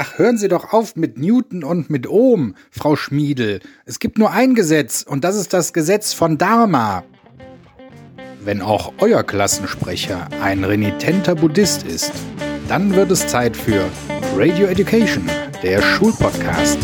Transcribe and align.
Ach, 0.00 0.16
hören 0.16 0.38
Sie 0.38 0.46
doch 0.46 0.72
auf 0.72 0.94
mit 0.94 1.18
Newton 1.18 1.64
und 1.64 1.90
mit 1.90 2.08
Ohm, 2.08 2.54
Frau 2.70 2.94
Schmiedel. 2.94 3.58
Es 3.84 3.98
gibt 3.98 4.16
nur 4.16 4.30
ein 4.30 4.54
Gesetz 4.54 5.02
und 5.02 5.24
das 5.24 5.34
ist 5.34 5.52
das 5.52 5.72
Gesetz 5.72 6.12
von 6.12 6.38
Dharma. 6.38 7.02
Wenn 8.40 8.62
auch 8.62 8.92
euer 8.98 9.24
Klassensprecher 9.24 10.28
ein 10.40 10.62
renitenter 10.62 11.34
Buddhist 11.34 11.82
ist, 11.82 12.12
dann 12.68 12.94
wird 12.94 13.10
es 13.10 13.26
Zeit 13.26 13.56
für 13.56 13.86
Radio 14.36 14.68
Education, 14.68 15.28
der 15.64 15.82
Schulpodcast. 15.82 16.78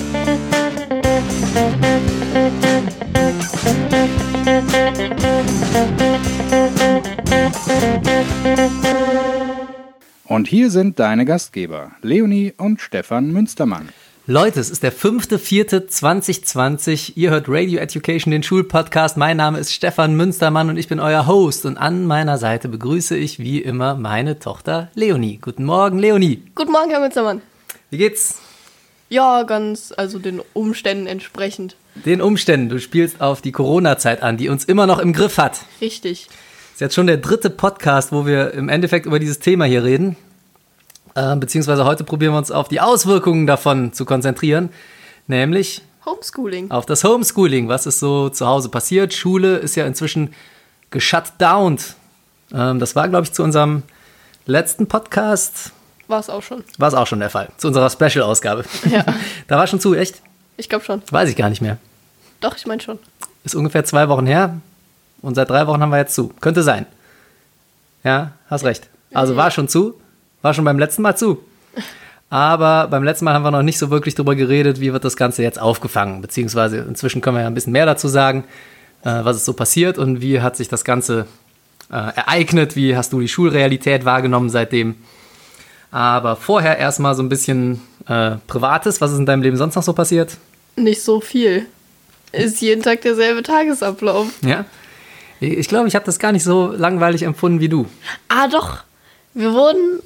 Und 10.27 10.49
hier 10.49 10.71
sind 10.71 10.99
deine 10.99 11.27
Gastgeber, 11.27 11.91
Leonie 12.01 12.55
und 12.57 12.81
Stefan 12.81 13.31
Münstermann. 13.31 13.91
Leute, 14.27 14.59
es 14.59 14.71
ist 14.71 14.83
der 14.83 14.91
5.4.2020. 14.91 17.13
Ihr 17.15 17.29
hört 17.29 17.45
Radio 17.47 17.79
Education, 17.79 18.31
den 18.31 18.43
Schulpodcast. 18.43 19.19
Mein 19.19 19.37
Name 19.37 19.59
ist 19.59 19.75
Stefan 19.75 20.17
Münstermann 20.17 20.71
und 20.71 20.79
ich 20.79 20.89
bin 20.89 20.99
euer 20.99 21.27
Host. 21.27 21.67
Und 21.67 21.77
an 21.77 22.07
meiner 22.07 22.39
Seite 22.39 22.71
begrüße 22.71 23.19
ich 23.19 23.39
wie 23.39 23.59
immer 23.59 23.97
meine 23.97 24.39
Tochter 24.39 24.91
Leonie. 24.95 25.41
Guten 25.43 25.65
Morgen, 25.65 25.99
Leonie. 25.99 26.43
Guten 26.55 26.73
Morgen, 26.73 26.89
Herr 26.89 27.01
Münstermann. 27.01 27.43
Wie 27.91 27.99
geht's? 27.99 28.39
Ja, 29.11 29.43
ganz, 29.43 29.93
also 29.95 30.19
den 30.19 30.41
Umständen 30.55 31.07
entsprechend. 31.07 31.77
Den 32.07 32.23
Umständen. 32.23 32.71
Du 32.71 32.81
spielst 32.81 33.21
auf 33.21 33.43
die 33.43 33.53
Corona-Zeit 33.53 34.23
an, 34.23 34.39
die 34.39 34.49
uns 34.49 34.65
immer 34.65 34.87
noch 34.87 35.01
im 35.01 35.13
Griff 35.13 35.37
hat. 35.37 35.67
Richtig. 35.83 36.29
Ist 36.75 36.81
jetzt 36.81 36.97
schon 36.97 37.07
der 37.07 37.19
dritte 37.19 37.51
Podcast, 37.51 38.11
wo 38.11 38.27
wir 38.27 38.51
im 38.53 38.69
Endeffekt 38.69 39.07
über 39.07 39.21
dieses 39.21 39.39
Thema 39.39 39.65
hier 39.65 39.85
reden. 39.85 40.17
Äh, 41.15 41.37
beziehungsweise 41.37 41.85
heute 41.85 42.03
probieren 42.03 42.33
wir 42.33 42.39
uns 42.39 42.51
auf 42.51 42.67
die 42.67 42.81
Auswirkungen 42.81 43.47
davon 43.47 43.93
zu 43.93 44.05
konzentrieren. 44.05 44.71
Nämlich 45.29 45.83
Homeschooling. 46.05 46.73
auf 46.73 46.85
das 46.85 47.05
Homeschooling, 47.05 47.69
was 47.69 47.87
ist 47.87 48.01
so 48.01 48.29
zu 48.29 48.49
Hause 48.49 48.71
passiert. 48.71 49.15
Schule 49.15 49.59
ist 49.59 49.77
ja 49.77 49.87
inzwischen 49.87 50.35
geshutdownt. 50.91 51.95
Ähm, 52.53 52.81
das 52.81 52.97
war, 52.97 53.09
glaube 53.09 53.23
ich, 53.23 53.33
zu 53.33 53.45
unserem 53.45 53.85
letzten 54.45 54.89
Podcast. 54.89 55.71
War 56.09 56.19
es 56.19 56.29
auch 56.29 56.43
schon. 56.43 56.65
War 56.79 56.89
es 56.89 56.95
auch 56.95 57.07
schon 57.07 57.21
der 57.21 57.31
Fall. 57.31 57.51
Zu 57.57 57.69
unserer 57.69 57.89
Special-Ausgabe. 57.89 58.65
Ja. 58.91 59.05
da 59.47 59.59
war 59.59 59.69
schon 59.69 59.79
zu, 59.79 59.95
echt? 59.95 60.23
Ich 60.57 60.69
glaube 60.69 60.85
schon. 60.85 61.03
Weiß 61.09 61.29
ich 61.29 61.37
gar 61.37 61.51
nicht 61.51 61.63
mehr. 61.63 61.79
Doch, 62.41 62.57
ich 62.57 62.67
meine 62.67 62.83
schon. 62.83 62.99
Ist 63.45 63.55
ungefähr 63.55 63.85
zwei 63.85 64.09
Wochen 64.09 64.27
her. 64.27 64.57
Und 65.25 65.35
seit 65.35 65.51
drei 65.51 65.67
Wochen 65.67 65.81
haben 65.81 65.91
wir 65.91 65.99
jetzt 65.99 66.15
zu. 66.15 66.33
Könnte 66.41 66.63
sein. 66.63 66.87
Ja, 68.05 68.33
hast 68.49 68.65
recht. 68.65 68.89
Also 69.13 69.37
war 69.37 69.51
schon 69.51 69.69
zu. 69.69 69.95
War 70.43 70.53
schon 70.53 70.65
beim 70.65 70.79
letzten 70.79 71.03
Mal 71.03 71.17
zu. 71.17 71.43
Aber 72.31 72.89
beim 72.89 73.05
letzten 73.05 73.25
Mal 73.25 73.35
haben 73.35 73.45
wir 73.45 73.51
noch 73.51 73.63
nicht 73.63 73.79
so 73.79 73.91
wirklich 73.91 74.15
darüber 74.15 74.35
geredet, 74.35 74.81
wie 74.81 74.93
wird 74.93 75.05
das 75.05 75.17
Ganze 75.17 75.43
jetzt 75.43 75.61
aufgefangen. 75.61 76.21
Beziehungsweise 76.21 76.79
inzwischen 76.79 77.21
können 77.23 77.37
wir 77.37 77.43
ja 77.43 77.47
ein 77.47 77.55
bisschen 77.55 77.73
mehr 77.73 77.87
dazu 77.87 78.09
sagen, 78.09 78.45
äh, 79.03 79.25
was 79.25 79.37
ist 79.37 79.45
so 79.45 79.55
passiert 79.55 79.99
und 79.99 80.21
wie 80.21 80.41
hat 80.41 80.57
sich 80.57 80.69
das 80.69 80.85
Ganze 80.85 81.27
äh, 81.91 81.95
ereignet. 81.95 82.77
Wie 82.77 82.97
hast 82.97 83.13
du 83.13 83.21
die 83.21 83.29
Schulrealität 83.29 84.05
wahrgenommen 84.05 84.51
seitdem? 84.51 84.97
Aber 85.91 86.37
vorher 86.37 86.77
erstmal 86.77 87.15
so 87.15 87.23
ein 87.23 87.29
bisschen 87.29 87.81
äh, 88.09 88.33
Privates. 88.47 89.01
Was 89.01 89.13
ist 89.13 89.19
in 89.19 89.27
deinem 89.27 89.43
Leben 89.43 89.57
sonst 89.57 89.77
noch 89.77 89.83
so 89.83 89.93
passiert? 89.93 90.37
Nicht 90.77 91.03
so 91.03 91.21
viel. 91.21 91.67
Ist 92.33 92.61
jeden 92.61 92.83
Tag 92.83 93.03
derselbe 93.03 93.43
Tagesablauf. 93.43 94.27
Ja. 94.43 94.65
Ich 95.53 95.69
glaube, 95.69 95.89
ich 95.89 95.95
habe 95.95 96.05
das 96.05 96.19
gar 96.19 96.33
nicht 96.33 96.45
so 96.45 96.73
langweilig 96.73 97.23
empfunden 97.23 97.61
wie 97.61 97.69
du. 97.69 97.87
Ah, 98.29 98.49
doch. 98.49 98.79
Wir 99.35 99.53
wurden 99.53 100.01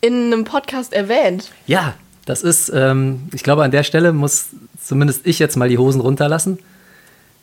in 0.00 0.32
einem 0.32 0.44
Podcast 0.44 0.92
erwähnt. 0.92 1.50
Ja, 1.66 1.94
das 2.26 2.42
ist, 2.42 2.70
ähm, 2.74 3.28
ich 3.32 3.42
glaube, 3.42 3.64
an 3.64 3.70
der 3.70 3.82
Stelle 3.82 4.12
muss 4.12 4.48
zumindest 4.82 5.26
ich 5.26 5.38
jetzt 5.38 5.56
mal 5.56 5.68
die 5.68 5.78
Hosen 5.78 6.00
runterlassen. 6.00 6.58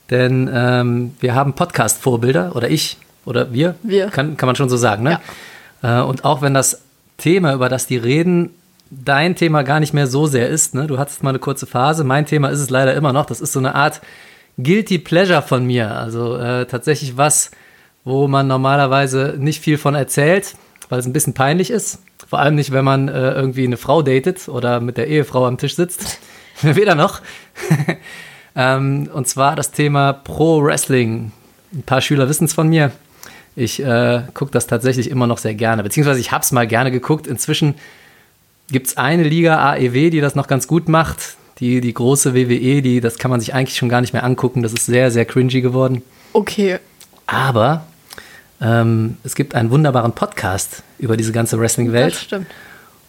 Denn 0.10 0.50
ähm, 0.54 1.16
wir 1.20 1.36
haben 1.36 1.54
Podcast-Vorbilder, 1.54 2.56
oder 2.56 2.70
ich, 2.70 2.98
oder 3.26 3.54
wir, 3.54 3.76
Wir. 3.82 4.08
Kann, 4.08 4.38
kann 4.38 4.48
man 4.48 4.56
schon 4.56 4.70
so 4.70 4.78
sagen. 4.78 5.04
Ne? 5.04 5.20
Äh, 5.82 6.02
und 6.02 6.26
auch 6.26 6.42
wenn 6.42 6.54
das 6.54 6.82
Thema, 7.18 7.54
über 7.54 7.70
das 7.70 7.88
die 7.88 7.98
reden, 7.98 8.52
dein 8.90 9.36
Thema 9.36 9.64
gar 9.64 9.80
nicht 9.80 9.94
mehr 9.94 10.08
so 10.08 10.28
sehr 10.28 10.50
ist, 10.50 10.76
ne? 10.76 10.86
du 10.88 10.98
hattest 10.98 11.24
mal 11.24 11.30
eine 11.30 11.40
kurze 11.40 11.66
Phase, 11.66 12.04
mein 12.04 12.26
Thema 12.26 12.50
ist 12.50 12.60
es 12.60 12.70
leider 12.70 12.94
immer 12.94 13.14
noch, 13.14 13.26
das 13.26 13.40
ist 13.40 13.54
so 13.54 13.60
eine 13.60 13.74
Art 13.74 14.02
Guilty 14.58 15.00
Pleasure 15.00 15.42
von 15.42 15.66
mir. 15.66 15.96
Also 15.96 16.38
äh, 16.38 16.66
tatsächlich 16.66 17.18
was, 17.18 17.52
wo 18.04 18.28
man 18.28 18.48
normalerweise 18.48 19.36
nicht 19.38 19.62
viel 19.62 19.78
von 19.78 19.96
erzählt, 19.96 20.56
weil 20.90 21.00
es 21.00 21.06
ein 21.06 21.14
bisschen 21.14 21.34
peinlich 21.34 21.72
ist. 21.72 22.00
Vor 22.28 22.40
allem 22.40 22.56
nicht, 22.56 22.72
wenn 22.72 22.86
man 22.86 23.08
äh, 23.08 23.32
irgendwie 23.32 23.66
eine 23.66 23.78
Frau 23.78 24.02
datet 24.02 24.48
oder 24.48 24.80
mit 24.80 24.98
der 24.98 25.08
Ehefrau 25.08 25.46
am 25.46 25.58
Tisch 25.58 25.76
sitzt. 25.76 26.20
Weder 26.62 26.96
noch. 26.96 27.22
ähm, 28.56 29.10
und 29.14 29.28
zwar 29.28 29.56
das 29.56 29.72
Thema 29.72 30.14
Pro 30.14 30.64
Wrestling. 30.64 31.32
Ein 31.74 31.84
paar 31.84 32.02
Schüler 32.02 32.30
wissen 32.30 32.46
es 32.46 32.54
von 32.54 32.70
mir. 32.70 32.92
Ich 33.56 33.84
äh, 33.84 34.24
gucke 34.34 34.52
das 34.52 34.68
tatsächlich 34.68 35.10
immer 35.10 35.28
noch 35.28 35.38
sehr 35.38 35.56
gerne. 35.56 35.84
Beziehungsweise 35.84 36.20
ich 36.20 36.32
habe 36.32 36.44
es 36.44 36.52
mal 36.52 36.68
gerne 36.68 36.92
geguckt. 36.92 37.28
Inzwischen 37.28 37.76
gibt 38.70 38.88
es 38.88 38.98
eine 38.98 39.24
Liga 39.24 39.58
AEW, 39.72 40.10
die 40.10 40.22
das 40.22 40.36
noch 40.36 40.48
ganz 40.48 40.68
gut 40.68 40.88
macht. 40.88 41.36
Die, 41.62 41.80
die 41.80 41.94
große 41.94 42.34
WWE, 42.34 42.82
die, 42.82 43.00
das 43.00 43.18
kann 43.18 43.32
man 43.32 43.40
sich 43.40 43.54
eigentlich 43.54 43.78
schon 43.78 43.88
gar 43.88 44.02
nicht 44.02 44.14
mehr 44.14 44.24
angucken. 44.24 44.64
Das 44.64 44.74
ist 44.74 44.86
sehr, 44.88 45.12
sehr 45.12 45.26
cringy 45.26 45.62
geworden. 45.62 46.02
Okay. 46.34 46.80
Aber 47.28 47.86
ähm, 48.60 49.18
es 49.24 49.36
gibt 49.36 49.56
einen 49.56 49.70
wunderbaren 49.70 50.14
Podcast 50.14 50.84
über 50.98 51.16
diese 51.16 51.32
ganze 51.32 51.56
Das 51.56 51.62
Wrestling-Welt. 51.62 52.16
stimmt. 52.16 52.48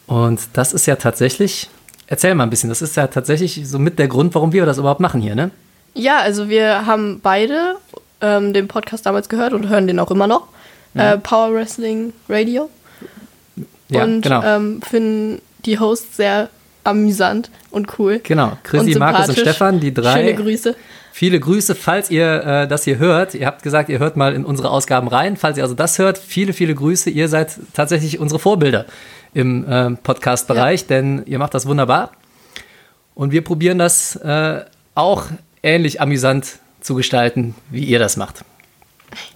Und 0.06 0.40
das 0.52 0.74
ist 0.74 0.86
ja 0.86 0.96
tatsächlich, 0.96 1.70
erzähl 2.06 2.34
mal 2.34 2.44
ein 2.44 2.50
bisschen, 2.50 2.68
das 2.68 2.82
ist 2.82 2.94
ja 2.96 3.06
tatsächlich 3.06 3.66
so 3.66 3.78
mit 3.78 3.98
der 3.98 4.08
Grund, 4.08 4.34
warum 4.34 4.52
wir 4.52 4.66
das 4.66 4.78
überhaupt 4.78 5.00
machen 5.00 5.20
hier, 5.22 5.34
ne? 5.34 5.50
Ja, 5.94 6.19
also 6.19 6.48
wir 6.48 6.86
haben 6.86 7.20
beide 7.22 7.76
ähm, 8.20 8.52
den 8.52 8.69
Podcast 8.69 9.06
damals 9.06 9.28
gehört 9.28 9.54
und 9.54 9.69
hören 9.69 9.86
den 9.86 9.98
auch 9.98 10.10
immer 10.10 10.26
noch. 10.26 10.48
Äh, 10.94 11.16
Power 11.16 11.54
Wrestling 11.54 12.12
Radio. 12.28 12.69
Ja, 13.88 14.04
und 14.04 14.22
genau. 14.22 14.42
ähm, 14.42 14.82
finden 14.82 15.40
die 15.64 15.78
Hosts 15.78 16.16
sehr 16.19 16.50
amüsant 16.84 17.50
und 17.70 17.98
cool. 17.98 18.20
Genau, 18.22 18.56
Chrissy, 18.62 18.94
und 18.94 18.98
Markus 18.98 19.28
und. 19.28 19.38
Stefan, 19.38 19.81
die 19.81 19.93
drei. 19.93 20.20
Schöne 20.20 20.34
Grüße. 20.34 20.76
Viele 21.12 21.41
Grüße, 21.41 21.75
falls 21.75 22.10
ihr 22.10 22.43
äh, 22.44 22.69
das 22.69 22.84
hier 22.84 22.98
hört. 22.98 23.34
Ihr 23.34 23.47
habt 23.47 23.62
gesagt, 23.62 23.91
ihr 23.91 23.98
hört 23.98 24.16
mal 24.16 24.34
in 24.34 24.44
unsere 24.47 24.70
Ausgaben 24.70 25.09
rein. 25.09 25.37
Falls 25.37 25.59
ihr 25.59 25.62
also 25.62 25.75
das 25.75 25.98
hört, 25.98 26.16
viele, 26.16 26.54
viele 26.54 26.75
Grüße. 26.75 27.10
Ihr 27.10 27.28
seid 27.28 27.59
tatsächlich 27.75 28.19
unsere 28.19 28.38
Vorbilder 28.38 28.87
im 29.34 29.69
äh, 29.69 29.91
Podcast-Bereich, 29.91 30.87
denn 30.87 31.22
ihr 31.26 31.38
macht 31.38 31.53
das 31.54 31.66
wunderbar. 31.66 32.12
Und 33.14 33.31
wir 33.31 33.44
probieren 33.44 33.78
das 33.78 34.16
äh, 34.16 34.64
auch 34.94 35.26
ähnlich 35.62 36.00
amüsant 36.00 36.59
zu 36.81 36.94
gestalten, 36.94 37.54
wie 37.70 37.84
ihr 37.84 37.99
das 37.99 38.16
macht. 38.16 38.44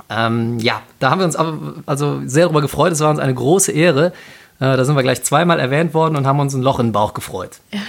Ähm, 0.09 0.59
ja, 0.59 0.83
da 0.99 1.11
haben 1.11 1.21
wir 1.21 1.27
uns 1.27 1.37
aber 1.37 1.75
also 1.84 2.23
sehr 2.25 2.45
darüber 2.45 2.63
gefreut. 2.63 2.93
Es 2.93 3.01
war 3.01 3.11
uns 3.11 3.19
eine 3.19 3.34
große 3.34 3.73
Ehre. 3.73 4.13
Äh, 4.59 4.77
da 4.77 4.84
sind 4.84 4.97
wir 4.97 5.03
gleich 5.03 5.22
zweimal 5.22 5.61
erwähnt 5.61 5.94
worden 5.94 6.17
und 6.17 6.27
haben 6.27 6.41
uns 6.41 6.55
ein 6.55 6.62
Loch 6.62 6.78
in 6.78 6.89
den 6.89 6.93
Bauch 6.93 7.15
gefreut. 7.15 7.61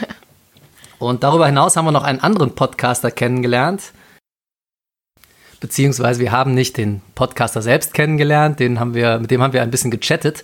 Und 1.00 1.24
darüber 1.24 1.46
hinaus 1.46 1.78
haben 1.78 1.86
wir 1.86 1.92
noch 1.92 2.04
einen 2.04 2.22
anderen 2.22 2.56
Podcaster 2.56 3.12
kennengelernt. 3.12 3.92
Beziehungsweise 5.60 6.20
wir 6.20 6.32
haben 6.32 6.56
nicht 6.56 6.78
den 6.78 7.02
Podcaster 7.14 7.62
selbst 7.62 7.94
kennengelernt, 7.94 8.60
den 8.60 8.80
haben 8.80 8.96
wir, 8.96 9.20
mit 9.20 9.30
dem 9.30 9.44
haben 9.44 9.54
wir 9.54 9.62
ein 9.62 9.70
bisschen 9.70 9.92
gechattet. 9.92 10.44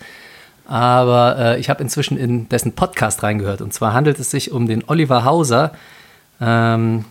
Aber 0.65 1.37
äh, 1.37 1.59
ich 1.59 1.69
habe 1.69 1.81
inzwischen 1.81 2.17
in 2.17 2.49
dessen 2.49 2.73
Podcast 2.73 3.23
reingehört. 3.23 3.61
Und 3.61 3.73
zwar 3.73 3.93
handelt 3.93 4.19
es 4.19 4.31
sich 4.31 4.51
um 4.51 4.67
den 4.67 4.83
Oliver 4.87 5.25
Hauser, 5.25 5.73
ähm, 6.39 7.05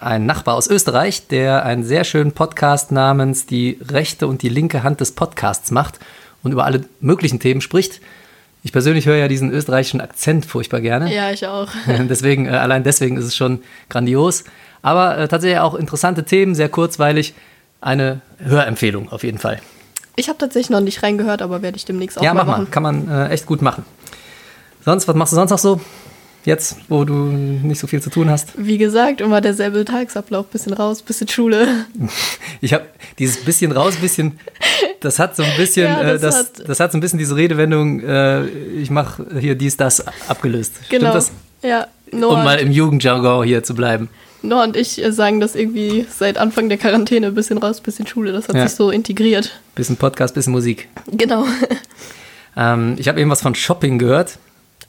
ein 0.00 0.26
Nachbar 0.26 0.54
aus 0.54 0.68
Österreich, 0.68 1.26
der 1.26 1.64
einen 1.64 1.82
sehr 1.82 2.04
schönen 2.04 2.32
Podcast 2.32 2.92
namens 2.92 3.46
Die 3.46 3.78
rechte 3.88 4.28
und 4.28 4.42
die 4.42 4.48
linke 4.48 4.84
Hand 4.84 5.00
des 5.00 5.12
Podcasts 5.12 5.72
macht 5.72 5.98
und 6.42 6.52
über 6.52 6.64
alle 6.64 6.84
möglichen 7.00 7.40
Themen 7.40 7.60
spricht. 7.60 8.00
Ich 8.62 8.72
persönlich 8.72 9.06
höre 9.06 9.16
ja 9.16 9.28
diesen 9.28 9.50
österreichischen 9.52 10.00
Akzent 10.00 10.44
furchtbar 10.44 10.80
gerne. 10.80 11.14
Ja, 11.14 11.30
ich 11.30 11.46
auch. 11.46 11.68
deswegen, 11.86 12.46
äh, 12.46 12.50
allein 12.50 12.82
deswegen 12.82 13.16
ist 13.16 13.24
es 13.24 13.36
schon 13.36 13.60
grandios. 13.88 14.44
Aber 14.82 15.16
äh, 15.18 15.28
tatsächlich 15.28 15.60
auch 15.60 15.74
interessante 15.74 16.24
Themen, 16.24 16.54
sehr 16.54 16.68
kurzweilig. 16.68 17.34
Eine 17.80 18.20
Hörempfehlung 18.38 19.12
auf 19.12 19.22
jeden 19.22 19.38
Fall. 19.38 19.60
Ich 20.16 20.28
habe 20.28 20.38
tatsächlich 20.38 20.70
noch 20.70 20.80
nicht 20.80 21.02
reingehört, 21.02 21.42
aber 21.42 21.62
werde 21.62 21.76
ich 21.76 21.84
demnächst 21.84 22.18
auch 22.18 22.22
ja, 22.22 22.34
mal 22.34 22.40
mach 22.40 22.46
mal. 22.46 22.58
machen. 22.58 22.70
Kann 22.72 22.82
man 22.82 23.08
äh, 23.08 23.28
echt 23.28 23.46
gut 23.46 23.62
machen. 23.62 23.84
Sonst, 24.84 25.06
was 25.06 25.14
machst 25.14 25.32
du 25.32 25.36
sonst 25.36 25.50
noch 25.50 25.58
so? 25.58 25.80
Jetzt, 26.48 26.76
wo 26.88 27.04
du 27.04 27.14
nicht 27.14 27.78
so 27.78 27.86
viel 27.86 28.00
zu 28.00 28.08
tun 28.08 28.30
hast. 28.30 28.52
Wie 28.56 28.78
gesagt, 28.78 29.20
immer 29.20 29.42
derselbe 29.42 29.84
Tagesablauf. 29.84 30.46
Bisschen 30.46 30.72
raus, 30.72 31.02
bisschen 31.02 31.28
Schule. 31.28 31.68
Ich 32.62 32.72
habe 32.72 32.86
dieses 33.18 33.44
bisschen 33.44 33.70
raus, 33.70 33.94
bisschen, 33.96 34.40
das 35.00 35.18
hat 35.18 35.36
so 35.36 35.42
ein 35.44 35.56
bisschen, 35.56 35.84
Ja, 35.92 36.00
äh, 36.00 36.12
das 36.18 36.20
das, 36.22 36.36
hat- 36.38 36.68
das 36.68 36.80
hat 36.80 36.90
so 36.92 36.98
ein 36.98 37.00
bisschen 37.02 37.18
diese 37.18 37.36
Redewendung, 37.36 38.00
äh, 38.00 38.46
ich 38.46 38.90
mache 38.90 39.24
hier 39.38 39.54
dies, 39.54 39.76
das 39.76 40.02
abgelöst. 40.28 40.74
Genau. 40.88 41.10
Stimmt 41.10 41.14
das? 41.14 41.30
Ja, 41.62 41.86
Um 42.10 42.20
Noah, 42.20 42.42
mal 42.42 42.58
im 42.58 42.72
Jugendjargon 42.72 43.46
hier 43.46 43.62
zu 43.62 43.74
bleiben. 43.74 44.08
Noah 44.42 44.64
und 44.64 44.76
ich 44.76 45.04
äh, 45.04 45.12
sagen 45.12 45.38
das 45.40 45.54
irgendwie 45.54 46.06
seit 46.10 46.38
Anfang 46.38 46.68
der 46.68 46.78
Quarantäne. 46.78 47.30
Bisschen 47.30 47.58
raus, 47.58 47.80
bisschen 47.80 48.06
Schule. 48.08 48.32
Das 48.32 48.48
hat 48.48 48.56
Ja. 48.56 48.66
sich 48.66 48.76
so 48.76 48.90
integriert. 48.90 49.60
Bisschen 49.76 49.96
Podcast, 49.96 50.34
bisschen 50.34 50.52
Musik. 50.52 50.88
Genau. 51.12 51.44
Ähm, 52.56 52.96
ich 52.98 53.06
habe 53.08 53.20
eben 53.20 53.30
was 53.30 53.42
von 53.42 53.54
Shopping 53.54 53.98
gehört. 53.98 54.38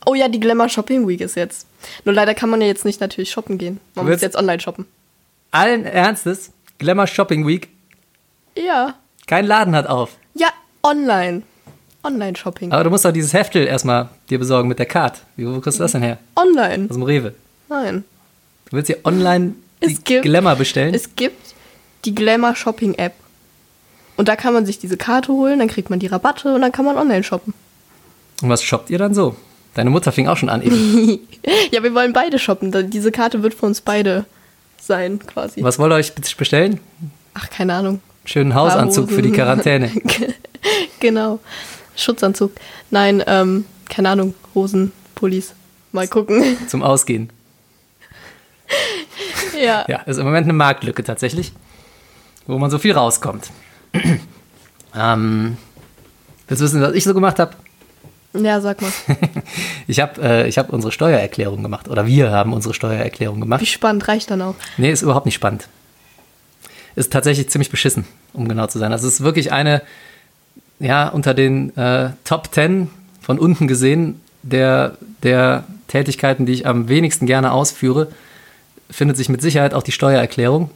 Oh 0.05 0.15
ja, 0.15 0.27
die 0.27 0.39
Glamour 0.39 0.69
Shopping 0.69 1.07
Week 1.07 1.21
ist 1.21 1.35
jetzt. 1.35 1.67
Nur 2.05 2.13
leider 2.15 2.33
kann 2.33 2.49
man 2.49 2.61
ja 2.61 2.67
jetzt 2.67 2.85
nicht 2.85 2.99
natürlich 3.01 3.31
shoppen 3.31 3.57
gehen. 3.57 3.79
Man 3.95 4.05
muss 4.07 4.21
jetzt 4.21 4.35
online 4.35 4.59
shoppen. 4.59 4.85
Allen 5.51 5.85
Ernstes, 5.85 6.51
Glamour 6.77 7.07
Shopping 7.07 7.45
Week, 7.47 7.69
Ja. 8.55 8.95
kein 9.27 9.45
Laden 9.45 9.75
hat 9.75 9.87
auf. 9.87 10.11
Ja, 10.35 10.47
online. 10.83 11.43
Online-Shopping. 12.01 12.71
Aber 12.71 12.85
du 12.85 12.89
musst 12.91 13.03
doch 13.03 13.11
dieses 13.11 13.33
Heftel 13.33 13.67
erstmal 13.67 14.07
dir 14.29 14.39
besorgen 14.39 14.69
mit 14.69 14.79
der 14.79 14.85
Card. 14.85 15.21
Wie, 15.35 15.45
wo 15.45 15.59
kriegst 15.59 15.79
du 15.79 15.83
das 15.83 15.91
denn 15.91 16.01
her? 16.01 16.17
Online. 16.37 16.85
Aus 16.89 16.95
dem 16.95 17.03
Rewe. 17.03 17.33
Nein. 17.67 18.05
Du 18.69 18.77
willst 18.77 18.87
dir 18.89 18.99
online 19.03 19.53
die 19.85 19.95
gibt- 19.95 20.23
Glamour 20.23 20.55
bestellen? 20.55 20.93
Es 20.93 21.13
gibt 21.17 21.55
die 22.05 22.15
Glamour 22.15 22.55
Shopping 22.55 22.93
App. 22.93 23.13
Und 24.15 24.29
da 24.29 24.37
kann 24.37 24.53
man 24.53 24.65
sich 24.65 24.79
diese 24.79 24.95
Karte 24.95 25.33
holen, 25.33 25.59
dann 25.59 25.67
kriegt 25.67 25.89
man 25.89 25.99
die 25.99 26.07
Rabatte 26.07 26.53
und 26.55 26.61
dann 26.61 26.71
kann 26.71 26.85
man 26.85 26.97
online 26.97 27.23
shoppen. 27.23 27.53
Und 28.41 28.47
was 28.49 28.63
shoppt 28.63 28.89
ihr 28.89 28.97
dann 28.97 29.13
so? 29.13 29.35
Deine 29.75 29.89
Mutter 29.89 30.11
fing 30.11 30.27
auch 30.27 30.37
schon 30.37 30.49
an 30.49 30.61
eben. 30.61 31.19
Ja, 31.71 31.81
wir 31.83 31.95
wollen 31.95 32.11
beide 32.13 32.37
shoppen. 32.37 32.89
Diese 32.89 33.11
Karte 33.11 33.43
wird 33.43 33.53
für 33.53 33.65
uns 33.65 33.81
beide 33.81 34.25
sein, 34.77 35.19
quasi. 35.19 35.63
Was 35.63 35.79
wollt 35.79 35.91
ihr 35.91 35.95
euch 35.95 36.13
bestellen? 36.35 36.79
Ach, 37.33 37.49
keine 37.49 37.73
Ahnung. 37.75 38.01
Schönen 38.25 38.53
Hausanzug 38.55 39.09
für 39.09 39.21
die. 39.21 39.31
Quarantäne. 39.31 39.91
Genau. 40.99 41.39
Schutzanzug. 41.95 42.51
Nein, 42.91 43.23
ähm, 43.25 43.63
keine 43.87 44.09
Ahnung. 44.09 44.35
Hosen, 44.53 44.91
Pullis. 45.15 45.53
Mal 45.93 46.09
gucken. 46.09 46.57
zum 46.67 46.83
Ausgehen. 46.83 47.29
ja. 49.57 49.85
Ja, 49.87 49.99
ist 50.01 50.17
im 50.17 50.25
Moment 50.25 50.43
eine 50.43 50.53
Marktlücke 50.53 51.03
tatsächlich, 51.05 51.53
wo 52.47 52.57
man 52.59 52.69
so 52.69 52.79
viel 52.79 52.91
rauskommt. 52.91 53.49
ähm, 54.95 55.57
willst 56.49 56.61
du 56.61 56.65
wissen, 56.65 56.81
was 56.81 56.93
ich 56.93 57.05
so 57.05 57.13
gemacht 57.13 57.39
habe? 57.39 57.53
Ja, 58.33 58.61
sag 58.61 58.81
mal. 58.81 58.91
Ich 59.87 59.99
habe 59.99 60.21
äh, 60.21 60.47
ich 60.47 60.59
hab 60.59 60.71
unsere 60.71 60.91
Steuererklärung 60.91 61.63
gemacht. 61.63 61.87
Oder 61.87 62.05
wir 62.05 62.31
haben 62.31 62.53
unsere 62.53 62.75
Steuererklärung 62.75 63.41
gemacht. 63.41 63.61
Wie 63.61 63.65
spannend 63.65 64.07
reicht 64.07 64.29
dann 64.29 64.41
auch. 64.41 64.55
Nee, 64.77 64.91
ist 64.91 65.01
überhaupt 65.01 65.25
nicht 65.25 65.35
spannend. 65.35 65.67
Ist 66.95 67.11
tatsächlich 67.11 67.49
ziemlich 67.49 67.71
beschissen, 67.71 68.05
um 68.33 68.47
genau 68.47 68.67
zu 68.67 68.77
sein. 68.77 68.91
Also 68.91 69.07
es 69.07 69.15
ist 69.15 69.21
wirklich 69.21 69.51
eine, 69.51 69.81
ja, 70.79 71.07
unter 71.09 71.33
den 71.33 71.75
äh, 71.75 72.11
Top 72.23 72.53
10 72.53 72.89
von 73.21 73.39
unten 73.39 73.67
gesehen, 73.67 74.21
der, 74.43 74.97
der 75.23 75.63
Tätigkeiten, 75.87 76.45
die 76.45 76.53
ich 76.53 76.67
am 76.67 76.87
wenigsten 76.87 77.25
gerne 77.25 77.51
ausführe, 77.51 78.11
findet 78.89 79.17
sich 79.17 79.29
mit 79.29 79.41
Sicherheit 79.41 79.73
auch 79.73 79.83
die 79.83 79.91
Steuererklärung. 79.91 80.69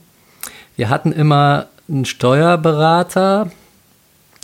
Wir 0.76 0.90
hatten 0.90 1.12
immer 1.12 1.68
einen 1.88 2.06
Steuerberater 2.06 3.52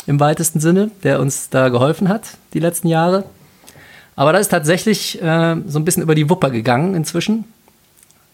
im 0.10 0.20
weitesten 0.20 0.60
Sinne, 0.60 0.90
der 1.04 1.20
uns 1.20 1.52
da 1.52 1.70
geholfen 1.70 2.10
hat 2.10 2.38
die 2.56 2.60
letzten 2.60 2.88
Jahre. 2.88 3.26
Aber 4.16 4.34
da 4.34 4.40
ist 4.40 4.50
tatsächlich 4.50 5.22
äh, 5.22 5.56
so 5.68 5.78
ein 5.78 5.86
bisschen 5.86 6.02
über 6.02 6.16
die 6.16 6.32
Wupper 6.32 6.50
gegangen 6.50 6.96
inzwischen 6.96 7.46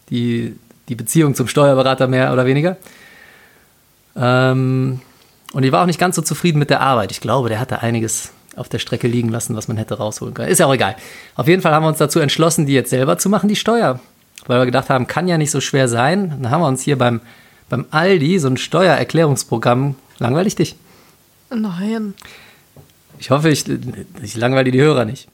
die, 0.09 0.55
die 0.87 0.95
Beziehung 0.95 1.35
zum 1.35 1.49
Steuerberater 1.49 2.07
mehr 2.07 2.31
oder 2.31 2.45
weniger. 2.45 2.77
Ähm, 4.15 5.01
und 5.51 5.63
ich 5.63 5.71
war 5.73 5.81
auch 5.81 5.85
nicht 5.85 5.99
ganz 5.99 6.15
so 6.15 6.21
zufrieden 6.21 6.59
mit 6.59 6.69
der 6.69 6.79
Arbeit. 6.79 7.11
Ich 7.11 7.19
glaube, 7.19 7.49
der 7.49 7.59
hatte 7.59 7.81
einiges 7.81 8.31
auf 8.55 8.69
der 8.69 8.79
Strecke 8.79 9.09
liegen 9.09 9.27
lassen, 9.27 9.53
was 9.57 9.67
man 9.67 9.75
hätte 9.75 9.97
rausholen 9.97 10.33
können. 10.33 10.47
Ist 10.47 10.59
ja 10.59 10.67
auch 10.67 10.73
egal. 10.73 10.95
Auf 11.35 11.49
jeden 11.49 11.61
Fall 11.61 11.73
haben 11.73 11.83
wir 11.83 11.89
uns 11.89 11.97
dazu 11.97 12.21
entschlossen, 12.21 12.65
die 12.65 12.73
jetzt 12.73 12.89
selber 12.89 13.17
zu 13.17 13.27
machen, 13.27 13.49
die 13.49 13.57
Steuer. 13.57 13.99
Weil 14.47 14.61
wir 14.61 14.65
gedacht 14.65 14.89
haben, 14.89 15.07
kann 15.07 15.27
ja 15.27 15.37
nicht 15.37 15.51
so 15.51 15.59
schwer 15.59 15.89
sein. 15.89 16.37
Dann 16.41 16.51
haben 16.51 16.61
wir 16.61 16.69
uns 16.69 16.83
hier 16.83 16.97
beim, 16.97 17.19
beim 17.67 17.85
Aldi 17.91 18.39
so 18.39 18.47
ein 18.47 18.55
Steuererklärungsprogramm, 18.55 19.95
langweilig 20.19 20.55
dich. 20.55 20.77
Nein. 21.55 22.13
Ich 23.19 23.29
hoffe, 23.29 23.49
ich, 23.49 23.65
ich 24.21 24.35
langweile 24.35 24.71
die 24.71 24.81
Hörer 24.81 25.05
nicht. 25.05 25.27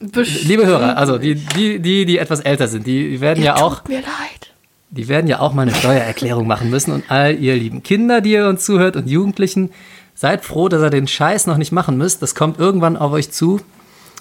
Bestimmt. 0.00 0.44
Liebe 0.44 0.66
Hörer, 0.66 0.96
also 0.96 1.18
die, 1.18 1.34
die, 1.34 1.78
die, 1.78 2.06
die 2.06 2.18
etwas 2.18 2.40
älter 2.40 2.68
sind, 2.68 2.86
die 2.86 3.20
werden 3.20 3.44
ja 3.44 3.56
auch 3.56 3.80
Tut 3.80 3.88
mir 3.88 4.00
leid. 4.00 4.50
Die 4.90 5.08
werden 5.08 5.28
ja 5.28 5.38
auch 5.38 5.52
mal 5.52 5.62
eine 5.62 5.74
Steuererklärung 5.74 6.46
machen 6.46 6.70
müssen. 6.70 6.92
Und 6.92 7.04
all 7.10 7.36
ihr 7.36 7.54
lieben 7.54 7.82
Kinder, 7.82 8.20
die 8.20 8.32
ihr 8.32 8.48
uns 8.48 8.64
zuhört 8.64 8.96
und 8.96 9.08
Jugendlichen, 9.08 9.70
seid 10.14 10.44
froh, 10.44 10.68
dass 10.68 10.82
ihr 10.82 10.90
den 10.90 11.06
Scheiß 11.06 11.46
noch 11.46 11.58
nicht 11.58 11.70
machen 11.70 11.96
müsst. 11.96 12.22
Das 12.22 12.34
kommt 12.34 12.58
irgendwann 12.58 12.96
auf 12.96 13.12
euch 13.12 13.30
zu. 13.30 13.60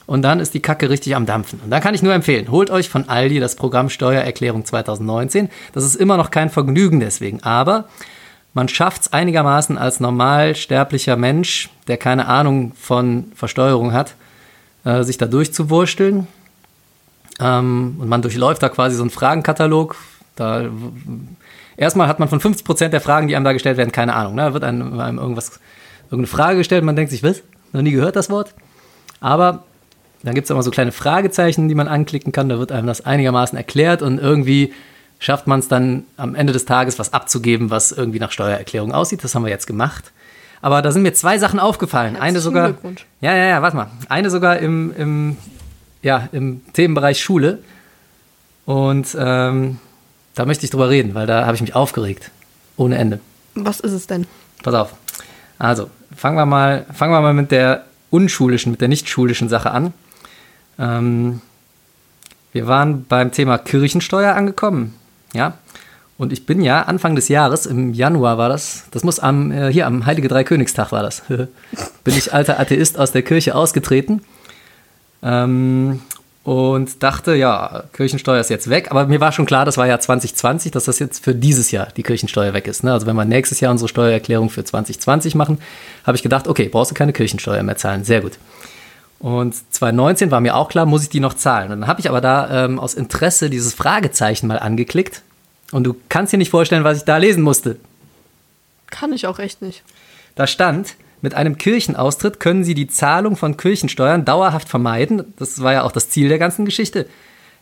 Und 0.05 0.21
dann 0.21 0.39
ist 0.39 0.53
die 0.53 0.59
Kacke 0.59 0.89
richtig 0.89 1.15
am 1.15 1.25
Dampfen. 1.25 1.59
Und 1.63 1.71
da 1.71 1.79
kann 1.79 1.93
ich 1.93 2.01
nur 2.01 2.13
empfehlen, 2.13 2.49
holt 2.51 2.71
euch 2.71 2.89
von 2.89 3.09
Aldi 3.09 3.39
das 3.39 3.55
Programm 3.55 3.89
Steuererklärung 3.89 4.65
2019. 4.65 5.49
Das 5.73 5.83
ist 5.83 5.95
immer 5.95 6.17
noch 6.17 6.31
kein 6.31 6.49
Vergnügen 6.49 6.99
deswegen. 6.99 7.41
Aber 7.43 7.87
man 8.53 8.67
schafft 8.67 9.03
es 9.03 9.13
einigermaßen 9.13 9.77
als 9.77 9.99
normal 9.99 10.55
sterblicher 10.55 11.15
Mensch, 11.15 11.69
der 11.87 11.97
keine 11.97 12.27
Ahnung 12.27 12.73
von 12.79 13.31
Versteuerung 13.35 13.93
hat, 13.93 14.15
äh, 14.85 15.03
sich 15.03 15.17
da 15.17 15.27
durchzuwursteln. 15.27 16.27
Ähm, 17.39 17.95
und 17.99 18.09
man 18.09 18.21
durchläuft 18.21 18.63
da 18.63 18.69
quasi 18.69 18.95
so 18.95 19.03
einen 19.03 19.11
Fragenkatalog. 19.11 19.95
Da, 20.35 20.65
erstmal 21.77 22.07
hat 22.07 22.19
man 22.19 22.27
von 22.29 22.39
50% 22.39 22.89
der 22.89 23.01
Fragen, 23.01 23.27
die 23.27 23.35
einem 23.35 23.45
da 23.45 23.53
gestellt 23.53 23.77
werden, 23.77 23.91
keine 23.91 24.15
Ahnung. 24.15 24.35
Ne? 24.35 24.41
Da 24.41 24.53
wird 24.53 24.63
einem, 24.63 24.99
einem 24.99 25.19
irgendwas, 25.19 25.59
irgendeine 26.05 26.27
Frage 26.27 26.57
gestellt, 26.57 26.83
man 26.83 26.95
denkt 26.95 27.11
sich, 27.11 27.23
was? 27.23 27.43
Noch 27.71 27.81
nie 27.81 27.91
gehört 27.91 28.15
das 28.15 28.29
Wort? 28.29 28.53
Aber 29.19 29.63
dann 30.23 30.33
gibt 30.33 30.45
es 30.45 30.51
immer 30.51 30.63
so 30.63 30.71
kleine 30.71 30.91
Fragezeichen, 30.91 31.69
die 31.69 31.75
man 31.75 31.87
anklicken 31.87 32.31
kann. 32.31 32.49
Da 32.49 32.59
wird 32.59 32.71
einem 32.71 32.87
das 32.87 33.05
einigermaßen 33.05 33.57
erklärt 33.57 34.01
und 34.01 34.19
irgendwie 34.19 34.73
schafft 35.19 35.48
man 35.48 35.60
es 35.60 35.68
dann 35.68 36.06
am 36.18 36.33
Ende 36.33 36.54
des 36.54 36.66
Tages 36.66 36.98
was 36.98 37.13
abzugeben, 37.13 37.69
was 37.69 37.92
irgendwie 37.92 38.19
nach 38.19 38.31
Steuererklärung 38.31 38.94
aussieht. 38.94 39.24
Das 39.24 39.36
haben 39.36 39.44
wir 39.44 39.51
jetzt 39.51 39.68
gemacht. 39.68 40.12
Aber 40.62 40.81
da 40.81 40.92
sind 40.92 41.04
mir 41.04 41.13
zwei 41.13 41.38
Sachen 41.38 41.60
aufgefallen. 41.60 42.16
Eine 42.16 42.24
Herzlichen 42.24 42.42
sogar. 42.42 42.68
Glückwunsch. 42.69 43.06
Ja, 43.21 43.36
ja, 43.36 43.45
ja, 43.45 43.62
warte 43.62 43.77
mal. 43.77 43.88
Eine 44.07 44.30
sogar 44.30 44.57
im, 44.57 44.94
im, 44.98 45.38
ja, 46.01 46.27
im 46.31 46.62
Themenbereich 46.74 47.21
Schule. 47.21 47.60
Und 48.66 49.16
ähm, 49.19 49.80
da 50.36 50.45
möchte 50.45 50.66
ich 50.66 50.71
drüber 50.71 50.89
reden, 50.89 51.16
weil 51.16 51.27
da 51.27 51.45
habe 51.45 51.56
ich 51.56 51.62
mich 51.62 51.75
aufgeregt. 51.75 52.31
Ohne 52.77 52.98
Ende. 52.98 53.19
Was 53.56 53.80
ist 53.80 53.94
es 53.94 54.07
denn? 54.07 54.25
Pass 54.63 54.74
auf. 54.74 54.94
Also, 55.57 55.89
fangen 56.16 56.38
wir 56.38 56.45
mal, 56.45 56.86
fangen 56.94 57.12
wir 57.12 57.21
mal 57.21 57.33
mit 57.33 57.51
der 57.51 57.86
unschulischen, 58.10 58.71
mit 58.71 58.81
der 58.81 58.88
nicht-schulischen 58.88 59.50
Sache 59.50 59.71
an. 59.71 59.94
Ähm, 60.77 61.42
wir 62.51 62.68
waren 62.68 63.06
beim 63.06 63.31
Thema 63.31 63.57
Kirchensteuer 63.57 64.33
angekommen. 64.36 64.95
Ja. 65.33 65.53
Und 66.17 66.33
ich 66.33 66.45
bin 66.45 66.61
ja 66.61 66.81
Anfang 66.81 67.15
des 67.15 67.29
Jahres, 67.29 67.65
im 67.65 67.93
Januar 67.93 68.37
war 68.37 68.49
das, 68.49 68.85
das 68.91 69.03
muss 69.03 69.19
am, 69.19 69.51
äh, 69.51 69.71
hier 69.71 69.87
am 69.87 70.05
Heilige 70.05 70.27
Dreikönigstag 70.27 70.91
war 70.91 71.01
das, 71.01 71.21
bin 72.03 72.17
ich 72.17 72.33
alter 72.33 72.59
Atheist 72.59 72.99
aus 72.99 73.13
der 73.13 73.21
Kirche 73.21 73.55
ausgetreten. 73.55 74.21
Ähm, 75.23 76.01
und 76.43 77.03
dachte, 77.03 77.35
ja, 77.35 77.83
Kirchensteuer 77.94 78.39
ist 78.39 78.49
jetzt 78.49 78.69
weg. 78.69 78.87
Aber 78.89 79.06
mir 79.06 79.21
war 79.21 79.31
schon 79.31 79.45
klar, 79.45 79.65
das 79.65 79.77
war 79.77 79.85
ja 79.85 79.99
2020, 79.99 80.71
dass 80.71 80.85
das 80.85 80.97
jetzt 80.97 81.23
für 81.23 81.35
dieses 81.35 81.69
Jahr 81.69 81.89
die 81.95 82.01
Kirchensteuer 82.01 82.54
weg 82.54 82.68
ist. 82.68 82.83
Ne? 82.83 82.92
Also 82.92 83.06
wenn 83.06 83.15
wir 83.15 83.25
nächstes 83.25 83.59
Jahr 83.59 83.71
unsere 83.71 83.87
Steuererklärung 83.87 84.49
für 84.49 84.63
2020 84.63 85.35
machen, 85.35 85.59
habe 86.06 86.15
ich 86.15 86.23
gedacht, 86.23 86.47
okay, 86.47 86.68
brauchst 86.69 86.92
du 86.92 86.95
keine 86.95 87.13
Kirchensteuer 87.13 87.61
mehr 87.61 87.77
zahlen. 87.77 88.04
Sehr 88.04 88.21
gut. 88.21 88.39
Und 89.19 89.54
2019 89.73 90.31
war 90.31 90.40
mir 90.40 90.56
auch 90.56 90.69
klar, 90.69 90.85
muss 90.85 91.04
ich 91.04 91.09
die 91.09 91.19
noch 91.19 91.33
zahlen. 91.33 91.71
Und 91.71 91.81
dann 91.81 91.88
habe 91.90 91.99
ich 91.99 92.09
aber 92.09 92.21
da 92.21 92.66
ähm, 92.66 92.80
aus 92.80 92.94
Interesse 92.94 93.49
dieses 93.49 93.73
Fragezeichen 93.73 94.47
mal 94.47 94.59
angeklickt. 94.59 95.21
Und 95.71 95.83
du 95.83 95.95
kannst 96.07 96.31
dir 96.33 96.38
nicht 96.38 96.49
vorstellen, 96.52 96.83
was 96.85 96.97
ich 96.99 97.04
da 97.04 97.18
lesen 97.18 97.44
musste. 97.44 97.78
Kann 98.90 99.11
ich 99.14 99.28
auch 99.28 99.38
echt 99.40 99.61
nicht. 99.61 99.83
Da 100.35 100.47
stand, 100.47 100.95
mit 101.21 101.35
einem 101.35 101.57
Kirchenaustritt 101.57 102.40
können 102.40 102.64
Sie 102.64 102.73
die 102.73 102.88
Zahlung 102.88 103.35
von 103.35 103.57
Kirchensteuern 103.57 104.23
dauerhaft 104.26 104.69
vermeiden. 104.69 105.33
Das 105.38 105.61
war 105.61 105.73
ja 105.73 105.83
auch 105.83 105.92
das 105.92 106.09
Ziel 106.09 106.30
der 106.30 106.40
ganzen 106.40 106.64
Geschichte. 106.66 107.07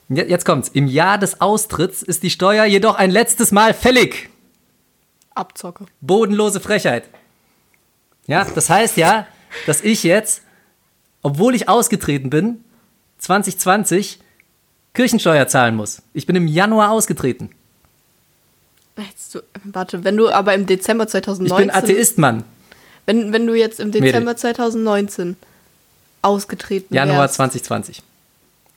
Je- 0.10 0.24
Jetzt 0.30 0.46
kommt's. 0.46 0.70
Im 0.70 0.86
Jahr 0.88 1.18
des 1.18 1.42
Austritts 1.42 2.04
ist 2.04 2.22
die 2.24 2.30
Steuer 2.30 2.66
jedoch 2.66 2.96
ein 2.96 3.10
letztes 3.10 3.52
Mal 3.52 3.74
fällig. 3.74 4.30
Abzocke. 5.34 5.86
Bodenlose 6.02 6.60
Frechheit. 6.60 7.06
Ja, 8.28 8.46
das 8.46 8.70
heißt 8.70 8.98
ja, 8.98 9.26
dass 9.66 9.82
ich 9.82 10.04
jetzt, 10.04 10.44
obwohl 11.28 11.54
ich 11.56 11.68
ausgetreten 11.68 12.30
bin, 12.30 12.64
2020 13.20 14.20
Kirchensteuer 14.94 15.48
zahlen 15.48 15.76
muss. 15.76 16.02
Ich 16.14 16.26
bin 16.26 16.36
im 16.38 16.48
Januar 16.48 16.92
ausgetreten. 16.92 17.50
Du, 19.34 19.40
warte, 19.66 20.04
wenn 20.06 20.16
du 20.18 20.30
aber 20.30 20.54
im 20.54 20.66
Dezember 20.66 21.04
Ich 21.04 21.12
2019. 21.12 21.68
bin 21.68 21.76
Atheist, 21.76 22.18
Mann. 22.18 22.44
Wenn, 23.06 23.32
wenn 23.34 23.46
du 23.46 23.54
jetzt 23.56 23.80
im 23.80 23.90
Mädel. 23.90 24.04
Dezember 24.04 24.36
2019 24.38 25.36
ausgetreten 26.22 26.94
Januar 26.96 27.20
wärst, 27.24 27.36
2020. 27.36 28.02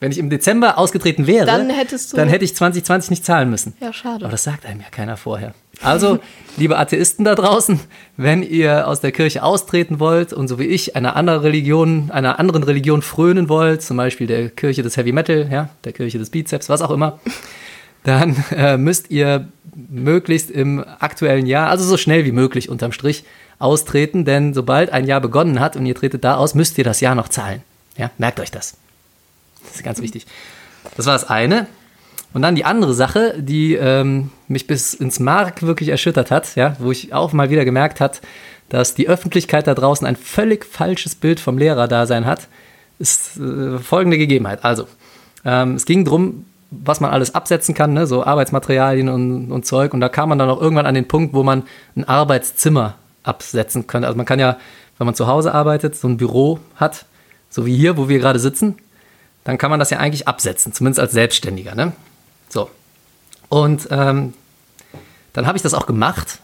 Wenn 0.01 0.11
ich 0.11 0.17
im 0.17 0.29
Dezember 0.29 0.77
ausgetreten 0.77 1.25
wäre, 1.27 1.45
Dann 1.45 1.69
hättest 1.69 2.11
du- 2.11 2.17
dann 2.17 2.27
hätte 2.27 2.43
ich 2.45 2.55
2020 2.55 3.09
nicht 3.11 3.25
zahlen 3.25 3.49
müssen. 3.49 3.73
Ja, 3.79 3.93
schade. 3.93 4.25
Aber 4.25 4.31
das 4.31 4.43
sagt 4.43 4.65
einem 4.65 4.81
ja 4.81 4.89
keiner 4.91 5.15
vorher. 5.17 5.53
Also, 5.83 6.19
liebe 6.57 6.77
Atheisten 6.77 7.25
da 7.25 7.35
draußen, 7.35 7.79
wenn 8.17 8.43
ihr 8.43 8.87
aus 8.87 9.01
der 9.01 9.11
Kirche 9.11 9.43
austreten 9.43 9.99
wollt 9.99 10.31
und 10.31 10.47
so 10.47 10.59
wie 10.59 10.65
ich 10.65 10.95
einer 10.95 11.15
anderen 11.15 11.41
Religion, 11.41 12.11
einer 12.11 12.39
anderen 12.39 12.63
Religion 12.63 13.01
frönen 13.01 13.49
wollt, 13.49 13.81
zum 13.81 13.97
Beispiel 13.97 14.27
der 14.27 14.49
Kirche 14.49 14.83
des 14.83 14.97
Heavy 14.97 15.11
Metal, 15.11 15.49
ja, 15.51 15.69
der 15.83 15.93
Kirche 15.93 16.19
des 16.19 16.29
Bizeps, 16.29 16.69
was 16.69 16.81
auch 16.81 16.91
immer, 16.91 17.19
dann 18.03 18.35
äh, 18.51 18.77
müsst 18.77 19.09
ihr 19.09 19.47
möglichst 19.89 20.51
im 20.51 20.83
aktuellen 20.99 21.45
Jahr, 21.45 21.69
also 21.69 21.83
so 21.83 21.97
schnell 21.97 22.25
wie 22.25 22.31
möglich 22.31 22.69
unterm 22.69 22.91
Strich, 22.91 23.23
austreten, 23.59 24.25
denn 24.25 24.53
sobald 24.53 24.91
ein 24.91 25.05
Jahr 25.05 25.21
begonnen 25.21 25.59
hat 25.59 25.75
und 25.75 25.85
ihr 25.85 25.95
tretet 25.95 26.23
da 26.23 26.35
aus, 26.35 26.55
müsst 26.55 26.77
ihr 26.77 26.83
das 26.83 26.99
Jahr 26.99 27.15
noch 27.15 27.29
zahlen. 27.29 27.61
Ja, 27.97 28.09
merkt 28.17 28.39
euch 28.39 28.51
das. 28.51 28.75
Das 29.63 29.75
ist 29.75 29.83
ganz 29.83 30.01
wichtig. 30.01 30.25
Das 30.97 31.05
war 31.05 31.13
das 31.13 31.29
eine. 31.29 31.67
Und 32.33 32.41
dann 32.41 32.55
die 32.55 32.65
andere 32.65 32.93
Sache, 32.93 33.35
die 33.37 33.75
ähm, 33.75 34.29
mich 34.47 34.67
bis 34.67 34.93
ins 34.93 35.19
Mark 35.19 35.63
wirklich 35.63 35.89
erschüttert 35.89 36.31
hat, 36.31 36.55
ja, 36.55 36.75
wo 36.79 36.91
ich 36.91 37.13
auch 37.13 37.33
mal 37.33 37.49
wieder 37.49 37.65
gemerkt 37.65 37.99
hat, 37.99 38.21
dass 38.69 38.95
die 38.95 39.09
Öffentlichkeit 39.09 39.67
da 39.67 39.73
draußen 39.73 40.07
ein 40.07 40.15
völlig 40.15 40.65
falsches 40.65 41.15
Bild 41.15 41.41
vom 41.41 41.57
Lehrerdasein 41.57 42.25
hat, 42.25 42.47
ist 42.99 43.37
äh, 43.37 43.79
folgende 43.79 44.17
Gegebenheit. 44.17 44.63
Also, 44.63 44.87
ähm, 45.43 45.75
es 45.75 45.85
ging 45.85 46.05
darum, 46.05 46.45
was 46.69 47.01
man 47.01 47.11
alles 47.11 47.35
absetzen 47.35 47.75
kann, 47.75 47.91
ne? 47.93 48.07
so 48.07 48.23
Arbeitsmaterialien 48.23 49.09
und, 49.09 49.51
und 49.51 49.65
Zeug. 49.65 49.93
Und 49.93 49.99
da 49.99 50.07
kam 50.07 50.29
man 50.29 50.39
dann 50.39 50.49
auch 50.49 50.61
irgendwann 50.61 50.85
an 50.85 50.95
den 50.95 51.07
Punkt, 51.07 51.33
wo 51.33 51.43
man 51.43 51.63
ein 51.97 52.05
Arbeitszimmer 52.05 52.95
absetzen 53.23 53.87
könnte. 53.87 54.07
Also 54.07 54.15
man 54.15 54.25
kann 54.25 54.39
ja, 54.39 54.57
wenn 54.97 55.05
man 55.05 55.15
zu 55.15 55.27
Hause 55.27 55.53
arbeitet, 55.53 55.97
so 55.97 56.07
ein 56.07 56.15
Büro 56.15 56.59
hat, 56.75 57.05
so 57.49 57.65
wie 57.65 57.75
hier, 57.75 57.97
wo 57.97 58.07
wir 58.07 58.19
gerade 58.19 58.39
sitzen, 58.39 58.77
dann 59.43 59.57
kann 59.57 59.69
man 59.69 59.79
das 59.79 59.89
ja 59.89 59.97
eigentlich 59.97 60.29
absetzen, 60.29 60.71
zumindest 60.71 61.01
als 61.01 61.11
Selbstständiger. 61.11 61.75
Ne? 61.75 61.91
So. 62.51 62.69
Und 63.49 63.87
ähm, 63.91 64.33
dann 65.33 65.47
habe 65.47 65.57
ich 65.57 65.61
das 65.61 65.73
auch 65.73 65.85
gemacht. 65.85 66.39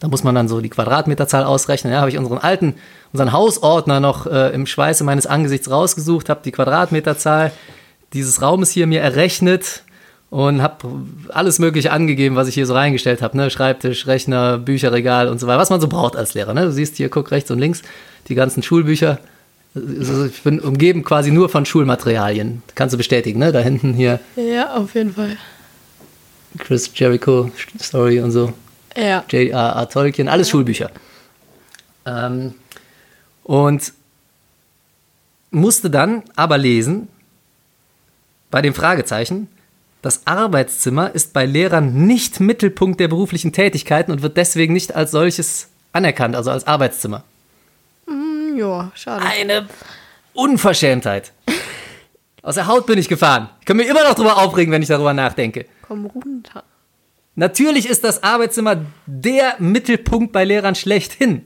Da 0.00 0.08
muss 0.08 0.24
man 0.24 0.34
dann 0.34 0.48
so 0.48 0.60
die 0.60 0.68
Quadratmeterzahl 0.68 1.44
ausrechnen. 1.44 1.92
Ja, 1.92 2.00
habe 2.00 2.10
ich 2.10 2.18
unseren 2.18 2.38
alten, 2.38 2.74
unseren 3.12 3.32
Hausordner 3.32 4.00
noch 4.00 4.26
äh, 4.26 4.50
im 4.50 4.66
Schweiße 4.66 5.04
meines 5.04 5.26
Angesichts 5.26 5.70
rausgesucht, 5.70 6.28
habe 6.28 6.40
die 6.44 6.50
Quadratmeterzahl 6.50 7.52
dieses 8.12 8.42
Raumes 8.42 8.70
hier 8.70 8.86
mir 8.86 9.00
errechnet 9.00 9.84
und 10.28 10.62
habe 10.62 10.88
alles 11.28 11.58
Mögliche 11.58 11.92
angegeben, 11.92 12.36
was 12.36 12.48
ich 12.48 12.54
hier 12.54 12.66
so 12.66 12.74
reingestellt 12.74 13.22
habe. 13.22 13.36
Ne? 13.36 13.50
Schreibtisch, 13.50 14.06
Rechner, 14.06 14.58
Bücherregal 14.58 15.28
und 15.28 15.38
so 15.38 15.46
weiter, 15.46 15.58
was 15.58 15.70
man 15.70 15.80
so 15.80 15.88
braucht 15.88 16.16
als 16.16 16.34
Lehrer. 16.34 16.54
Ne? 16.54 16.64
Du 16.64 16.72
siehst 16.72 16.96
hier, 16.96 17.08
guck 17.08 17.30
rechts 17.30 17.50
und 17.50 17.58
links, 17.58 17.82
die 18.28 18.34
ganzen 18.34 18.62
Schulbücher. 18.62 19.18
Also 19.74 20.26
ich 20.26 20.42
bin 20.42 20.58
umgeben 20.60 21.04
quasi 21.04 21.30
nur 21.30 21.48
von 21.48 21.64
Schulmaterialien. 21.64 22.62
Kannst 22.74 22.92
du 22.92 22.98
bestätigen, 22.98 23.38
ne? 23.38 23.52
Da 23.52 23.60
hinten 23.60 23.94
hier. 23.94 24.20
Ja, 24.36 24.74
auf 24.74 24.94
jeden 24.94 25.14
Fall. 25.14 25.36
Chris 26.58 26.90
Jericho 26.94 27.50
Story 27.80 28.20
und 28.20 28.30
so. 28.30 28.52
Ja. 28.96 29.24
J.R.R. 29.28 29.88
Tolkien, 29.88 30.28
alles 30.28 30.50
Schulbücher. 30.50 30.90
Ähm, 32.04 32.54
und 33.44 33.92
musste 35.50 35.90
dann 35.90 36.22
aber 36.36 36.58
lesen, 36.58 37.08
bei 38.50 38.62
dem 38.62 38.74
Fragezeichen, 38.74 39.48
das 40.02 40.26
Arbeitszimmer 40.26 41.14
ist 41.14 41.32
bei 41.32 41.46
Lehrern 41.46 42.06
nicht 42.06 42.40
Mittelpunkt 42.40 42.98
der 42.98 43.08
beruflichen 43.08 43.52
Tätigkeiten 43.52 44.10
und 44.10 44.22
wird 44.22 44.36
deswegen 44.36 44.72
nicht 44.72 44.94
als 44.94 45.12
solches 45.12 45.68
anerkannt, 45.92 46.34
also 46.34 46.50
als 46.50 46.66
Arbeitszimmer. 46.66 47.22
Hm, 48.06 48.58
ja, 48.58 48.90
schade. 48.94 49.24
Eine 49.24 49.68
Unverschämtheit. 50.34 51.32
Aus 52.42 52.56
der 52.56 52.66
Haut 52.66 52.86
bin 52.86 52.98
ich 52.98 53.08
gefahren. 53.08 53.48
Ich 53.60 53.66
kann 53.66 53.76
mich 53.76 53.88
immer 53.88 54.02
noch 54.02 54.14
darüber 54.14 54.38
aufregen, 54.38 54.72
wenn 54.72 54.82
ich 54.82 54.88
darüber 54.88 55.14
nachdenke. 55.14 55.66
Komm 55.86 56.06
runter. 56.06 56.64
Natürlich 57.34 57.88
ist 57.88 58.04
das 58.04 58.22
Arbeitszimmer 58.22 58.84
der 59.06 59.54
Mittelpunkt 59.58 60.32
bei 60.32 60.44
Lehrern 60.44 60.74
schlechthin. 60.74 61.44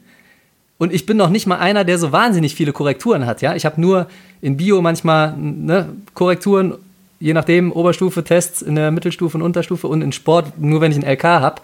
Und 0.79 0.93
ich 0.93 1.07
bin 1.07 1.17
noch 1.17 1.31
nicht 1.31 1.47
mal 1.47 1.59
einer, 1.59 1.85
der 1.85 1.99
so 1.99 2.13
wahnsinnig 2.13 2.55
viele 2.55 2.73
Korrekturen 2.73 3.25
hat. 3.25 3.41
Ja, 3.41 3.55
ich 3.55 3.65
habe 3.65 3.81
nur 3.81 4.09
in 4.43 4.57
Bio 4.57 4.83
manchmal 4.83 5.35
ne, 5.37 5.89
Korrekturen, 6.15 6.75
je 7.19 7.33
nachdem 7.33 7.73
Oberstufe 7.73 8.25
Tests 8.25 8.63
in 8.63 8.75
der 8.75 8.91
Mittelstufe 8.91 9.39
und 9.39 9.43
Unterstufe 9.43 9.89
und 9.89 10.03
in 10.03 10.13
Sport 10.13 10.59
nur, 10.59 10.81
wenn 10.81 10.91
ich 10.91 10.99
einen 10.99 11.11
LK 11.11 11.25
habe. 11.25 11.63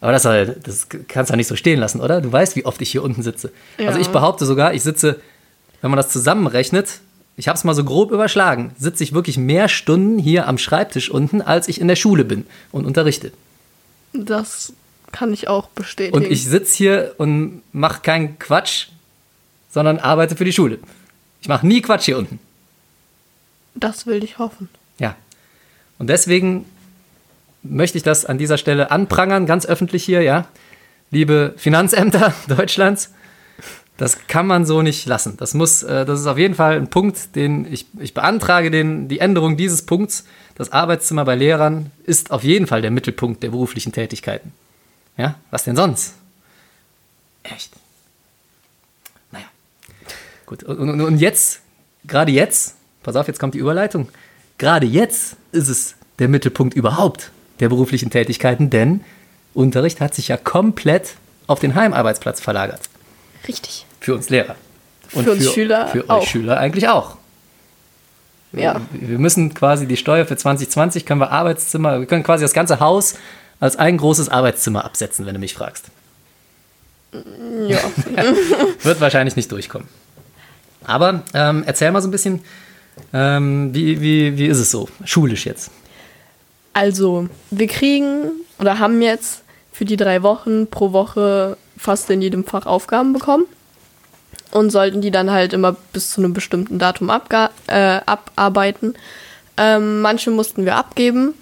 Aber 0.00 0.12
das, 0.12 0.22
das 0.22 0.88
kannst 1.08 1.30
du 1.30 1.32
ja 1.32 1.36
nicht 1.36 1.48
so 1.48 1.56
stehen 1.56 1.80
lassen, 1.80 2.00
oder? 2.00 2.20
Du 2.20 2.30
weißt, 2.30 2.56
wie 2.56 2.66
oft 2.66 2.80
ich 2.82 2.90
hier 2.90 3.02
unten 3.02 3.22
sitze. 3.22 3.50
Ja. 3.78 3.88
Also 3.88 4.00
ich 4.00 4.08
behaupte 4.08 4.44
sogar, 4.44 4.74
ich 4.74 4.82
sitze, 4.82 5.18
wenn 5.80 5.90
man 5.90 5.96
das 5.96 6.10
zusammenrechnet, 6.10 7.00
ich 7.36 7.48
habe 7.48 7.56
es 7.56 7.64
mal 7.64 7.74
so 7.74 7.84
grob 7.84 8.12
überschlagen, 8.12 8.72
sitze 8.78 9.02
ich 9.02 9.12
wirklich 9.12 9.36
mehr 9.36 9.68
Stunden 9.68 10.18
hier 10.18 10.46
am 10.46 10.58
Schreibtisch 10.58 11.10
unten, 11.10 11.42
als 11.42 11.68
ich 11.68 11.80
in 11.80 11.88
der 11.88 11.96
Schule 11.96 12.24
bin 12.24 12.46
und 12.70 12.86
unterrichte. 12.86 13.32
Das 14.12 14.72
kann 15.10 15.32
ich 15.32 15.48
auch 15.48 15.68
bestätigen. 15.68 16.16
Und 16.16 16.30
ich 16.30 16.44
sitze 16.44 16.76
hier 16.76 17.14
und 17.18 17.62
mache 17.72 18.02
keinen 18.02 18.38
Quatsch, 18.38 18.88
sondern 19.70 19.98
arbeite 19.98 20.36
für 20.36 20.44
die 20.44 20.52
Schule. 20.52 20.78
Ich 21.40 21.48
mache 21.48 21.66
nie 21.66 21.82
Quatsch 21.82 22.04
hier 22.04 22.18
unten. 22.18 22.38
das 23.74 24.06
will 24.06 24.22
ich 24.22 24.38
hoffen. 24.38 24.68
Ja. 24.98 25.16
Und 25.98 26.08
deswegen 26.08 26.64
möchte 27.62 27.98
ich 27.98 28.04
das 28.04 28.24
an 28.24 28.38
dieser 28.38 28.58
Stelle 28.58 28.90
anprangern, 28.90 29.46
ganz 29.46 29.66
öffentlich 29.66 30.04
hier, 30.04 30.22
ja. 30.22 30.46
Liebe 31.10 31.54
Finanzämter 31.56 32.32
Deutschlands, 32.48 33.12
das 33.96 34.26
kann 34.26 34.46
man 34.46 34.66
so 34.66 34.82
nicht 34.82 35.06
lassen. 35.06 35.36
Das 35.36 35.54
muss, 35.54 35.82
äh, 35.82 36.04
das 36.04 36.20
ist 36.20 36.26
auf 36.26 36.38
jeden 36.38 36.54
Fall 36.54 36.76
ein 36.76 36.88
Punkt, 36.88 37.36
den 37.36 37.72
ich, 37.72 37.86
ich 37.98 38.12
beantrage, 38.12 38.70
den, 38.70 39.08
die 39.08 39.20
Änderung 39.20 39.56
dieses 39.56 39.82
Punkts. 39.82 40.24
Das 40.56 40.72
Arbeitszimmer 40.72 41.24
bei 41.24 41.36
Lehrern 41.36 41.90
ist 42.04 42.30
auf 42.30 42.42
jeden 42.44 42.66
Fall 42.66 42.82
der 42.82 42.90
Mittelpunkt 42.90 43.42
der 43.42 43.50
beruflichen 43.50 43.92
Tätigkeiten. 43.92 44.52
Ja, 45.16 45.36
was 45.50 45.64
denn 45.64 45.76
sonst? 45.76 46.14
Echt? 47.44 47.72
Naja. 49.30 49.46
Gut, 50.46 50.64
und, 50.64 50.90
und, 50.90 51.00
und 51.00 51.18
jetzt, 51.18 51.60
gerade 52.04 52.32
jetzt, 52.32 52.74
pass 53.02 53.14
auf, 53.14 53.28
jetzt 53.28 53.38
kommt 53.38 53.54
die 53.54 53.58
Überleitung. 53.58 54.08
Gerade 54.58 54.86
jetzt 54.86 55.36
ist 55.52 55.68
es 55.68 55.94
der 56.18 56.28
Mittelpunkt 56.28 56.74
überhaupt 56.74 57.30
der 57.60 57.68
beruflichen 57.68 58.10
Tätigkeiten, 58.10 58.70
denn 58.70 59.04
Unterricht 59.52 60.00
hat 60.00 60.14
sich 60.14 60.28
ja 60.28 60.36
komplett 60.36 61.14
auf 61.46 61.60
den 61.60 61.76
Heimarbeitsplatz 61.76 62.40
verlagert. 62.40 62.80
Richtig. 63.46 63.86
Für 64.00 64.14
uns 64.14 64.28
Lehrer. 64.30 64.56
Für 65.08 65.32
uns 65.32 65.52
Schüler 65.52 65.88
Für 65.88 66.04
auch. 66.08 66.22
euch 66.22 66.30
Schüler 66.30 66.58
eigentlich 66.58 66.88
auch. 66.88 67.16
Ja. 68.52 68.80
Wir 68.92 69.18
müssen 69.18 69.54
quasi 69.54 69.86
die 69.86 69.96
Steuer 69.96 70.26
für 70.26 70.36
2020 70.36 71.06
können 71.06 71.20
wir 71.20 71.30
Arbeitszimmer, 71.30 71.98
wir 72.00 72.06
können 72.06 72.22
quasi 72.22 72.44
das 72.44 72.52
ganze 72.52 72.80
Haus 72.80 73.14
als 73.60 73.76
ein 73.76 73.96
großes 73.96 74.28
Arbeitszimmer 74.28 74.84
absetzen, 74.84 75.26
wenn 75.26 75.34
du 75.34 75.40
mich 75.40 75.54
fragst. 75.54 75.86
Ja. 77.68 77.78
Wird 78.82 79.00
wahrscheinlich 79.00 79.36
nicht 79.36 79.50
durchkommen. 79.50 79.88
Aber 80.84 81.22
ähm, 81.32 81.62
erzähl 81.66 81.90
mal 81.90 82.02
so 82.02 82.08
ein 82.08 82.10
bisschen, 82.10 82.42
ähm, 83.12 83.74
wie, 83.74 84.00
wie, 84.00 84.36
wie 84.36 84.46
ist 84.46 84.58
es 84.58 84.70
so, 84.70 84.88
schulisch 85.04 85.46
jetzt? 85.46 85.70
Also, 86.72 87.28
wir 87.50 87.68
kriegen 87.68 88.32
oder 88.58 88.78
haben 88.78 89.00
jetzt 89.00 89.42
für 89.72 89.84
die 89.84 89.96
drei 89.96 90.22
Wochen 90.22 90.66
pro 90.66 90.92
Woche 90.92 91.56
fast 91.76 92.08
in 92.10 92.22
jedem 92.22 92.44
Fach 92.44 92.66
Aufgaben 92.66 93.12
bekommen 93.12 93.44
und 94.50 94.70
sollten 94.70 95.00
die 95.00 95.10
dann 95.10 95.30
halt 95.30 95.52
immer 95.52 95.72
bis 95.92 96.10
zu 96.10 96.20
einem 96.20 96.32
bestimmten 96.32 96.78
Datum 96.78 97.10
äh, 97.10 98.00
abarbeiten. 98.06 98.94
Ähm, 99.56 100.00
manche 100.00 100.30
mussten 100.30 100.64
wir 100.64 100.76
abgeben, 100.76 101.34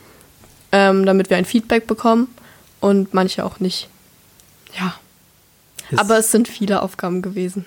ähm, 0.73 1.07
damit 1.07 1.31
wir 1.31 1.37
ein 1.37 1.45
Feedback 1.45 1.87
bekommen 1.87 2.29
und 2.81 3.15
manche 3.15 3.45
auch 3.45 3.61
nicht. 3.61 3.89
Ja, 4.79 4.95
Ist- 5.91 5.99
aber 5.99 6.19
es 6.19 6.31
sind 6.31 6.49
viele 6.49 6.83
Aufgaben 6.83 7.23
gewesen. 7.23 7.65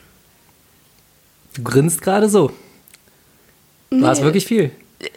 Du 1.55 1.63
grinst 1.63 2.01
gerade 2.01 2.29
so. 2.29 2.51
War 3.91 4.12
es 4.12 4.19
Nee. 4.19 4.25
wirklich 4.25 4.45
viel? 4.45 4.72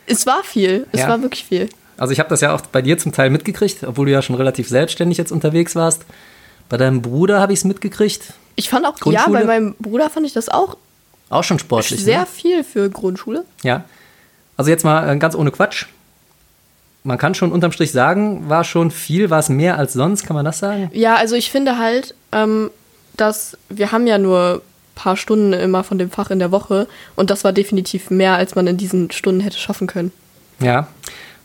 Es 0.07 0.27
war 0.27 0.45
viel, 0.45 0.87
es 0.93 1.01
Ja. 1.01 1.09
war 1.09 1.21
wirklich 1.23 1.45
viel. 1.45 1.69
Also 1.97 2.13
ich 2.13 2.21
habe 2.21 2.29
das 2.29 2.41
ja 2.43 2.55
auch 2.55 2.61
bei 2.61 2.81
dir 2.81 2.97
zum 2.97 3.13
Teil 3.13 3.29
mitgekriegt, 3.31 3.83
obwohl 3.83 4.07
du 4.07 4.13
ja 4.13 4.23
schon 4.23 4.37
relativ 4.37 4.69
selbstständig 4.69 5.19
jetzt 5.19 5.33
unterwegs 5.33 5.75
warst. 5.75 6.03
Bei 6.69 6.77
deinem 6.77 7.03
Bruder 7.03 7.41
habe 7.41 7.53
ich 7.53 7.61
es 7.61 7.65
mitgekriegt. 7.65 8.33
Ich 8.57 8.69
fand 8.69 8.85
auch, 8.87 8.95
ja, 9.11 9.27
bei 9.29 9.45
meinem 9.45 9.75
Bruder 9.79 10.11
fand 10.11 10.27
ich 10.27 10.33
das 10.33 10.49
auch 10.49 10.77
Auch 11.31 11.45
schon 11.45 11.59
sportlich. 11.59 12.03
sehr 12.03 12.21
Ne? 12.21 12.27
viel 12.27 12.65
für 12.65 12.91
Grundschule. 12.91 13.45
Ja. 13.63 13.85
Also 14.57 14.71
jetzt 14.71 14.85
mal 14.85 15.09
äh, 15.09 15.17
ganz 15.19 15.35
ohne 15.35 15.51
Quatsch. 15.51 15.87
Man 17.05 17.17
kann 17.17 17.35
schon 17.35 17.53
unterm 17.53 17.73
Strich 17.73 17.93
sagen, 17.93 18.49
war 18.49 18.65
schon 18.65 18.91
viel, 18.91 19.31
war 19.31 19.39
es 19.39 19.49
mehr 19.49 19.79
als 19.79 19.93
sonst, 19.93 20.27
kann 20.27 20.35
man 20.35 20.45
das 20.45 20.59
sagen? 20.59 20.91
Ja, 20.93 21.15
also 21.15 21.37
ich 21.37 21.51
finde 21.51 21.79
halt, 21.79 22.15
ähm, 22.33 22.71
dass 23.17 23.57
wir 23.69 23.93
haben 23.93 24.07
ja 24.07 24.19
nur 24.19 24.55
ein 24.57 24.95
paar 24.95 25.17
Stunden 25.17 25.53
immer 25.53 25.85
von 25.85 25.97
dem 25.99 26.11
Fach 26.11 26.31
in 26.31 26.41
der 26.41 26.51
Woche 26.51 26.89
und 27.15 27.31
das 27.31 27.45
war 27.45 27.53
definitiv 27.53 28.11
mehr, 28.11 28.35
als 28.35 28.57
man 28.57 28.67
in 28.67 28.77
diesen 28.77 29.11
Stunden 29.13 29.41
hätte 29.41 29.57
schaffen 29.59 29.87
können. 29.87 30.13
Ja. 30.61 30.89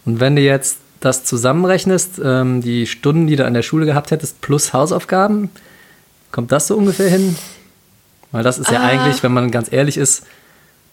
Und 0.06 0.20
wenn 0.20 0.36
du 0.36 0.42
jetzt 0.42 0.80
das 1.05 1.24
zusammenrechnest, 1.24 2.22
ähm, 2.24 2.62
die 2.62 2.88
Stunden, 2.88 3.27
die 3.27 3.36
du 3.36 3.45
an 3.45 3.53
der 3.53 3.62
Schule 3.63 3.86
gehabt 3.86 4.12
hättest, 4.12 4.41
plus 4.41 4.74
Hausaufgaben, 4.74 5.50
kommt 6.31 6.51
das 6.51 6.67
so 6.67 6.77
ungefähr 6.77 7.10
hin? 7.10 7.36
Weil 8.31 8.43
das 8.43 8.57
ist 8.57 8.72
ja 8.72 8.79
Ah. 8.79 8.86
eigentlich, 8.88 9.22
wenn 9.24 9.33
man 9.33 9.51
ganz 9.51 9.72
ehrlich 9.72 9.98
ist, 9.98 10.24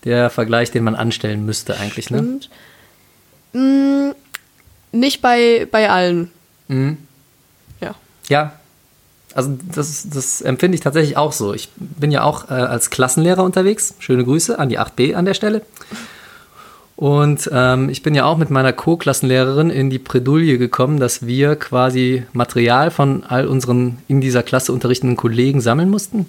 der 0.05 0.31
Vergleich, 0.31 0.71
den 0.71 0.85
man 0.85 0.95
anstellen 0.95 1.45
müsste 1.47 1.77
eigentlich, 1.79 2.11
ne? 2.11 2.41
Mh, 3.53 4.15
nicht 4.93 5.23
bei, 5.23 5.67
bei 5.71 5.91
allen. 5.91 6.31
Mhm. 6.69 6.99
Ja. 7.81 7.95
Ja, 8.29 8.53
also 9.35 9.57
das, 9.75 10.09
das 10.11 10.41
empfinde 10.43 10.75
ich 10.75 10.81
tatsächlich 10.81 11.17
auch 11.17 11.33
so. 11.33 11.55
Ich 11.55 11.69
bin 11.77 12.11
ja 12.11 12.23
auch 12.25 12.51
äh, 12.51 12.55
als 12.55 12.91
Klassenlehrer 12.91 13.45
unterwegs. 13.45 13.95
Schöne 14.01 14.25
Grüße 14.25 14.59
an 14.59 14.69
die 14.69 14.79
8b 14.79 15.15
an 15.15 15.25
der 15.25 15.35
Stelle. 15.35 15.63
Und 17.01 17.49
ähm, 17.51 17.89
ich 17.89 18.03
bin 18.03 18.15
ja 18.15 18.27
auch 18.27 18.37
mit 18.37 18.51
meiner 18.51 18.75
Co-Klassenlehrerin 18.75 19.71
in 19.71 19.89
die 19.89 19.99
Bredouille 19.99 20.59
gekommen, 20.59 21.01
dass 21.01 21.25
wir 21.27 21.57
quasi 21.57 22.25
Material 22.35 22.91
von 22.91 23.25
all 23.25 23.47
unseren 23.47 23.97
in 24.07 24.21
dieser 24.21 24.43
Klasse 24.43 24.75
unterrichtenden 24.75 25.17
Kollegen 25.17 25.63
sammeln 25.63 25.89
mussten. 25.89 26.27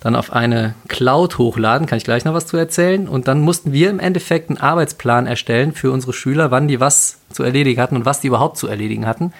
dann 0.00 0.16
auf 0.16 0.32
eine 0.32 0.74
Cloud 0.88 1.38
hochladen, 1.38 1.86
kann 1.86 1.98
ich 1.98 2.02
gleich 2.02 2.24
noch 2.24 2.34
was 2.34 2.48
zu 2.48 2.56
erzählen. 2.56 3.06
Und 3.06 3.28
dann 3.28 3.40
mussten 3.40 3.72
wir 3.72 3.88
im 3.88 4.00
Endeffekt 4.00 4.50
einen 4.50 4.58
Arbeitsplan 4.58 5.28
erstellen 5.28 5.74
für 5.74 5.92
unsere 5.92 6.12
Schüler, 6.12 6.50
wann 6.50 6.66
die 6.66 6.80
was 6.80 7.18
zu 7.32 7.44
erledigen 7.44 7.80
hatten 7.80 7.94
und 7.94 8.04
was 8.04 8.20
die 8.20 8.26
überhaupt 8.26 8.56
zu 8.56 8.66
erledigen 8.66 9.06
hatten. 9.06 9.32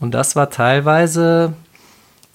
Und 0.00 0.12
das 0.12 0.36
war 0.36 0.50
teilweise, 0.50 1.54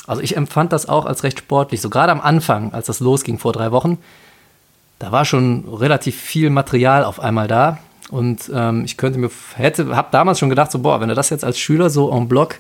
also 0.07 0.23
ich 0.23 0.35
empfand 0.35 0.73
das 0.73 0.89
auch 0.89 1.05
als 1.05 1.23
recht 1.23 1.38
sportlich, 1.38 1.81
so 1.81 1.91
gerade 1.91 2.13
am 2.13 2.21
Anfang, 2.21 2.73
als 2.73 2.88
das 2.88 2.99
losging 2.99 3.38
vor 3.38 3.53
drei 3.53 3.71
Wochen, 3.71 3.99
da 5.00 5.12
war 5.12 5.25
schon 5.25 5.68
relativ 5.68 6.15
viel 6.15 6.50
Material 6.50 7.03
auf 7.03 7.20
einmal 7.20 7.48
da. 7.48 7.79
Und 8.12 8.51
ähm, 8.53 8.84
ich 8.86 8.98
könnte 8.98 9.20
mir, 9.20 9.29
hätte, 9.56 9.96
habe 9.96 10.10
damals 10.12 10.39
schon 10.39 10.50
gedacht, 10.50 10.72
so, 10.72 10.79
boah, 10.79 11.00
wenn 11.00 11.10
du 11.10 11.15
das 11.15 11.29
jetzt 11.29 11.46
als 11.46 11.60
Schüler 11.60 11.89
so 11.89 12.12
en 12.12 12.27
bloc 12.27 12.56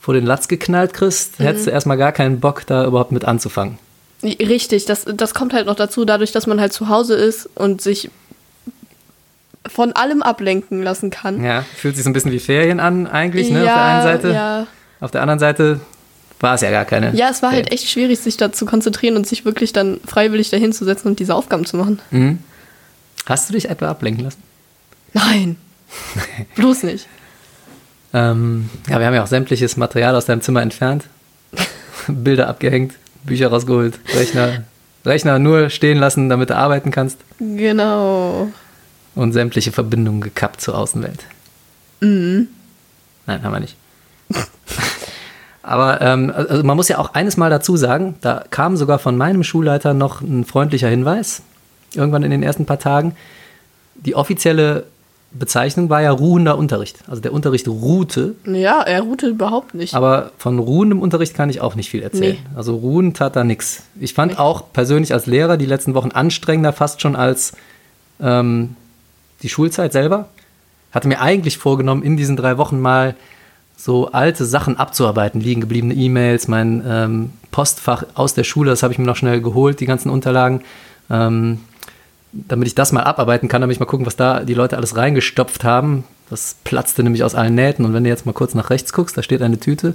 vor 0.00 0.14
den 0.14 0.26
Latz 0.26 0.48
geknallt 0.48 0.92
kriegst, 0.92 1.38
mhm. 1.38 1.44
hättest 1.44 1.66
du 1.66 1.70
erstmal 1.70 1.96
gar 1.96 2.12
keinen 2.12 2.40
Bock, 2.40 2.66
da 2.66 2.84
überhaupt 2.84 3.12
mit 3.12 3.24
anzufangen. 3.24 3.78
Richtig, 4.22 4.84
das, 4.84 5.04
das 5.04 5.32
kommt 5.32 5.54
halt 5.54 5.66
noch 5.66 5.76
dazu, 5.76 6.04
dadurch, 6.04 6.32
dass 6.32 6.46
man 6.46 6.60
halt 6.60 6.72
zu 6.72 6.88
Hause 6.88 7.14
ist 7.14 7.48
und 7.54 7.80
sich 7.80 8.10
von 9.66 9.92
allem 9.92 10.22
ablenken 10.22 10.82
lassen 10.82 11.10
kann. 11.10 11.42
Ja, 11.42 11.64
fühlt 11.76 11.94
sich 11.94 12.04
so 12.04 12.10
ein 12.10 12.12
bisschen 12.12 12.32
wie 12.32 12.38
Ferien 12.38 12.80
an 12.80 13.06
eigentlich, 13.06 13.50
ne, 13.50 13.64
ja, 13.64 13.70
auf 13.70 13.74
der 13.74 13.84
einen 13.84 14.02
Seite. 14.02 14.32
Ja. 14.32 14.66
Auf 15.00 15.10
der 15.10 15.22
anderen 15.22 15.38
Seite 15.38 15.80
war 16.40 16.54
es 16.54 16.62
ja 16.62 16.70
gar 16.70 16.86
keine. 16.86 17.14
Ja, 17.14 17.28
es 17.30 17.42
war 17.42 17.52
halt 17.52 17.70
echt 17.70 17.88
schwierig, 17.88 18.18
sich 18.18 18.36
da 18.36 18.50
zu 18.50 18.64
konzentrieren 18.64 19.16
und 19.16 19.26
sich 19.26 19.44
wirklich 19.44 19.72
dann 19.72 20.00
freiwillig 20.06 20.50
dahin 20.50 20.72
zu 20.72 20.84
setzen 20.84 21.08
und 21.08 21.20
diese 21.20 21.34
Aufgaben 21.34 21.66
zu 21.66 21.76
machen. 21.76 22.00
Mhm. 22.10 22.38
Hast 23.26 23.48
du 23.48 23.52
dich 23.52 23.68
etwa 23.68 23.90
ablenken 23.90 24.24
lassen? 24.24 24.42
Nein. 25.12 25.56
Bloß 26.56 26.84
nicht. 26.84 27.06
Ähm, 28.12 28.70
ja, 28.88 28.98
wir 28.98 29.06
haben 29.06 29.14
ja 29.14 29.22
auch 29.22 29.28
sämtliches 29.28 29.76
Material 29.76 30.16
aus 30.16 30.24
deinem 30.24 30.40
Zimmer 30.40 30.62
entfernt. 30.62 31.04
Bilder 32.08 32.48
abgehängt, 32.48 32.94
Bücher 33.24 33.48
rausgeholt, 33.48 33.98
Rechner, 34.14 34.64
Rechner 35.04 35.38
nur 35.38 35.70
stehen 35.70 35.98
lassen, 35.98 36.28
damit 36.28 36.50
du 36.50 36.56
arbeiten 36.56 36.90
kannst. 36.90 37.18
Genau. 37.38 38.50
Und 39.14 39.32
sämtliche 39.32 39.72
Verbindungen 39.72 40.22
gekappt 40.22 40.60
zur 40.60 40.76
Außenwelt. 40.76 41.20
Mhm. 42.00 42.48
Nein, 43.26 43.42
haben 43.42 43.52
wir 43.52 43.60
nicht. 43.60 43.76
Aber 45.62 46.00
ähm, 46.00 46.32
also 46.34 46.62
man 46.64 46.76
muss 46.76 46.88
ja 46.88 46.98
auch 46.98 47.14
eines 47.14 47.36
mal 47.36 47.50
dazu 47.50 47.76
sagen, 47.76 48.14
da 48.20 48.44
kam 48.50 48.76
sogar 48.76 48.98
von 48.98 49.16
meinem 49.16 49.44
Schulleiter 49.44 49.94
noch 49.94 50.22
ein 50.22 50.44
freundlicher 50.44 50.88
Hinweis, 50.88 51.42
irgendwann 51.94 52.22
in 52.22 52.30
den 52.30 52.42
ersten 52.42 52.66
paar 52.66 52.78
Tagen. 52.78 53.14
Die 53.94 54.14
offizielle 54.14 54.84
Bezeichnung 55.32 55.90
war 55.90 56.02
ja 56.02 56.10
ruhender 56.10 56.58
Unterricht. 56.58 56.98
Also 57.06 57.22
der 57.22 57.32
Unterricht 57.32 57.68
ruhte. 57.68 58.34
Ja, 58.44 58.82
er 58.82 59.02
ruhte 59.02 59.28
überhaupt 59.28 59.74
nicht. 59.74 59.94
Aber 59.94 60.32
von 60.38 60.58
ruhendem 60.58 61.00
Unterricht 61.00 61.34
kann 61.34 61.50
ich 61.50 61.60
auch 61.60 61.76
nicht 61.76 61.88
viel 61.88 62.02
erzählen. 62.02 62.36
Nee. 62.42 62.56
Also 62.56 62.76
ruhen 62.76 63.14
tat 63.14 63.36
da 63.36 63.44
nichts. 63.44 63.84
Ich 64.00 64.14
fand 64.14 64.32
Echt? 64.32 64.40
auch 64.40 64.72
persönlich 64.72 65.12
als 65.12 65.26
Lehrer 65.26 65.56
die 65.56 65.66
letzten 65.66 65.94
Wochen 65.94 66.10
anstrengender, 66.10 66.72
fast 66.72 67.00
schon 67.00 67.14
als 67.14 67.52
ähm, 68.20 68.76
die 69.42 69.48
Schulzeit 69.48 69.92
selber. 69.92 70.28
Hatte 70.90 71.06
mir 71.06 71.20
eigentlich 71.20 71.58
vorgenommen, 71.58 72.02
in 72.02 72.16
diesen 72.16 72.36
drei 72.36 72.58
Wochen 72.58 72.80
mal 72.80 73.14
so 73.80 74.12
alte 74.12 74.44
Sachen 74.44 74.76
abzuarbeiten, 74.76 75.40
liegen 75.40 75.62
gebliebene 75.62 75.94
E-Mails, 75.94 76.48
mein 76.48 76.82
ähm, 76.86 77.30
Postfach 77.50 78.04
aus 78.14 78.34
der 78.34 78.44
Schule, 78.44 78.70
das 78.70 78.82
habe 78.82 78.92
ich 78.92 78.98
mir 78.98 79.06
noch 79.06 79.16
schnell 79.16 79.40
geholt, 79.40 79.80
die 79.80 79.86
ganzen 79.86 80.10
Unterlagen. 80.10 80.62
Ähm, 81.08 81.60
damit 82.32 82.68
ich 82.68 82.74
das 82.74 82.92
mal 82.92 83.02
abarbeiten 83.02 83.48
kann, 83.48 83.60
damit 83.60 83.74
ich 83.74 83.80
mal 83.80 83.86
gucken, 83.86 84.06
was 84.06 84.16
da 84.16 84.40
die 84.40 84.54
Leute 84.54 84.76
alles 84.76 84.96
reingestopft 84.96 85.64
haben. 85.64 86.04
Das 86.28 86.56
platzte 86.62 87.02
nämlich 87.02 87.24
aus 87.24 87.34
allen 87.34 87.56
Nähten. 87.56 87.84
Und 87.84 87.92
wenn 87.92 88.04
du 88.04 88.10
jetzt 88.10 88.24
mal 88.24 88.32
kurz 88.32 88.54
nach 88.54 88.70
rechts 88.70 88.92
guckst, 88.92 89.18
da 89.18 89.22
steht 89.22 89.42
eine 89.42 89.58
Tüte. 89.58 89.94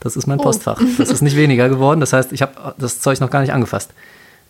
Das 0.00 0.16
ist 0.16 0.26
mein 0.26 0.38
oh. 0.38 0.44
Postfach. 0.44 0.80
Das 0.98 1.10
ist 1.10 1.20
nicht 1.20 1.36
weniger 1.36 1.68
geworden. 1.68 2.00
Das 2.00 2.14
heißt, 2.14 2.32
ich 2.32 2.40
habe 2.40 2.74
das 2.78 3.00
Zeug 3.00 3.20
noch 3.20 3.28
gar 3.28 3.42
nicht 3.42 3.52
angefasst. 3.52 3.90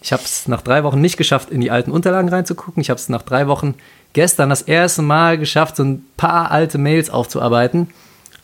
Ich 0.01 0.13
habe 0.13 0.23
es 0.23 0.47
nach 0.47 0.63
drei 0.63 0.85
Wochen 0.85 1.01
nicht 1.01 1.17
geschafft, 1.17 1.51
in 1.51 1.61
die 1.61 1.73
alten 1.73 1.91
Unterlagen 1.91 2.29
reinzugucken. 2.29 2.81
Ich 2.81 2.91
habe 2.91 3.01
es 3.01 3.09
nach 3.09 3.23
drei 3.23 3.49
Wochen 3.49 3.75
gestern 4.13 4.51
das 4.51 4.63
erste 4.63 5.03
Mal 5.03 5.37
geschafft, 5.39 5.77
so 5.77 5.83
ein 5.83 6.05
paar 6.17 6.53
alte 6.53 6.79
Mails 6.79 7.11
aufzuarbeiten. 7.11 7.89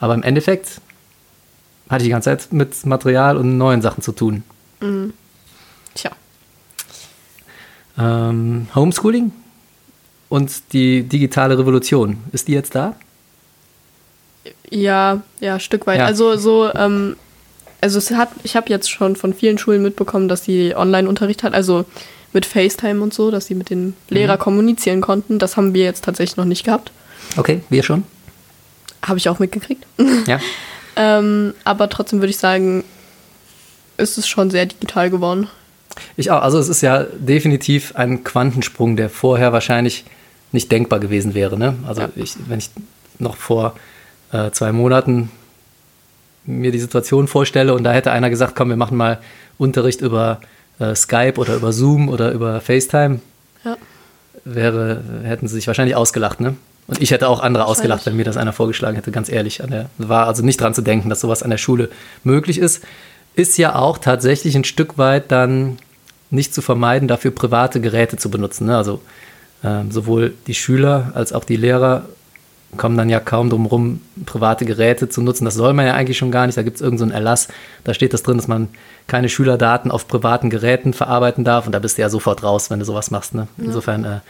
Aber 0.00 0.14
im 0.14 0.22
Endeffekt 0.22 0.80
hatte 1.88 2.02
ich 2.02 2.06
die 2.06 2.10
ganze 2.10 2.30
Zeit 2.30 2.52
mit 2.52 2.86
Material 2.86 3.36
und 3.36 3.58
neuen 3.58 3.82
Sachen 3.82 4.02
zu 4.02 4.12
tun. 4.12 4.42
Mhm. 4.80 5.12
Tja. 5.94 6.10
Ähm, 7.98 8.68
Homeschooling 8.74 9.32
und 10.28 10.72
die 10.72 11.02
digitale 11.02 11.58
Revolution, 11.58 12.18
ist 12.32 12.48
die 12.48 12.52
jetzt 12.52 12.74
da? 12.74 12.96
Ja, 14.70 15.22
ja, 15.40 15.54
ein 15.54 15.60
Stück 15.60 15.86
weit. 15.86 15.98
Ja. 15.98 16.06
Also 16.06 16.36
so, 16.36 16.72
ähm, 16.72 17.16
also 17.80 17.98
es 17.98 18.10
hat, 18.12 18.30
ich 18.44 18.56
habe 18.56 18.68
jetzt 18.68 18.90
schon 18.90 19.16
von 19.16 19.34
vielen 19.34 19.58
Schulen 19.58 19.82
mitbekommen, 19.82 20.28
dass 20.28 20.44
sie 20.44 20.74
Online-Unterricht 20.74 21.42
hat, 21.42 21.52
also 21.52 21.84
mit 22.32 22.46
FaceTime 22.46 23.02
und 23.02 23.12
so, 23.12 23.30
dass 23.30 23.46
sie 23.46 23.54
mit 23.54 23.70
den 23.70 23.94
Lehrern 24.08 24.38
mhm. 24.38 24.42
kommunizieren 24.42 25.00
konnten. 25.00 25.38
Das 25.38 25.56
haben 25.56 25.74
wir 25.74 25.84
jetzt 25.84 26.04
tatsächlich 26.04 26.36
noch 26.36 26.44
nicht 26.44 26.64
gehabt. 26.64 26.92
Okay, 27.36 27.60
wir 27.68 27.82
schon. 27.82 28.04
Habe 29.02 29.18
ich 29.18 29.28
auch 29.28 29.38
mitgekriegt. 29.38 29.86
Ja. 30.26 30.40
ähm, 30.96 31.54
aber 31.64 31.88
trotzdem 31.88 32.20
würde 32.20 32.30
ich 32.30 32.38
sagen, 32.38 32.84
ist 33.96 34.18
es 34.18 34.28
schon 34.28 34.50
sehr 34.50 34.66
digital 34.66 35.10
geworden. 35.10 35.48
Ich 36.16 36.30
auch. 36.30 36.42
Also 36.42 36.58
es 36.58 36.68
ist 36.68 36.80
ja 36.80 37.04
definitiv 37.04 37.96
ein 37.96 38.24
Quantensprung, 38.24 38.96
der 38.96 39.10
vorher 39.10 39.52
wahrscheinlich 39.52 40.04
nicht 40.52 40.70
denkbar 40.70 41.00
gewesen 41.00 41.34
wäre. 41.34 41.58
Ne? 41.58 41.74
Also 41.86 42.02
ja. 42.02 42.08
ich, 42.16 42.36
wenn 42.46 42.58
ich 42.58 42.70
noch 43.18 43.36
vor 43.36 43.74
äh, 44.32 44.50
zwei 44.50 44.72
Monaten 44.72 45.30
mir 46.44 46.72
die 46.72 46.80
Situation 46.80 47.28
vorstelle 47.28 47.74
und 47.74 47.84
da 47.84 47.92
hätte 47.92 48.12
einer 48.12 48.30
gesagt, 48.30 48.56
komm, 48.56 48.70
wir 48.70 48.76
machen 48.76 48.96
mal 48.96 49.18
Unterricht 49.58 50.00
über 50.00 50.40
äh, 50.78 50.94
Skype 50.94 51.34
oder 51.36 51.56
über 51.56 51.72
Zoom 51.72 52.08
oder 52.08 52.32
über 52.32 52.60
FaceTime, 52.60 53.20
ja. 53.64 53.76
wäre, 54.44 55.02
hätten 55.22 55.48
sie 55.48 55.56
sich 55.56 55.66
wahrscheinlich 55.66 55.96
ausgelacht, 55.96 56.40
ne? 56.40 56.56
Und 56.90 57.00
ich 57.00 57.12
hätte 57.12 57.28
auch 57.28 57.40
andere 57.40 57.64
ausgelacht, 57.64 58.04
wenn 58.04 58.16
mir 58.16 58.24
das 58.24 58.36
einer 58.36 58.52
vorgeschlagen 58.52 58.96
hätte, 58.96 59.12
ganz 59.12 59.30
ehrlich. 59.30 59.62
Der, 59.70 59.88
war 59.96 60.26
also 60.26 60.44
nicht 60.44 60.60
dran 60.60 60.74
zu 60.74 60.82
denken, 60.82 61.08
dass 61.08 61.20
sowas 61.20 61.42
an 61.42 61.50
der 61.50 61.58
Schule 61.58 61.88
möglich 62.24 62.58
ist 62.58 62.82
ist 63.34 63.58
ja 63.58 63.74
auch 63.74 63.98
tatsächlich 63.98 64.56
ein 64.56 64.64
Stück 64.64 64.98
weit 64.98 65.30
dann 65.30 65.78
nicht 66.30 66.54
zu 66.54 66.62
vermeiden, 66.62 67.08
dafür 67.08 67.30
private 67.30 67.80
Geräte 67.80 68.16
zu 68.16 68.30
benutzen. 68.30 68.66
Ne? 68.66 68.76
Also 68.76 69.00
äh, 69.62 69.82
sowohl 69.90 70.34
die 70.46 70.54
Schüler 70.54 71.12
als 71.14 71.32
auch 71.32 71.44
die 71.44 71.56
Lehrer 71.56 72.04
kommen 72.76 72.96
dann 72.96 73.08
ja 73.08 73.18
kaum 73.18 73.50
drum 73.50 73.66
rum, 73.66 74.00
private 74.26 74.64
Geräte 74.64 75.08
zu 75.08 75.22
nutzen. 75.22 75.44
Das 75.44 75.54
soll 75.54 75.72
man 75.72 75.86
ja 75.86 75.94
eigentlich 75.94 76.18
schon 76.18 76.30
gar 76.30 76.46
nicht. 76.46 76.56
Da 76.56 76.62
gibt 76.62 76.76
es 76.76 76.82
irgendeinen 76.82 77.10
so 77.10 77.16
Erlass. 77.16 77.48
Da 77.82 77.94
steht 77.94 78.12
das 78.12 78.22
drin, 78.22 78.36
dass 78.36 78.46
man 78.46 78.68
keine 79.08 79.28
Schülerdaten 79.28 79.90
auf 79.90 80.06
privaten 80.06 80.50
Geräten 80.50 80.92
verarbeiten 80.92 81.42
darf. 81.42 81.66
Und 81.66 81.72
da 81.72 81.80
bist 81.80 81.98
du 81.98 82.02
ja 82.02 82.08
sofort 82.08 82.44
raus, 82.44 82.70
wenn 82.70 82.78
du 82.78 82.84
sowas 82.84 83.10
machst. 83.10 83.34
Ne? 83.34 83.48
Insofern 83.58 84.04
äh, 84.04 84.20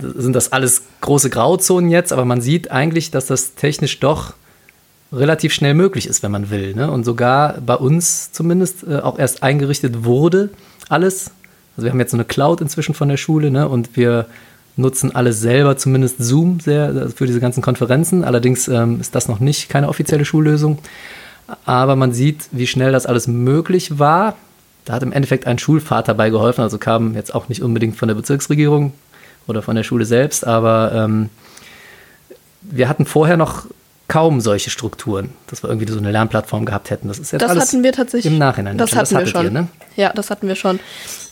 sind 0.00 0.34
das 0.34 0.52
alles 0.52 0.82
große 1.00 1.30
Grauzonen 1.30 1.90
jetzt, 1.90 2.12
aber 2.12 2.24
man 2.24 2.40
sieht 2.40 2.70
eigentlich, 2.70 3.10
dass 3.10 3.26
das 3.26 3.54
technisch 3.54 4.00
doch 4.00 4.34
relativ 5.12 5.52
schnell 5.52 5.74
möglich 5.74 6.06
ist, 6.06 6.22
wenn 6.22 6.30
man 6.30 6.50
will. 6.50 6.74
Ne? 6.74 6.90
Und 6.90 7.04
sogar 7.04 7.60
bei 7.60 7.74
uns 7.74 8.32
zumindest 8.32 8.84
äh, 8.84 8.98
auch 8.98 9.18
erst 9.18 9.42
eingerichtet 9.42 10.04
wurde 10.04 10.50
alles. 10.88 11.32
Also 11.76 11.86
wir 11.86 11.92
haben 11.92 12.00
jetzt 12.00 12.12
so 12.12 12.16
eine 12.16 12.24
Cloud 12.24 12.60
inzwischen 12.60 12.94
von 12.94 13.08
der 13.08 13.16
Schule 13.16 13.50
ne? 13.50 13.68
und 13.68 13.96
wir 13.96 14.26
nutzen 14.76 15.14
alle 15.14 15.32
selber 15.32 15.76
zumindest 15.76 16.18
Zoom 16.18 16.60
sehr 16.60 16.88
äh, 16.88 17.08
für 17.08 17.26
diese 17.26 17.40
ganzen 17.40 17.62
Konferenzen. 17.62 18.24
Allerdings 18.24 18.68
ähm, 18.68 19.00
ist 19.00 19.14
das 19.14 19.28
noch 19.28 19.40
nicht 19.40 19.68
keine 19.68 19.88
offizielle 19.88 20.24
Schullösung. 20.24 20.78
Aber 21.64 21.96
man 21.96 22.12
sieht, 22.12 22.48
wie 22.52 22.68
schnell 22.68 22.92
das 22.92 23.06
alles 23.06 23.26
möglich 23.26 23.98
war. 23.98 24.36
Da 24.84 24.94
hat 24.94 25.02
im 25.02 25.12
Endeffekt 25.12 25.46
ein 25.46 25.58
Schulvater 25.58 26.14
bei 26.14 26.30
geholfen, 26.30 26.62
also 26.62 26.78
kam 26.78 27.14
jetzt 27.14 27.34
auch 27.34 27.48
nicht 27.48 27.62
unbedingt 27.62 27.96
von 27.96 28.08
der 28.08 28.14
Bezirksregierung 28.14 28.92
oder 29.46 29.62
von 29.62 29.76
der 29.76 29.82
Schule 29.82 30.04
selbst, 30.04 30.46
aber 30.46 30.92
ähm, 30.94 31.30
wir 32.62 32.88
hatten 32.88 33.06
vorher 33.06 33.36
noch 33.36 33.66
kaum 34.10 34.40
solche 34.40 34.70
Strukturen, 34.70 35.30
dass 35.46 35.62
wir 35.62 35.70
irgendwie 35.70 35.90
so 35.90 35.98
eine 35.98 36.10
Lernplattform 36.10 36.66
gehabt 36.66 36.90
hätten. 36.90 37.06
Das 37.06 37.20
ist 37.20 37.30
jetzt 37.30 37.42
das 37.42 37.50
alles 37.52 37.68
hatten 37.68 37.84
wir 37.84 37.92
tatsächlich 37.92 38.32
im 38.32 38.38
Nachhinein. 38.38 38.76
Das 38.76 38.96
hatten 38.96 39.14
das 39.14 39.24
wir 39.24 39.26
schon. 39.28 39.44
Ihr, 39.44 39.50
ne? 39.52 39.68
Ja, 39.94 40.12
das 40.12 40.30
hatten 40.30 40.48
wir 40.48 40.56
schon. 40.56 40.80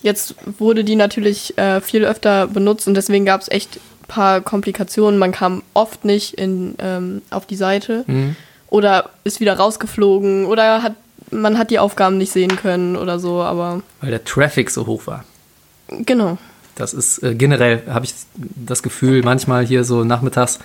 Jetzt 0.02 0.36
wurde 0.58 0.84
die 0.84 0.94
natürlich 0.94 1.58
äh, 1.58 1.80
viel 1.80 2.04
öfter 2.04 2.46
benutzt 2.46 2.86
und 2.86 2.94
deswegen 2.94 3.24
gab 3.24 3.40
es 3.40 3.48
echt 3.48 3.76
ein 3.76 4.06
paar 4.06 4.40
Komplikationen. 4.40 5.18
Man 5.18 5.32
kam 5.32 5.64
oft 5.74 6.04
nicht 6.04 6.34
in, 6.34 6.76
ähm, 6.78 7.22
auf 7.30 7.46
die 7.46 7.56
Seite 7.56 8.04
mhm. 8.06 8.36
oder 8.68 9.10
ist 9.24 9.40
wieder 9.40 9.54
rausgeflogen 9.54 10.46
oder 10.46 10.82
hat 10.82 10.94
man 11.30 11.58
hat 11.58 11.70
die 11.70 11.80
Aufgaben 11.80 12.16
nicht 12.16 12.32
sehen 12.32 12.56
können 12.56 12.96
oder 12.96 13.18
so, 13.18 13.42
aber 13.42 13.82
weil 14.00 14.10
der 14.10 14.24
Traffic 14.24 14.70
so 14.70 14.86
hoch 14.86 15.06
war. 15.06 15.24
Genau. 15.88 16.38
Das 16.78 16.94
ist 16.94 17.22
äh, 17.22 17.34
generell 17.34 17.82
habe 17.88 18.04
ich 18.04 18.14
das 18.36 18.82
Gefühl, 18.82 19.22
manchmal 19.22 19.66
hier 19.66 19.84
so 19.84 20.04
nachmittags 20.04 20.60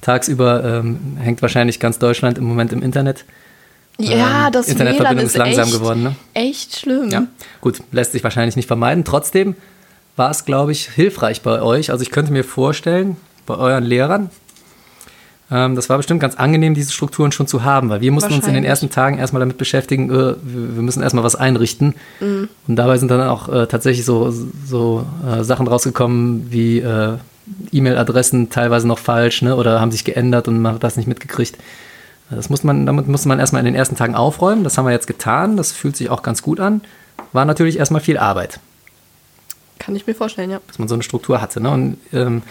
tagsüber 0.00 0.64
ähm, 0.64 1.18
hängt 1.20 1.42
wahrscheinlich 1.42 1.78
ganz 1.78 1.98
Deutschland 1.98 2.38
im 2.38 2.44
Moment 2.44 2.72
im 2.72 2.82
Internet. 2.82 3.24
Ja, 3.98 4.46
ähm, 4.46 4.52
das 4.52 4.68
Internetverbindung 4.68 5.26
ist, 5.26 5.32
ist 5.32 5.38
langsam 5.38 5.68
echt, 5.68 5.72
geworden. 5.74 6.02
Ne? 6.04 6.16
Echt 6.34 6.78
schlimm. 6.78 7.10
Ja, 7.10 7.26
gut, 7.60 7.82
lässt 7.92 8.12
sich 8.12 8.24
wahrscheinlich 8.24 8.56
nicht 8.56 8.66
vermeiden. 8.66 9.04
Trotzdem 9.04 9.56
war 10.16 10.30
es, 10.30 10.44
glaube 10.44 10.72
ich, 10.72 10.88
hilfreich 10.88 11.42
bei 11.42 11.60
euch. 11.60 11.90
Also 11.90 12.02
ich 12.02 12.10
könnte 12.10 12.32
mir 12.32 12.44
vorstellen, 12.44 13.16
bei 13.44 13.56
euren 13.56 13.84
Lehrern, 13.84 14.30
das 15.50 15.88
war 15.88 15.96
bestimmt 15.96 16.20
ganz 16.20 16.34
angenehm, 16.34 16.74
diese 16.74 16.92
Strukturen 16.92 17.32
schon 17.32 17.46
zu 17.46 17.64
haben, 17.64 17.88
weil 17.88 18.02
wir 18.02 18.12
mussten 18.12 18.34
uns 18.34 18.46
in 18.46 18.52
den 18.52 18.64
ersten 18.64 18.90
Tagen 18.90 19.18
erstmal 19.18 19.40
damit 19.40 19.56
beschäftigen, 19.56 20.10
äh, 20.10 20.34
wir 20.42 20.82
müssen 20.82 21.02
erstmal 21.02 21.24
was 21.24 21.36
einrichten. 21.36 21.94
Mhm. 22.20 22.48
Und 22.66 22.76
dabei 22.76 22.98
sind 22.98 23.10
dann 23.10 23.26
auch 23.28 23.48
äh, 23.48 23.66
tatsächlich 23.66 24.04
so, 24.04 24.30
so 24.30 25.06
äh, 25.26 25.44
Sachen 25.44 25.66
rausgekommen 25.66 26.48
wie 26.50 26.80
äh, 26.80 27.16
E-Mail-Adressen 27.72 28.50
teilweise 28.50 28.86
noch 28.86 28.98
falsch 28.98 29.40
ne, 29.40 29.56
oder 29.56 29.80
haben 29.80 29.90
sich 29.90 30.04
geändert 30.04 30.48
und 30.48 30.60
man 30.60 30.74
hat 30.74 30.84
das 30.84 30.96
nicht 30.96 31.06
mitgekriegt. 31.06 31.56
Das 32.30 32.50
muss 32.50 32.62
man, 32.62 32.84
damit 32.84 33.08
musste 33.08 33.28
man 33.28 33.38
erstmal 33.38 33.60
in 33.60 33.66
den 33.66 33.74
ersten 33.74 33.96
Tagen 33.96 34.14
aufräumen. 34.14 34.64
Das 34.64 34.76
haben 34.76 34.84
wir 34.84 34.92
jetzt 34.92 35.06
getan. 35.06 35.56
Das 35.56 35.72
fühlt 35.72 35.96
sich 35.96 36.10
auch 36.10 36.22
ganz 36.22 36.42
gut 36.42 36.60
an. 36.60 36.82
War 37.32 37.46
natürlich 37.46 37.78
erstmal 37.78 38.02
viel 38.02 38.18
Arbeit 38.18 38.60
Kann 39.78 39.96
ich 39.96 40.06
mir 40.06 40.14
vorstellen, 40.14 40.50
ja. 40.50 40.60
dass 40.66 40.78
man 40.78 40.88
so 40.88 40.94
eine 40.94 41.02
Struktur 41.02 41.40
hatte. 41.40 41.62
Ne? 41.62 41.70
Und 41.70 41.96
ähm, 42.12 42.42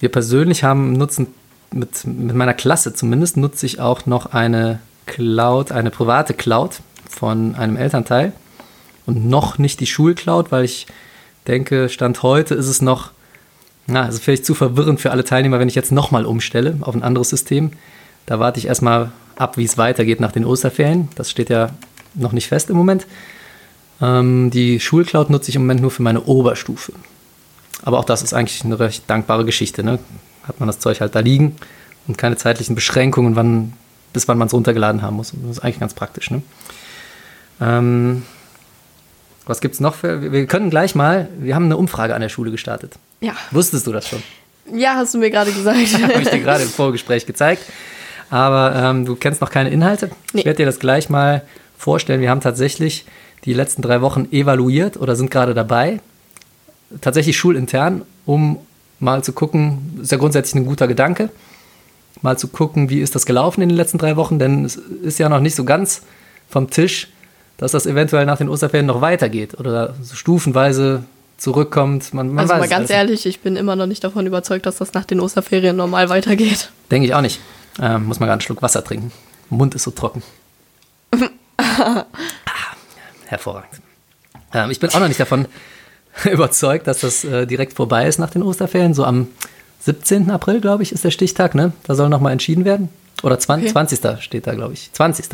wir 0.00 0.08
persönlich 0.08 0.64
haben 0.64 0.94
nutzen 0.94 1.28
mit, 1.72 2.06
mit 2.06 2.34
meiner 2.34 2.54
Klasse 2.54 2.94
zumindest 2.94 3.36
nutze 3.36 3.66
ich 3.66 3.80
auch 3.80 4.06
noch 4.06 4.26
eine 4.26 4.80
Cloud, 5.06 5.72
eine 5.72 5.90
private 5.90 6.34
Cloud 6.34 6.80
von 7.08 7.54
einem 7.54 7.76
Elternteil 7.76 8.32
und 9.06 9.26
noch 9.26 9.58
nicht 9.58 9.80
die 9.80 9.86
Schulcloud, 9.86 10.52
weil 10.52 10.64
ich 10.64 10.86
denke, 11.46 11.88
Stand 11.88 12.22
heute 12.22 12.54
ist 12.54 12.66
es 12.66 12.82
noch, 12.82 13.10
na, 13.86 14.02
also 14.02 14.18
vielleicht 14.18 14.44
zu 14.44 14.54
verwirrend 14.54 15.00
für 15.00 15.12
alle 15.12 15.24
Teilnehmer, 15.24 15.60
wenn 15.60 15.68
ich 15.68 15.76
jetzt 15.76 15.92
nochmal 15.92 16.26
umstelle 16.26 16.76
auf 16.80 16.94
ein 16.94 17.04
anderes 17.04 17.30
System. 17.30 17.70
Da 18.26 18.40
warte 18.40 18.58
ich 18.58 18.66
erstmal 18.66 19.12
ab, 19.36 19.56
wie 19.56 19.64
es 19.64 19.78
weitergeht 19.78 20.20
nach 20.20 20.32
den 20.32 20.44
Osterferien. 20.44 21.08
Das 21.14 21.30
steht 21.30 21.50
ja 21.50 21.70
noch 22.14 22.32
nicht 22.32 22.48
fest 22.48 22.68
im 22.70 22.76
Moment. 22.76 23.06
Ähm, 24.00 24.50
die 24.50 24.80
Schulcloud 24.80 25.30
nutze 25.30 25.50
ich 25.50 25.56
im 25.56 25.62
Moment 25.62 25.80
nur 25.80 25.92
für 25.92 26.02
meine 26.02 26.24
Oberstufe. 26.24 26.92
Aber 27.82 27.98
auch 27.98 28.04
das 28.04 28.22
ist 28.22 28.34
eigentlich 28.34 28.64
eine 28.64 28.80
recht 28.80 29.08
dankbare 29.08 29.44
Geschichte. 29.44 29.84
Ne? 29.84 29.98
Hat 30.48 30.60
man 30.60 30.66
das 30.66 30.78
Zeug 30.78 31.00
halt 31.00 31.14
da 31.14 31.20
liegen 31.20 31.56
und 32.06 32.16
keine 32.18 32.36
zeitlichen 32.36 32.74
Beschränkungen, 32.74 33.36
wann, 33.36 33.72
bis 34.12 34.28
wann 34.28 34.38
man 34.38 34.46
es 34.48 34.54
runtergeladen 34.54 35.02
haben 35.02 35.16
muss. 35.16 35.32
Das 35.42 35.58
ist 35.58 35.64
eigentlich 35.64 35.80
ganz 35.80 35.94
praktisch. 35.94 36.30
Ne? 36.30 36.42
Ähm, 37.60 38.22
was 39.46 39.60
gibt 39.60 39.74
es 39.74 39.80
noch 39.80 39.94
für. 39.94 40.32
wir- 40.32 40.46
können 40.46 40.70
gleich 40.70 40.94
mal. 40.94 41.28
Wir 41.38 41.54
haben 41.54 41.64
eine 41.66 41.76
Umfrage 41.76 42.14
an 42.14 42.20
der 42.20 42.28
Schule 42.28 42.50
gestartet. 42.50 42.94
Ja, 43.20 43.32
Wusstest 43.50 43.86
du 43.86 43.92
das 43.92 44.08
schon? 44.08 44.22
ja 44.72 44.94
hast 44.96 45.14
du 45.14 45.18
mir 45.18 45.30
gerade 45.30 45.52
gesagt. 45.52 45.76
Habe 46.02 46.20
ich 46.22 46.28
dir 46.28 46.40
gerade 46.40 46.64
im 46.64 46.68
Vorgespräch 46.68 47.26
gezeigt. 47.26 47.62
Aber 48.28 48.74
ähm, 48.74 49.04
du 49.04 49.14
kennst 49.14 49.40
noch 49.40 49.50
keine 49.50 49.70
Inhalte. 49.70 50.10
Nee. 50.32 50.40
Ich 50.40 50.46
werde 50.46 50.56
dir 50.58 50.66
das 50.66 50.80
gleich 50.80 51.08
mal 51.08 51.42
vorstellen. 51.78 52.20
Wir 52.20 52.30
haben 52.30 52.40
tatsächlich 52.40 53.04
die 53.44 53.52
letzten 53.52 53.82
drei 53.82 54.00
Wochen 54.00 54.26
evaluiert 54.32 54.96
oder 54.96 55.14
sind 55.14 55.30
gerade 55.30 55.54
dabei. 55.54 56.00
Tatsächlich 57.00 57.36
schulintern, 57.36 58.02
um 58.26 58.58
mal 58.98 59.22
zu 59.22 59.32
gucken, 59.32 59.98
ist 60.02 60.12
ja 60.12 60.18
grundsätzlich 60.18 60.62
ein 60.62 60.66
guter 60.66 60.88
Gedanke, 60.88 61.30
mal 62.22 62.38
zu 62.38 62.48
gucken, 62.48 62.90
wie 62.90 63.00
ist 63.00 63.14
das 63.14 63.26
gelaufen 63.26 63.62
in 63.62 63.68
den 63.68 63.76
letzten 63.76 63.98
drei 63.98 64.16
Wochen, 64.16 64.38
denn 64.38 64.64
es 64.64 64.76
ist 64.76 65.18
ja 65.18 65.28
noch 65.28 65.40
nicht 65.40 65.54
so 65.54 65.64
ganz 65.64 66.02
vom 66.48 66.70
Tisch, 66.70 67.08
dass 67.58 67.72
das 67.72 67.86
eventuell 67.86 68.26
nach 68.26 68.38
den 68.38 68.48
Osterferien 68.48 68.86
noch 68.86 69.00
weitergeht 69.00 69.58
oder 69.58 69.94
so 70.02 70.14
stufenweise 70.14 71.04
zurückkommt. 71.38 72.14
Man, 72.14 72.28
man 72.28 72.40
also 72.40 72.54
mal 72.54 72.68
ganz 72.68 72.88
nicht. 72.88 72.96
ehrlich, 72.96 73.26
ich 73.26 73.40
bin 73.40 73.56
immer 73.56 73.76
noch 73.76 73.86
nicht 73.86 74.02
davon 74.04 74.26
überzeugt, 74.26 74.66
dass 74.66 74.76
das 74.76 74.94
nach 74.94 75.04
den 75.04 75.20
Osterferien 75.20 75.76
normal 75.76 76.08
weitergeht. 76.08 76.70
Denke 76.90 77.06
ich 77.06 77.14
auch 77.14 77.20
nicht. 77.20 77.40
Ähm, 77.80 78.06
muss 78.06 78.20
man 78.20 78.26
gerade 78.26 78.34
einen 78.34 78.40
Schluck 78.40 78.62
Wasser 78.62 78.82
trinken. 78.82 79.12
Mund 79.50 79.74
ist 79.74 79.84
so 79.84 79.90
trocken. 79.90 80.22
ah, 81.58 82.04
hervorragend. 83.26 83.80
Ähm, 84.52 84.70
ich 84.70 84.80
bin 84.80 84.90
auch 84.90 85.00
noch 85.00 85.08
nicht 85.08 85.20
davon 85.20 85.46
überzeugt, 86.32 86.86
dass 86.86 87.00
das 87.00 87.24
äh, 87.24 87.46
direkt 87.46 87.74
vorbei 87.74 88.06
ist 88.06 88.18
nach 88.18 88.30
den 88.30 88.42
Osterferien. 88.42 88.94
So 88.94 89.04
am 89.04 89.28
17. 89.80 90.30
April, 90.30 90.60
glaube 90.60 90.82
ich, 90.82 90.92
ist 90.92 91.04
der 91.04 91.10
Stichtag. 91.10 91.54
Ne? 91.54 91.72
Da 91.86 91.94
soll 91.94 92.08
nochmal 92.08 92.32
entschieden 92.32 92.64
werden. 92.64 92.88
Oder 93.22 93.38
20, 93.38 93.66
Okay. 93.66 93.72
20. 93.72 94.22
steht 94.22 94.46
da, 94.46 94.54
glaube 94.54 94.74
ich. 94.74 94.90
20. 94.92 95.26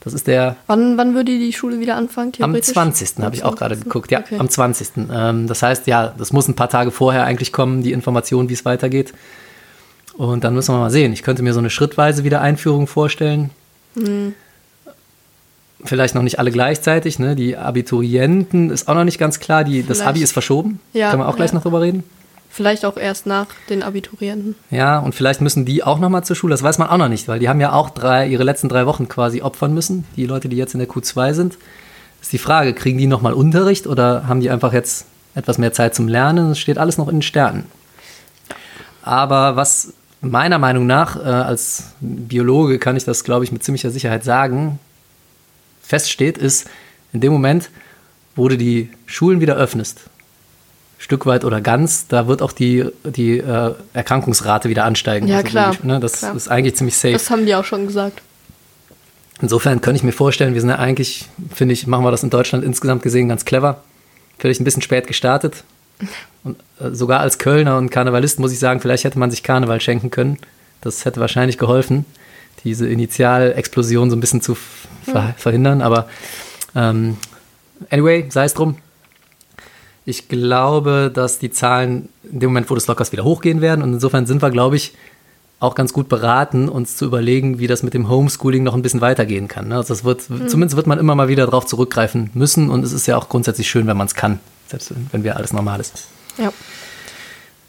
Das 0.00 0.14
ist 0.14 0.26
der 0.28 0.54
Wann, 0.68 0.96
wann 0.98 1.14
würde 1.14 1.36
die 1.36 1.52
Schule 1.52 1.80
wieder 1.80 1.96
anfangen? 1.96 2.28
am 2.40 2.52
theoretisch? 2.52 2.72
20. 2.74 3.18
habe 3.24 3.34
ich 3.34 3.42
auch 3.42 3.56
gerade 3.56 3.74
20.. 3.74 3.84
geguckt. 3.84 4.10
Ja, 4.12 4.20
Okay. 4.20 4.36
am 4.38 4.48
20. 4.48 4.88
Ähm, 5.12 5.46
das 5.48 5.62
heißt, 5.62 5.86
ja, 5.88 6.14
das 6.16 6.32
muss 6.32 6.46
ein 6.46 6.54
paar 6.54 6.68
Tage 6.68 6.90
vorher 6.92 7.24
eigentlich 7.24 7.52
kommen, 7.52 7.82
die 7.82 7.92
Information, 7.92 8.48
wie 8.48 8.52
es 8.52 8.64
weitergeht. 8.64 9.12
Und 10.16 10.44
dann 10.44 10.54
müssen 10.54 10.74
wir 10.74 10.78
mal 10.78 10.90
sehen. 10.90 11.12
Ich 11.12 11.22
könnte 11.22 11.42
mir 11.42 11.52
so 11.52 11.58
eine 11.58 11.70
schrittweise 11.70 12.22
Wiedereinführung 12.24 12.86
vorstellen. 12.86 13.50
Hm. 13.96 14.34
Vielleicht 15.84 16.14
noch 16.14 16.22
nicht 16.22 16.38
alle 16.38 16.50
gleichzeitig. 16.50 17.18
Ne? 17.18 17.36
Die 17.36 17.56
Abiturienten 17.56 18.70
ist 18.70 18.88
auch 18.88 18.94
noch 18.94 19.04
nicht 19.04 19.18
ganz 19.18 19.40
klar. 19.40 19.64
Die, 19.64 19.82
das. 19.82 20.00
Abi 20.00 20.22
ist 20.22 20.32
verschoben. 20.32 20.80
Ja, 20.92 21.10
Können 21.10 21.22
wir 21.22 21.28
auch 21.28 21.36
gleich 21.36 21.50
ja. 21.50 21.56
noch 21.56 21.62
drüber 21.62 21.82
reden. 21.82 22.02
Vielleicht 22.48 22.86
auch 22.86 22.96
erst 22.96 23.26
nach 23.26 23.48
den 23.68 23.82
Abiturienten. 23.82 24.54
Ja, 24.70 24.98
und 24.98 25.14
vielleicht 25.14 25.42
müssen 25.42 25.66
die 25.66 25.84
auch 25.84 25.98
nochmal 25.98 26.24
zur 26.24 26.36
Schule. 26.36 26.54
Das 26.54 26.62
weiß 26.62 26.78
man 26.78 26.88
auch 26.88 26.96
noch 26.96 27.08
nicht, 27.08 27.28
weil 27.28 27.38
die 27.38 27.50
haben 27.50 27.60
ja 27.60 27.72
auch 27.72 27.90
drei, 27.90 28.26
ihre 28.26 28.44
letzten 28.44 28.70
drei 28.70 28.86
Wochen 28.86 29.08
quasi 29.08 29.42
opfern 29.42 29.74
müssen. 29.74 30.06
Die 30.16 30.24
Leute, 30.24 30.48
die 30.48 30.56
jetzt 30.56 30.72
in 30.72 30.80
der 30.80 30.88
Q2 30.88 31.34
sind. 31.34 31.58
Ist 32.22 32.32
die 32.32 32.38
Frage, 32.38 32.72
kriegen 32.72 32.96
die 32.96 33.06
nochmal 33.06 33.34
Unterricht 33.34 33.86
oder 33.86 34.26
haben 34.26 34.40
die 34.40 34.48
einfach 34.48 34.72
jetzt 34.72 35.04
etwas 35.34 35.58
mehr 35.58 35.74
Zeit 35.74 35.94
zum 35.94 36.08
Lernen? 36.08 36.48
Das 36.48 36.58
steht 36.58 36.78
alles 36.78 36.96
noch 36.96 37.08
in 37.08 37.16
den 37.16 37.22
Sternen. 37.22 37.64
Aber 39.02 39.56
was 39.56 39.92
meiner 40.22 40.58
Meinung 40.58 40.86
nach, 40.86 41.16
äh, 41.16 41.28
als 41.28 41.92
Biologe 42.00 42.78
kann 42.78 42.96
ich 42.96 43.04
das, 43.04 43.22
glaube 43.22 43.44
ich, 43.44 43.52
mit 43.52 43.62
ziemlicher 43.62 43.90
Sicherheit 43.90 44.24
sagen, 44.24 44.78
feststeht, 45.86 46.38
ist, 46.38 46.68
in 47.12 47.20
dem 47.20 47.32
Moment, 47.32 47.70
wo 48.34 48.48
du 48.48 48.56
die 48.58 48.90
Schulen 49.06 49.40
wieder 49.40 49.56
öffnest, 49.56 50.00
Stück 50.98 51.26
weit 51.26 51.44
oder 51.44 51.60
ganz, 51.60 52.06
da 52.08 52.26
wird 52.26 52.40
auch 52.42 52.52
die, 52.52 52.86
die 53.04 53.38
äh, 53.38 53.74
Erkrankungsrate 53.92 54.68
wieder 54.70 54.84
ansteigen. 54.84 55.28
Ja, 55.28 55.36
Also 55.38 55.48
klar, 55.48 55.76
die- 55.80 55.86
ne, 55.86 56.00
das 56.00 56.18
klar. 56.20 56.34
ist 56.34 56.48
eigentlich 56.48 56.74
ziemlich 56.76 56.96
safe. 56.96 57.12
Das 57.12 57.28
haben 57.30 57.44
die 57.46 57.54
auch 57.54 57.64
schon 57.64 57.86
gesagt. 57.86 58.22
Insofern 59.42 59.82
könnte 59.82 59.98
ich 59.98 60.02
mir 60.02 60.12
vorstellen, 60.12 60.54
wir 60.54 60.60
sind 60.62 60.70
ja 60.70 60.76
eigentlich, 60.78 61.26
finde 61.54 61.74
ich, 61.74 61.86
machen 61.86 62.04
wir 62.04 62.10
das 62.10 62.22
in 62.22 62.30
Deutschland 62.30 62.64
insgesamt 62.64 63.02
gesehen 63.02 63.28
ganz 63.28 63.44
clever. 63.44 63.82
Vielleicht 64.38 64.60
ein 64.60 64.64
bisschen 64.64 64.80
spät 64.82 65.06
gestartet. 65.06 65.64
Und 66.42 66.56
äh, 66.80 66.90
sogar 66.92 67.20
als 67.20 67.38
Kölner 67.38 67.76
und 67.76 67.90
Karnevalist 67.90 68.38
muss 68.38 68.52
ich 68.52 68.58
sagen, 68.58 68.80
vielleicht 68.80 69.04
hätte 69.04 69.18
man 69.18 69.30
sich 69.30 69.42
Karneval 69.42 69.80
schenken 69.82 70.10
können. 70.10 70.38
Das 70.80 71.04
hätte 71.04 71.20
wahrscheinlich 71.20 71.58
geholfen, 71.58 72.06
diese 72.64 72.88
Initialexplosion 72.88 74.08
so 74.10 74.16
ein 74.16 74.20
bisschen 74.20 74.40
zu 74.40 74.56
ver 75.12 75.34
verhindern. 75.36 75.80
Aber 75.82 76.08
ähm, 76.74 77.16
anyway, 77.90 78.26
sei 78.30 78.44
es 78.44 78.54
drum. 78.54 78.76
Ich 80.04 80.28
glaube, 80.28 81.10
dass 81.12 81.38
die 81.38 81.50
Zahlen 81.50 82.08
in 82.30 82.40
dem 82.40 82.50
Moment, 82.50 82.70
wo 82.70 82.74
das 82.74 82.86
lockers 82.86 83.10
wieder 83.12 83.24
hochgehen 83.24 83.60
werden. 83.60 83.82
Und 83.82 83.92
insofern 83.94 84.26
sind 84.26 84.40
wir, 84.40 84.50
glaube 84.50 84.76
ich, 84.76 84.94
auch 85.58 85.74
ganz 85.74 85.92
gut 85.92 86.08
beraten, 86.08 86.68
uns 86.68 86.96
zu 86.96 87.06
überlegen, 87.06 87.58
wie 87.58 87.66
das 87.66 87.82
mit 87.82 87.94
dem 87.94 88.08
Homeschooling 88.08 88.62
noch 88.62 88.74
ein 88.74 88.82
bisschen 88.82 89.00
weitergehen 89.00 89.48
kann. 89.48 89.68
ne? 89.68 89.76
Also 89.76 89.94
das 89.94 90.04
wird, 90.04 90.22
zumindest 90.22 90.76
wird 90.76 90.86
man 90.86 90.98
immer 90.98 91.14
mal 91.14 91.28
wieder 91.28 91.46
darauf 91.46 91.66
zurückgreifen 91.66 92.30
müssen. 92.34 92.68
Und 92.70 92.84
es 92.84 92.92
ist 92.92 93.06
ja 93.06 93.16
auch 93.16 93.28
grundsätzlich 93.28 93.68
schön, 93.68 93.86
wenn 93.86 93.96
man 93.96 94.06
es 94.06 94.14
kann, 94.14 94.38
selbst 94.68 94.92
wenn- 95.12 95.24
wieder 95.24 95.36
alles 95.36 95.52
normal 95.52 95.80
ist. 95.80 96.04
Ja. 96.38 96.52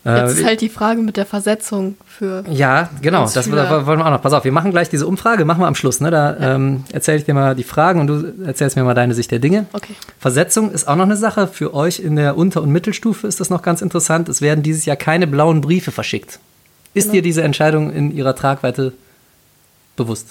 Äh, 0.08 0.22
Jetzt 0.22 0.38
ist 0.38 0.46
halt 0.46 0.62
die 0.62 0.70
Frage 0.70 1.02
mit 1.02 1.18
der 1.18 1.26
Versetzung 1.26 1.98
für. 2.06 2.44
Ja, 2.50 2.90
genau, 3.02 3.30
das 3.30 3.44
Schüler. 3.44 3.86
wollen 3.86 4.00
wir 4.00 4.06
auch 4.06 4.12
noch. 4.12 4.22
Pass 4.22 4.32
auf, 4.32 4.46
wir 4.46 4.52
machen 4.54 4.72
gleich 4.72 4.88
diese 4.90 5.06
Umfrage, 5.06 5.44
machen 5.44 5.60
wir 5.60 5.68
am 5.68 5.76
Schluss. 5.76 6.00
Ne? 6.00 6.10
Da 6.12 6.38
ähm, 6.40 6.86
erzähle 6.94 7.18
ich 7.18 7.26
dir 7.26 7.34
mal 7.34 7.56
die 7.56 7.64
Fragen 7.64 8.00
und 8.00 8.08
du 8.08 8.34
erzählst 8.46 8.78
mir 8.78 8.84
mal 8.84 8.94
deine 8.94 9.14
Sicht 9.14 9.32
der 9.32 9.40
Dinge. 9.40 9.66
Okay. 9.74 9.94
Versetzung 10.20 10.72
ist 10.72 10.88
auch 10.88 10.96
noch 10.96 11.04
eine 11.06 11.18
Sache. 11.18 11.48
Für 11.48 11.74
euch 11.74 12.00
in 12.00 12.16
der 12.16 12.38
Unter- 12.38 12.62
und 12.62 12.72
Mittelstufe 12.72 13.28
ist 13.28 13.40
das 13.42 13.50
noch 13.50 13.62
ganz 13.62 13.82
interessant. 13.82 14.30
Es 14.30 14.42
werden 14.42 14.64
dieses 14.64 14.86
Jahr 14.86 14.96
keine 14.96 15.28
blauen 15.28 15.60
Briefe 15.62 15.92
verschickt. 15.92 16.40
Ist 16.94 17.06
Genau. 17.06 17.14
dir 17.16 17.22
diese 17.22 17.44
Entscheidung 17.44 17.92
in 17.92 18.16
ihrer 18.16 18.36
Tragweite 18.36 18.94
bewusst? 19.98 20.30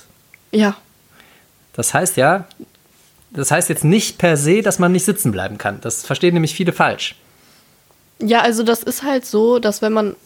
Ja. 0.53 0.75
Das 1.75 1.93
heißt 1.93 2.17
ja, 2.17 2.47
das 3.31 3.51
heißt 3.51 3.69
jetzt 3.69 3.85
nicht 3.85 4.17
per 4.19 4.37
se, 4.39 4.62
dass 4.62 4.79
man 4.79 4.93
nicht 4.93 5.05
sitzen 5.05 5.33
bleiben 5.33 5.59
kann. 5.59 5.79
Das 5.83 6.05
verstehen 6.07 6.33
nämlich 6.35 6.55
viele 6.55 6.73
falsch. 6.73 7.15
Ja, 8.20 8.40
also 8.40 8.62
das 8.62 8.83
ist 8.83 9.02
halt 9.02 9.24
so, 9.26 9.59
dass 9.59 9.83
wenn 9.83 9.92
man. 9.92 10.16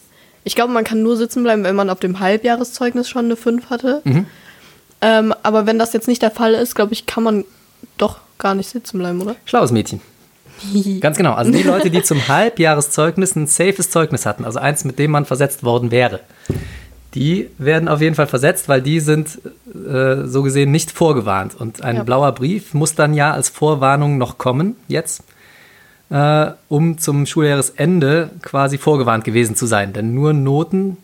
Ich 0.43 0.55
glaube, 0.55 0.73
man 0.73 0.85
kann 0.85 1.03
nur 1.03 1.17
sitzen 1.19 1.43
bleiben, 1.43 1.65
wenn 1.65 1.77
man 1.77 1.91
auf 1.91 2.01
dem 2.01 2.19
Halbjahreszeugnis 2.21 3.09
schon 3.11 3.27
eine 3.27 3.37
5 3.37 3.69
hatte. 3.69 4.01
Mhm. 4.05 4.27
Ähm, 5.03 5.35
aber 5.43 5.67
wenn 5.67 5.79
das 5.79 5.93
jetzt 5.93 6.09
nicht 6.09 6.23
der 6.23 6.31
Fall 6.31 6.55
ist, 6.55 6.75
glaube 6.75 6.93
ich, 6.95 7.05
kann 7.07 7.23
man 7.23 7.45
doch 7.99 8.19
gar 8.39 8.55
nicht 8.55 8.71
sitzen 8.71 8.99
bleiben, 8.99 9.21
oder? 9.21 9.37
Schlaues 9.45 9.71
Mädchen. 9.71 10.01
Ganz 11.01 11.17
genau. 11.19 11.33
Also 11.35 11.53
die 11.53 11.63
Leute, 11.63 11.91
die 11.91 12.03
zum 12.03 12.27
Halbjahreszeugnis 12.29 13.35
ein 13.37 13.47
safes 13.47 13.91
Zeugnis 13.91 14.25
hatten, 14.27 14.45
also 14.45 14.59
eins, 14.59 14.85
mit 14.85 14.99
dem 14.99 15.11
man 15.11 15.25
versetzt 15.27 15.63
worden 15.63 15.91
wäre, 15.91 16.21
die 17.15 17.49
werden 17.59 17.89
auf 17.89 18.01
jeden 18.01 18.15
Fall 18.15 18.27
versetzt, 18.27 18.69
weil 18.69 18.83
die 18.83 19.01
sind 19.01 19.41
äh, 19.75 20.27
so 20.27 20.43
gesehen 20.43 20.71
nicht 20.71 20.91
vorgewarnt. 20.91 21.55
Und 21.59 21.83
ein 21.83 21.97
Ja. 21.97 22.03
blauer 22.03 22.33
Brief 22.33 22.73
muss 22.73 22.95
dann 22.95 23.15
ja 23.15 23.33
als 23.33 23.49
Vorwarnung 23.49 24.17
noch 24.17 24.39
kommen, 24.39 24.77
jetzt, 24.87 25.23
äh, 26.11 26.51
um 26.69 26.99
zum 26.99 27.25
Schuljahresende 27.27 28.31
quasi 28.43 28.79
vorgewarnt 28.79 29.25
gewesen 29.25 29.57
zu 29.57 29.67
sein. 29.67 29.93
Denn 29.93 30.13
nur 30.15 30.33
Noten 30.33 30.97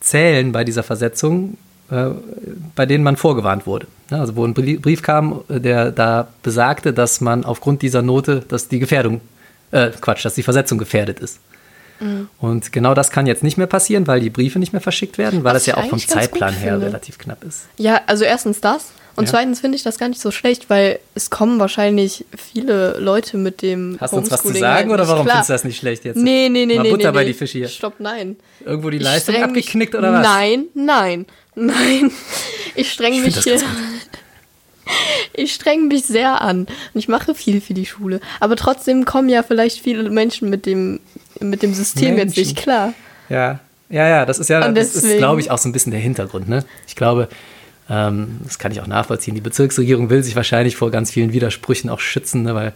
zählen 0.00 0.52
bei 0.52 0.64
dieser 0.64 0.82
Versetzung, 0.82 1.56
äh, 1.90 2.06
bei 2.74 2.86
denen 2.86 3.04
man 3.04 3.16
vorgewarnt 3.16 3.66
wurde. 3.66 3.86
Also 4.10 4.36
wo 4.36 4.44
ein 4.44 4.54
Brie- 4.54 4.78
Brief 4.78 5.02
kam, 5.02 5.40
äh, 5.48 5.60
der 5.60 5.90
da 5.92 6.28
besagte, 6.42 6.92
dass 6.92 7.20
man 7.20 7.44
aufgrund 7.44 7.82
dieser 7.82 8.02
Note, 8.02 8.42
dass 8.48 8.68
die 8.68 8.78
Gefährdung, 8.78 9.20
äh, 9.72 9.90
Quatsch, 10.00 10.24
dass 10.24 10.34
die 10.34 10.42
Versetzung 10.42 10.78
gefährdet 10.78 11.18
ist. 11.20 11.40
Mhm. 11.98 12.28
Und 12.38 12.72
genau 12.72 12.92
das 12.92 13.10
kann 13.10 13.26
jetzt 13.26 13.42
nicht 13.42 13.56
mehr 13.56 13.66
passieren, 13.66 14.06
weil 14.06 14.20
die 14.20 14.30
Briefe 14.30 14.58
nicht 14.58 14.72
mehr 14.72 14.82
verschickt 14.82 15.16
werden, 15.16 15.42
weil 15.44 15.54
Was 15.54 15.64
das 15.64 15.66
ja 15.66 15.76
auch 15.78 15.86
vom 15.88 15.98
Zeitplan 15.98 16.52
her 16.52 16.72
finde. 16.72 16.86
relativ 16.88 17.18
knapp 17.18 17.42
ist. 17.42 17.62
Ja, 17.78 18.00
also 18.06 18.24
erstens 18.24 18.60
das. 18.60 18.90
Und 19.16 19.24
Ja. 19.24 19.30
zweitens 19.30 19.60
finde 19.60 19.76
ich 19.76 19.82
das 19.82 19.98
gar 19.98 20.08
nicht 20.08 20.20
so 20.20 20.30
schlecht, 20.30 20.68
weil 20.68 20.98
es 21.14 21.30
kommen 21.30 21.58
wahrscheinlich 21.58 22.26
viele 22.36 22.98
Leute 22.98 23.38
mit 23.38 23.62
dem 23.62 23.96
Hast 23.98 24.12
du 24.12 24.18
uns 24.18 24.30
was 24.30 24.42
zu 24.42 24.52
sagen 24.52 24.90
halt 24.90 25.00
oder 25.00 25.08
warum 25.08 25.24
klar. 25.24 25.36
findest 25.36 25.48
du 25.50 25.52
das 25.54 25.64
nicht 25.64 25.78
schlecht 25.78 26.04
jetzt? 26.04 26.16
Nee, 26.16 26.48
nee, 26.50 26.66
nee, 26.66 26.76
Mal 26.76 26.82
nee. 26.82 26.90
Butter 26.90 27.10
nee, 27.12 27.14
bei 27.14 27.20
nee. 27.22 27.28
die 27.28 27.34
Fische 27.34 27.58
hier. 27.58 27.68
Stopp, 27.68 27.94
nein. 27.98 28.36
Irgendwo 28.64 28.90
die 28.90 28.98
Leistung 28.98 29.36
abgeknickt 29.42 29.94
mich, 29.94 29.98
oder 29.98 30.12
was? 30.12 30.22
Nein, 30.26 30.66
nein, 30.74 31.26
nein. 31.54 32.10
Ich 32.74 32.92
streng 32.92 33.14
Ich 33.14 33.22
mich 33.22 33.38
hier. 33.42 33.60
Ich 35.32 35.52
streng 35.52 35.88
mich 35.88 36.04
sehr 36.04 36.40
an 36.40 36.60
und 36.60 36.68
ich 36.94 37.08
mache 37.08 37.34
viel 37.34 37.60
für 37.60 37.74
die 37.74 37.86
Schule. 37.86 38.20
Aber 38.38 38.54
trotzdem 38.54 39.04
kommen 39.04 39.28
ja 39.28 39.42
vielleicht 39.42 39.80
viele 39.80 40.08
Menschen 40.10 40.48
mit 40.48 40.64
dem, 40.64 41.00
mit 41.40 41.62
dem 41.62 41.74
System 41.74 42.16
jetzt 42.16 42.36
Menschen. 42.36 42.40
nicht 42.40 42.56
klar. 42.56 42.92
Ja, 43.28 43.58
ja, 43.90 44.08
ja, 44.08 44.26
das 44.26 44.38
ist 44.38 44.48
ja, 44.48 44.70
das 44.70 44.94
ist, 44.94 45.16
glaube 45.18 45.40
ich, 45.40 45.50
auch 45.50 45.58
so 45.58 45.68
ein 45.68 45.72
bisschen 45.72 45.90
der 45.90 46.00
Hintergrund. 46.00 46.48
Ne? 46.48 46.64
Ich 46.86 46.94
glaube, 46.96 47.28
ähm, 47.88 48.38
das 48.44 48.58
kann 48.58 48.72
ich 48.72 48.80
auch 48.80 48.86
nachvollziehen. 48.86 49.34
Die 49.34 49.40
Bezirksregierung 49.40 50.10
will 50.10 50.22
sich 50.22 50.36
wahrscheinlich 50.36 50.76
vor 50.76 50.90
ganz 50.90 51.10
vielen 51.10 51.32
Widersprüchen 51.32 51.90
auch 51.90 52.00
schützen, 52.00 52.42
ne? 52.42 52.54
weil 52.54 52.72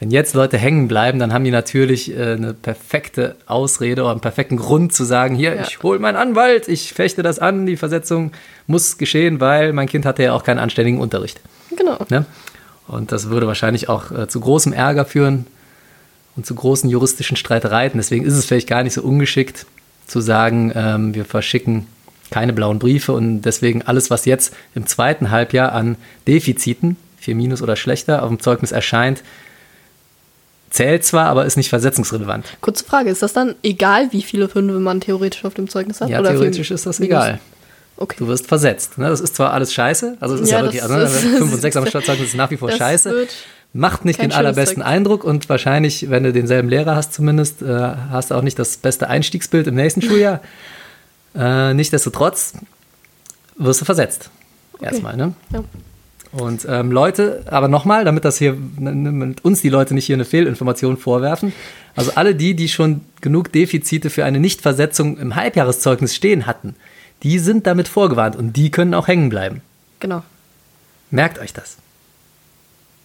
wenn 0.00 0.10
jetzt 0.10 0.34
Leute 0.34 0.58
hängen 0.58 0.88
bleiben, 0.88 1.20
dann 1.20 1.32
haben 1.32 1.44
die 1.44 1.52
natürlich 1.52 2.10
äh, 2.16 2.32
eine 2.32 2.54
perfekte 2.54 3.36
Ausrede 3.46 4.02
oder 4.02 4.10
einen 4.10 4.20
perfekten 4.20 4.56
Grund 4.56 4.92
zu 4.92 5.04
sagen, 5.04 5.36
hier, 5.36 5.54
Ja. 5.54 5.62
ich 5.62 5.80
hole 5.84 6.00
meinen 6.00 6.16
Anwalt, 6.16 6.66
ich 6.66 6.92
fechte 6.92 7.22
das 7.22 7.38
an, 7.38 7.66
die 7.66 7.76
Versetzung 7.76 8.32
muss 8.66 8.98
geschehen, 8.98 9.38
weil 9.38 9.72
mein 9.72 9.88
Kind 9.88 10.04
hatte 10.04 10.24
ja 10.24 10.32
auch 10.32 10.42
keinen 10.42 10.58
anständigen 10.58 11.00
Unterricht. 11.00 11.40
Genau. 11.76 11.98
Ne? 12.10 12.24
Und 12.88 13.12
das 13.12 13.30
würde 13.30 13.46
wahrscheinlich 13.46 13.88
auch 13.88 14.10
äh, 14.10 14.26
zu 14.26 14.40
großem 14.40 14.72
Ärger 14.72 15.04
führen 15.04 15.46
und 16.34 16.46
zu 16.46 16.56
großen 16.56 16.90
juristischen 16.90 17.36
Streitereien. 17.36 17.92
Deswegen 17.94 18.24
ist 18.24 18.34
es 18.34 18.44
vielleicht 18.44 18.68
gar 18.68 18.82
nicht 18.82 18.94
so 18.94 19.02
ungeschickt 19.02 19.66
zu 20.08 20.20
sagen, 20.20 20.72
ähm, 20.74 21.14
wir 21.14 21.24
verschicken 21.24 21.86
keine 22.32 22.52
blauen 22.52 22.78
Briefe 22.80 23.12
und 23.12 23.42
deswegen 23.42 23.82
alles, 23.82 24.10
was 24.10 24.24
jetzt 24.24 24.52
im 24.74 24.86
zweiten 24.86 25.30
Halbjahr 25.30 25.72
an 25.72 25.96
Defiziten, 26.26 26.96
4 27.18 27.36
minus 27.36 27.62
oder 27.62 27.76
schlechter, 27.76 28.22
auf 28.24 28.28
dem 28.28 28.40
Zeugnis 28.40 28.72
erscheint, 28.72 29.22
zählt 30.70 31.04
zwar, 31.04 31.26
aber 31.26 31.44
ist 31.44 31.56
nicht 31.56 31.68
versetzungsrelevant. 31.68 32.46
Kurze 32.60 32.84
Frage, 32.84 33.10
ist 33.10 33.22
das 33.22 33.32
dann 33.32 33.54
egal, 33.62 34.08
wie 34.12 34.22
viele 34.22 34.48
Fünfe 34.48 34.78
man 34.80 35.00
theoretisch 35.00 35.44
auf 35.44 35.54
dem 35.54 35.68
Zeugnis 35.68 36.00
hat? 36.00 36.08
Ja, 36.08 36.20
Oder 36.20 36.30
theoretisch 36.30 36.70
ist 36.70 36.86
das 36.86 36.98
Minus? 36.98 37.10
egal. 37.24 37.40
Okay. 37.98 38.16
Du 38.18 38.26
wirst 38.26 38.46
versetzt. 38.48 38.96
Ne? 38.98 39.08
Das 39.08 39.20
ist 39.20 39.36
zwar 39.36 39.52
alles 39.52 39.72
scheiße, 39.74 40.16
also 40.18 40.34
es 40.34 40.40
ist 40.40 40.50
ja, 40.50 40.58
Ja, 40.58 40.62
wirklich, 40.64 40.82
also, 40.82 40.94
ne, 40.96 41.02
ist- 41.04 41.16
5 41.38 41.52
und 41.52 41.60
6 41.60 41.76
am 41.76 41.86
Stadtzeugnis 41.86 42.28
ist 42.28 42.36
nach 42.36 42.50
wie 42.50 42.56
vor 42.56 42.70
scheiße. 42.72 43.28
Macht 43.74 44.04
nicht 44.04 44.20
den 44.20 44.32
allerbesten 44.32 44.76
Zeugnis. 44.82 44.86
Eindruck 44.96 45.24
und 45.24 45.48
wahrscheinlich, 45.48 46.10
wenn 46.10 46.24
du 46.24 46.32
denselben 46.32 46.68
Lehrer 46.68 46.94
hast 46.96 47.14
zumindest, 47.14 47.62
äh, 47.62 47.66
hast 48.10 48.30
du 48.30 48.34
auch 48.34 48.42
nicht 48.42 48.58
das 48.58 48.76
beste 48.78 49.08
Einstiegsbild 49.08 49.66
im 49.66 49.74
nächsten 49.76 50.02
Schuljahr. 50.02 50.40
äh, 51.34 51.74
Nichtsdestotrotz 51.74 52.54
wirst 53.56 53.80
du 53.80 53.84
versetzt. 53.84 54.30
Erstmal, 54.80 55.16
ne? 55.16 55.34
Ja. 55.52 55.64
Und 56.32 56.66
ähm, 56.66 56.90
Leute, 56.90 57.44
aber 57.46 57.68
nochmal, 57.68 58.06
damit 58.06 58.24
das 58.24 58.38
hier, 58.38 58.56
ne, 58.78 58.94
ne, 58.94 59.12
mit 59.12 59.44
uns 59.44 59.60
die 59.60 59.68
Leute 59.68 59.92
nicht 59.92 60.06
hier 60.06 60.16
eine 60.16 60.24
Fehlinformation 60.24 60.96
vorwerfen. 60.96 61.52
Also 61.94 62.12
alle 62.14 62.34
die, 62.34 62.54
die 62.54 62.68
schon 62.68 63.02
genug 63.20 63.52
Defizite 63.52 64.08
für 64.08 64.24
eine 64.24 64.40
Nichtversetzung 64.40 65.18
im 65.18 65.36
Halbjahreszeugnis 65.36 66.14
stehen 66.14 66.46
hatten, 66.46 66.74
die 67.22 67.38
sind 67.38 67.66
damit 67.66 67.86
vorgewarnt 67.86 68.34
und 68.34 68.56
die 68.56 68.70
können 68.70 68.94
auch 68.94 69.08
hängen 69.08 69.28
bleiben. 69.28 69.60
Genau. 70.00 70.22
Merkt 71.10 71.38
euch 71.38 71.52
das. 71.52 71.76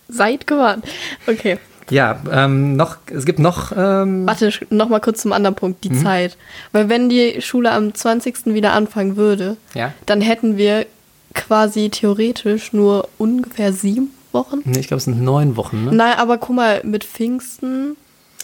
Seid 0.08 0.48
gewarnt. 0.48 0.86
Okay. 1.28 1.60
Ja, 1.90 2.20
ähm, 2.32 2.76
noch, 2.76 2.98
es 3.14 3.26
gibt 3.26 3.40
noch, 3.40 3.72
ähm, 3.76 4.26
Warte, 4.28 4.52
noch 4.70 4.90
mal 4.90 5.00
kurz 5.00 5.22
zum 5.22 5.32
anderen 5.34 5.56
Punkt, 5.56 5.84
Mhm. 5.86 5.90
die 5.90 6.04
Zeit. 6.04 6.38
Weil 6.74 6.90
wenn 6.90 7.08
die 7.10 7.42
Schule 7.42 7.72
am 7.72 7.94
20. 7.94 8.54
wieder 8.54 8.74
anfangen 8.74 9.16
würde, 9.16 9.58
Ja. 9.74 9.94
dann 10.06 10.22
hätten 10.22 10.58
wir 10.58 10.86
quasi 11.34 11.90
theoretisch 11.90 12.74
nur 12.74 13.08
ungefähr 13.18 13.72
sieben 13.74 14.12
Wochen. 14.34 14.60
nee, 14.66 14.80
ich 14.80 14.88
glaube, 14.88 14.98
es 15.00 15.06
sind 15.06 15.22
neun 15.24 15.56
Wochen, 15.56 15.86
ne? 15.86 15.94
Nein, 15.94 16.14
aber 16.18 16.38
guck 16.38 16.56
mal, 16.56 16.82
mit 16.84 17.04
Pfingsten 17.04 17.96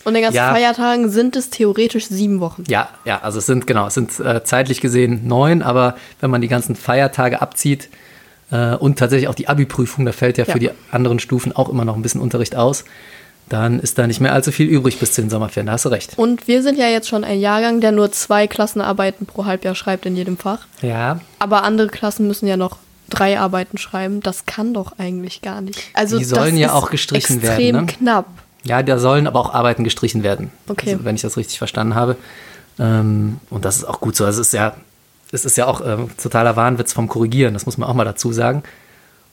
und 0.06 0.14
den 0.14 0.24
ganzen 0.24 0.38
Ja. 0.38 0.54
Feiertagen 0.54 1.10
sind 1.10 1.36
es 1.36 1.50
theoretisch 1.50 2.08
sieben 2.08 2.40
Wochen. 2.40 2.64
Ja, 2.68 2.90
ja, 3.06 3.20
also 3.22 3.40
es 3.40 3.46
sind, 3.46 3.68
genau, 3.68 3.88
es 3.88 3.94
sind 3.94 4.20
äh, 4.20 4.44
zeitlich 4.44 4.80
gesehen 4.82 5.28
neun, 5.28 5.62
aber 5.62 5.96
wenn 6.22 6.32
man 6.32 6.42
die 6.42 6.48
ganzen 6.48 6.76
Feiertage 6.76 7.42
abzieht 7.42 7.90
äh, 8.52 8.76
und 8.76 9.00
tatsächlich 9.00 9.28
auch 9.28 9.36
die 9.36 9.48
Abi-Prüfung, 9.50 10.06
da 10.06 10.12
fällt 10.14 10.38
ja, 10.38 10.46
Ja. 10.46 10.54
für 10.54 10.60
die 10.60 10.70
anderen 10.92 11.20
Stufen 11.20 11.52
auch 11.56 11.70
immer 11.70 11.86
noch 11.86 11.96
ein 11.96 12.02
bisschen 12.02 12.22
Unterricht 12.22 12.56
aus, 12.56 12.86
dann 13.54 13.80
ist 13.80 14.00
da 14.00 14.08
nicht 14.08 14.20
mehr 14.20 14.34
allzu 14.34 14.52
viel 14.52 14.68
übrig 14.68 15.00
bis 15.00 15.12
zu 15.14 15.22
den 15.22 15.30
Sommerferien, 15.30 15.68
da 15.68 15.74
hast 15.74 15.86
du 15.86 15.90
recht. 15.90 16.18
Und 16.18 16.48
wir 16.48 16.64
sind 16.64 16.78
ja 16.80 16.88
jetzt 16.88 17.08
schon 17.08 17.24
ein 17.24 17.40
Jahrgang, 17.40 17.82
der 17.82 17.92
nur 17.92 18.12
zwei 18.12 18.48
Klassenarbeiten 18.48 19.28
pro 19.28 19.46
Halbjahr 19.46 19.76
schreibt 19.76 20.08
in 20.08 20.16
jedem 20.16 20.38
Fach. 20.38 20.66
Ja, 20.82 21.20
Aber 21.38 21.64
andere 21.64 21.88
Klassen 21.88 22.28
müssen 22.28 22.48
ja 22.48 22.58
noch 22.58 22.78
drei 23.10 23.40
Arbeiten 23.40 23.78
schreiben. 23.78 24.22
Das 24.22 24.48
kann 24.48 24.74
doch 24.74 24.98
eigentlich 24.98 25.42
gar 25.44 25.62
nicht. 25.62 25.80
Also 25.94 26.18
Die 26.18 26.24
sollen 26.24 26.58
ja 26.58 26.74
auch 26.74 26.90
gestrichen 26.90 27.44
werden, 27.44 27.52
Extrem 27.60 27.76
ne? 27.76 27.86
knapp. 27.86 28.26
ja, 28.64 28.82
da 28.82 28.98
sollen 28.98 29.28
aber 29.28 29.40
auch 29.40 29.54
Arbeiten 29.54 29.84
gestrichen 29.84 30.24
werden, 30.24 30.50
Okay. 30.68 30.94
also, 30.94 31.06
wenn 31.06 31.16
ich 31.16 31.22
das 31.22 31.38
richtig 31.38 31.60
verstanden 31.60 31.94
habe. 31.94 32.16
Ähm, 32.80 33.38
und 33.52 33.66
das 33.66 33.78
ist 33.78 33.84
auch 33.84 34.00
gut 34.02 34.16
so. 34.16 34.26
Also 34.26 34.42
es 34.42 34.48
ist 34.48 34.54
ja, 34.54 34.74
es 35.32 35.46
ist 35.46 35.58
ja 35.58 35.68
auch 35.68 35.82
ähm, 35.86 36.10
totaler 36.22 36.56
Wahnwitz 36.56 36.92
vom 36.92 37.08
Korrigieren, 37.08 37.54
das 37.54 37.68
muss 37.68 37.78
man 37.78 37.88
auch 37.88 37.94
mal 37.94 38.04
dazu 38.04 38.34
sagen. 38.34 38.64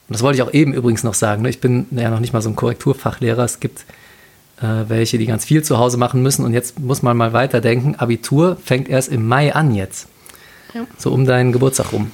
Und 0.08 0.14
das 0.14 0.22
wollte 0.22 0.36
ich 0.36 0.42
auch 0.42 0.52
eben 0.52 0.74
übrigens 0.74 1.04
noch 1.04 1.14
sagen. 1.14 1.40
Ne? 1.40 1.48
Ich 1.48 1.60
bin 1.60 1.86
ja 1.92 2.10
noch 2.10 2.20
nicht 2.20 2.34
mal 2.34 2.42
so 2.42 2.50
ein 2.50 2.56
Korrekturfachlehrer. 2.56 3.44
Es 3.44 3.60
gibt 3.60 3.80
äh, 3.80 3.84
welche, 4.60 5.18
die 5.18 5.26
ganz 5.26 5.44
viel 5.44 5.62
zu 5.62 5.78
Hause 5.78 5.96
machen 5.96 6.22
müssen. 6.22 6.44
Und 6.44 6.52
jetzt 6.52 6.78
muss 6.78 7.02
man 7.02 7.16
mal 7.16 7.32
weiterdenken. 7.32 7.94
Abitur 7.96 8.56
fängt 8.62 8.88
erst 8.88 9.08
im 9.08 9.26
Mai 9.26 9.54
an 9.54 9.74
jetzt. 9.74 10.08
Ja. 10.74 10.86
So 10.98 11.12
um 11.12 11.24
deinen 11.24 11.52
Geburtstag 11.52 11.92
rum. 11.92 12.10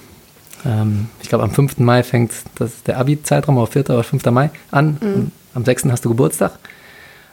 Ähm, 0.64 1.08
ich 1.22 1.28
glaube, 1.28 1.44
am 1.44 1.50
5. 1.50 1.78
Mai 1.78 2.02
fängt 2.02 2.32
das, 2.54 2.82
der 2.84 2.98
Abi-Zeitraum, 2.98 3.58
oder 3.58 3.66
4. 3.66 3.90
oder 3.90 4.04
5. 4.04 4.24
Mai 4.26 4.50
an. 4.70 4.96
Und 5.00 5.32
Am 5.54 5.64
6. 5.64 5.86
hast 5.86 6.04
du 6.04 6.10
Geburtstag. 6.10 6.58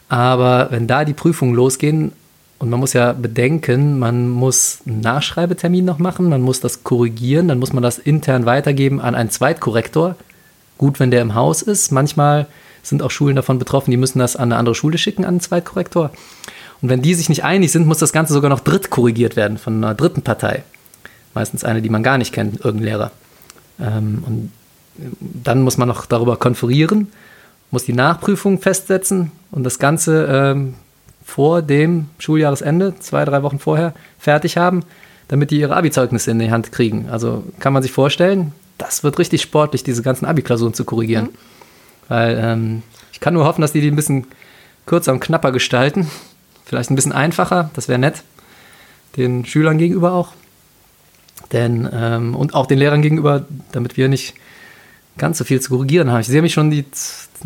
Aber 0.10 0.68
wenn 0.72 0.88
da 0.88 1.06
die 1.06 1.14
Prüfungen 1.14 1.56
losgehen, 1.56 2.12
und 2.60 2.70
man 2.70 2.80
muss 2.80 2.94
ja 2.94 3.12
bedenken, 3.12 4.00
man 4.00 4.30
muss 4.30 4.80
einen 4.86 5.02
Nachschreibetermin 5.02 5.84
noch 5.84 6.00
machen, 6.00 6.30
man 6.30 6.42
muss 6.42 6.62
das 6.62 6.86
korrigieren, 6.86 7.50
dann 7.50 7.60
muss 7.60 7.74
man 7.74 7.84
das 7.84 8.00
intern 8.00 8.46
weitergeben 8.46 9.02
an 9.02 9.16
einen 9.16 9.30
Zweitkorrektor. 9.30 10.16
Gut, 10.78 11.02
wenn 11.02 11.12
der 11.12 11.22
im 11.22 11.36
Haus 11.36 11.62
ist. 11.62 11.92
Manchmal 11.92 12.48
sind 12.84 13.02
auch 13.02 13.12
Schulen 13.12 13.36
davon 13.36 13.58
betroffen, 13.58 13.92
die 13.92 13.98
müssen 13.98 14.20
das 14.20 14.36
an 14.36 14.52
eine 14.52 14.58
andere 14.58 14.76
Schule 14.76 14.98
schicken, 14.98 15.24
an 15.24 15.30
einen 15.30 15.40
Zweitkorrektor. 15.40 16.12
Und 16.82 16.90
wenn 16.90 17.02
die 17.02 17.14
sich 17.16 17.30
nicht 17.30 17.44
einig 17.44 17.72
sind, 17.72 17.88
muss 17.88 17.98
das 17.98 18.12
Ganze 18.14 18.34
sogar 18.34 18.50
noch 18.50 18.60
dritt 18.60 18.90
korrigiert 18.90 19.36
werden 19.36 19.58
von 19.58 19.78
einer 19.78 19.96
dritten 19.96 20.22
Partei. 20.22 20.64
Meistens 21.34 21.64
eine, 21.64 21.82
die 21.82 21.90
man 21.90 22.04
gar 22.04 22.18
nicht 22.18 22.34
kennt, 22.34 22.64
irgendein 22.64 22.86
Lehrer. 22.86 23.12
Ähm, 23.80 24.24
und 24.28 24.52
dann 25.20 25.62
muss 25.62 25.78
man 25.78 25.88
noch 25.88 26.06
darüber 26.06 26.38
konferieren, 26.38 27.08
muss 27.72 27.86
die 27.86 27.94
Nachprüfung 27.94 28.62
festsetzen 28.62 29.32
und 29.50 29.64
das 29.64 29.80
Ganze 29.80 30.28
ähm, 30.30 30.76
vor 31.26 31.62
dem 31.62 32.10
Schuljahresende, 32.20 32.94
zwei, 33.00 33.26
drei 33.26 33.42
Wochen 33.44 33.60
vorher, 33.60 33.94
fertig 34.20 34.58
haben, 34.58 34.84
damit 35.30 35.52
die 35.52 35.60
ihre 35.60 35.76
Abi-Zeugnisse 35.76 36.32
in 36.32 36.40
die 36.40 36.52
Hand 36.52 36.72
kriegen. 36.72 37.08
Also 37.10 37.44
kann 37.60 37.74
man 37.74 37.82
sich 37.82 37.92
vorstellen, 37.92 38.52
das 38.78 39.04
wird 39.04 39.18
richtig 39.18 39.42
sportlich, 39.42 39.84
diese 39.84 40.04
ganzen 40.04 40.26
Abi-Klausuren 40.26 40.74
zu 40.74 40.84
korrigieren. 40.84 41.30
Weil 42.08 42.40
ähm, 42.42 42.84
ich 43.12 43.20
kann 43.20 43.34
nur 43.34 43.46
hoffen, 43.46 43.62
dass 43.62 43.72
die 43.74 43.82
die 43.82 43.92
ein 43.92 43.96
bisschen 43.96 44.28
kürzer 44.86 45.14
und 45.14 45.20
knapper 45.20 45.52
gestalten. 45.52 46.10
Vielleicht 46.66 46.92
ein 46.92 46.96
bisschen 46.96 47.12
einfacher, 47.12 47.70
das 47.74 47.88
wäre 47.88 48.00
nett. 48.00 48.24
Den 49.18 49.46
Schülern 49.46 49.78
gegenüber 49.78 50.14
auch. 50.14 50.34
Denn, 51.52 51.88
ähm, 51.94 52.36
und 52.36 52.56
auch 52.56 52.66
den 52.66 52.80
Lehrern 52.80 53.02
gegenüber, 53.02 53.46
damit 53.72 53.98
wir 53.98 54.08
nicht 54.08 54.34
ganz 55.18 55.38
so 55.38 55.44
viel 55.44 55.62
zu 55.62 55.70
korrigieren 55.70 56.12
haben. 56.12 56.22
Ich 56.22 56.28
sehe 56.28 56.42
mich 56.42 56.54
schon 56.54 56.72
die 56.72 56.86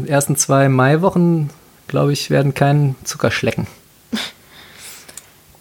ersten 0.06 0.38
zwei 0.38 0.70
Maiwochen, 0.70 1.50
glaube 1.88 2.14
ich, 2.14 2.30
werden 2.30 2.54
keinen 2.54 2.96
Zucker 3.04 3.32
schlecken. 3.32 3.68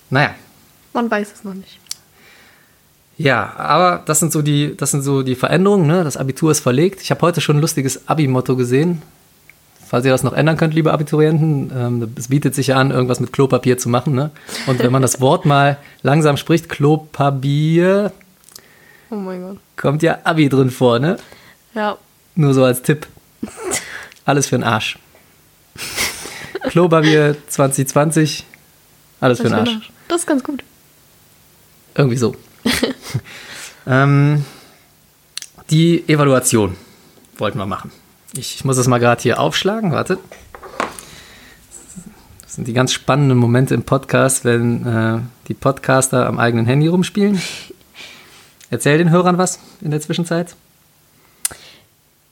Naja, 0.08 0.36
Man 0.92 1.10
weiß 1.10 1.32
es 1.34 1.42
noch 1.42 1.54
nicht. 1.54 1.80
Ja, 3.18 3.54
aber 3.56 4.02
das 4.04 4.18
sind 4.20 4.32
so 4.32 4.42
die, 4.42 4.76
das 4.76 4.90
sind 4.90 5.02
so 5.02 5.22
die 5.22 5.34
Veränderungen. 5.34 5.86
Ne? 5.86 6.04
Das 6.04 6.16
Abitur 6.16 6.50
ist 6.50 6.60
verlegt. 6.60 7.00
Ich 7.02 7.10
habe 7.10 7.20
heute 7.22 7.40
schon 7.40 7.56
ein 7.56 7.60
lustiges 7.60 8.08
Abi-Motto 8.08 8.56
gesehen. 8.56 9.02
Falls 9.88 10.04
ihr 10.04 10.10
das 10.10 10.24
noch 10.24 10.32
ändern 10.32 10.56
könnt, 10.56 10.74
liebe 10.74 10.92
Abiturienten, 10.92 11.70
ähm, 11.74 12.12
es 12.18 12.28
bietet 12.28 12.54
sich 12.56 12.68
ja 12.68 12.76
an, 12.76 12.90
irgendwas 12.90 13.20
mit 13.20 13.32
Klopapier 13.32 13.78
zu 13.78 13.88
machen. 13.88 14.14
Ne? 14.14 14.30
Und 14.66 14.80
wenn 14.80 14.90
man 14.90 15.00
das 15.02 15.20
Wort 15.20 15.46
mal 15.46 15.78
langsam 16.02 16.36
spricht, 16.36 16.68
Klopapier, 16.68 18.12
Oh 19.10 19.14
mein 19.14 19.40
Gott. 19.42 19.58
kommt 19.76 20.02
ja 20.02 20.18
Abi 20.24 20.48
drin 20.48 20.70
vor. 20.70 20.98
Ne? 20.98 21.16
Ja. 21.74 21.96
Nur 22.34 22.52
so 22.52 22.64
als 22.64 22.82
Tipp. 22.82 23.06
Alles 24.24 24.48
für 24.48 24.56
den 24.56 24.64
Arsch. 24.64 24.98
Klopapier 26.68 27.36
2020, 27.46 28.44
alles 29.20 29.38
für 29.38 29.44
den 29.44 29.52
das, 29.52 29.68
Arsch. 29.68 29.90
das 30.08 30.20
ist 30.22 30.26
ganz 30.26 30.42
gut. 30.42 30.64
Irgendwie 31.94 32.16
so. 32.16 32.34
ähm, 33.86 34.44
die 35.70 36.08
Evaluation 36.08 36.76
wollten 37.38 37.58
wir 37.58 37.66
machen. 37.66 37.90
Ich, 38.34 38.56
ich 38.56 38.64
muss 38.64 38.76
das 38.76 38.86
mal 38.86 38.98
gerade 38.98 39.22
hier 39.22 39.40
aufschlagen. 39.40 39.92
Warte. 39.92 40.18
Das 42.42 42.54
sind 42.54 42.68
die 42.68 42.72
ganz 42.72 42.92
spannenden 42.92 43.38
Momente 43.38 43.74
im 43.74 43.82
Podcast, 43.82 44.44
wenn 44.44 44.86
äh, 44.86 45.20
die 45.48 45.54
Podcaster 45.54 46.26
am 46.26 46.38
eigenen 46.38 46.66
Handy 46.66 46.88
rumspielen. 46.88 47.40
Erzähl 48.70 48.98
den 48.98 49.10
Hörern 49.10 49.38
was 49.38 49.60
in 49.80 49.90
der 49.90 50.00
Zwischenzeit. 50.00 50.56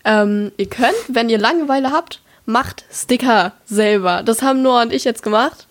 Ähm, 0.05 0.53
ihr 0.57 0.69
könnt, 0.69 0.95
wenn 1.09 1.29
ihr 1.29 1.38
Langeweile 1.38 1.90
habt, 1.90 2.21
macht 2.47 2.85
Sticker 2.93 3.53
selber. 3.64 4.23
Das 4.23 4.43
haben 4.43 4.62
Noah 4.62 4.83
und 4.83 4.93
ich 4.93 5.05
jetzt 5.05 5.23
gemacht. 5.23 5.67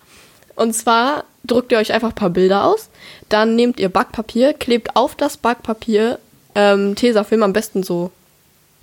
Und 0.56 0.74
zwar 0.74 1.24
druckt 1.44 1.72
ihr 1.72 1.78
euch 1.78 1.92
einfach 1.92 2.10
ein 2.10 2.14
paar 2.14 2.30
Bilder 2.30 2.64
aus, 2.64 2.88
dann 3.34 3.56
nehmt 3.56 3.80
ihr 3.80 3.88
Backpapier, 3.88 4.52
klebt 4.52 4.94
auf 4.94 5.16
das 5.16 5.36
Backpapier 5.36 6.20
ähm, 6.54 6.94
Tesafilm, 6.94 7.42
am 7.42 7.52
besten 7.52 7.82
so 7.82 8.12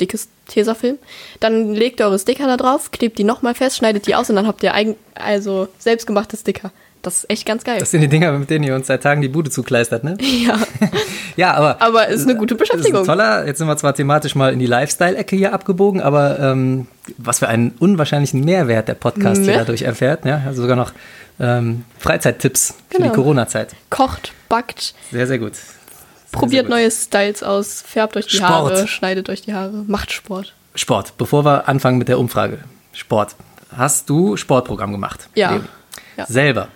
dickes 0.01 0.27
Tesafilm. 0.49 0.97
Dann 1.39 1.73
legt 1.73 2.01
ihr 2.01 2.05
eure 2.05 2.19
Sticker 2.19 2.47
da 2.47 2.57
drauf, 2.57 2.91
klebt 2.91 3.17
die 3.17 3.23
nochmal 3.23 3.55
fest, 3.55 3.77
schneidet 3.77 4.07
die 4.07 4.15
aus 4.15 4.29
und 4.29 4.35
dann 4.35 4.47
habt 4.47 4.61
ihr 4.61 4.73
eigen, 4.73 4.95
also 5.15 5.69
selbstgemachte 5.79 6.35
Sticker. 6.35 6.71
Das 7.01 7.19
ist 7.19 7.29
echt 7.29 7.45
ganz 7.45 7.63
geil. 7.63 7.79
Das 7.79 7.91
sind 7.91 8.01
die 8.01 8.09
Dinger, 8.09 8.33
mit 8.33 8.49
denen 8.49 8.65
ihr 8.65 8.75
uns 8.75 8.87
seit 8.87 9.01
Tagen 9.01 9.21
die 9.21 9.29
Bude 9.29 9.49
zukleistert, 9.49 10.03
ne? 10.03 10.17
ja. 10.45 10.59
ja, 11.37 11.53
aber. 11.53 11.81
Aber 11.81 12.09
ist 12.09 12.23
eine 12.27 12.35
gute 12.37 12.55
Beschäftigung. 12.55 13.01
Ist 13.01 13.07
toller, 13.07 13.47
jetzt 13.47 13.57
sind 13.57 13.67
wir 13.67 13.77
zwar 13.77 13.95
thematisch 13.95 14.35
mal 14.35 14.51
in 14.51 14.59
die 14.59 14.67
Lifestyle-Ecke 14.67 15.35
hier 15.35 15.53
abgebogen, 15.53 16.01
aber 16.01 16.39
ähm, 16.39 16.87
was 17.17 17.39
für 17.39 17.47
einen 17.47 17.71
unwahrscheinlichen 17.79 18.43
Mehrwert 18.43 18.89
der 18.89 18.95
Podcast 18.95 19.41
hier 19.41 19.53
Ne? 19.53 19.57
dadurch 19.59 19.83
erfährt. 19.83 20.25
Ja? 20.25 20.43
Also 20.45 20.61
sogar 20.61 20.75
noch 20.75 20.91
ähm, 21.41 21.83
Freizeittipps 21.99 22.75
für 22.89 22.97
die 22.97 23.03
Genau. 23.03 23.13
Corona-Zeit. 23.15 23.75
Kocht, 23.89 24.31
backt, 24.47 24.93
Sehr, 25.11 25.27
sehr 25.27 25.39
gut. 25.39 25.55
Sehr, 25.55 25.65
probiert 26.31 26.51
sehr 26.51 26.63
gut. 26.63 26.69
neue 26.71 26.91
Styles 26.91 27.43
aus, 27.43 27.81
färbt 27.85 28.15
euch 28.15 28.27
die 28.27 28.37
Sport. 28.37 28.49
Haare, 28.51 28.87
schneidet 28.87 29.29
euch 29.29 29.41
die 29.41 29.53
Haare, 29.53 29.83
macht 29.87 30.11
Sport. 30.11 30.53
Sport, 30.75 31.17
bevor 31.17 31.43
wir 31.43 31.67
anfangen 31.67 31.97
mit 31.97 32.07
der 32.07 32.19
Umfrage. 32.19 32.59
Sport. 32.93 33.35
Hast 33.75 34.09
du 34.09 34.37
Sportprogramm 34.37 34.91
gemacht? 34.91 35.27
Ja. 35.35 35.59
Ja. 36.17 36.25
Selber. 36.27 36.67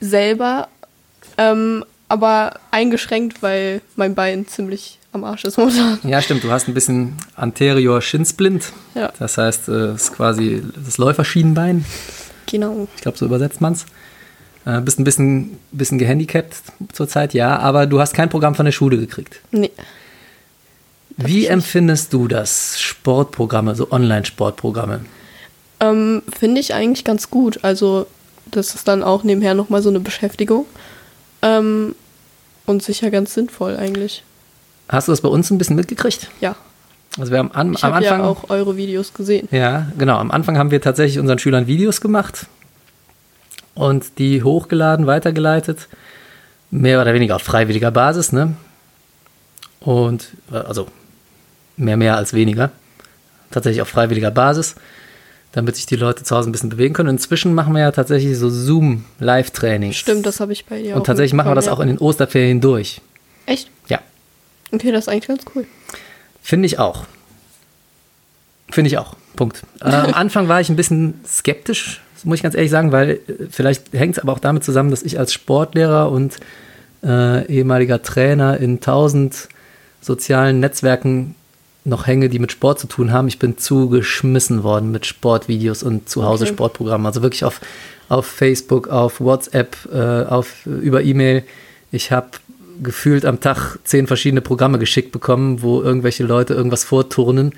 Selber, 0.00 0.68
ähm, 1.38 1.84
aber 2.08 2.54
eingeschränkt, 2.70 3.42
weil 3.42 3.80
mein 3.96 4.14
Bein 4.14 4.46
ziemlich 4.46 4.98
am 5.12 5.24
Arsch 5.24 5.44
ist 5.44 5.56
momentan. 5.58 5.98
Ja, 6.04 6.20
stimmt. 6.22 6.42
Du 6.44 6.50
hast 6.50 6.68
ein 6.68 6.74
bisschen 6.74 7.16
anterior 7.36 8.00
Schinsblind. 8.02 8.72
Ja. 8.94 9.12
Das 9.18 9.38
heißt, 9.38 9.68
äh, 9.68 9.72
es 9.92 10.02
ist 10.04 10.12
quasi 10.14 10.62
das 10.84 10.98
Läuferschienenbein. 10.98 11.84
Genau. 12.46 12.86
Ich 12.96 13.02
glaube, 13.02 13.16
so 13.18 13.24
übersetzt 13.26 13.60
man 13.60 13.72
es. 13.72 13.86
Äh, 14.66 14.80
bist 14.80 14.98
ein 14.98 15.04
bisschen, 15.04 15.58
bisschen 15.72 15.98
gehandicapt 15.98 16.54
zurzeit, 16.92 17.34
ja, 17.34 17.58
aber 17.58 17.86
du 17.86 18.00
hast 18.00 18.14
kein 18.14 18.28
Programm 18.30 18.54
von 18.54 18.64
der 18.64 18.72
Schule 18.72 18.96
gekriegt. 18.96 19.40
Nee. 19.50 19.70
Wie 21.16 21.46
empfindest 21.46 22.12
du 22.12 22.28
das? 22.28 22.80
Sportprogramme, 22.80 23.74
so 23.74 23.90
Online-Sportprogramme? 23.92 25.00
Ähm, 25.80 26.22
Finde 26.36 26.60
ich 26.60 26.74
eigentlich 26.74 27.04
ganz 27.04 27.30
gut. 27.30 27.60
Also, 27.62 28.06
das 28.46 28.74
ist 28.74 28.88
dann 28.88 29.02
auch 29.02 29.22
nebenher 29.22 29.54
nochmal 29.54 29.82
so 29.82 29.90
eine 29.90 30.00
Beschäftigung. 30.00 30.66
Ähm, 31.42 31.94
und 32.66 32.82
sicher 32.82 33.10
ganz 33.10 33.34
sinnvoll 33.34 33.76
eigentlich. 33.76 34.24
Hast 34.88 35.08
du 35.08 35.12
das 35.12 35.20
bei 35.20 35.28
uns 35.28 35.50
ein 35.50 35.58
bisschen 35.58 35.76
mitgekriegt? 35.76 36.30
Ja. 36.40 36.56
Also 37.18 37.30
wir 37.30 37.38
haben 37.38 37.52
an, 37.52 37.74
Ich 37.74 37.84
am 37.84 37.94
habe 37.94 38.04
Anfang. 38.06 38.20
ja 38.20 38.26
auch 38.26 38.50
eure 38.50 38.76
Videos 38.76 39.12
gesehen. 39.12 39.46
Ja, 39.52 39.86
genau. 39.98 40.16
Am 40.18 40.30
Anfang 40.30 40.58
haben 40.58 40.70
wir 40.70 40.80
tatsächlich 40.80 41.18
unseren 41.20 41.38
Schülern 41.38 41.66
Videos 41.66 42.00
gemacht 42.00 42.46
und 43.74 44.18
die 44.18 44.42
hochgeladen, 44.42 45.06
weitergeleitet. 45.06 45.88
Mehr 46.70 47.00
oder 47.00 47.14
weniger 47.14 47.36
auf 47.36 47.42
freiwilliger 47.42 47.90
Basis, 47.90 48.32
ne? 48.32 48.54
Und, 49.80 50.28
also, 50.50 50.88
mehr, 51.76 51.96
mehr 51.96 52.16
als 52.16 52.32
weniger. 52.32 52.70
Tatsächlich 53.50 53.82
auf 53.82 53.88
freiwilliger 53.88 54.30
Basis, 54.30 54.74
damit 55.52 55.76
sich 55.76 55.86
die 55.86 55.96
Leute 55.96 56.24
zu 56.24 56.34
Hause 56.34 56.48
ein 56.48 56.52
bisschen 56.52 56.70
bewegen 56.70 56.94
können. 56.94 57.10
Inzwischen 57.10 57.54
machen 57.54 57.74
wir 57.74 57.80
ja 57.82 57.92
tatsächlich 57.92 58.36
so 58.38 58.48
Zoom-Live-Trainings. 58.50 59.96
Stimmt, 59.96 60.26
das 60.26 60.40
habe 60.40 60.52
ich 60.52 60.64
bei 60.66 60.82
dir 60.82 60.94
auch 60.94 60.96
Und 60.98 61.06
tatsächlich 61.06 61.34
machen 61.34 61.50
wir 61.50 61.54
das 61.54 61.66
auch 61.68 61.78
mitbekommen, 61.78 61.90
in 61.90 61.96
den 61.96 62.02
Osterferien 62.02 62.60
durch. 62.60 63.00
ja. 63.46 63.52
Echt? 63.52 63.70
Ja, 63.88 64.00
Okay, 64.74 64.90
das 64.90 65.04
ist 65.04 65.08
eigentlich 65.08 65.28
ganz 65.28 65.42
cool. 65.54 65.66
Finde 66.42 66.66
ich 66.66 66.78
auch. 66.78 67.04
Finde 68.70 68.88
ich 68.88 68.98
auch. 68.98 69.14
Punkt. 69.36 69.62
Äh, 69.80 69.84
am 69.84 70.14
Anfang 70.14 70.48
war 70.48 70.60
ich 70.60 70.68
ein 70.68 70.76
bisschen 70.76 71.20
skeptisch, 71.26 72.00
das 72.24 72.28
muss 72.28 72.36
ich 72.38 72.42
ganz 72.42 72.54
ehrlich 72.54 72.70
sagen, 72.70 72.90
weil 72.90 73.10
äh, 73.10 73.18
vielleicht 73.50 73.92
hängt 73.92 74.16
es 74.16 74.22
aber 74.22 74.32
auch 74.32 74.38
damit 74.38 74.64
zusammen, 74.64 74.90
dass 74.90 75.02
ich 75.02 75.18
als 75.18 75.34
Sportlehrer 75.34 76.10
und 76.10 76.38
äh, 77.02 77.46
ehemaliger 77.46 78.02
Trainer 78.02 78.56
in 78.56 78.80
tausend 78.80 79.48
sozialen 80.00 80.58
Netzwerken 80.58 81.34
noch 81.84 82.06
hänge, 82.06 82.30
die 82.30 82.38
mit 82.38 82.50
Sport 82.50 82.78
zu 82.78 82.86
tun 82.86 83.12
haben. 83.12 83.28
Ich 83.28 83.38
bin 83.38 83.58
zugeschmissen 83.58 84.62
worden 84.62 84.90
mit 84.90 85.04
Sportvideos 85.04 85.82
und 85.82 86.08
zu 86.08 86.24
Hause 86.24 86.44
Okay. 86.44 86.54
Sportprogrammen. 86.54 87.06
Also 87.06 87.20
wirklich 87.20 87.44
auf, 87.44 87.60
auf 88.08 88.24
Facebook, 88.24 88.88
auf 88.88 89.20
WhatsApp, 89.20 89.76
äh, 89.92 90.24
auf, 90.24 90.64
über 90.64 91.02
E-Mail. 91.02 91.42
Ich 91.92 92.10
habe 92.10 92.28
gefühlt 92.82 93.26
am 93.26 93.40
Tag 93.40 93.78
zehn 93.84 94.06
verschiedene 94.06 94.40
Programme 94.40 94.78
geschickt 94.78 95.12
bekommen, 95.12 95.60
wo 95.60 95.82
irgendwelche 95.82 96.24
Leute 96.24 96.54
irgendwas 96.54 96.84
vorturnen 96.84 97.52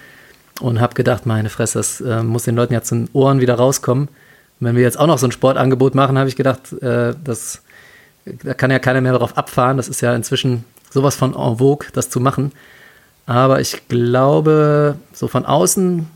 und 0.61 0.81
habe 0.81 0.95
gedacht, 0.95 1.25
meine 1.25 1.51
Fresse, 1.51 1.79
das 1.79 2.01
äh, 2.01 2.25
muss 2.25 2.43
den 2.43 2.57
Leuten 2.57 2.75
ja 2.75 2.83
zu 2.83 2.97
den 2.97 3.09
Ohren 3.13 3.41
wieder 3.41 3.55
rauskommen. 3.55 4.09
Und 4.61 4.67
wenn 4.67 4.77
wir 4.77 4.83
jetzt 4.83 4.99
auch 4.99 5.07
noch 5.07 5.19
so 5.19 5.27
ein 5.27 5.33
Sportangebot 5.33 5.95
machen, 5.95 6.19
habe 6.19 6.29
ich 6.29 6.37
gedacht, 6.37 6.73
äh, 6.83 7.15
das, 7.23 7.63
da 8.25 8.55
kann 8.55 8.71
ja 8.71 8.79
keiner 8.79 9.01
mehr 9.01 9.13
darauf 9.13 9.37
abfahren. 9.37 9.77
Das 9.77 9.89
ist 9.89 10.01
ja 10.01 10.15
inzwischen 10.15 10.65
sowas 10.91 11.17
von 11.17 11.35
en 11.35 11.59
vogue, 11.59 11.89
das 11.93 12.11
zu 12.11 12.21
machen. 12.21 12.53
Aber 13.27 13.61
ich 13.61 13.89
glaube, 13.89 14.97
so 15.13 15.29
von 15.29 15.45
außen, 15.45 16.07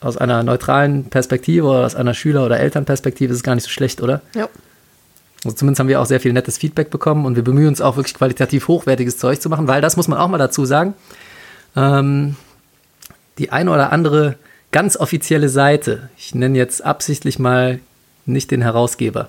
aus 0.00 0.16
einer 0.16 0.42
neutralen 0.42 1.04
Perspektive 1.04 1.66
oder 1.66 1.84
aus 1.84 1.94
einer 1.94 2.14
Schüler- 2.14 2.46
oder 2.46 2.58
Elternperspektive 2.58 3.32
ist 3.32 3.38
es 3.38 3.42
gar 3.42 3.54
nicht 3.54 3.64
so 3.64 3.70
schlecht, 3.70 4.02
oder? 4.02 4.22
Ja. 4.34 4.48
Also 5.44 5.56
zumindest 5.56 5.80
haben 5.80 5.88
wir 5.88 6.00
auch 6.00 6.06
sehr 6.06 6.20
viel 6.20 6.32
nettes 6.32 6.58
Feedback 6.58 6.90
bekommen 6.90 7.26
und 7.26 7.36
wir 7.36 7.44
bemühen 7.44 7.68
uns 7.68 7.80
auch 7.80 7.96
wirklich 7.96 8.14
qualitativ 8.14 8.68
hochwertiges 8.68 9.18
Zeug 9.18 9.40
zu 9.40 9.48
machen, 9.48 9.68
weil 9.68 9.80
das 9.80 9.96
muss 9.96 10.08
man 10.08 10.18
auch 10.18 10.28
mal 10.28 10.38
dazu 10.38 10.64
sagen. 10.64 10.94
Ähm, 11.76 12.36
die 13.38 13.52
eine 13.52 13.70
oder 13.70 13.92
andere 13.92 14.36
ganz 14.72 14.96
offizielle 14.96 15.48
Seite, 15.48 16.08
ich 16.16 16.34
nenne 16.34 16.56
jetzt 16.56 16.84
absichtlich 16.84 17.38
mal 17.38 17.80
nicht 18.26 18.50
den 18.50 18.62
Herausgeber, 18.62 19.28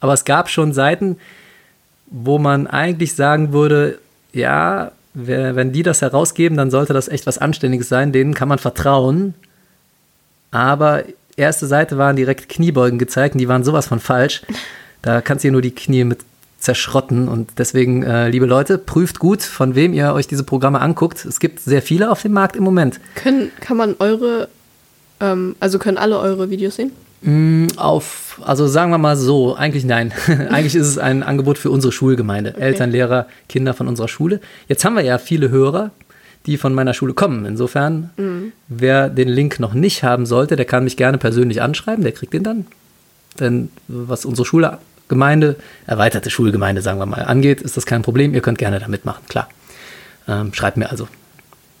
aber 0.00 0.12
es 0.12 0.24
gab 0.24 0.50
schon 0.50 0.72
Seiten, 0.72 1.18
wo 2.06 2.38
man 2.38 2.66
eigentlich 2.66 3.14
sagen 3.14 3.52
würde, 3.52 3.98
ja, 4.32 4.92
wenn 5.14 5.72
die 5.72 5.82
das 5.82 6.02
herausgeben, 6.02 6.58
dann 6.58 6.70
sollte 6.70 6.92
das 6.92 7.08
echt 7.08 7.26
was 7.26 7.38
Anständiges 7.38 7.88
sein, 7.88 8.12
denen 8.12 8.34
kann 8.34 8.48
man 8.48 8.58
vertrauen. 8.58 9.34
Aber 10.50 11.04
erste 11.36 11.66
Seite 11.66 11.96
waren 11.96 12.16
direkt 12.16 12.50
Kniebeugen 12.50 12.98
gezeigt 12.98 13.34
und 13.34 13.38
die 13.38 13.48
waren 13.48 13.64
sowas 13.64 13.86
von 13.86 13.98
falsch. 13.98 14.42
Da 15.00 15.22
kannst 15.22 15.42
du 15.42 15.48
dir 15.48 15.52
nur 15.52 15.62
die 15.62 15.74
Knie 15.74 16.04
mit 16.04 16.20
zerschrotten 16.58 17.28
und 17.28 17.50
deswegen, 17.58 18.02
äh, 18.02 18.28
liebe 18.28 18.46
Leute, 18.46 18.78
prüft 18.78 19.18
gut, 19.18 19.42
von 19.42 19.74
wem 19.74 19.92
ihr 19.92 20.12
euch 20.14 20.26
diese 20.26 20.42
Programme 20.42 20.80
anguckt. 20.80 21.24
Es 21.24 21.38
gibt 21.38 21.60
sehr 21.60 21.82
viele 21.82 22.10
auf 22.10 22.22
dem 22.22 22.32
Markt 22.32 22.56
im 22.56 22.64
Moment. 22.64 23.00
Können, 23.14 23.50
kann 23.60 23.76
man 23.76 23.94
eure, 23.98 24.48
ähm, 25.20 25.54
also 25.60 25.78
können 25.78 25.98
alle 25.98 26.18
eure 26.18 26.50
Videos 26.50 26.76
sehen? 26.76 26.92
Mm, 27.22 27.66
Auf, 27.76 28.40
also 28.44 28.66
sagen 28.66 28.90
wir 28.90 28.98
mal 28.98 29.16
so, 29.16 29.54
eigentlich 29.54 29.84
nein. 29.84 30.12
eigentlich 30.26 30.74
ist 30.74 30.86
es 30.86 30.98
ein 30.98 31.22
Angebot 31.22 31.58
für 31.58 31.70
unsere 31.70 31.92
Schulgemeinde. 31.92 32.56
Eltern, 32.56 32.90
Lehrer, 32.90 33.26
Kinder 33.48 33.74
von 33.74 33.88
unserer 33.88 34.08
Schule. 34.08 34.40
Jetzt 34.68 34.84
haben 34.84 34.96
wir 34.96 35.02
ja 35.02 35.18
viele 35.18 35.50
Hörer, 35.50 35.90
die 36.46 36.56
von 36.56 36.74
meiner 36.74 36.94
Schule 36.94 37.14
kommen. 37.14 37.44
Insofern, 37.44 38.10
wer 38.68 39.08
den 39.08 39.28
Link 39.28 39.58
noch 39.58 39.74
nicht 39.74 40.04
haben 40.04 40.26
sollte, 40.26 40.54
der 40.54 40.64
kann 40.64 40.84
mich 40.84 40.96
gerne 40.96 41.18
persönlich 41.18 41.60
anschreiben, 41.60 42.04
der 42.04 42.12
kriegt 42.12 42.32
den 42.34 42.44
dann. 42.44 42.66
Denn 43.40 43.70
was 43.88 44.24
unsere 44.24 44.46
Schulgemeinde, 45.06 45.56
erweiterte 45.86 46.30
Schulgemeinde, 46.30 46.82
sagen 46.82 46.98
wir 46.98 47.06
mal, 47.06 47.22
angeht, 47.22 47.60
ist 47.60 47.76
das 47.76 47.86
kein 47.86 48.02
Problem. 48.02 48.34
Ihr 48.34 48.40
könnt 48.40 48.58
gerne 48.58 48.80
da 48.80 48.88
mitmachen, 48.88 49.24
klar. 49.28 49.48
Ähm, 50.26 50.52
schreibt 50.52 50.76
mir 50.76 50.90
also. 50.90 51.06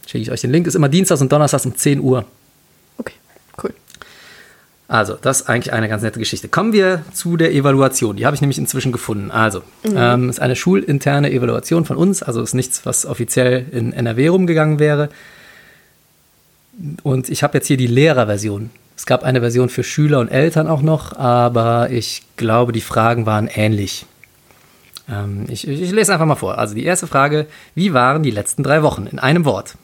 Schicke 0.06 0.22
ich 0.22 0.30
euch 0.30 0.42
den 0.42 0.52
Link. 0.52 0.68
Ist 0.68 0.76
immer 0.76 0.88
Dienstags 0.88 1.20
und 1.20 1.32
Donnerstags 1.32 1.66
um 1.66 1.74
10 1.74 1.98
Uhr. 2.00 2.24
Okay, 2.98 3.14
cool. 3.64 3.74
Also, 4.86 5.18
das 5.20 5.40
ist 5.40 5.48
eigentlich 5.48 5.72
eine 5.72 5.88
ganz 5.88 6.04
nette 6.04 6.20
Geschichte. 6.20 6.46
Kommen 6.46 6.72
wir 6.72 7.02
zu 7.12 7.36
der 7.36 7.52
Evaluation. 7.52 8.14
Die 8.16 8.24
habe 8.24 8.36
ich 8.36 8.40
nämlich 8.40 8.58
inzwischen 8.58 8.92
gefunden. 8.92 9.32
Also, 9.32 9.64
ähm, 9.84 10.30
ist 10.30 10.40
eine 10.40 10.54
schulinterne 10.54 11.32
Evaluation 11.32 11.84
von 11.84 11.96
uns, 11.96 12.22
also 12.22 12.40
ist 12.40 12.54
nichts, 12.54 12.86
was 12.86 13.06
offiziell 13.06 13.66
in 13.72 13.92
NRW 13.92 14.28
rumgegangen 14.28 14.78
wäre. 14.78 15.08
Und 17.02 17.28
ich 17.28 17.42
habe 17.42 17.58
jetzt 17.58 17.66
hier 17.66 17.76
die 17.76 17.88
Lehrerversion. 17.88 18.70
Es 18.96 19.04
gab 19.06 19.22
eine 19.24 19.40
Version 19.40 19.68
für 19.68 19.84
Schüler 19.84 20.20
und 20.20 20.28
Eltern 20.28 20.68
auch 20.68 20.82
noch, 20.82 21.16
aber 21.16 21.90
ich 21.90 22.22
glaube, 22.36 22.72
die 22.72 22.80
Fragen 22.80 23.26
waren 23.26 23.46
ähnlich. 23.48 24.06
Ähm, 25.10 25.44
ich, 25.48 25.68
ich 25.68 25.90
lese 25.92 26.12
einfach 26.12 26.26
mal 26.26 26.34
vor. 26.34 26.58
Also 26.58 26.74
die 26.74 26.84
erste 26.84 27.06
Frage, 27.06 27.46
wie 27.74 27.92
waren 27.92 28.22
die 28.22 28.30
letzten 28.30 28.62
drei 28.62 28.82
Wochen? 28.82 29.06
In 29.06 29.18
einem 29.18 29.44
Wort. 29.44 29.74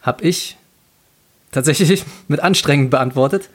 Habe 0.00 0.22
ich 0.24 0.56
tatsächlich 1.50 2.04
mit 2.28 2.40
anstrengend 2.40 2.90
beantwortet. 2.90 3.48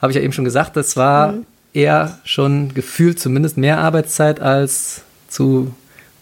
Habe 0.00 0.12
ich 0.12 0.16
ja 0.16 0.22
eben 0.22 0.32
schon 0.32 0.44
gesagt, 0.44 0.76
das 0.76 0.96
war 0.96 1.34
eher 1.72 2.18
schon 2.24 2.72
gefühlt 2.74 3.18
zumindest 3.20 3.56
mehr 3.56 3.78
Arbeitszeit 3.78 4.40
als 4.40 5.02
zu 5.28 5.74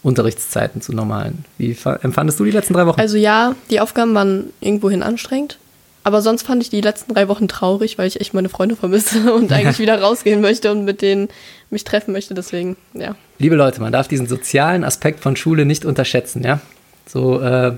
Unterrichtszeiten, 0.03 0.81
zu 0.81 0.93
normalen. 0.93 1.45
Wie 1.57 1.73
fa- 1.75 1.99
empfandest 2.01 2.39
du 2.39 2.45
die 2.45 2.51
letzten 2.51 2.73
drei 2.73 2.85
Wochen? 2.85 2.99
Also 2.99 3.17
ja, 3.17 3.53
die 3.69 3.79
Aufgaben 3.79 4.13
waren 4.15 4.45
irgendwohin 4.59 5.03
anstrengend. 5.03 5.57
Aber 6.03 6.21
sonst 6.21 6.43
fand 6.43 6.63
ich 6.63 6.69
die 6.69 6.81
letzten 6.81 7.13
drei 7.13 7.27
Wochen 7.27 7.47
traurig, 7.47 7.97
weil 7.97 8.07
ich 8.07 8.21
echt 8.21 8.33
meine 8.33 8.49
Freunde 8.49 8.75
vermisse 8.75 9.33
und 9.33 9.51
eigentlich 9.51 9.79
wieder 9.79 10.01
rausgehen 10.01 10.41
möchte 10.41 10.71
und 10.71 10.85
mit 10.85 11.01
denen 11.01 11.29
mich 11.69 11.83
treffen 11.83 12.11
möchte. 12.11 12.33
Deswegen, 12.33 12.77
ja. 12.93 13.15
Liebe 13.37 13.55
Leute, 13.55 13.81
man 13.81 13.91
darf 13.91 14.07
diesen 14.07 14.27
sozialen 14.27 14.83
Aspekt 14.83 15.19
von 15.19 15.35
Schule 15.35 15.65
nicht 15.65 15.85
unterschätzen, 15.85 16.43
ja. 16.43 16.61
So, 17.07 17.41
äh, 17.41 17.73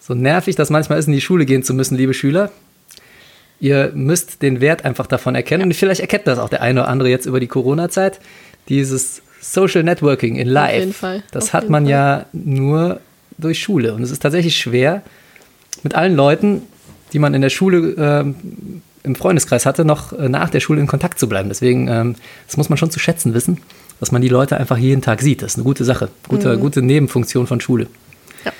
so 0.00 0.14
nervig 0.14 0.56
das 0.56 0.70
manchmal 0.70 0.98
ist, 0.98 1.06
in 1.06 1.12
die 1.12 1.20
Schule 1.20 1.46
gehen 1.46 1.62
zu 1.62 1.74
müssen, 1.74 1.96
liebe 1.96 2.14
Schüler. 2.14 2.50
Ihr 3.60 3.92
müsst 3.94 4.42
den 4.42 4.60
Wert 4.60 4.84
einfach 4.84 5.06
davon 5.06 5.36
erkennen. 5.36 5.62
Und 5.64 5.74
vielleicht 5.74 6.00
erkennt 6.00 6.26
das 6.26 6.40
auch 6.40 6.48
der 6.48 6.62
eine 6.62 6.80
oder 6.80 6.88
andere 6.88 7.08
jetzt 7.08 7.26
über 7.26 7.38
die 7.38 7.46
Corona-Zeit. 7.46 8.18
Dieses 8.68 9.22
Social 9.40 9.84
Networking 9.84 10.34
in 10.34 10.48
Live. 10.48 10.72
Auf 10.72 10.78
jeden 10.80 10.92
Fall. 10.92 11.22
Das 11.30 11.44
Auf 11.44 11.52
hat 11.52 11.68
man 11.68 11.84
Fall. 11.84 11.90
ja 11.90 12.26
nur 12.32 13.00
durch 13.38 13.60
Schule. 13.60 13.94
Und 13.94 14.02
es 14.02 14.10
ist 14.10 14.20
tatsächlich 14.20 14.56
schwer, 14.56 15.02
mit 15.84 15.94
allen 15.94 16.16
Leuten, 16.16 16.62
die 17.12 17.18
man 17.18 17.34
in 17.34 17.42
der 17.42 17.50
Schule 17.50 17.94
ähm, 17.98 18.82
im 19.02 19.14
Freundeskreis 19.14 19.66
hatte, 19.66 19.84
noch 19.84 20.12
äh, 20.12 20.28
nach 20.28 20.50
der 20.50 20.60
Schule 20.60 20.80
in 20.80 20.86
Kontakt 20.86 21.18
zu 21.18 21.28
bleiben. 21.28 21.48
Deswegen, 21.48 21.88
ähm, 21.88 22.14
das 22.46 22.56
muss 22.56 22.68
man 22.68 22.78
schon 22.78 22.90
zu 22.90 22.98
schätzen 22.98 23.34
wissen, 23.34 23.58
dass 24.00 24.12
man 24.12 24.22
die 24.22 24.28
Leute 24.28 24.56
einfach 24.56 24.76
jeden 24.76 25.02
Tag 25.02 25.20
sieht. 25.20 25.42
Das 25.42 25.52
ist 25.52 25.56
eine 25.56 25.64
gute 25.64 25.84
Sache. 25.84 26.08
Gute, 26.28 26.58
gute 26.58 26.82
Nebenfunktion 26.82 27.46
von 27.46 27.60
Schule. 27.60 27.86
Ja. 28.44 28.52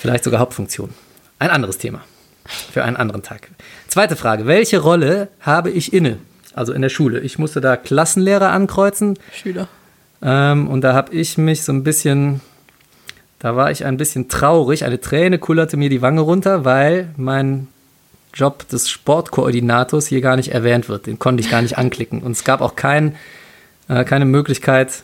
Vielleicht 0.00 0.24
sogar 0.24 0.40
Hauptfunktion. 0.40 0.90
Ein 1.38 1.50
anderes 1.50 1.78
Thema. 1.78 2.02
Für 2.72 2.82
einen 2.84 2.96
anderen 2.96 3.22
Tag. 3.22 3.48
Zweite 3.88 4.16
Frage. 4.16 4.46
Welche 4.46 4.78
Rolle 4.78 5.28
habe 5.40 5.70
ich 5.70 5.92
inne? 5.92 6.18
Also 6.54 6.72
in 6.72 6.82
der 6.82 6.88
Schule. 6.88 7.20
Ich 7.20 7.38
musste 7.38 7.60
da 7.60 7.76
Klassenlehrer 7.76 8.50
ankreuzen. 8.50 9.18
Schüler. 9.32 9.68
Ähm, 10.22 10.66
und 10.68 10.82
da 10.82 10.94
habe 10.94 11.14
ich 11.14 11.38
mich 11.38 11.62
so 11.62 11.72
ein 11.72 11.84
bisschen, 11.84 12.40
da 13.38 13.54
war 13.54 13.70
ich 13.70 13.84
ein 13.84 13.96
bisschen 13.96 14.28
traurig. 14.28 14.84
Eine 14.84 15.00
Träne 15.00 15.38
kullerte 15.38 15.76
mir 15.76 15.90
die 15.90 16.02
Wange 16.02 16.22
runter, 16.22 16.64
weil 16.64 17.10
mein 17.16 17.68
Job 18.34 18.68
des 18.68 18.88
Sportkoordinators 18.88 20.06
hier 20.06 20.20
gar 20.20 20.36
nicht 20.36 20.52
erwähnt 20.52 20.88
wird. 20.88 21.06
Den 21.06 21.18
konnte 21.18 21.42
ich 21.42 21.50
gar 21.50 21.62
nicht 21.62 21.78
anklicken. 21.78 22.22
Und 22.22 22.32
es 22.32 22.44
gab 22.44 22.60
auch 22.60 22.76
kein, 22.76 23.16
äh, 23.88 24.04
keine 24.04 24.24
Möglichkeit 24.24 25.02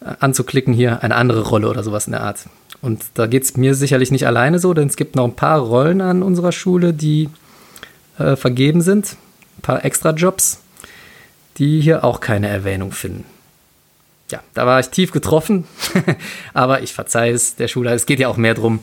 äh, 0.00 0.14
anzuklicken 0.20 0.74
hier 0.74 1.02
eine 1.02 1.14
andere 1.14 1.42
Rolle 1.42 1.68
oder 1.68 1.82
sowas 1.82 2.06
in 2.06 2.12
der 2.12 2.22
Art. 2.22 2.46
Und 2.80 3.02
da 3.14 3.26
geht 3.26 3.44
es 3.44 3.56
mir 3.56 3.74
sicherlich 3.74 4.10
nicht 4.10 4.26
alleine 4.26 4.58
so, 4.58 4.74
denn 4.74 4.88
es 4.88 4.96
gibt 4.96 5.16
noch 5.16 5.24
ein 5.24 5.36
paar 5.36 5.60
Rollen 5.60 6.00
an 6.00 6.22
unserer 6.22 6.52
Schule, 6.52 6.92
die 6.92 7.28
äh, 8.18 8.36
vergeben 8.36 8.80
sind. 8.80 9.16
Ein 9.58 9.62
paar 9.62 9.84
Extrajobs, 9.84 10.60
die 11.58 11.80
hier 11.80 12.04
auch 12.04 12.20
keine 12.20 12.48
Erwähnung 12.48 12.92
finden 12.92 13.24
ja, 14.32 14.40
da 14.54 14.66
war 14.66 14.80
ich 14.80 14.88
tief 14.88 15.12
getroffen, 15.12 15.64
aber 16.54 16.82
ich 16.82 16.92
verzeihe 16.92 17.32
es 17.32 17.54
der 17.54 17.68
Schule. 17.68 17.92
Es 17.92 18.06
geht 18.06 18.18
ja 18.18 18.28
auch 18.28 18.38
mehr 18.38 18.54
darum, 18.54 18.80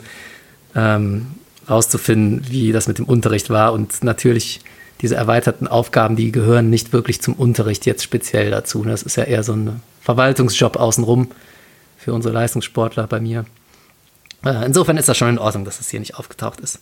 ähm, 0.74 1.26
rauszufinden, 1.70 2.46
wie 2.50 2.72
das 2.72 2.88
mit 2.88 2.98
dem 2.98 3.06
Unterricht 3.06 3.50
war 3.50 3.72
und 3.72 4.02
natürlich 4.02 4.60
diese 5.00 5.16
erweiterten 5.16 5.66
Aufgaben, 5.66 6.16
die 6.16 6.30
gehören 6.30 6.68
nicht 6.68 6.92
wirklich 6.92 7.22
zum 7.22 7.34
Unterricht 7.34 7.86
jetzt 7.86 8.02
speziell 8.02 8.50
dazu. 8.50 8.84
Das 8.84 9.02
ist 9.02 9.16
ja 9.16 9.24
eher 9.24 9.42
so 9.42 9.54
ein 9.54 9.80
Verwaltungsjob 10.02 10.76
außenrum 10.76 11.28
für 11.96 12.12
unsere 12.12 12.34
Leistungssportler 12.34 13.06
bei 13.06 13.20
mir. 13.20 13.46
Äh, 14.44 14.66
insofern 14.66 14.96
ist 14.96 15.08
das 15.08 15.16
schon 15.16 15.28
in 15.28 15.38
Ordnung, 15.38 15.64
dass 15.64 15.78
das 15.78 15.90
hier 15.90 16.00
nicht 16.00 16.16
aufgetaucht 16.16 16.60
ist. 16.60 16.80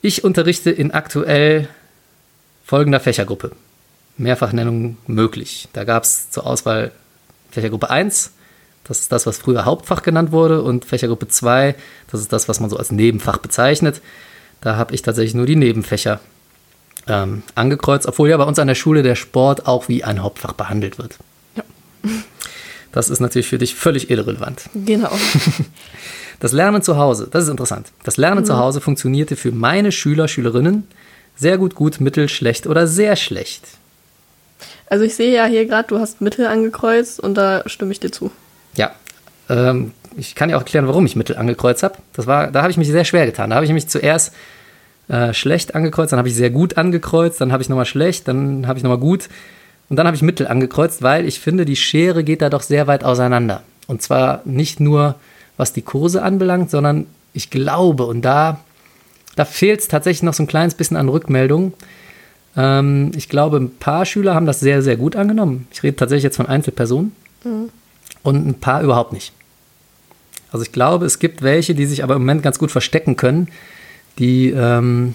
Ich 0.00 0.24
unterrichte 0.24 0.70
in 0.70 0.92
aktuell 0.92 1.68
folgender 2.64 3.00
Fächergruppe. 3.00 3.52
Mehrfachnennung 4.16 4.96
möglich. 5.06 5.68
Da 5.72 5.84
gab 5.84 6.04
es 6.04 6.30
zur 6.30 6.46
Auswahl 6.46 6.92
Fächergruppe 7.50 7.90
1, 7.90 8.32
das 8.84 9.00
ist 9.00 9.12
das, 9.12 9.26
was 9.26 9.38
früher 9.38 9.64
Hauptfach 9.64 10.02
genannt 10.02 10.32
wurde, 10.32 10.62
und 10.62 10.84
Fächergruppe 10.84 11.28
2, 11.28 11.74
das 12.10 12.20
ist 12.20 12.32
das, 12.32 12.48
was 12.48 12.60
man 12.60 12.70
so 12.70 12.76
als 12.76 12.92
Nebenfach 12.92 13.38
bezeichnet. 13.38 14.00
Da 14.60 14.76
habe 14.76 14.94
ich 14.94 15.02
tatsächlich 15.02 15.34
nur 15.34 15.46
die 15.46 15.56
Nebenfächer 15.56 16.20
ähm, 17.06 17.42
angekreuzt, 17.54 18.06
obwohl 18.06 18.30
ja 18.30 18.36
bei 18.36 18.44
uns 18.44 18.58
an 18.58 18.68
der 18.68 18.74
Schule 18.74 19.02
der 19.02 19.14
Sport 19.14 19.66
auch 19.66 19.88
wie 19.88 20.04
ein 20.04 20.22
Hauptfach 20.22 20.52
behandelt 20.52 20.98
wird. 20.98 21.18
Ja. 21.56 21.62
Das 22.92 23.10
ist 23.10 23.18
natürlich 23.18 23.48
für 23.48 23.58
dich 23.58 23.74
völlig 23.74 24.08
irrelevant. 24.08 24.70
Genau. 24.72 25.10
Das 26.40 26.52
Lernen 26.52 26.82
zu 26.82 26.98
Hause, 26.98 27.28
das 27.30 27.44
ist 27.44 27.50
interessant. 27.50 27.92
Das 28.02 28.18
Lernen 28.18 28.44
zu 28.44 28.58
Hause 28.58 28.80
funktionierte 28.80 29.34
für 29.34 29.50
meine 29.50 29.92
Schüler, 29.92 30.28
Schülerinnen 30.28 30.86
sehr 31.36 31.58
gut, 31.58 31.74
gut, 31.74 32.00
mittel, 32.00 32.28
schlecht 32.28 32.66
oder 32.66 32.86
sehr 32.86 33.16
schlecht. 33.16 33.62
Also 34.86 35.04
ich 35.04 35.14
sehe 35.14 35.34
ja 35.34 35.46
hier 35.46 35.66
gerade, 35.66 35.88
du 35.88 35.98
hast 35.98 36.20
Mittel 36.20 36.46
angekreuzt 36.46 37.18
und 37.18 37.34
da 37.34 37.62
stimme 37.66 37.92
ich 37.92 38.00
dir 38.00 38.12
zu. 38.12 38.30
Ja, 38.76 38.92
ähm, 39.48 39.92
ich 40.16 40.34
kann 40.34 40.48
dir 40.48 40.56
auch 40.56 40.60
erklären, 40.60 40.86
warum 40.86 41.06
ich 41.06 41.16
Mittel 41.16 41.36
angekreuzt 41.36 41.82
habe. 41.82 41.96
Da 42.16 42.62
habe 42.62 42.70
ich 42.70 42.76
mich 42.76 42.88
sehr 42.88 43.04
schwer 43.04 43.26
getan. 43.26 43.50
Da 43.50 43.56
habe 43.56 43.66
ich 43.66 43.72
mich 43.72 43.88
zuerst 43.88 44.32
äh, 45.08 45.34
schlecht 45.34 45.74
angekreuzt, 45.74 46.12
dann 46.12 46.18
habe 46.18 46.28
ich 46.28 46.34
sehr 46.34 46.50
gut 46.50 46.78
angekreuzt, 46.78 47.40
dann 47.40 47.52
habe 47.52 47.62
ich 47.62 47.68
nochmal 47.68 47.84
schlecht, 47.84 48.26
dann 48.26 48.66
habe 48.66 48.78
ich 48.78 48.82
nochmal 48.82 48.98
gut 48.98 49.28
und 49.88 49.96
dann 49.96 50.06
habe 50.06 50.16
ich 50.16 50.22
Mittel 50.22 50.46
angekreuzt, 50.46 51.02
weil 51.02 51.26
ich 51.26 51.40
finde, 51.40 51.64
die 51.64 51.76
Schere 51.76 52.24
geht 52.24 52.40
da 52.40 52.48
doch 52.48 52.62
sehr 52.62 52.86
weit 52.86 53.04
auseinander. 53.04 53.62
Und 53.86 54.00
zwar 54.00 54.40
nicht 54.46 54.80
nur, 54.80 55.16
was 55.56 55.72
die 55.72 55.82
Kurse 55.82 56.22
anbelangt, 56.22 56.70
sondern 56.70 57.06
ich 57.34 57.50
glaube, 57.50 58.06
und 58.06 58.22
da, 58.22 58.60
da 59.36 59.44
fehlt 59.44 59.80
es 59.80 59.88
tatsächlich 59.88 60.22
noch 60.22 60.32
so 60.32 60.42
ein 60.42 60.46
kleines 60.46 60.74
bisschen 60.74 60.96
an 60.96 61.10
Rückmeldung. 61.10 61.74
Ähm, 62.56 63.12
ich 63.14 63.28
glaube, 63.28 63.58
ein 63.58 63.76
paar 63.76 64.06
Schüler 64.06 64.34
haben 64.34 64.46
das 64.46 64.60
sehr, 64.60 64.80
sehr 64.80 64.96
gut 64.96 65.16
angenommen. 65.16 65.66
Ich 65.70 65.82
rede 65.82 65.96
tatsächlich 65.96 66.24
jetzt 66.24 66.36
von 66.36 66.46
Einzelpersonen 66.46 67.12
und 68.22 68.46
ein 68.46 68.54
paar 68.60 68.82
überhaupt 68.82 69.12
nicht. 69.12 69.32
Also 70.50 70.64
ich 70.64 70.72
glaube, 70.72 71.04
es 71.04 71.18
gibt 71.18 71.42
welche, 71.42 71.74
die 71.74 71.86
sich 71.86 72.04
aber 72.04 72.14
im 72.14 72.22
Moment 72.22 72.42
ganz 72.42 72.58
gut 72.58 72.70
verstecken 72.70 73.16
können, 73.16 73.48
die 74.18 74.50
ähm, 74.50 75.14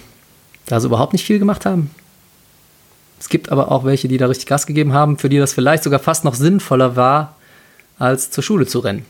da 0.65 0.79
so 0.79 0.87
überhaupt 0.87 1.13
nicht 1.13 1.25
viel 1.25 1.39
gemacht 1.39 1.65
haben. 1.65 1.91
Es 3.19 3.29
gibt 3.29 3.51
aber 3.51 3.71
auch 3.71 3.83
welche, 3.83 4.07
die 4.07 4.17
da 4.17 4.27
richtig 4.27 4.47
Gas 4.47 4.65
gegeben 4.65 4.93
haben, 4.93 5.17
für 5.17 5.29
die 5.29 5.37
das 5.37 5.53
vielleicht 5.53 5.83
sogar 5.83 5.99
fast 5.99 6.23
noch 6.23 6.35
sinnvoller 6.35 6.95
war, 6.95 7.35
als 7.97 8.31
zur 8.31 8.43
Schule 8.43 8.65
zu 8.65 8.79
rennen. 8.79 9.05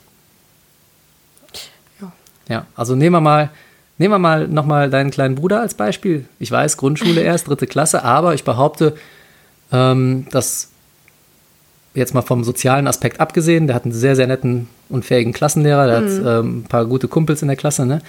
Ja. 2.02 2.12
Ja, 2.48 2.66
also 2.76 2.96
nehmen 2.96 3.16
wir 3.16 3.22
mal, 3.22 3.50
nehmen 3.98 4.14
wir 4.14 4.20
mal 4.20 4.48
nochmal 4.48 4.90
deinen 4.90 5.12
kleinen 5.12 5.36
Bruder 5.36 5.62
als 5.62 5.76
Beispiel. 5.76 6.26
Ich 6.40 6.50
weiß, 6.50 6.78
Grundschule 6.78 7.22
erst, 7.24 7.48
dritte 7.48 7.68
Klasse, 7.68 8.04
aber 8.04 8.34
ich 8.34 8.44
behaupte, 8.44 8.96
ähm, 9.72 10.28
dass 10.32 10.69
jetzt 11.94 12.14
mal 12.14 12.22
vom 12.22 12.44
sozialen 12.44 12.88
Aspekt 12.88 13.20
abgesehen, 13.20 13.68
der 13.68 13.76
hat 13.76 13.84
einen 13.84 13.94
sehr, 13.94 14.16
sehr 14.16 14.28
netten 14.28 14.68
und 14.90 15.06
fähigen 15.06 15.34
Klassenlehrer, 15.34 15.88
der 15.88 15.98
hat 15.98 16.40
ähm, 16.44 16.60
ein 16.60 16.64
paar 16.64 16.86
gute 16.86 17.08
Kumpels 17.08 17.42
in 17.42 17.48
der 17.48 17.58
Klasse, 17.58 17.86
ne? 17.86 18.02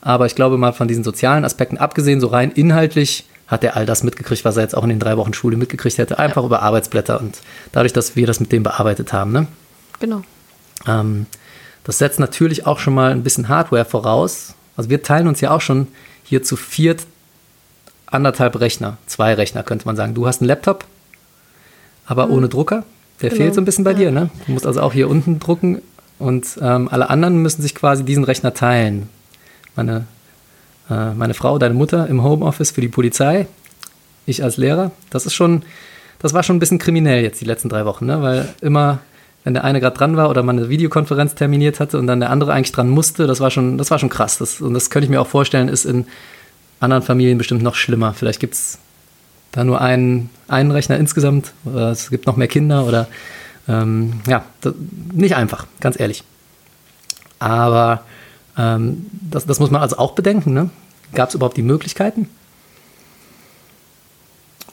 Aber 0.00 0.26
ich 0.26 0.34
glaube 0.34 0.56
mal 0.56 0.72
von 0.72 0.86
diesen 0.86 1.02
sozialen 1.02 1.44
Aspekten 1.44 1.78
abgesehen, 1.78 2.20
so 2.20 2.28
rein 2.28 2.52
inhaltlich 2.52 3.26
hat 3.48 3.64
er 3.64 3.76
all 3.76 3.86
das 3.86 4.02
mitgekriegt, 4.02 4.44
was 4.44 4.56
er 4.56 4.62
jetzt 4.62 4.76
auch 4.76 4.82
in 4.82 4.90
den 4.90 5.00
drei 5.00 5.16
Wochen 5.16 5.34
Schule 5.34 5.56
mitgekriegt 5.56 5.98
hätte, 5.98 6.18
einfach 6.18 6.44
über 6.44 6.62
Arbeitsblätter 6.62 7.20
und 7.20 7.40
dadurch, 7.72 7.92
dass 7.92 8.14
wir 8.14 8.26
das 8.26 8.40
mit 8.40 8.52
dem 8.52 8.62
bearbeitet 8.62 9.12
haben, 9.12 9.32
ne? 9.32 9.46
Genau. 9.98 10.22
Ähm, 10.86 11.26
das 11.84 11.98
setzt 11.98 12.20
natürlich 12.20 12.66
auch 12.66 12.78
schon 12.78 12.94
mal 12.94 13.12
ein 13.12 13.22
bisschen 13.22 13.48
Hardware 13.48 13.84
voraus. 13.84 14.54
Also 14.76 14.90
wir 14.90 15.02
teilen 15.02 15.28
uns 15.28 15.40
ja 15.40 15.50
auch 15.50 15.60
schon 15.60 15.86
hier 16.24 16.42
zu 16.42 16.56
viert 16.56 17.06
anderthalb 18.06 18.60
Rechner, 18.60 18.98
zwei 19.06 19.34
Rechner 19.34 19.62
könnte 19.62 19.86
man 19.86 19.96
sagen. 19.96 20.14
Du 20.14 20.26
hast 20.26 20.40
einen 20.40 20.48
Laptop, 20.48 20.84
aber 22.06 22.30
ohne 22.30 22.48
Drucker. 22.48 22.84
Der 23.22 23.30
Genau, 23.30 23.42
fehlt 23.42 23.54
so 23.54 23.60
ein 23.60 23.64
bisschen 23.64 23.84
bei 23.84 23.92
ja. 23.92 23.98
dir, 23.98 24.10
ne? 24.10 24.30
Du 24.46 24.52
musst 24.52 24.66
also 24.66 24.80
auch 24.80 24.92
hier 24.92 25.08
unten 25.08 25.38
drucken 25.38 25.80
und 26.18 26.58
ähm, 26.60 26.88
alle 26.90 27.10
anderen 27.10 27.42
müssen 27.42 27.62
sich 27.62 27.74
quasi 27.74 28.04
diesen 28.04 28.24
Rechner 28.24 28.54
teilen. 28.54 29.08
Meine, 29.74 30.06
äh, 30.90 31.12
meine 31.12 31.34
Frau, 31.34 31.58
deine 31.58 31.74
Mutter 31.74 32.06
im 32.08 32.22
Homeoffice 32.22 32.70
für 32.70 32.80
die 32.80 32.88
Polizei, 32.88 33.46
ich 34.26 34.42
als 34.42 34.56
Lehrer. 34.56 34.90
Das 35.10 35.26
ist 35.26 35.34
schon, 35.34 35.62
das 36.18 36.34
war 36.34 36.42
schon 36.42 36.56
ein 36.56 36.60
bisschen 36.60 36.78
kriminell 36.78 37.22
jetzt 37.22 37.40
die 37.40 37.44
letzten 37.44 37.68
drei 37.68 37.84
Wochen, 37.84 38.06
ne? 38.06 38.22
Weil 38.22 38.48
immer, 38.60 39.00
wenn 39.44 39.54
der 39.54 39.64
eine 39.64 39.80
gerade 39.80 39.96
dran 39.96 40.16
war 40.16 40.28
oder 40.28 40.42
man 40.42 40.58
eine 40.58 40.68
Videokonferenz 40.68 41.34
terminiert 41.34 41.80
hatte 41.80 41.98
und 41.98 42.06
dann 42.06 42.20
der 42.20 42.30
andere 42.30 42.52
eigentlich 42.52 42.72
dran 42.72 42.88
musste, 42.88 43.26
das 43.26 43.40
war 43.40 43.50
schon, 43.50 43.78
das 43.78 43.90
war 43.90 43.98
schon 43.98 44.08
krass. 44.08 44.38
Das, 44.38 44.60
und 44.60 44.74
das 44.74 44.90
könnte 44.90 45.04
ich 45.04 45.10
mir 45.10 45.20
auch 45.20 45.26
vorstellen, 45.26 45.68
ist 45.68 45.84
in 45.84 46.06
anderen 46.80 47.02
Familien 47.02 47.38
bestimmt 47.38 47.62
noch 47.62 47.74
schlimmer. 47.74 48.12
Vielleicht 48.12 48.40
gibt 48.40 48.54
es 48.54 48.78
da 49.56 49.64
nur 49.64 49.80
einen, 49.80 50.28
einen 50.48 50.70
Rechner 50.70 50.98
insgesamt 50.98 51.54
oder 51.64 51.90
es 51.90 52.10
gibt 52.10 52.26
noch 52.26 52.36
mehr 52.36 52.46
Kinder 52.46 52.84
oder 52.84 53.08
ähm, 53.66 54.20
ja, 54.28 54.44
das, 54.60 54.74
nicht 55.12 55.34
einfach, 55.34 55.66
ganz 55.80 55.98
ehrlich. 55.98 56.22
Aber 57.38 58.02
ähm, 58.56 59.06
das, 59.12 59.46
das 59.46 59.58
muss 59.58 59.70
man 59.70 59.80
also 59.80 59.96
auch 59.96 60.12
bedenken. 60.12 60.52
Ne? 60.52 60.70
Gab 61.14 61.30
es 61.30 61.34
überhaupt 61.34 61.56
die 61.56 61.62
Möglichkeiten? 61.62 62.28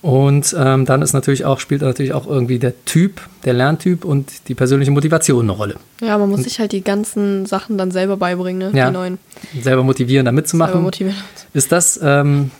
Und 0.01 0.53
ähm, 0.59 0.85
dann 0.85 1.01
ist 1.01 1.13
natürlich 1.13 1.45
auch, 1.45 1.61
spielt 1.61 1.81
natürlich 1.81 2.13
auch 2.13 2.27
irgendwie 2.27 2.59
der 2.59 2.83
Typ, 2.83 3.21
der 3.45 3.53
Lerntyp 3.53 4.03
und 4.03 4.49
die 4.49 4.53
persönliche 4.53 4.91
Motivation 4.91 5.45
eine 5.45 5.53
Rolle. 5.53 5.75
Ja, 6.01 6.17
man 6.17 6.29
muss 6.29 6.43
sich 6.43 6.59
halt 6.59 6.73
die 6.73 6.83
ganzen 6.83 7.45
Sachen 7.45 7.77
dann 7.77 7.89
selber 7.89 8.17
beibringen, 8.17 8.73
ne? 8.73 8.77
Ja. 8.77 8.87
Die 8.87 8.93
neuen. 8.93 9.17
Selber 9.61 9.83
motivieren, 9.83 10.25
da 10.25 10.31
Selber 10.31 10.41
mitzumachen. 10.41 10.81
motivieren. 10.81 11.15
Ist 11.53 11.71
das 11.71 11.97
ähm, 12.03 12.51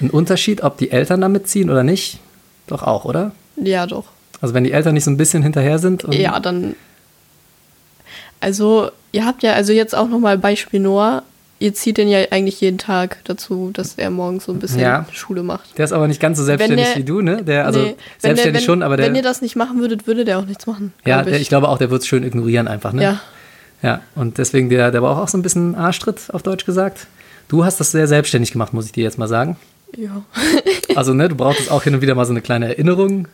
ein 0.00 0.10
Unterschied, 0.10 0.62
ob 0.62 0.76
die 0.78 0.90
Eltern 0.90 1.20
da 1.20 1.28
mitziehen 1.28 1.70
oder 1.70 1.82
nicht? 1.82 2.18
Doch 2.66 2.82
auch, 2.82 3.04
oder? 3.04 3.32
Ja, 3.56 3.86
doch. 3.86 4.04
Also 4.40 4.54
wenn 4.54 4.64
die 4.64 4.72
Eltern 4.72 4.94
nicht 4.94 5.04
so 5.04 5.10
ein 5.10 5.16
bisschen 5.16 5.42
hinterher 5.42 5.78
sind? 5.78 6.04
Ja, 6.12 6.38
dann. 6.40 6.74
Also, 8.40 8.90
ihr 9.12 9.24
habt 9.24 9.42
ja, 9.42 9.52
also 9.54 9.72
jetzt 9.72 9.94
auch 9.94 10.08
nochmal 10.08 10.36
Beispiel 10.38 10.80
Noah. 10.80 11.22
ihr 11.60 11.72
zieht 11.72 11.96
den 11.96 12.08
ja 12.08 12.18
eigentlich 12.30 12.60
jeden 12.60 12.76
Tag 12.78 13.18
dazu, 13.24 13.70
dass 13.72 13.94
er 13.94 14.10
morgens 14.10 14.44
so 14.44 14.52
ein 14.52 14.58
bisschen 14.58 14.80
Ja. 14.80 15.06
Schule 15.12 15.42
macht. 15.42 15.78
Der 15.78 15.84
ist 15.86 15.92
aber 15.92 16.08
nicht 16.08 16.20
ganz 16.20 16.36
so 16.36 16.44
selbstständig 16.44 16.88
der- 16.88 16.96
wie 16.96 17.04
du, 17.04 17.22
ne? 17.22 17.42
Der, 17.42 17.64
also 17.64 17.78
Nee, 17.80 17.96
selbstständig 18.18 18.42
der, 18.42 18.54
wenn, 18.54 18.60
schon, 18.60 18.82
aber 18.82 18.96
der. 18.98 19.06
Wenn 19.06 19.14
ihr 19.14 19.22
das 19.22 19.40
nicht 19.40 19.56
machen 19.56 19.78
würdet, 19.80 20.06
würde 20.06 20.24
der 20.26 20.38
auch 20.40 20.44
nichts 20.44 20.66
machen. 20.66 20.92
ja, 21.06 21.22
glaub 21.22 21.26
der, 21.32 21.40
ich 21.40 21.48
glaube 21.48 21.68
auch, 21.68 21.78
der 21.78 21.90
wird 21.90 22.02
es 22.02 22.08
schön 22.08 22.22
ignorieren 22.24 22.68
einfach, 22.68 22.92
ne? 22.92 23.02
Ja, 23.02 23.20
Ja, 23.82 24.00
und 24.14 24.36
deswegen, 24.38 24.68
der, 24.68 24.90
der 24.90 25.00
war 25.02 25.22
auch 25.22 25.28
so 25.28 25.38
ein 25.38 25.42
bisschen 25.42 25.74
Arschtritt, 25.74 26.22
auf 26.32 26.42
Deutsch 26.42 26.66
gesagt. 26.66 27.06
Du 27.48 27.64
hast 27.64 27.78
das 27.80 27.92
sehr 27.92 28.08
selbstständig 28.08 28.52
gemacht, 28.52 28.74
muss 28.74 28.86
ich 28.86 28.92
dir 28.92 29.04
jetzt 29.04 29.16
mal 29.18 29.28
sagen. 29.28 29.56
Ja. 29.96 30.22
Also, 30.96 31.12
ne, 31.14 31.28
du 31.28 31.34
brauchtest 31.34 31.70
auch 31.70 31.82
hin 31.82 31.94
und 31.94 32.00
wieder 32.02 32.14
mal 32.14 32.24
so 32.24 32.32
eine 32.32 32.40
kleine 32.42 32.68
Erinnerung. 32.68 33.26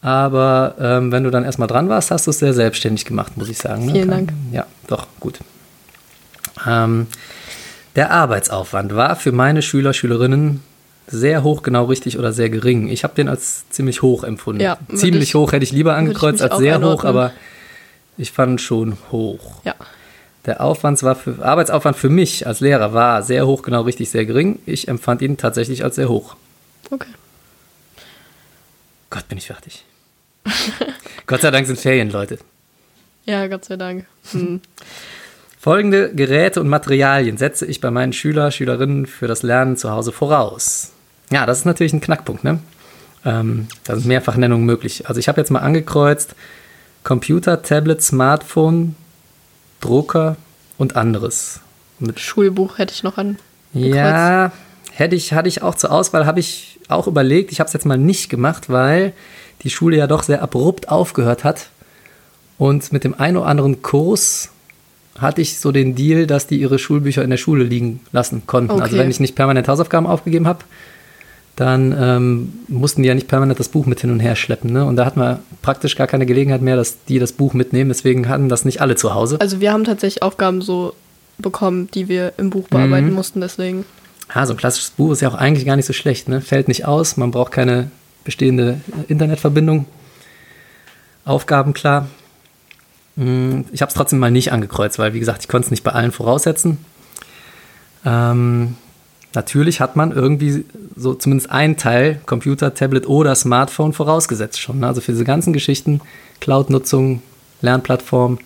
Aber 0.00 0.74
ähm, 0.80 1.12
wenn 1.12 1.22
du 1.24 1.30
dann 1.30 1.44
erstmal 1.44 1.68
dran 1.68 1.88
warst, 1.88 2.10
hast 2.10 2.26
du 2.26 2.30
es 2.30 2.38
sehr 2.40 2.54
selbstständig 2.54 3.04
gemacht, 3.04 3.36
muss 3.36 3.48
ich 3.48 3.58
sagen. 3.58 3.86
Ne? 3.86 3.92
Vielen 3.92 4.10
Dank. 4.10 4.32
Ja, 4.50 4.66
doch, 4.88 5.06
gut. 5.20 5.38
Ähm, 6.66 7.06
der 7.94 8.10
Arbeitsaufwand 8.10 8.94
war 8.96 9.16
für 9.16 9.32
meine 9.32 9.62
Schüler, 9.62 9.92
Schülerinnen 9.92 10.62
sehr 11.06 11.42
hoch, 11.42 11.62
genau 11.62 11.84
richtig 11.84 12.18
oder 12.18 12.32
sehr 12.32 12.48
gering. 12.50 12.88
Ich 12.88 13.04
habe 13.04 13.14
den 13.14 13.28
als 13.28 13.68
ziemlich 13.70 14.02
hoch 14.02 14.24
empfunden. 14.24 14.60
Ja, 14.62 14.78
ziemlich 14.94 15.30
ich- 15.30 15.34
hoch 15.34 15.52
hätte 15.52 15.64
ich 15.64 15.72
lieber 15.72 15.92
ich 15.92 15.98
angekreuzt 15.98 16.40
mich 16.42 16.50
als 16.50 16.60
sehr 16.60 16.80
hoch, 16.82 17.04
aber 17.04 17.32
ich 18.16 18.32
fand 18.32 18.60
schon 18.60 18.96
hoch. 19.10 19.60
ja. 19.64 19.74
Der 20.44 20.60
Aufwand 20.60 21.02
war 21.02 21.14
für, 21.14 21.44
Arbeitsaufwand 21.44 21.96
für 21.96 22.08
mich 22.08 22.46
als 22.46 22.60
Lehrer 22.60 22.92
war 22.92 23.22
sehr 23.22 23.46
hoch, 23.46 23.62
genau 23.62 23.82
richtig, 23.82 24.10
sehr 24.10 24.26
gering. 24.26 24.58
Ich 24.66 24.88
empfand 24.88 25.22
ihn 25.22 25.36
tatsächlich 25.36 25.84
als 25.84 25.96
sehr 25.96 26.08
hoch. 26.08 26.36
Okay. 26.90 27.08
Gott, 29.10 29.28
bin 29.28 29.38
ich 29.38 29.46
fertig. 29.46 29.84
Gott 31.26 31.42
sei 31.42 31.50
Dank 31.50 31.66
sind 31.66 31.78
Ferien, 31.78 32.10
Leute. 32.10 32.38
Ja, 33.24 33.46
Gott 33.46 33.64
sei 33.64 33.76
Dank. 33.76 34.06
Hm. 34.32 34.60
Folgende 35.60 36.12
Geräte 36.12 36.60
und 36.60 36.68
Materialien 36.68 37.36
setze 37.36 37.66
ich 37.66 37.80
bei 37.80 37.92
meinen 37.92 38.12
Schüler, 38.12 38.50
Schülerinnen 38.50 39.06
für 39.06 39.28
das 39.28 39.44
Lernen 39.44 39.76
zu 39.76 39.92
Hause 39.92 40.10
voraus. 40.10 40.90
Ja, 41.30 41.46
das 41.46 41.58
ist 41.58 41.66
natürlich 41.66 41.92
ein 41.92 42.00
Knackpunkt, 42.00 42.42
ne? 42.42 42.58
Ähm, 43.24 43.68
da 43.84 43.94
sind 43.94 44.06
Mehrfachnennungen 44.06 44.66
möglich. 44.66 45.06
Also 45.06 45.20
ich 45.20 45.28
habe 45.28 45.40
jetzt 45.40 45.50
mal 45.50 45.60
angekreuzt 45.60 46.34
Computer, 47.04 47.62
Tablet, 47.62 48.02
Smartphone, 48.02 48.96
Drucker 49.82 50.36
und 50.78 50.96
anderes. 50.96 51.60
Mit 51.98 52.18
Schulbuch 52.18 52.78
hätte 52.78 52.94
ich 52.94 53.02
noch 53.02 53.18
an. 53.18 53.38
Ja, 53.74 54.50
hätte 54.92 55.14
ich, 55.16 55.32
hatte 55.34 55.48
ich 55.48 55.62
auch 55.62 55.74
zur 55.74 55.92
Auswahl, 55.92 56.24
habe 56.26 56.40
ich 56.40 56.78
auch 56.88 57.06
überlegt. 57.06 57.52
Ich 57.52 57.60
habe 57.60 57.68
es 57.68 57.74
jetzt 57.74 57.84
mal 57.86 57.98
nicht 57.98 58.28
gemacht, 58.30 58.68
weil 58.70 59.12
die 59.62 59.70
Schule 59.70 59.96
ja 59.96 60.06
doch 60.06 60.22
sehr 60.22 60.42
abrupt 60.42 60.88
aufgehört 60.88 61.44
hat. 61.44 61.68
Und 62.58 62.92
mit 62.92 63.04
dem 63.04 63.14
einen 63.18 63.36
oder 63.36 63.46
anderen 63.46 63.82
Kurs 63.82 64.50
hatte 65.18 65.40
ich 65.42 65.58
so 65.58 65.72
den 65.72 65.94
Deal, 65.94 66.26
dass 66.26 66.46
die 66.46 66.56
ihre 66.60 66.78
Schulbücher 66.78 67.22
in 67.22 67.30
der 67.30 67.36
Schule 67.36 67.64
liegen 67.64 68.00
lassen 68.12 68.42
konnten. 68.46 68.72
Also 68.72 68.84
Okay. 68.94 68.98
wenn 68.98 69.10
ich 69.10 69.20
nicht 69.20 69.34
permanent 69.36 69.68
Hausaufgaben 69.68 70.06
aufgegeben 70.06 70.46
habe, 70.46 70.60
dann 71.56 71.94
ähm, 71.98 72.52
mussten 72.68 73.02
die 73.02 73.08
ja 73.08 73.14
nicht 73.14 73.28
permanent 73.28 73.60
das 73.60 73.68
Buch 73.68 73.84
mit 73.86 74.00
hin 74.00 74.10
und 74.10 74.20
her 74.20 74.36
schleppen. 74.36 74.72
Ne? 74.72 74.84
Und 74.86 74.96
da 74.96 75.04
hatten 75.04 75.20
wir 75.20 75.40
praktisch 75.60 75.96
gar 75.96 76.06
keine 76.06 76.24
Gelegenheit 76.26 76.62
mehr, 76.62 76.76
dass 76.76 77.04
die 77.04 77.18
das 77.18 77.32
Buch 77.32 77.52
mitnehmen. 77.54 77.88
Deswegen 77.90 78.28
hatten 78.28 78.48
das 78.48 78.64
nicht 78.64 78.80
alle 78.80 78.96
zu 78.96 79.14
Hause. 79.14 79.38
Also 79.40 79.60
wir 79.60 79.72
haben 79.72 79.84
tatsächlich 79.84 80.22
Aufgaben 80.22 80.62
so 80.62 80.94
bekommen, 81.38 81.88
die 81.92 82.08
wir 82.08 82.32
im 82.38 82.50
Buch 82.50 82.68
bearbeiten 82.68 83.08
Mhm. 83.08 83.14
mussten, 83.14 83.40
deswegen. 83.40 83.84
Ja, 84.34 84.46
so 84.46 84.54
ein 84.54 84.56
klassisches 84.56 84.90
Buch 84.90 85.12
ist 85.12 85.20
ja 85.20 85.28
auch 85.28 85.34
eigentlich 85.34 85.66
gar 85.66 85.76
nicht 85.76 85.84
so 85.86 85.92
schlecht. 85.92 86.28
Ne? 86.28 86.40
Fällt 86.40 86.68
nicht 86.68 86.86
aus, 86.86 87.16
man 87.18 87.30
braucht 87.30 87.52
keine 87.52 87.90
bestehende 88.24 88.80
äh, 89.06 89.10
Internetverbindung. 89.12 89.84
Aufgaben 91.24 91.74
klar. 91.74 92.06
Hm, 93.16 93.66
Ich 93.72 93.82
habe 93.82 93.90
es 93.90 93.94
trotzdem 93.94 94.18
mal 94.20 94.30
nicht 94.30 94.52
angekreuzt, 94.52 94.98
weil, 94.98 95.12
wie 95.12 95.20
gesagt, 95.20 95.42
ich 95.42 95.48
konnte 95.48 95.66
es 95.66 95.70
nicht 95.70 95.84
bei 95.84 95.92
allen 95.92 96.12
voraussetzen. 96.12 96.78
Ähm, 98.04 98.76
natürlich 99.34 99.80
hat 99.80 99.96
man 99.96 100.12
irgendwie 100.12 100.64
so 100.96 101.14
zumindest 101.14 101.50
einen 101.50 101.76
Teil, 101.76 102.20
Computer, 102.26 102.74
Tablet 102.74 103.06
oder 103.08 103.34
Smartphone, 103.34 103.92
vorausgesetzt 103.92 104.60
schon. 104.60 104.80
Ne? 104.80 104.86
Also 104.86 105.00
für 105.00 105.12
diese 105.12 105.24
ganzen 105.24 105.52
Geschichten, 105.52 106.00
Cloud-Nutzung, 106.40 107.22
Lernplattform 107.60 108.38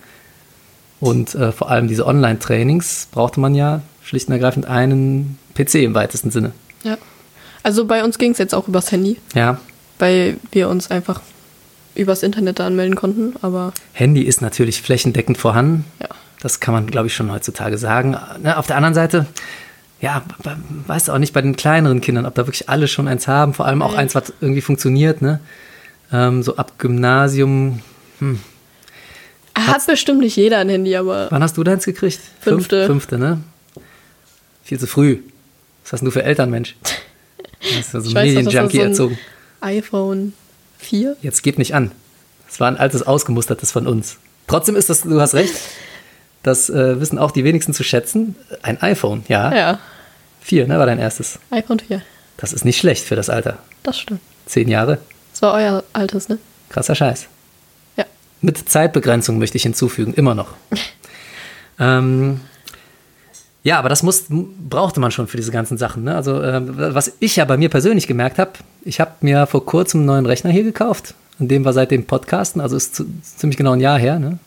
und 0.99 1.35
äh, 1.35 1.51
vor 1.51 1.69
allem 1.69 1.87
diese 1.87 2.05
Online-Trainings 2.05 3.07
brauchte 3.11 3.39
man 3.39 3.55
ja 3.55 3.81
schlicht 4.03 4.27
und 4.27 4.33
ergreifend 4.33 4.65
einen 4.65 5.37
PC 5.55 5.75
im 5.75 5.93
weitesten 5.93 6.31
Sinne. 6.31 6.51
Ja. 6.83 6.97
Also 7.63 7.85
bei 7.85 8.03
uns 8.03 8.17
ging 8.17 8.31
es 8.31 8.37
jetzt 8.37 8.53
auch 8.55 8.67
übers 8.67 8.91
Handy, 8.91 9.17
Ja, 9.35 9.59
weil 9.99 10.37
wir 10.51 10.69
uns 10.69 10.89
einfach 10.89 11.21
übers 11.95 12.23
Internet 12.23 12.59
da 12.59 12.67
anmelden 12.67 12.95
konnten, 12.95 13.33
aber 13.41 13.73
Handy 13.93 14.21
ist 14.21 14.41
natürlich 14.41 14.81
flächendeckend 14.81 15.37
vorhanden. 15.37 15.85
ja. 16.01 16.07
Das 16.39 16.59
kann 16.59 16.71
man, 16.75 16.85
glaube 16.85 17.07
ich, 17.07 17.15
schon 17.15 17.31
heutzutage 17.31 17.79
sagen. 17.79 18.15
Ne, 18.43 18.55
auf 18.59 18.67
der 18.67 18.75
anderen 18.75 18.93
Seite, 18.93 19.25
ja, 20.01 20.23
be- 20.43 20.57
weißt 20.87 21.07
du 21.07 21.11
auch 21.13 21.17
nicht 21.17 21.33
bei 21.33 21.41
den 21.41 21.55
kleineren 21.55 22.01
Kindern, 22.01 22.25
ob 22.25 22.35
da 22.35 22.45
wirklich 22.47 22.69
alle 22.69 22.87
schon 22.87 23.07
eins 23.07 23.27
haben, 23.27 23.53
vor 23.53 23.65
allem 23.65 23.81
auch 23.81 23.93
eins, 23.95 24.13
was 24.15 24.31
irgendwie 24.41 24.61
funktioniert, 24.61 25.21
ne? 25.21 25.39
Ähm, 26.11 26.43
so 26.43 26.55
ab 26.55 26.73
Gymnasium. 26.79 27.81
Hat 29.55 29.85
bestimmt 29.87 30.19
nicht 30.19 30.35
jeder 30.35 30.59
ein 30.59 30.69
Handy, 30.69 30.95
aber 30.95 31.27
Wann 31.31 31.41
hast 31.43 31.57
du 31.57 31.63
deins 31.63 31.85
gekriegt? 31.85 32.19
Fünf- 32.41 32.55
Fünfte. 32.67 32.85
Fünfte, 32.85 33.17
ne? 33.17 33.41
Viel 34.63 34.79
zu 34.79 34.87
früh. 34.87 35.19
Was 35.83 35.93
hast 35.93 36.03
du 36.03 36.11
für 36.11 36.23
Eltern, 36.23 36.49
Mensch? 36.49 36.75
Das 37.61 37.79
ist 37.79 37.93
ja 37.93 37.99
so 38.01 38.09
ein 38.09 38.15
weiß 38.15 38.33
Medienjunkie 38.35 38.77
so 38.77 38.83
ein- 38.83 38.89
erzogen. 38.89 39.17
iPhone 39.61 40.33
4? 40.77 41.17
Jetzt 41.21 41.41
gib 41.43 41.57
nicht 41.57 41.73
an. 41.73 41.91
Das 42.47 42.59
war 42.59 42.67
ein 42.67 42.77
altes, 42.77 43.01
ausgemustertes 43.03 43.71
von 43.71 43.87
uns. 43.87 44.17
Trotzdem 44.47 44.75
ist 44.75 44.89
das, 44.89 45.01
du 45.01 45.19
hast 45.19 45.33
recht, 45.33 45.53
das 46.47 46.69
äh, 46.69 46.99
wissen 46.99 47.19
auch 47.19 47.31
die 47.31 47.43
wenigsten 47.43 47.73
zu 47.73 47.83
schätzen. 47.83 48.35
Ein 48.63 48.81
iPhone, 48.81 49.23
ja. 49.27 49.53
Ja, 49.55 49.79
Vier, 50.41 50.65
ne, 50.65 50.79
war 50.79 50.85
dein 50.85 50.97
erstes. 50.99 51.39
iPhone 51.51 51.79
4. 51.79 52.01
Das 52.37 52.53
ist 52.53 52.63
nicht 52.63 52.77
schlecht 52.77 53.03
für 53.03 53.17
das 53.17 53.29
Alter. 53.29 53.57
Das 53.83 53.99
stimmt. 53.99 54.21
Zehn 54.45 54.69
Jahre, 54.69 54.97
Das 55.33 55.41
war 55.41 55.53
euer 55.53 55.83
altes, 55.91 56.29
ne? 56.29 56.37
krasser 56.69 56.95
Scheiß. 56.95 57.27
Ja. 57.97 58.05
Mit 58.41 58.69
Zeitbegrenzung 58.69 59.39
möchte 59.39 59.57
ich 59.57 59.63
hinzufügen, 59.63 60.13
immer 60.13 60.35
noch. 60.35 60.53
ähm, 61.79 62.39
ja, 63.63 63.77
aber 63.77 63.89
das 63.89 64.03
muss, 64.03 64.27
brauchte 64.29 65.01
man 65.01 65.11
schon 65.11 65.27
für 65.27 65.35
diese 65.35 65.51
ganzen 65.51 65.77
Sachen. 65.77 66.05
Ne? 66.05 66.15
Also, 66.15 66.41
äh, 66.41 66.61
was 66.93 67.11
ich 67.19 67.35
ja 67.35 67.43
bei 67.43 67.57
mir 67.57 67.67
persönlich 67.67 68.07
gemerkt 68.07 68.39
habe, 68.39 68.51
ich 68.85 69.01
habe 69.01 69.11
mir 69.19 69.47
vor 69.47 69.65
kurzem 69.65 69.99
einen 69.99 70.05
neuen 70.07 70.25
Rechner 70.25 70.51
hier 70.51 70.63
gekauft. 70.63 71.13
An 71.39 71.49
dem 71.49 71.65
wir 71.65 71.73
seitdem 71.73 72.05
podcasten, 72.05 72.61
also 72.61 72.77
ist 72.77 72.95
zu, 72.95 73.05
ziemlich 73.21 73.57
genau 73.57 73.73
ein 73.73 73.81
Jahr 73.81 73.99
her. 73.99 74.17
Ne? 74.17 74.39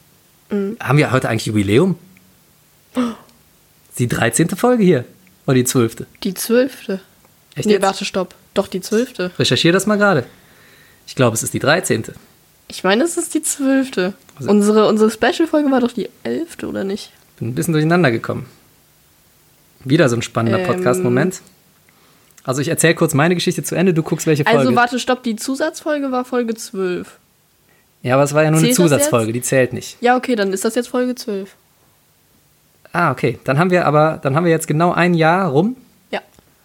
Haben 0.51 0.99
wir 0.99 1.11
heute 1.13 1.29
eigentlich 1.29 1.47
Jubiläum? 1.47 1.97
Die 3.99 4.09
13. 4.09 4.49
Folge 4.51 4.83
hier. 4.83 5.05
Oder 5.47 5.55
die 5.57 5.65
12. 5.65 6.07
Die 6.23 6.33
zwölfte. 6.35 7.01
Echt 7.55 7.67
Nee, 7.67 7.75
jetzt? 7.75 7.83
warte, 7.83 8.05
stopp. 8.05 8.35
Doch, 8.55 8.67
die 8.69 8.81
zwölfte. 8.81 9.31
Recherchiere 9.39 9.73
das 9.73 9.87
mal 9.87 9.97
gerade. 9.97 10.25
Ich 11.07 11.15
glaube, 11.17 11.35
es 11.35 11.43
ist 11.43 11.53
die 11.53 11.59
13. 11.59 12.05
Ich 12.69 12.83
meine, 12.85 13.05
es 13.05 13.17
ist 13.17 13.35
die 13.35 13.43
zwölfte. 13.43 14.15
Also- 14.37 14.49
Unsere, 14.51 14.87
unsere 14.89 15.11
Special-Folge 15.11 15.71
war 15.71 15.81
doch 15.81 15.93
die 15.93 16.09
elfte, 16.23 16.67
oder 16.69 16.85
nicht? 16.85 17.11
Bin 17.39 17.49
ein 17.49 17.55
bisschen 17.55 17.73
durcheinander 17.73 18.11
gekommen. 18.11 18.47
Wieder 19.85 20.09
so 20.09 20.17
ein 20.17 20.23
spannender 20.23 20.61
Ähm. 20.61 20.67
Podcast-Moment. 20.67 21.41
Also 22.45 22.61
ich 22.63 22.69
erzähle 22.69 22.95
kurz 22.95 23.13
meine 23.13 23.35
Geschichte 23.35 23.63
zu 23.63 23.75
Ende, 23.75 23.93
du 23.93 24.03
guckst 24.03 24.27
welche 24.27 24.45
Folge. 24.45 24.59
Also, 24.61 24.75
warte, 24.75 24.99
stopp. 24.99 25.23
Die 25.25 25.37
Zusatzfolge 25.37 26.11
war 26.11 26.25
Folge 26.25 26.55
12. 26.55 27.19
ja, 28.03 28.15
aber 28.15 28.25
es 28.25 28.35
war 28.35 28.43
ja 28.43 28.51
nur 28.51 28.59
eine 28.59 28.69
Zählt 28.69 28.79
das 28.79 28.85
Zusatzfolge, 28.85 29.33
die 29.33 29.43
zählt 29.43 29.73
nicht. 29.73 29.97
Ja, 30.01 30.17
okay, 30.17 30.35
dann 30.37 30.53
ist 30.53 30.65
das 30.65 30.75
jetzt 30.75 30.89
Folge 30.89 31.15
12. 31.15 31.51
Ah, 32.93 33.11
okay. 33.13 33.39
Dann 33.45 33.59
haben 33.59 33.71
wir 33.71 33.87
aber, 33.87 34.19
dann 34.23 34.35
haben 34.35 34.45
wir 34.45 34.51
jetzt 34.51 34.67
genau 34.67 34.93
ein 34.93 35.15
Jahr 35.15 35.49
rum. 35.49 35.77
Ja. 36.11 36.21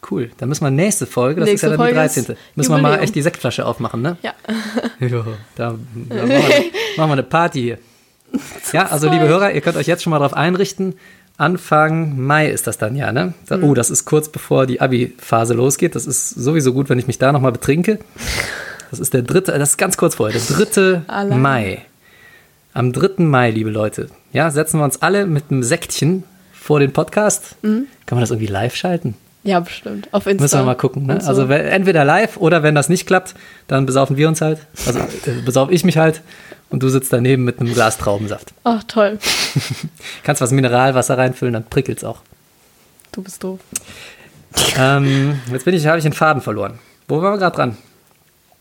Cool. 0.10 0.32
Dann 0.38 0.50
müssen 0.50 0.64
wir 0.64 0.72
nächste 0.72 1.06
Folge, 1.06 1.42
das 1.42 1.50
Nächste 1.50 1.68
ist 1.68 1.72
ja 1.72 1.78
dann 1.78 1.88
die 1.88 1.94
Folge 1.94 2.06
ist 2.08 2.16
13. 2.16 2.38
Müssen 2.56 2.72
wir 2.72 2.82
mal 2.82 3.00
echt 3.00 3.16
die 3.16 3.22
Sektflasche 3.22 3.66
aufmachen, 3.66 4.02
ne? 4.02 4.18
Ja. 4.22 4.34
Jo, 5.00 5.24
da, 5.56 5.76
da 5.94 6.16
machen, 6.16 6.30
wir, 6.30 6.40
machen 6.98 7.10
wir 7.10 7.14
eine 7.14 7.24
Party 7.24 7.62
hier. 7.62 7.78
Ja, 8.74 8.88
also 8.88 9.10
liebe 9.10 9.28
Hörer, 9.28 9.52
ihr 9.52 9.62
könnt 9.62 9.78
euch 9.78 9.88
jetzt 9.88 10.04
schon 10.04 10.12
mal 10.12 10.20
darauf 10.20 10.34
einrichten. 10.34 10.96
Anfang 11.38 12.18
Mai 12.20 12.50
ist 12.50 12.66
das 12.66 12.78
dann 12.78 12.96
ja, 12.96 13.12
ne? 13.12 13.34
Da, 13.46 13.60
Oh, 13.62 13.74
das 13.74 13.90
ist 13.90 14.06
kurz 14.06 14.30
bevor 14.30 14.66
die 14.66 14.80
Abi-Phase 14.80 15.54
losgeht. 15.54 15.96
Das 15.96 16.08
ist 16.08 16.30
sowieso 16.30 16.74
gut, 16.74 16.90
wenn 16.90 16.98
ich 16.98 17.08
mich 17.08 17.18
da 17.18 17.32
nochmal 17.32 17.52
betrinke. 17.52 18.00
Das 18.92 19.00
ist 19.00 19.14
der 19.14 19.22
dritte, 19.22 19.58
das 19.58 19.72
ist 19.72 19.78
ganz 19.78 19.98
kurz 19.98 20.16
vorher, 20.16 20.40
der 20.40 20.56
dritte 20.56 21.04
Allein. 21.08 21.42
Mai. 21.42 21.82
Am 22.74 22.92
3. 22.92 23.24
Mai, 23.24 23.52
liebe 23.52 23.70
Leute, 23.70 24.10
ja, 24.34 24.52
setzen 24.52 24.80
wir 24.80 24.84
uns 24.84 25.02
alle 25.02 25.26
mit 25.26 25.46
einem 25.50 25.64
Säckchen 25.64 26.24
vor 26.54 26.80
den 26.80 26.92
Podcast. 26.92 27.56
Kann 27.62 27.88
man 28.10 28.20
das 28.20 28.32
irgendwie 28.32 28.52
live 28.52 28.76
schalten? 28.76 29.16
Ja, 29.44 29.60
bestimmt. 29.60 30.10
Auf 30.12 30.26
Insta. 30.26 30.44
Müssen 30.44 30.60
wir 30.60 30.66
mal 30.66 30.76
gucken. 30.76 31.06
Ne? 31.06 31.22
so. 31.22 31.30
Also 31.30 31.44
entweder 31.44 32.04
live 32.04 32.38
oder 32.38 32.64
wenn 32.64 32.74
das 32.74 32.90
nicht 32.90 33.06
klappt, 33.06 33.36
dann 33.68 33.86
besaufen 33.86 34.18
wir 34.18 34.28
uns 34.28 34.42
halt. 34.42 34.66
Also 34.88 35.00
äh, 35.00 35.42
besaufe 35.46 35.72
ich 35.72 35.84
mich 35.84 35.98
halt 35.98 36.22
und 36.72 36.82
du 36.82 36.90
sitzt 36.90 37.14
daneben 37.14 37.44
mit 37.44 37.60
einem 37.60 37.72
Glas 37.72 38.00
Traubensaft. 38.00 38.54
Ach, 38.64 38.84
toll. 38.88 39.20
Kannst 40.24 40.42
was 40.42 40.50
Mineralwasser 40.52 41.18
reinfüllen, 41.18 41.54
dann 41.54 41.64
prickelt's 41.64 42.04
auch. 42.04 42.22
Du 43.12 43.22
bist 43.22 43.44
doof. 43.44 43.60
ähm, 44.78 45.40
jetzt 45.52 45.64
bin 45.64 45.76
ich, 45.76 45.86
habe 45.86 46.00
ich 46.00 46.04
den 46.04 46.14
Faden 46.14 46.42
verloren. 46.42 46.80
Wo 47.08 47.22
waren 47.22 47.36
wir 47.36 47.38
gerade 47.38 47.56
dran? 47.56 47.78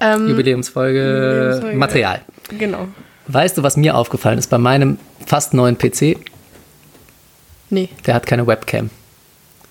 Ähm, 0.00 0.28
Jubiläumsfolge, 0.28 0.98
Jubiläumsfolge. 0.98 1.76
Material. 1.76 2.20
Genau. 2.58 2.88
Weißt 3.26 3.56
du, 3.56 3.62
was 3.62 3.76
mir 3.76 3.96
aufgefallen 3.96 4.38
ist 4.38 4.50
bei 4.50 4.58
meinem 4.58 4.98
fast 5.26 5.54
neuen 5.54 5.78
PC? 5.78 6.18
Nee. 7.70 7.88
Der 8.06 8.14
hat 8.14 8.26
keine 8.26 8.46
Webcam. 8.46 8.90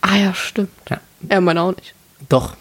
Ah 0.01 0.15
ja, 0.17 0.33
stimmt. 0.33 0.69
Ja. 0.89 0.99
Ja, 1.31 1.39
meine 1.41 1.61
auch 1.61 1.75
nicht. 1.75 1.93
Doch, 2.29 2.55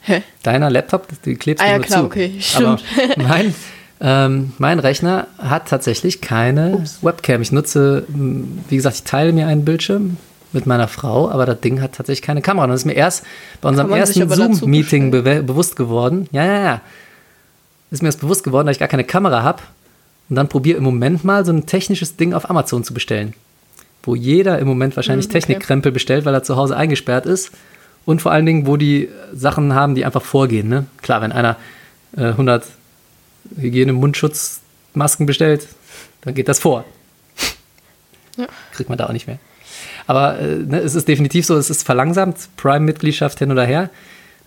Hä? 0.00 0.22
deiner 0.42 0.70
Laptop, 0.70 1.08
die 1.24 1.34
klebst 1.34 1.62
Ah 1.62 1.66
du 1.66 1.72
ja, 1.72 1.78
klar, 1.80 2.00
zu. 2.00 2.06
okay, 2.06 2.40
Aber 2.54 2.78
stimmt. 2.78 2.84
mein, 3.16 3.54
ähm, 4.00 4.52
mein 4.58 4.78
Rechner 4.78 5.26
hat 5.38 5.68
tatsächlich 5.68 6.20
keine 6.20 6.84
Webcam. 7.02 7.42
Ich 7.42 7.52
nutze, 7.52 8.04
wie 8.08 8.76
gesagt, 8.76 8.96
ich 8.96 9.02
teile 9.02 9.32
mir 9.32 9.46
einen 9.46 9.64
Bildschirm 9.64 10.16
mit 10.52 10.66
meiner 10.66 10.88
Frau, 10.88 11.30
aber 11.30 11.44
das 11.44 11.60
Ding 11.60 11.82
hat 11.82 11.94
tatsächlich 11.94 12.22
keine 12.22 12.40
Kamera. 12.40 12.64
Und 12.64 12.70
das 12.70 12.80
ist 12.80 12.86
mir 12.86 12.94
erst 12.94 13.24
bei 13.60 13.68
unserem 13.68 13.92
ersten 13.92 14.22
aber 14.22 14.36
Zoom-Meeting 14.36 15.10
bewusst 15.10 15.76
geworden. 15.76 16.28
Ja, 16.30 16.44
ja, 16.44 16.62
ja. 16.62 16.80
Ist 17.90 18.02
mir 18.02 18.08
erst 18.08 18.20
bewusst 18.20 18.44
geworden, 18.44 18.66
dass 18.66 18.76
ich 18.76 18.80
gar 18.80 18.88
keine 18.88 19.04
Kamera 19.04 19.42
habe. 19.42 19.62
Und 20.28 20.36
dann 20.36 20.48
probiere 20.48 20.78
im 20.78 20.84
Moment 20.84 21.24
mal 21.24 21.44
so 21.44 21.52
ein 21.52 21.66
technisches 21.66 22.16
Ding 22.16 22.34
auf 22.34 22.50
Amazon 22.50 22.82
zu 22.82 22.92
bestellen. 22.94 23.34
Wo 24.02 24.14
jeder 24.14 24.58
im 24.58 24.66
Moment 24.66 24.96
wahrscheinlich 24.96 25.26
Hm, 25.26 25.30
okay. 25.30 25.40
Technikkrempel 25.40 25.92
bestellt, 25.92 26.24
weil 26.24 26.34
er 26.34 26.42
zu 26.42 26.56
Hause 26.56 26.76
eingesperrt 26.76 27.26
ist. 27.26 27.52
Und 28.04 28.22
vor 28.22 28.32
allen 28.32 28.46
Dingen, 28.46 28.66
wo 28.66 28.76
die 28.76 29.08
Sachen 29.32 29.74
haben, 29.74 29.94
die 29.94 30.04
einfach 30.04 30.22
vorgehen. 30.22 30.68
Ne? 30.68 30.86
Klar, 31.02 31.22
wenn 31.22 31.32
einer 31.32 31.56
äh, 32.16 32.26
100 32.26 32.64
Hygiene-Mundschutzmasken 33.56 35.26
bestellt, 35.26 35.66
dann 36.22 36.34
geht 36.34 36.48
das 36.48 36.58
vor. 36.58 36.84
Ja. 38.36 38.46
Kriegt 38.72 38.88
man 38.88 38.98
da 38.98 39.06
auch 39.06 39.12
nicht 39.12 39.26
mehr. 39.26 39.38
Aber 40.06 40.38
äh, 40.38 40.56
ne, 40.56 40.80
es 40.80 40.94
ist 40.94 41.08
definitiv 41.08 41.46
so, 41.46 41.56
es 41.56 41.70
ist 41.70 41.82
verlangsamt, 41.82 42.48
Prime-Mitgliedschaft 42.56 43.38
hin 43.38 43.50
oder 43.50 43.64
her. 43.64 43.90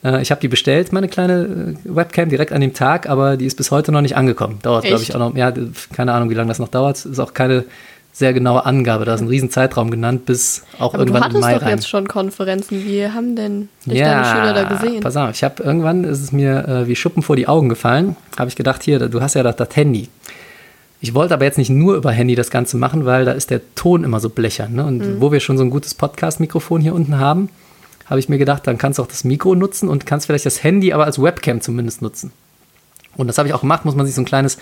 Äh, 0.04 0.22
ich 0.22 0.32
habe 0.32 0.42
die 0.42 0.48
bestellt, 0.48 0.92
meine 0.94 1.08
kleine 1.08 1.76
äh, 1.86 1.96
Webcam, 1.96 2.30
direkt 2.30 2.52
an 2.54 2.62
dem 2.62 2.74
Tag, 2.74 3.10
aber 3.10 3.38
die 3.38 3.46
ist 3.46 3.56
bis 3.58 3.72
heute 3.72 3.92
noch 3.92 4.02
nicht 4.02 4.16
angekommen. 4.18 4.60
Dauert, 4.62 4.86
glaube 4.86 5.04
ich, 5.04 5.14
auch 5.16 5.20
noch, 5.20 5.36
ja, 5.36 5.52
keine 5.94 6.14
Ahnung, 6.14 6.30
wie 6.30 6.34
lange 6.36 6.48
das 6.50 6.60
noch 6.60 6.70
dauert. 6.70 7.06
Ist 7.06 7.20
auch 7.20 7.34
keine 7.34 7.66
sehr 8.12 8.34
genaue 8.34 8.66
Angabe. 8.66 9.06
Da 9.06 9.14
ist 9.14 9.22
ein 9.22 9.28
riesen 9.28 9.50
Zeitraum 9.52 9.92
genannt, 9.92 10.26
bis 10.26 10.64
auch 10.80 10.94
Aber 10.94 11.06
du 11.06 11.12
irgendwann 11.14 11.18
im 11.22 11.24
hattest 11.26 11.42
Mai 11.42 11.54
doch 11.54 11.62
rein. 11.62 11.70
jetzt 11.70 11.88
schon 11.88 12.08
Konferenzen. 12.08 12.84
Wie 12.86 13.08
haben 13.08 13.36
denn 13.36 13.70
dich 13.86 14.00
deine 14.00 14.26
Schüler 14.26 14.54
da 14.54 14.64
gesehen? 14.64 15.00
Pass 15.02 15.16
auf, 15.16 15.30
ich 15.32 15.44
habe 15.44 15.62
irgendwann 15.64 16.04
ist 16.04 16.22
es 16.22 16.32
mir 16.32 16.68
äh, 16.68 16.88
wie 16.88 16.96
Schuppen 16.96 17.22
vor 17.24 17.36
die 17.36 17.48
Augen 17.48 17.70
gefallen. 17.70 18.16
Habe 18.38 18.50
ich 18.50 18.56
gedacht, 18.56 18.84
hier, 18.84 19.00
du 19.08 19.22
hast 19.22 19.36
ja 19.36 19.44
das, 19.44 19.56
das 19.58 19.76
Handy. 19.76 20.10
Ich 21.02 21.14
wollte 21.14 21.34
aber 21.34 21.46
jetzt 21.46 21.58
nicht 21.58 21.70
nur 21.70 21.96
über 21.96 22.12
Handy 22.12 22.36
das 22.36 22.50
Ganze 22.52 22.76
machen, 22.76 23.06
weil 23.06 23.24
da 23.24 23.32
ist 23.32 23.52
der 23.52 23.62
Ton 23.76 24.04
immer 24.04 24.20
so 24.20 24.30
blechern. 24.30 24.74
Ne? 24.74 24.86
Und 24.86 24.98
Mhm. 24.98 25.22
wo 25.22 25.32
wir 25.32 25.40
schon 25.40 25.58
so 25.58 25.64
ein 25.64 25.70
gutes 25.70 25.94
Podcast-Mikrofon 25.94 26.82
hier 26.82 26.94
unten 26.94 27.20
haben, 27.20 27.48
habe 28.10 28.20
ich 28.20 28.30
mir 28.30 28.38
gedacht, 28.38 28.66
dann 28.66 28.78
kannst 28.78 29.00
du 29.00 29.04
auch 29.04 29.08
das 29.08 29.24
Mikro 29.24 29.56
nutzen 29.56 29.88
und 29.88 30.06
kannst 30.06 30.26
vielleicht 30.26 30.46
das 30.46 30.64
Handy 30.64 30.94
aber 30.94 31.06
als 31.06 31.22
Webcam 31.22 31.62
zumindest 31.62 32.02
nutzen. 32.02 32.32
Und 33.16 33.28
das 33.28 33.38
habe 33.38 33.48
ich 33.48 33.54
auch 33.54 33.62
gemacht, 33.62 33.86
muss 33.86 33.96
man 33.96 34.06
sich 34.06 34.16
so 34.16 34.22
ein 34.22 34.26
kleines 34.26 34.58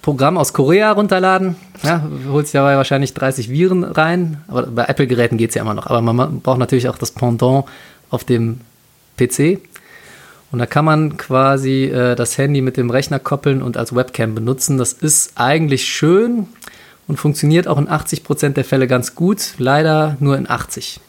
Programm 0.00 0.38
aus 0.38 0.52
Korea 0.52 0.92
runterladen. 0.92 1.56
Ja, 1.82 2.08
holt 2.30 2.46
sich 2.46 2.52
dabei 2.52 2.76
wahrscheinlich 2.76 3.12
30 3.12 3.50
Viren 3.50 3.84
rein. 3.84 4.42
Aber 4.48 4.66
bei 4.66 4.84
Apple-Geräten 4.84 5.36
geht 5.36 5.50
es 5.50 5.54
ja 5.54 5.62
immer 5.62 5.74
noch. 5.74 5.86
Aber 5.86 6.00
man 6.00 6.40
braucht 6.40 6.58
natürlich 6.58 6.88
auch 6.88 6.96
das 6.96 7.10
Pendant 7.10 7.66
auf 8.10 8.24
dem 8.24 8.60
PC. 9.18 9.60
Und 10.50 10.58
da 10.58 10.66
kann 10.66 10.84
man 10.84 11.16
quasi 11.16 11.84
äh, 11.84 12.14
das 12.14 12.38
Handy 12.38 12.62
mit 12.62 12.76
dem 12.76 12.90
Rechner 12.90 13.18
koppeln 13.18 13.62
und 13.62 13.76
als 13.76 13.94
Webcam 13.94 14.34
benutzen. 14.34 14.78
Das 14.78 14.94
ist 14.94 15.32
eigentlich 15.36 15.84
schön 15.84 16.46
und 17.06 17.18
funktioniert 17.18 17.68
auch 17.68 17.78
in 17.78 17.88
80% 17.88 18.50
der 18.50 18.64
Fälle 18.64 18.86
ganz 18.86 19.14
gut. 19.14 19.54
Leider 19.58 20.16
nur 20.20 20.36
in 20.36 20.48
80. 20.48 21.00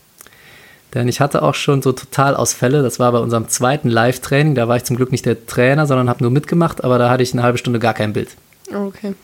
Denn 0.94 1.08
ich 1.08 1.20
hatte 1.20 1.42
auch 1.42 1.56
schon 1.56 1.82
so 1.82 1.92
Totalausfälle. 1.92 2.84
Das 2.84 3.00
war 3.00 3.12
bei 3.12 3.18
unserem 3.20 3.48
zweiten 3.50 3.90
Live-Training. 3.90 4.54
Da 4.56 4.68
war 4.68 4.78
ich 4.78 4.84
zum 4.84 4.96
Glück 4.96 5.12
nicht 5.12 5.26
der 5.26 5.46
Trainer, 5.48 5.88
sondern 5.88 6.08
habe 6.10 6.24
nur 6.24 6.30
mitgemacht. 6.32 6.84
Aber 6.84 7.00
da 7.00 7.10
hatte 7.10 7.24
ich 7.24 7.34
eine 7.34 7.42
halbe 7.44 7.58
Stunde 7.58 7.80
gar 7.80 7.94
kein 7.96 8.14
Bild. 8.14 8.30
Okay. 8.74 9.16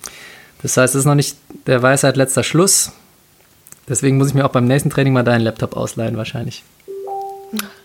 Das 0.61 0.75
heißt, 0.77 0.95
es 0.95 0.99
ist 0.99 1.05
noch 1.05 1.15
nicht 1.15 1.37
der 1.67 1.81
Weisheit 1.83 2.17
letzter 2.17 2.43
Schluss. 2.43 2.91
Deswegen 3.87 4.17
muss 4.17 4.29
ich 4.29 4.33
mir 4.33 4.45
auch 4.45 4.51
beim 4.51 4.65
nächsten 4.65 4.89
Training 4.89 5.13
mal 5.13 5.23
deinen 5.23 5.41
Laptop 5.41 5.77
ausleihen, 5.77 6.17
wahrscheinlich. 6.17 6.63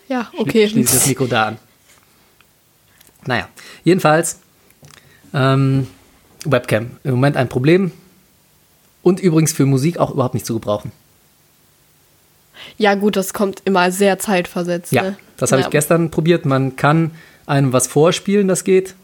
Ja, 0.08 0.30
Schli- 0.32 0.40
okay. 0.40 0.68
Schließe 0.68 0.96
ich 0.96 1.00
das 1.00 1.06
Mikro 1.06 1.26
da 1.26 1.44
an. 1.48 1.58
Naja, 3.26 3.48
jedenfalls 3.84 4.38
ähm, 5.32 5.86
Webcam. 6.44 6.90
Im 7.04 7.12
Moment 7.12 7.36
ein 7.36 7.48
Problem. 7.48 7.92
Und 9.02 9.20
übrigens 9.20 9.52
für 9.52 9.66
Musik 9.66 9.98
auch 9.98 10.10
überhaupt 10.10 10.34
nicht 10.34 10.46
zu 10.46 10.54
gebrauchen. 10.54 10.92
Ja, 12.78 12.94
gut, 12.94 13.16
das 13.16 13.32
kommt 13.32 13.62
immer 13.64 13.90
sehr 13.90 14.18
zeitversetzt. 14.18 14.92
Ja, 14.92 15.02
ne? 15.02 15.16
das 15.36 15.52
habe 15.52 15.60
Ja. 15.62 15.68
ich 15.68 15.70
gestern 15.72 16.10
probiert. 16.10 16.44
Man 16.46 16.76
kann 16.76 17.10
einem 17.46 17.72
was 17.72 17.86
vorspielen, 17.86 18.48
das 18.48 18.64
geht. 18.64 18.94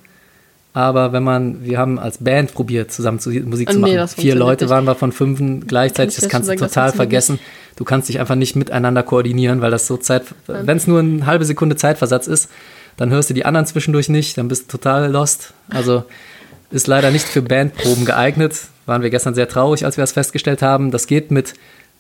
Aber 0.73 1.13
wenn 1.13 1.25
man, 1.25 1.65
wir 1.65 1.79
haben 1.79 1.99
als 1.99 2.19
Band 2.19 2.55
probiert, 2.55 2.93
zusammen 2.93 3.19
zu, 3.19 3.31
Musik 3.31 3.69
Oh, 3.71 3.73
zu 3.73 3.79
nee, 3.81 3.87
machen. 3.89 3.97
das 3.97 4.15
Vier 4.15 4.37
Leute 4.37 4.65
nicht. 4.65 4.71
waren 4.71 4.85
wir 4.85 4.95
von 4.95 5.11
fünf 5.11 5.41
gleichzeitig. 5.67 6.15
Kann 6.15 6.23
Das 6.23 6.31
kannst 6.31 6.47
du 6.47 6.51
sagen, 6.53 6.61
das 6.61 6.73
total 6.73 6.93
vergessen. 6.93 7.39
Du 7.75 7.85
kannst 7.85 8.09
dich 8.09 8.21
einfach 8.21 8.37
nicht 8.37 8.55
miteinander 8.55 9.03
koordinieren, 9.03 9.63
weil 9.63 9.73
das 9.73 9.87
so 9.89 9.97
Zeit, 9.97 10.23
wenn 10.47 10.77
es 10.77 10.87
nur 10.87 11.01
eine 11.01 11.27
halbe 11.27 11.45
Sekunde 11.45 11.75
Zeitversatz 11.77 12.29
ist, 12.29 12.49
dann 12.97 13.11
hörst 13.11 13.31
du 13.31 13.35
die 13.35 13.45
anderen 13.45 13.67
zwischendurch 13.67 14.09
nicht, 14.09 14.39
dann 14.39 14.47
bist 14.49 14.65
du 14.73 14.77
total 14.79 15.11
lost. 15.11 15.55
Also 15.71 16.05
ist 16.71 16.87
leider 16.87 17.11
nicht 17.11 17.27
für 17.27 17.43
Bandproben 17.43 18.05
geeignet. 18.05 18.55
Waren 18.87 19.03
wir 19.03 19.11
gestern 19.11 19.35
sehr 19.35 19.49
traurig, 19.49 19.85
als 19.85 19.97
wir 19.97 20.03
das 20.03 20.13
festgestellt 20.13 20.63
haben. 20.63 20.93
Das 20.93 21.09
geht 21.09 21.33
mit 21.33 21.55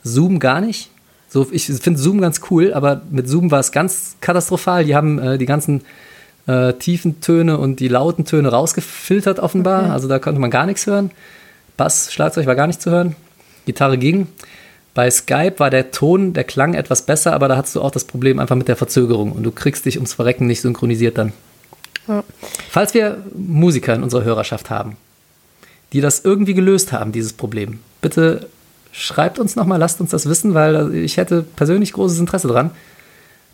Zoom 0.04 0.38
gar 0.38 0.60
nicht. 0.60 0.90
So, 1.32 1.46
ich 1.52 1.66
finde 1.66 2.00
Zoom 2.00 2.20
ganz 2.20 2.40
cool, 2.50 2.74
aber 2.74 3.02
mit 3.08 3.28
Zoom 3.28 3.52
war 3.52 3.60
es 3.60 3.70
ganz 3.70 4.16
katastrophal. 4.20 4.84
Die 4.84 4.96
haben 4.96 5.18
äh, 5.20 5.38
die 5.38 5.46
ganzen 5.46 5.82
äh, 6.46 6.72
tiefen 6.74 7.20
Töne 7.20 7.56
und 7.56 7.78
die 7.78 7.86
lauten 7.86 8.24
Töne 8.24 8.48
rausgefiltert 8.48 9.38
offenbar. 9.38 9.82
Okay. 9.82 9.90
Also 9.92 10.08
da 10.08 10.18
konnte 10.18 10.40
man 10.40 10.50
gar 10.50 10.66
nichts 10.66 10.86
hören. 10.86 11.12
Bass, 11.76 12.12
Schlagzeug 12.12 12.46
war 12.46 12.56
gar 12.56 12.66
nicht 12.66 12.82
zu 12.82 12.90
hören. 12.90 13.14
Gitarre 13.64 13.96
ging. 13.96 14.26
Bei 14.92 15.08
Skype 15.08 15.54
war 15.58 15.70
der 15.70 15.92
Ton, 15.92 16.32
der 16.32 16.42
Klang 16.42 16.74
etwas 16.74 17.02
besser, 17.02 17.32
aber 17.32 17.46
da 17.46 17.56
hattest 17.56 17.76
du 17.76 17.80
auch 17.80 17.92
das 17.92 18.04
Problem 18.04 18.40
einfach 18.40 18.56
mit 18.56 18.66
der 18.66 18.74
Verzögerung 18.74 19.30
und 19.30 19.44
du 19.44 19.52
kriegst 19.52 19.86
dich 19.86 19.96
ums 19.96 20.14
Verrecken 20.14 20.48
nicht 20.48 20.62
synchronisiert 20.62 21.16
dann. 21.16 21.32
Ja. 22.08 22.24
Falls 22.70 22.92
wir 22.92 23.18
Musiker 23.34 23.94
in 23.94 24.02
unserer 24.02 24.24
Hörerschaft 24.24 24.68
haben, 24.68 24.96
die 25.92 26.00
das 26.00 26.24
irgendwie 26.24 26.54
gelöst 26.54 26.90
haben, 26.90 27.12
dieses 27.12 27.32
Problem, 27.32 27.78
bitte 28.00 28.48
schreibt 28.92 29.38
uns 29.38 29.56
nochmal, 29.56 29.78
lasst 29.78 30.00
uns 30.00 30.10
das 30.10 30.26
wissen, 30.26 30.54
weil 30.54 30.94
ich 30.94 31.16
hätte 31.16 31.42
persönlich 31.42 31.92
großes 31.92 32.18
Interesse 32.18 32.48
dran, 32.48 32.70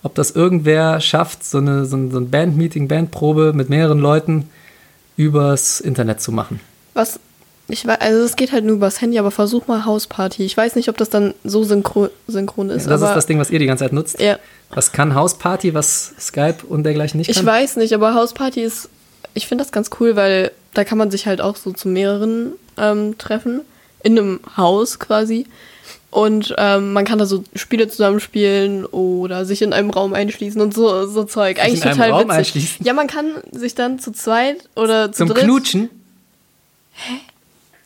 ob 0.03 0.15
das 0.15 0.31
irgendwer 0.31 1.01
schafft, 1.01 1.45
so, 1.45 1.59
eine, 1.59 1.85
so 1.85 1.97
ein, 1.97 2.11
so 2.11 2.19
ein 2.19 2.31
Bandmeeting, 2.31 2.89
Bandprobe 2.89 3.53
mit 3.53 3.69
mehreren 3.69 3.99
Leuten 3.99 4.49
übers 5.17 5.81
Internet 5.81 6.21
zu 6.21 6.33
machen. 6.33 6.61
Was? 6.95 7.19
Ich 7.69 7.85
weiß, 7.85 8.01
also 8.01 8.23
es 8.23 8.37
geht 8.37 8.53
halt 8.53 8.65
nur 8.65 8.77
übers 8.77 9.01
Handy, 9.01 9.19
aber 9.19 9.33
versuch 9.33 9.67
mal 9.67 9.85
Hausparty. 9.85 10.45
Ich 10.45 10.57
weiß 10.57 10.77
nicht, 10.77 10.89
ob 10.89 10.97
das 10.97 11.11
dann 11.11 11.35
so 11.43 11.65
synchro 11.65 12.11
synchron 12.29 12.71
ist. 12.71 12.87
das 12.87 13.03
aber 13.03 13.11
ist 13.11 13.17
das 13.17 13.27
Ding, 13.27 13.41
was 13.41 13.51
ihr 13.51 13.59
die 13.59 13.67
ganze 13.67 13.85
Zeit 13.85 13.93
nutzt. 13.93 14.21
Ja, 14.21 14.39
Was 14.71 14.93
kann 14.93 15.17
Hausparty, 15.17 15.75
was 15.75 16.15
Skype 16.21 16.59
und 16.69 16.85
dergleichen 16.85 17.19
nicht 17.19 17.29
ich 17.29 17.37
kann? 17.39 17.47
weiß 17.47 17.75
nicht, 17.77 17.93
aber 17.93 18.15
Hausparty 18.15 18.61
ist, 18.63 18.89
ich 19.35 19.49
finde 19.49 19.65
das 19.65 19.73
ganz 19.73 19.91
cool, 19.99 20.15
weil 20.15 20.53
da 20.75 20.85
kann 20.85 20.97
man 20.97 21.11
sich 21.11 21.27
halt 21.27 21.41
auch 21.41 21.57
so 21.57 21.73
zu 21.73 21.89
mehreren 21.89 22.53
ähm, 22.79 23.19
treffen. 23.19 23.63
In 24.07 24.19
einem 24.19 24.41
Haus 24.57 24.99
quasi. 24.99 25.47
Und 26.11 26.55
ähm, 26.57 26.93
man 26.93 27.05
kann 27.05 27.19
da 27.19 27.27
so 27.27 27.43
Spiele 27.55 27.89
zusammenspielen 27.89 28.87
oder 28.87 29.45
sich 29.45 29.61
in 29.61 29.73
einem 29.73 29.91
Raum 29.91 30.15
einschließen 30.15 30.61
und 30.61 30.73
so, 30.73 31.07
so 31.07 31.25
Zeug. 31.25 31.59
Eigentlich 31.61 31.83
in 31.83 31.89
einem 31.89 31.97
total 31.97 32.11
Raum 32.13 32.21
witzig. 32.29 32.39
einschließen? 32.39 32.87
Ja, 32.87 32.93
man 32.95 33.07
kann 33.09 33.27
sich 33.53 33.75
dann 33.75 33.99
zu 33.99 34.13
zweit 34.13 34.69
oder 34.77 35.13
zu 35.13 35.19
Zum 35.19 35.29
dritt. 35.31 35.45
Knutschen? 35.45 35.91
Hä? 36.93 37.15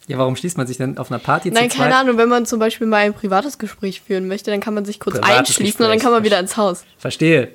Ja, 0.07 0.19
warum 0.19 0.37
schließt 0.37 0.57
man 0.59 0.67
sich 0.67 0.77
denn 0.77 0.99
auf 0.99 1.11
einer 1.11 1.19
Party 1.21 1.51
Nein, 1.51 1.71
zu 1.71 1.77
zweit? 1.77 1.87
keine 1.87 1.97
Ahnung, 2.01 2.19
wenn 2.19 2.29
man 2.29 2.45
zum 2.47 2.59
Beispiel 2.59 2.87
mal 2.87 2.99
ein 2.99 3.15
privates 3.15 3.59
Gespräch 3.59 4.01
führen 4.01 4.29
möchte, 4.29 4.51
dann 4.51 4.61
kann 4.61 4.75
man 4.75 4.85
sich 4.85 5.01
kurz 5.01 5.15
Privates 5.17 5.39
einschließen 5.51 5.79
und 5.79 5.89
dann 5.89 5.93
Gespräch. 5.93 6.03
kann 6.03 6.13
man 6.13 6.25
wieder 6.25 6.39
ins 6.41 6.57
Haus. 6.57 6.85
Verstehe. 6.99 7.49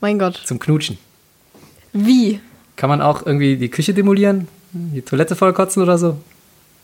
Mein 0.00 0.18
Gott. 0.18 0.40
Zum 0.44 0.58
Knutschen. 0.58 0.98
Wie? 1.92 2.40
Kann 2.76 2.88
man 2.90 3.00
auch 3.00 3.24
irgendwie 3.24 3.56
die 3.56 3.68
Küche 3.68 3.94
demolieren? 3.94 4.48
Die 4.72 5.02
Toilette 5.02 5.36
vollkotzen 5.36 5.82
oder 5.82 5.98
so? 5.98 6.16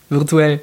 Virtuell. 0.09 0.61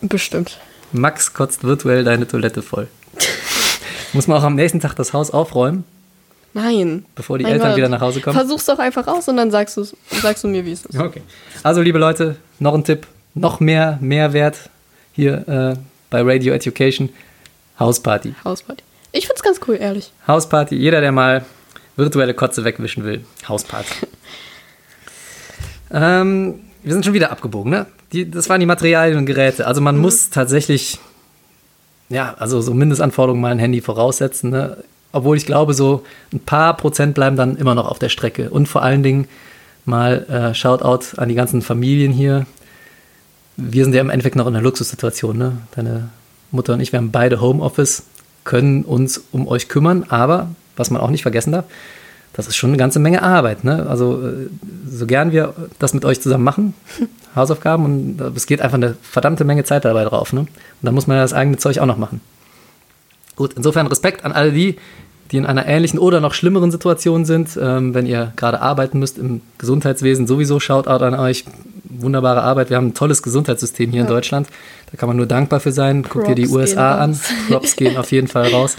Bestimmt. 0.00 0.58
Max 0.92 1.32
kotzt 1.32 1.64
virtuell 1.64 2.04
deine 2.04 2.26
Toilette 2.28 2.62
voll. 2.62 2.88
Muss 4.12 4.26
man 4.26 4.38
auch 4.38 4.44
am 4.44 4.54
nächsten 4.54 4.80
Tag 4.80 4.94
das 4.94 5.12
Haus 5.12 5.30
aufräumen, 5.30 5.84
Nein. 6.52 7.04
bevor 7.16 7.38
die 7.38 7.44
Mein 7.44 7.54
Eltern 7.54 7.68
Gott. 7.70 7.76
wieder 7.78 7.88
nach 7.88 8.00
Hause 8.00 8.20
kommen? 8.20 8.36
Versuch's 8.36 8.66
doch 8.66 8.78
einfach 8.78 9.06
aus 9.08 9.26
und 9.28 9.36
dann 9.36 9.50
sagst, 9.50 9.76
du's, 9.76 9.96
sagst 10.22 10.44
du 10.44 10.48
mir, 10.48 10.64
wie 10.64 10.72
es 10.72 10.84
ist. 10.84 10.98
Okay. 10.98 11.22
Also, 11.62 11.80
liebe 11.82 11.98
Leute, 11.98 12.36
noch 12.60 12.74
ein 12.74 12.84
Tipp, 12.84 13.06
noch 13.34 13.58
mehr 13.60 13.98
Mehrwert 14.00 14.70
hier 15.12 15.48
äh, 15.48 15.76
bei 16.10 16.22
Radio 16.22 16.54
Education. 16.54 17.08
Hausparty. 17.80 18.34
Hausparty. 18.44 18.84
Ich 19.10 19.26
find's 19.26 19.42
ganz 19.42 19.60
cool, 19.66 19.76
ehrlich. 19.80 20.12
Hausparty. 20.28 20.76
Jeder, 20.76 21.00
der 21.00 21.10
mal 21.10 21.44
virtuelle 21.96 22.34
Kotze 22.34 22.64
wegwischen 22.64 23.04
will. 23.04 23.24
Hausparty. 23.48 24.06
ähm, 25.92 26.60
wir 26.84 26.92
sind 26.92 27.04
schon 27.04 27.14
wieder 27.14 27.32
abgebogen, 27.32 27.70
ne? 27.70 27.86
Die, 28.12 28.30
das 28.30 28.48
waren 28.48 28.60
die 28.60 28.66
Materialien 28.66 29.18
und 29.18 29.26
Geräte. 29.26 29.66
Also 29.66 29.80
man 29.80 29.96
muss 29.96 30.30
tatsächlich, 30.30 30.98
ja, 32.10 32.34
also 32.38 32.60
so 32.60 32.74
Mindestanforderungen 32.74 33.40
mal 33.40 33.50
ein 33.50 33.58
Handy 33.58 33.80
voraussetzen, 33.80 34.50
ne? 34.50 34.76
Obwohl 35.10 35.36
ich 35.36 35.46
glaube, 35.46 35.74
so 35.74 36.04
ein 36.32 36.40
paar 36.40 36.76
Prozent 36.76 37.14
bleiben 37.14 37.36
dann 37.36 37.56
immer 37.56 37.74
noch 37.74 37.88
auf 37.88 37.98
der 37.98 38.08
Strecke. 38.08 38.50
Und 38.50 38.66
vor 38.66 38.82
allen 38.82 39.02
Dingen 39.02 39.28
mal 39.84 40.24
äh, 40.28 40.54
Shoutout 40.54 41.16
an 41.16 41.28
die 41.28 41.34
ganzen 41.34 41.62
Familien 41.62 42.12
hier. 42.12 42.46
Wir 43.56 43.84
sind 43.84 43.94
ja 43.94 44.00
im 44.00 44.10
Endeffekt 44.10 44.36
noch 44.36 44.46
in 44.46 44.54
einer 44.54 44.62
Luxussituation, 44.62 45.38
ne? 45.38 45.56
Deine 45.74 46.10
Mutter 46.50 46.74
und 46.74 46.80
ich, 46.80 46.92
wir 46.92 46.98
haben 46.98 47.10
beide 47.10 47.40
Homeoffice. 47.40 48.02
können 48.44 48.84
uns 48.84 49.24
um 49.32 49.48
euch 49.48 49.68
kümmern, 49.68 50.04
aber 50.08 50.50
was 50.76 50.90
man 50.90 51.00
auch 51.00 51.10
nicht 51.10 51.22
vergessen 51.22 51.52
darf, 51.52 51.64
das 52.34 52.48
ist 52.48 52.56
schon 52.56 52.70
eine 52.70 52.76
ganze 52.76 52.98
Menge 52.98 53.22
Arbeit. 53.22 53.64
Ne? 53.64 53.86
Also 53.88 54.20
äh, 54.20 54.48
so 54.90 55.06
gern 55.06 55.32
wir 55.32 55.54
das 55.78 55.94
mit 55.94 56.04
euch 56.04 56.20
zusammen 56.20 56.44
machen, 56.44 56.74
Hausaufgaben, 57.36 57.84
und 57.84 58.20
äh, 58.20 58.30
es 58.36 58.46
geht 58.46 58.60
einfach 58.60 58.76
eine 58.76 58.96
verdammte 59.02 59.44
Menge 59.44 59.64
Zeit 59.64 59.84
dabei 59.84 60.04
drauf. 60.04 60.32
Ne? 60.32 60.40
Und 60.40 60.50
dann 60.82 60.94
muss 60.94 61.06
man 61.06 61.16
ja 61.16 61.22
das 61.22 61.32
eigene 61.32 61.56
Zeug 61.56 61.78
auch 61.78 61.86
noch 61.86 61.96
machen. 61.96 62.20
Gut, 63.36 63.54
insofern 63.54 63.86
Respekt 63.86 64.24
an 64.24 64.32
alle 64.32 64.52
die, 64.52 64.76
die 65.30 65.38
in 65.38 65.46
einer 65.46 65.66
ähnlichen 65.66 65.98
oder 65.98 66.20
noch 66.20 66.34
schlimmeren 66.34 66.70
Situation 66.70 67.24
sind. 67.24 67.58
Ähm, 67.60 67.94
wenn 67.94 68.06
ihr 68.06 68.32
gerade 68.36 68.60
arbeiten 68.60 68.98
müsst 68.98 69.18
im 69.18 69.40
Gesundheitswesen, 69.58 70.26
sowieso 70.26 70.60
Shoutout 70.60 71.04
an 71.04 71.14
euch. 71.14 71.44
Wunderbare 71.84 72.42
Arbeit. 72.42 72.70
Wir 72.70 72.76
haben 72.76 72.88
ein 72.88 72.94
tolles 72.94 73.22
Gesundheitssystem 73.22 73.90
hier 73.90 74.00
ja. 74.00 74.06
in 74.06 74.12
Deutschland. 74.12 74.48
Da 74.90 74.96
kann 74.96 75.08
man 75.08 75.16
nur 75.16 75.26
dankbar 75.26 75.60
für 75.60 75.72
sein. 75.72 76.02
Guckt 76.02 76.28
dir 76.28 76.34
die 76.34 76.48
USA 76.48 76.98
an. 76.98 77.18
Props 77.48 77.76
gehen 77.76 77.96
auf 77.96 78.10
jeden 78.10 78.26
Fall 78.26 78.48
raus. 78.48 78.76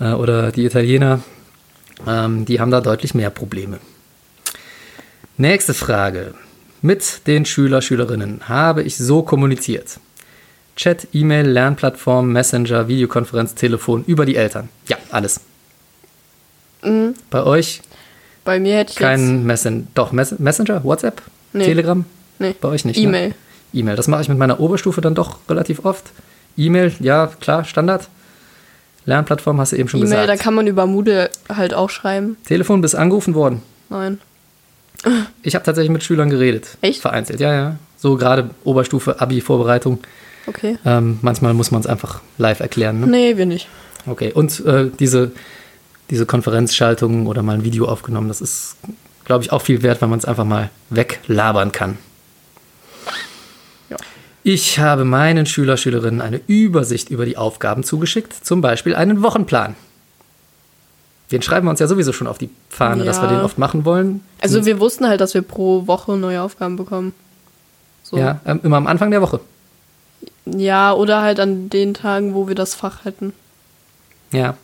Äh, 0.00 0.12
oder 0.12 0.50
die 0.50 0.64
Italiener. 0.64 1.20
Ähm, 2.06 2.44
die 2.44 2.60
haben 2.60 2.70
da 2.70 2.80
deutlich 2.80 3.14
mehr 3.14 3.30
Probleme. 3.30 3.78
Nächste 5.36 5.74
Frage. 5.74 6.34
Mit 6.80 7.26
den 7.26 7.44
Schüler, 7.44 7.82
Schülerinnen 7.82 8.48
habe 8.48 8.82
ich 8.82 8.96
so 8.96 9.22
kommuniziert. 9.22 9.98
Chat, 10.76 11.08
E-Mail, 11.12 11.46
Lernplattform, 11.46 12.32
Messenger, 12.32 12.86
Videokonferenz, 12.86 13.54
Telefon, 13.54 14.04
über 14.06 14.24
die 14.24 14.36
Eltern. 14.36 14.68
Ja, 14.86 14.96
alles. 15.10 15.40
Mhm. 16.82 17.14
Bei 17.30 17.42
euch? 17.42 17.82
Bei 18.44 18.60
mir 18.60 18.76
hätte 18.76 18.92
ich 18.92 18.96
kein 18.96 19.44
Messenger. 19.44 19.84
Doch, 19.94 20.12
Mess 20.12 20.38
Messenger, 20.38 20.84
WhatsApp, 20.84 21.20
nee. 21.52 21.64
Telegram? 21.64 22.04
Nee. 22.38 22.54
Bei 22.60 22.68
euch 22.68 22.84
nicht. 22.84 22.98
E-Mail. 22.98 23.28
Ne? 23.28 23.34
E-Mail. 23.74 23.96
Das 23.96 24.06
mache 24.06 24.22
ich 24.22 24.28
mit 24.28 24.38
meiner 24.38 24.60
Oberstufe 24.60 25.00
dann 25.00 25.14
doch 25.16 25.38
relativ 25.48 25.84
oft. 25.84 26.06
E-Mail, 26.56 26.92
ja, 27.00 27.26
klar, 27.40 27.64
Standard. 27.64 28.08
Lernplattform 29.08 29.58
hast 29.58 29.72
du 29.72 29.76
eben 29.76 29.88
schon 29.88 30.00
e 30.00 30.02
gesagt. 30.02 30.28
Da 30.28 30.36
kann 30.36 30.54
man 30.54 30.66
über 30.66 30.86
Moodle 30.86 31.30
halt 31.48 31.72
auch 31.72 31.88
schreiben. 31.88 32.36
Telefon, 32.46 32.82
bist 32.82 32.94
angerufen 32.94 33.34
worden? 33.34 33.62
Nein. 33.88 34.20
Ich 35.42 35.54
habe 35.54 35.64
tatsächlich 35.64 35.90
mit 35.90 36.04
Schülern 36.04 36.28
geredet. 36.28 36.76
Echt? 36.82 37.00
Vereinzelt, 37.00 37.40
ja, 37.40 37.54
ja. 37.54 37.76
So 37.96 38.16
gerade 38.16 38.50
Oberstufe, 38.64 39.20
Abi-Vorbereitung. 39.20 40.00
Okay. 40.46 40.76
Ähm, 40.84 41.18
manchmal 41.22 41.54
muss 41.54 41.70
man 41.70 41.80
es 41.80 41.86
einfach 41.86 42.20
live 42.36 42.60
erklären. 42.60 43.00
Ne? 43.00 43.06
Nee, 43.06 43.36
wir 43.38 43.46
nicht. 43.46 43.68
Okay, 44.06 44.32
und 44.32 44.64
äh, 44.66 44.90
diese, 44.98 45.32
diese 46.10 46.26
Konferenzschaltung 46.26 47.26
oder 47.26 47.42
mal 47.42 47.54
ein 47.54 47.64
Video 47.64 47.86
aufgenommen, 47.86 48.28
das 48.28 48.42
ist, 48.42 48.76
glaube 49.24 49.42
ich, 49.42 49.52
auch 49.52 49.62
viel 49.62 49.82
wert, 49.82 50.02
weil 50.02 50.08
man 50.08 50.18
es 50.18 50.26
einfach 50.26 50.44
mal 50.44 50.70
weglabern 50.90 51.72
kann. 51.72 51.96
Ich 54.50 54.78
habe 54.78 55.04
meinen 55.04 55.44
Schüler, 55.44 55.76
Schülerinnen 55.76 56.22
eine 56.22 56.40
Übersicht 56.46 57.10
über 57.10 57.26
die 57.26 57.36
Aufgaben 57.36 57.84
zugeschickt, 57.84 58.32
zum 58.32 58.62
Beispiel 58.62 58.94
einen 58.94 59.22
Wochenplan. 59.22 59.74
Den 61.30 61.42
schreiben 61.42 61.66
wir 61.66 61.70
uns 61.70 61.80
ja 61.80 61.86
sowieso 61.86 62.14
schon 62.14 62.26
auf 62.26 62.38
die 62.38 62.48
Fahne, 62.70 63.00
ja. 63.00 63.04
dass 63.04 63.20
wir 63.20 63.28
den 63.28 63.42
oft 63.42 63.58
machen 63.58 63.84
wollen. 63.84 64.22
Also 64.40 64.64
wir 64.64 64.80
wussten 64.80 65.06
halt, 65.06 65.20
dass 65.20 65.34
wir 65.34 65.42
pro 65.42 65.86
Woche 65.86 66.16
neue 66.16 66.40
Aufgaben 66.40 66.76
bekommen. 66.76 67.12
So. 68.02 68.16
Ja, 68.16 68.40
ähm, 68.46 68.60
immer 68.62 68.78
am 68.78 68.86
Anfang 68.86 69.10
der 69.10 69.20
Woche. 69.20 69.40
Ja, 70.46 70.94
oder 70.94 71.20
halt 71.20 71.40
an 71.40 71.68
den 71.68 71.92
Tagen, 71.92 72.32
wo 72.32 72.48
wir 72.48 72.54
das 72.54 72.74
Fach 72.74 73.04
hätten. 73.04 73.34
Ja. 74.32 74.54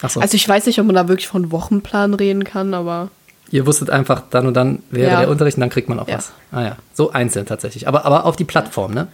Achso. 0.00 0.20
Also 0.20 0.36
ich 0.36 0.48
weiß 0.48 0.64
nicht, 0.64 0.80
ob 0.80 0.86
man 0.86 0.94
da 0.94 1.06
wirklich 1.08 1.28
von 1.28 1.52
Wochenplan 1.52 2.14
reden 2.14 2.44
kann, 2.44 2.72
aber. 2.72 3.10
Ihr 3.50 3.66
wusstet 3.66 3.90
einfach, 3.90 4.22
dann 4.30 4.46
und 4.46 4.54
dann 4.54 4.82
wäre 4.90 5.12
ja. 5.12 5.20
der 5.20 5.28
Unterricht 5.28 5.58
und 5.58 5.60
dann 5.60 5.68
kriegt 5.68 5.90
man 5.90 6.00
auch 6.00 6.08
ja. 6.08 6.16
was. 6.16 6.32
Ah 6.50 6.62
ja. 6.62 6.76
So 6.94 7.10
einzeln 7.10 7.44
tatsächlich. 7.44 7.86
Aber, 7.86 8.06
aber 8.06 8.24
auf 8.24 8.36
die 8.36 8.44
Plattform, 8.44 8.94
ne? 8.94 9.08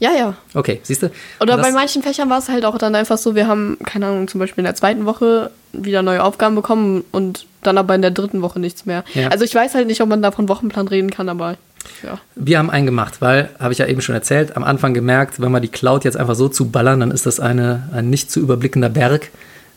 Ja, 0.00 0.12
ja. 0.12 0.34
Okay, 0.54 0.80
siehst 0.82 1.02
du? 1.02 1.10
Oder 1.40 1.58
bei 1.58 1.70
manchen 1.70 2.02
Fächern 2.02 2.30
war 2.30 2.38
es 2.38 2.48
halt 2.48 2.64
auch 2.64 2.78
dann 2.78 2.94
einfach 2.94 3.18
so, 3.18 3.34
wir 3.34 3.46
haben, 3.46 3.78
keine 3.84 4.06
Ahnung, 4.06 4.28
zum 4.28 4.40
Beispiel 4.40 4.62
in 4.62 4.64
der 4.64 4.74
zweiten 4.74 5.04
Woche 5.04 5.50
wieder 5.72 6.02
neue 6.02 6.24
Aufgaben 6.24 6.56
bekommen 6.56 7.04
und 7.12 7.46
dann 7.62 7.76
aber 7.76 7.94
in 7.94 8.02
der 8.02 8.10
dritten 8.10 8.40
Woche 8.40 8.58
nichts 8.58 8.86
mehr. 8.86 9.04
Ja. 9.14 9.28
Also 9.28 9.44
ich 9.44 9.54
weiß 9.54 9.74
halt 9.74 9.86
nicht, 9.86 10.00
ob 10.00 10.08
man 10.08 10.22
da 10.22 10.30
von 10.30 10.48
Wochenplan 10.48 10.88
reden 10.88 11.10
kann, 11.10 11.28
aber 11.28 11.56
ja. 12.02 12.18
Wir 12.34 12.58
haben 12.58 12.70
einen 12.70 12.86
gemacht, 12.86 13.20
weil, 13.20 13.50
habe 13.58 13.72
ich 13.72 13.78
ja 13.78 13.86
eben 13.86 14.00
schon 14.00 14.14
erzählt, 14.14 14.56
am 14.56 14.64
Anfang 14.64 14.94
gemerkt, 14.94 15.40
wenn 15.40 15.52
wir 15.52 15.60
die 15.60 15.68
Cloud 15.68 16.04
jetzt 16.04 16.16
einfach 16.16 16.34
so 16.34 16.48
zu 16.48 16.70
ballern, 16.70 17.00
dann 17.00 17.10
ist 17.10 17.26
das 17.26 17.38
eine, 17.38 17.88
ein 17.92 18.08
nicht 18.10 18.30
zu 18.30 18.40
überblickender 18.40 18.88
Berg, 18.88 19.30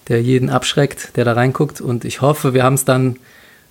der 0.08 0.22
jeden 0.22 0.50
abschreckt, 0.50 1.16
der 1.16 1.26
da 1.26 1.34
reinguckt. 1.34 1.82
Und 1.82 2.06
ich 2.06 2.22
hoffe, 2.22 2.54
wir 2.54 2.64
haben 2.64 2.76
es 2.76 2.86
dann 2.86 3.18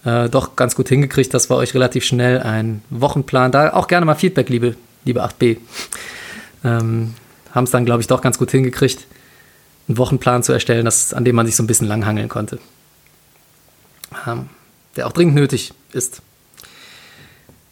äh, 0.04 0.28
doch 0.28 0.56
ganz 0.56 0.74
gut 0.74 0.88
hingekriegt, 0.88 1.32
dass 1.32 1.50
wir 1.50 1.56
euch 1.56 1.74
relativ 1.74 2.04
schnell 2.04 2.40
einen 2.40 2.82
Wochenplan, 2.90 3.52
da 3.52 3.72
auch 3.72 3.88
gerne 3.88 4.06
mal 4.06 4.14
Feedback, 4.14 4.48
liebe, 4.48 4.76
liebe 5.04 5.22
8b, 5.22 5.58
ähm, 6.64 7.14
haben 7.52 7.64
es 7.64 7.70
dann, 7.70 7.84
glaube 7.84 8.00
ich, 8.00 8.06
doch 8.06 8.20
ganz 8.20 8.38
gut 8.38 8.50
hingekriegt, 8.50 9.06
einen 9.88 9.98
Wochenplan 9.98 10.42
zu 10.42 10.52
erstellen, 10.52 10.84
das, 10.84 11.12
an 11.12 11.24
dem 11.24 11.36
man 11.36 11.46
sich 11.46 11.56
so 11.56 11.62
ein 11.62 11.66
bisschen 11.66 11.88
langhangeln 11.88 12.28
konnte. 12.28 12.58
Ähm, 14.26 14.48
der 14.96 15.06
auch 15.06 15.12
dringend 15.12 15.34
nötig 15.34 15.72
ist. 15.92 16.22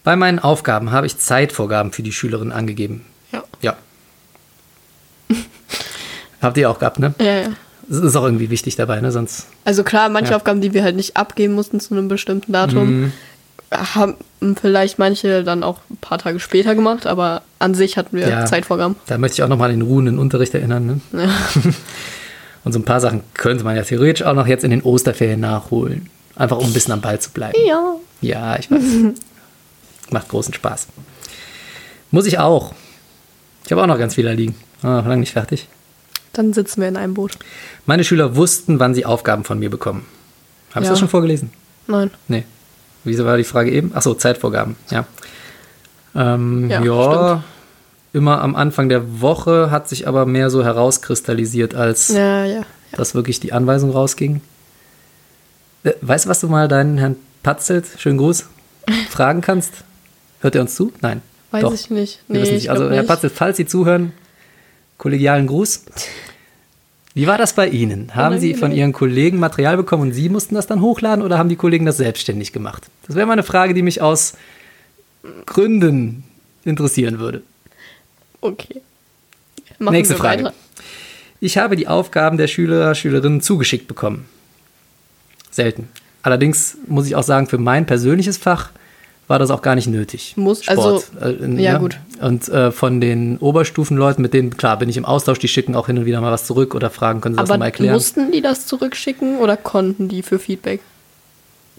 Bei 0.03 0.17
meinen 0.17 0.39
Aufgaben 0.39 0.93
habe 0.93 1.07
ich 1.07 1.19
Zeitvorgaben 1.19 1.93
für 1.93 2.03
die 2.03 2.13
Schülerinnen 2.13 2.53
angegeben. 2.53 3.05
Ja. 3.33 3.45
Ja. 3.61 3.77
Habt 6.41 6.57
ihr 6.57 6.71
auch 6.71 6.79
gehabt, 6.79 6.99
ne? 6.99 7.15
Ja, 7.19 7.43
ja. 7.43 7.49
Das 7.89 7.99
ist 7.99 8.17
auch 8.17 8.25
irgendwie 8.25 8.51
wichtig 8.51 8.77
dabei, 8.77 9.01
ne? 9.01 9.13
Sonst. 9.13 9.47
Also 9.65 9.83
klar, 9.83 10.09
manche 10.09 10.31
ja. 10.31 10.37
Aufgaben, 10.37 10.61
die 10.61 10.73
wir 10.73 10.85
halt 10.85 10.97
nicht 10.97 11.17
abgeben 11.17 11.55
mussten 11.55 11.81
zu 11.81 11.93
einem 11.93 12.09
bestimmten 12.09 12.53
Datum, 12.53 13.01
mhm. 13.01 13.13
Haben 13.71 14.17
vielleicht 14.61 14.99
manche 14.99 15.45
dann 15.45 15.63
auch 15.63 15.79
ein 15.91 15.97
paar 15.99 16.19
Tage 16.19 16.41
später 16.41 16.75
gemacht, 16.75 17.07
aber 17.07 17.43
an 17.59 17.75
sich 17.75 17.97
hatten 17.97 18.17
wir 18.17 18.29
ja, 18.29 18.47
Zeitvorgaben. 18.47 18.97
Da 19.07 19.19
möchte 19.19 19.37
ich 19.37 19.43
auch 19.43 19.49
nochmal 19.49 19.71
an 19.71 19.79
den 19.79 19.87
ruhenden 19.87 20.19
Unterricht 20.19 20.55
erinnern, 20.55 20.87
ne? 21.13 21.25
Ja. 21.25 21.31
Und 22.65 22.73
so 22.73 22.79
ein 22.79 22.85
paar 22.85 23.01
Sachen 23.01 23.23
könnte 23.35 23.65
man 23.65 23.75
ja 23.77 23.83
theoretisch 23.83 24.27
auch 24.27 24.35
noch 24.35 24.47
jetzt 24.47 24.65
in 24.65 24.71
den 24.71 24.83
Osterferien 24.83 25.41
nachholen. 25.41 26.11
Einfach 26.37 26.59
um 26.59 26.67
ein 26.67 26.73
bisschen 26.73 26.93
am 26.93 27.01
Ball 27.01 27.19
zu 27.19 27.31
bleiben. 27.31 27.57
Ja. 27.67 27.95
Ja, 28.21 28.59
ich 28.59 28.71
weiß. 28.71 28.83
Macht 30.11 30.29
großen 30.29 30.53
Spaß. 30.53 30.89
Muss 32.11 32.27
ich 32.27 32.39
auch. 32.39 32.75
Ich 33.65 33.73
habe 33.73 33.83
auch 33.83 33.87
noch 33.87 33.99
ganz 33.99 34.15
viel 34.15 34.25
da 34.25 34.33
liegen. 34.33 34.57
Ah, 34.83 35.01
lange 35.01 35.19
nicht 35.19 35.33
fertig. 35.33 35.69
Dann 36.33 36.53
sitzen 36.53 36.81
wir 36.81 36.89
in 36.89 36.97
einem 36.97 37.15
Boot. 37.15 37.39
Meine 37.87 38.05
Schüler 38.05 38.37
wussten, 38.37 38.79
wann 38.79 38.95
sie 38.95 39.07
Aufgaben 39.07 39.45
von 39.45 39.59
mir 39.59 39.71
bekommen. 39.71 40.07
Habe 40.71 40.81
ich 40.81 40.87
ja. 40.87 40.93
das 40.93 40.99
schon 40.99 41.09
vorgelesen? 41.09 41.51
Nein. 41.87 42.11
Nee. 42.29 42.45
Wieso 43.05 43.25
war 43.25 43.37
die 43.37 43.45
Frage 43.45 43.71
eben? 43.71 43.95
Achso, 43.95 44.15
Zeitvorgaben. 44.15 44.77
Ja. 44.91 45.07
Ähm, 46.15 46.69
ja, 46.69 46.83
ja 46.83 47.43
immer 48.13 48.41
am 48.43 48.57
Anfang 48.57 48.89
der 48.89 49.21
Woche 49.21 49.71
hat 49.71 49.89
sich 49.89 50.09
aber 50.09 50.27
mehr 50.27 50.51
so 50.51 50.65
herauskristallisiert, 50.65 51.75
als 51.75 52.09
ja, 52.09 52.45
ja, 52.45 52.63
dass 52.93 53.15
wirklich 53.15 53.41
die 53.41 53.53
Anweisung 53.53 53.91
rausging. 53.91 54.41
Äh, 55.85 55.93
weißt 56.01 56.25
du, 56.25 56.29
was 56.29 56.41
du 56.41 56.49
mal 56.49 56.69
deinen 56.69 56.99
Herrn 56.99 57.17
Patzelt, 57.43 57.87
schönen 57.99 58.19
Gruß, 58.19 58.47
fragen 59.11 59.41
kannst? 59.41 59.73
Hört 60.41 60.55
er 60.55 60.63
uns 60.63 60.75
zu? 60.75 60.93
Nein. 61.01 61.23
Weiß 61.51 61.63
Doch. 61.63 61.75
ich 61.75 61.91
nicht. 61.91 62.23
Nee, 62.29 62.41
nicht. 62.41 62.71
Also, 62.71 62.91
Herr 62.91 63.03
Patzel, 63.03 63.31
falls 63.31 63.57
Sie 63.57 63.67
zuhören, 63.67 64.13
kollegialen 64.99 65.47
Gruß. 65.47 65.85
Wie 67.15 67.27
war 67.27 67.39
das 67.39 67.55
bei 67.55 67.69
Ihnen? 67.69 68.15
Haben 68.15 68.39
Sie 68.39 68.55
von 68.55 68.71
Ihren 68.73 68.93
Kollegen 68.93 69.39
Material 69.39 69.77
bekommen 69.77 70.03
und 70.03 70.13
Sie 70.13 70.29
mussten 70.29 70.55
das 70.55 70.67
dann 70.67 70.81
hochladen 70.81 71.25
oder 71.25 71.39
haben 71.39 71.49
die 71.49 71.57
Kollegen 71.57 71.85
das 71.85 71.97
selbstständig 71.97 72.53
gemacht? 72.53 72.87
Das 73.07 73.17
wäre 73.17 73.27
mal 73.27 73.33
eine 73.33 73.43
Frage, 73.43 73.75
die 73.75 73.83
mich 73.83 74.01
aus 74.01 74.35
Gründen 75.47 76.25
interessieren 76.65 77.19
würde. 77.19 77.43
Okay. 78.41 78.81
Machen 79.79 79.95
Nächste 79.95 80.15
Frage. 80.15 80.45
Weiter. 80.45 80.55
Ich 81.41 81.59
habe 81.59 81.75
die 81.75 81.89
Aufgaben 81.89 82.37
der 82.37 82.47
Schüler, 82.47 82.95
Schülerinnen 82.95 83.41
zugeschickt 83.41 83.89
bekommen. 83.89 84.27
Selten. 85.51 85.89
Allerdings 86.23 86.77
muss 86.87 87.07
ich 87.07 87.17
auch 87.17 87.23
sagen, 87.23 87.47
für 87.47 87.59
mein 87.59 87.87
persönliches 87.87 88.37
Fach 88.37 88.71
war 89.31 89.39
das 89.39 89.53
auch 89.53 89.63
gar 89.63 89.77
nicht 89.77 89.87
nötig. 89.87 90.35
Muss, 90.37 90.65
Sport, 90.65 90.79
also, 91.21 91.45
äh, 91.45 91.55
ja, 91.55 91.75
ja, 91.75 91.79
gut. 91.79 92.01
Und 92.21 92.49
äh, 92.49 92.73
von 92.73 93.01
den 93.01 93.39
Oberstufenleuten, 93.39 94.21
mit 94.21 94.35
denen, 94.35 94.57
klar, 94.57 94.77
bin 94.77 94.89
ich 94.89 94.97
im 94.97 95.05
Austausch, 95.05 95.39
die 95.39 95.47
schicken 95.47 95.77
auch 95.77 95.87
hin 95.87 95.99
und 95.99 96.05
wieder 96.05 96.21
mal 96.21 96.33
was 96.33 96.47
zurück 96.47 96.75
oder 96.75 96.91
fragen, 96.91 97.21
können 97.21 97.37
sie 97.37 97.39
Aber 97.39 97.47
das 97.47 97.55
nochmal 97.55 97.69
erklären. 97.69 97.95
mussten 97.95 98.33
die 98.33 98.41
das 98.41 98.67
zurückschicken 98.67 99.39
oder 99.39 99.57
konnten 99.57 100.09
die 100.09 100.23
für 100.23 100.41
Feedback? 100.41 100.81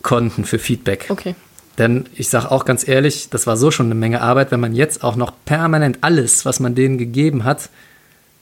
Konnten 0.01 0.45
für 0.45 0.59
Feedback. 0.59 1.07
Okay. 1.09 1.35
Denn 1.77 2.05
ich 2.15 2.29
sage 2.29 2.49
auch 2.51 2.63
ganz 2.63 2.87
ehrlich, 2.87 3.29
das 3.29 3.47
war 3.47 3.57
so 3.57 3.69
schon 3.69 3.87
eine 3.87 3.95
Menge 3.95 4.21
Arbeit, 4.21 4.51
wenn 4.51 4.61
man 4.61 4.73
jetzt 4.73 5.03
auch 5.03 5.17
noch 5.17 5.33
permanent 5.43 5.97
alles, 5.99 6.45
was 6.45 6.61
man 6.61 6.73
denen 6.73 6.97
gegeben 6.97 7.43
hat, 7.43 7.69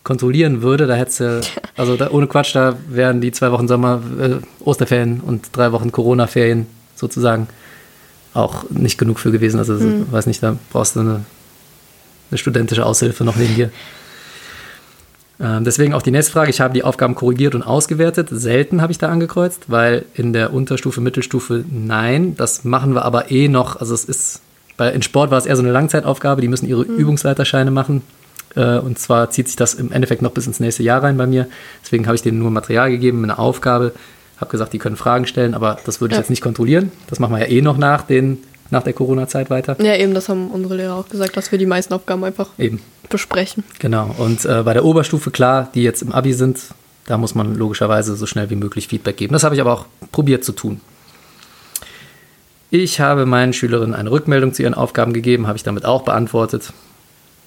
kontrollieren 0.04 0.62
würde, 0.62 0.86
da 0.86 0.94
hätte 0.94 1.42
du, 1.42 1.48
also 1.82 1.98
da, 1.98 2.12
ohne 2.12 2.28
Quatsch, 2.28 2.54
da 2.54 2.76
wären 2.88 3.22
die 3.22 3.32
zwei 3.32 3.52
Wochen 3.52 3.68
Sommer, 3.68 4.04
äh, 4.20 4.36
Osterferien 4.64 5.20
und 5.20 5.48
drei 5.52 5.72
Wochen 5.72 5.92
Corona-Ferien 5.92 6.68
sozusagen 6.96 7.48
auch 8.34 8.70
nicht 8.70 8.98
genug 8.98 9.20
für 9.20 9.32
gewesen. 9.32 9.60
Also, 9.60 9.74
mhm. 9.74 10.12
weiß 10.12 10.28
nicht, 10.28 10.44
da 10.44 10.58
brauchst 10.72 10.96
du 10.96 11.02
eine, 11.02 11.26
eine 12.32 12.38
studentische 12.38 12.86
Aushilfe 12.86 13.24
noch 13.24 13.36
neben 13.36 13.56
dir. 13.56 13.72
Ähm, 15.42 15.64
deswegen 15.64 15.94
auch 15.94 16.02
die 16.02 16.12
nächste 16.12 16.34
Frage. 16.34 16.50
Ich 16.50 16.60
habe 16.60 16.74
die 16.74 16.84
Aufgaben 16.84 17.16
korrigiert 17.16 17.56
und 17.56 17.64
ausgewertet. 17.64 18.30
Selten 18.32 18.82
habe 18.82 18.92
ich 18.92 18.98
da 18.98 19.10
angekreuzt, 19.10 19.64
weil 19.68 20.06
in 20.14 20.34
der 20.34 20.54
Unterstufe, 20.54 21.02
Mittelstufe 21.02 21.64
nein. 21.70 22.36
Das 22.36 22.66
machen 22.66 22.94
wir 22.94 23.06
aber 23.06 23.32
eh 23.32 23.48
noch. 23.48 23.78
Also, 23.78 23.94
es 23.94 24.06
ist, 24.06 24.42
bei, 24.78 24.92
in 24.92 25.02
Sport 25.02 25.32
war 25.32 25.38
es 25.38 25.46
eher 25.46 25.56
so 25.56 25.64
eine 25.64 25.72
Langzeitaufgabe. 25.72 26.42
Die 26.42 26.48
müssen 26.48 26.68
ihre 26.68 26.86
mhm. 26.86 26.98
Übungsleiterscheine 26.98 27.72
machen. 27.72 28.02
Äh, 28.56 28.80
und 28.80 29.00
zwar 29.00 29.30
zieht 29.30 29.48
sich 29.48 29.56
das 29.56 29.74
im 29.74 29.92
Endeffekt 29.92 30.22
noch 30.22 30.32
bis 30.32 30.48
ins 30.48 30.60
nächste 30.60 30.84
Jahr 30.84 31.04
rein 31.04 31.18
bei 31.18 31.26
mir. 31.26 31.48
Deswegen 31.84 32.06
habe 32.06 32.16
ich 32.16 32.22
denen 32.22 32.40
nur 32.40 32.52
Material 32.52 32.90
gegeben, 32.90 33.24
eine 33.24 33.40
Aufgabe. 33.40 33.94
Habe 34.40 34.52
gesagt, 34.52 34.74
die 34.74 34.78
können 34.80 34.96
Fragen 34.96 35.28
stellen, 35.28 35.54
aber 35.54 35.78
das 35.86 36.00
würde 36.02 36.14
ich 36.14 36.18
Ja. 36.18 36.22
jetzt 36.22 36.30
nicht 36.30 36.42
kontrollieren. 36.42 36.92
Das 37.08 37.20
machen 37.20 37.34
wir 37.36 37.40
ja 37.40 37.48
eh 37.48 37.62
noch 37.62 37.78
nach, 37.78 38.04
den, 38.04 38.38
nach 38.72 38.84
der 38.84 38.94
Corona-Zeit 38.94 39.50
weiter. 39.50 39.76
Ja, 39.84 39.96
eben, 39.96 40.14
das 40.14 40.30
haben 40.30 40.50
unsere 40.52 40.76
Lehrer 40.76 40.96
auch 40.96 41.10
gesagt, 41.10 41.36
dass 41.36 41.52
wir 41.52 41.60
die 41.60 41.66
meisten 41.66 41.94
Aufgaben 41.94 42.24
einfach 42.24 42.48
Eben. 42.58 42.80
besprechen. 43.10 43.64
Genau. 43.80 44.16
Und 44.18 44.46
äh, 44.46 44.64
bei 44.64 44.74
der 44.74 44.86
Oberstufe, 44.86 45.32
klar, 45.32 45.70
die 45.74 45.84
jetzt 45.84 46.02
im 46.02 46.12
Abi 46.14 46.34
sind, 46.34 46.60
da 47.06 47.18
muss 47.18 47.36
man 47.36 47.56
logischerweise 47.56 48.16
so 48.16 48.26
schnell 48.26 48.50
wie 48.50 48.56
möglich 48.56 48.88
Feedback 48.88 49.18
geben. 49.18 49.34
Das 49.34 49.44
habe 49.44 49.56
ich 49.56 49.62
aber 49.62 49.74
auch 49.74 49.86
probiert 50.12 50.44
zu 50.46 50.52
tun. 50.54 50.80
Ich 52.72 53.00
habe 53.02 53.26
meinen 53.26 53.52
Schülerinnen 53.52 53.96
eine 53.96 54.12
Rückmeldung 54.12 54.54
zu 54.54 54.62
ihren 54.62 54.76
Aufgaben 54.76 55.12
gegeben, 55.12 55.48
habe 55.48 55.58
ich 55.58 55.64
damit 55.64 55.86
auch 55.86 56.04
beantwortet. 56.04 56.72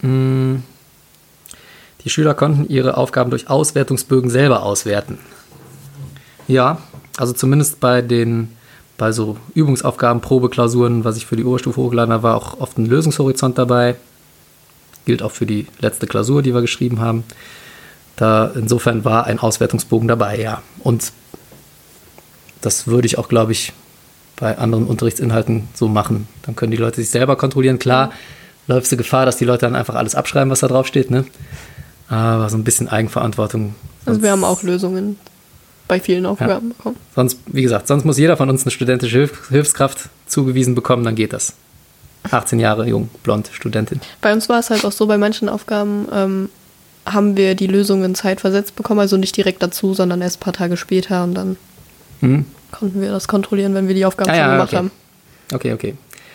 Mm. 0.02 0.56
Die 2.04 2.10
Schüler 2.10 2.34
konnten 2.34 2.68
ihre 2.68 2.96
Aufgaben 2.96 3.30
durch 3.30 3.48
Auswertungsbögen 3.48 4.28
selber 4.30 4.64
auswerten. 4.64 5.18
Ja, 6.48 6.78
also 7.16 7.32
zumindest 7.32 7.80
bei 7.80 8.02
den 8.02 8.48
bei 8.98 9.10
so 9.10 9.36
Übungsaufgaben, 9.54 10.20
Probeklausuren, 10.20 11.04
was 11.04 11.16
ich 11.16 11.26
für 11.26 11.34
die 11.34 11.44
Oberstufe 11.44 11.80
hochgeladen 11.80 12.12
habe, 12.12 12.22
war 12.22 12.36
auch 12.36 12.60
oft 12.60 12.78
ein 12.78 12.86
Lösungshorizont 12.86 13.58
dabei. 13.58 13.96
Gilt 15.06 15.22
auch 15.22 15.32
für 15.32 15.46
die 15.46 15.66
letzte 15.80 16.06
Klausur, 16.06 16.42
die 16.42 16.54
wir 16.54 16.60
geschrieben 16.60 17.00
haben. 17.00 17.24
Da 18.14 18.52
insofern 18.54 19.04
war 19.04 19.26
ein 19.26 19.40
Auswertungsbogen 19.40 20.06
dabei, 20.06 20.40
ja. 20.40 20.62
Und 20.80 21.12
das 22.60 22.86
würde 22.86 23.06
ich 23.06 23.18
auch, 23.18 23.28
glaube 23.28 23.50
ich, 23.50 23.72
bei 24.36 24.56
anderen 24.58 24.86
Unterrichtsinhalten 24.86 25.68
so 25.74 25.88
machen. 25.88 26.28
Dann 26.42 26.54
können 26.54 26.70
die 26.70 26.76
Leute 26.76 27.00
sich 27.00 27.10
selber 27.10 27.34
kontrollieren. 27.34 27.80
Klar, 27.80 28.12
läufst 28.68 28.92
du 28.92 28.96
Gefahr, 28.96 29.26
dass 29.26 29.36
die 29.36 29.44
Leute 29.44 29.66
dann 29.66 29.74
einfach 29.74 29.96
alles 29.96 30.14
abschreiben, 30.14 30.50
was 30.50 30.60
da 30.60 30.68
drauf 30.68 30.86
steht, 30.86 31.10
ne? 31.10 31.24
Aber 32.08 32.48
so 32.50 32.56
ein 32.56 32.62
bisschen 32.62 32.88
Eigenverantwortung. 32.88 33.74
Also 34.06 34.22
wir 34.22 34.30
haben 34.30 34.44
auch 34.44 34.62
Lösungen 34.62 35.18
bei 35.92 36.00
vielen 36.00 36.24
Aufgaben 36.24 36.70
bekommen. 36.70 36.96
Sonst, 37.14 37.38
wie 37.46 37.60
gesagt, 37.60 37.86
sonst 37.86 38.04
muss 38.06 38.16
jeder 38.16 38.38
von 38.38 38.48
uns 38.48 38.62
eine 38.64 38.70
studentische 38.70 39.18
Hilf 39.18 39.48
Hilfskraft 39.50 40.08
zugewiesen 40.26 40.74
bekommen, 40.74 41.04
dann 41.04 41.14
geht 41.14 41.34
das. 41.34 41.52
18 42.30 42.58
Jahre 42.60 42.88
jung, 42.88 43.10
blond, 43.22 43.50
Studentin. 43.52 44.00
Bei 44.22 44.32
uns 44.32 44.48
war 44.48 44.58
es 44.58 44.70
halt 44.70 44.86
auch 44.86 44.92
so, 44.92 45.06
bei 45.06 45.18
manchen 45.18 45.50
Aufgaben 45.50 46.06
ähm, 46.12 46.48
haben 47.04 47.36
wir 47.36 47.54
die 47.56 47.66
Lösungen 47.66 48.14
zeitversetzt 48.14 48.74
bekommen, 48.74 49.00
also 49.00 49.18
nicht 49.18 49.36
direkt 49.36 49.62
dazu, 49.62 49.92
sondern 49.92 50.22
erst 50.22 50.38
ein 50.38 50.44
paar 50.44 50.52
Tage 50.54 50.76
später 50.78 51.24
und 51.24 51.34
dann 51.34 51.56
Hm? 52.20 52.46
konnten 52.70 53.02
wir 53.02 53.10
das 53.10 53.28
kontrollieren, 53.28 53.74
wenn 53.74 53.86
wir 53.88 53.94
die 53.94 54.06
Aufgaben 54.06 54.30
Ah, 54.30 54.34
schon 54.34 54.40
ja, 54.44 54.52
gemacht 54.52 54.68
okay. 54.68 54.76
haben. 54.76 54.90
Okay, 55.52 55.72
okay. 55.74 55.94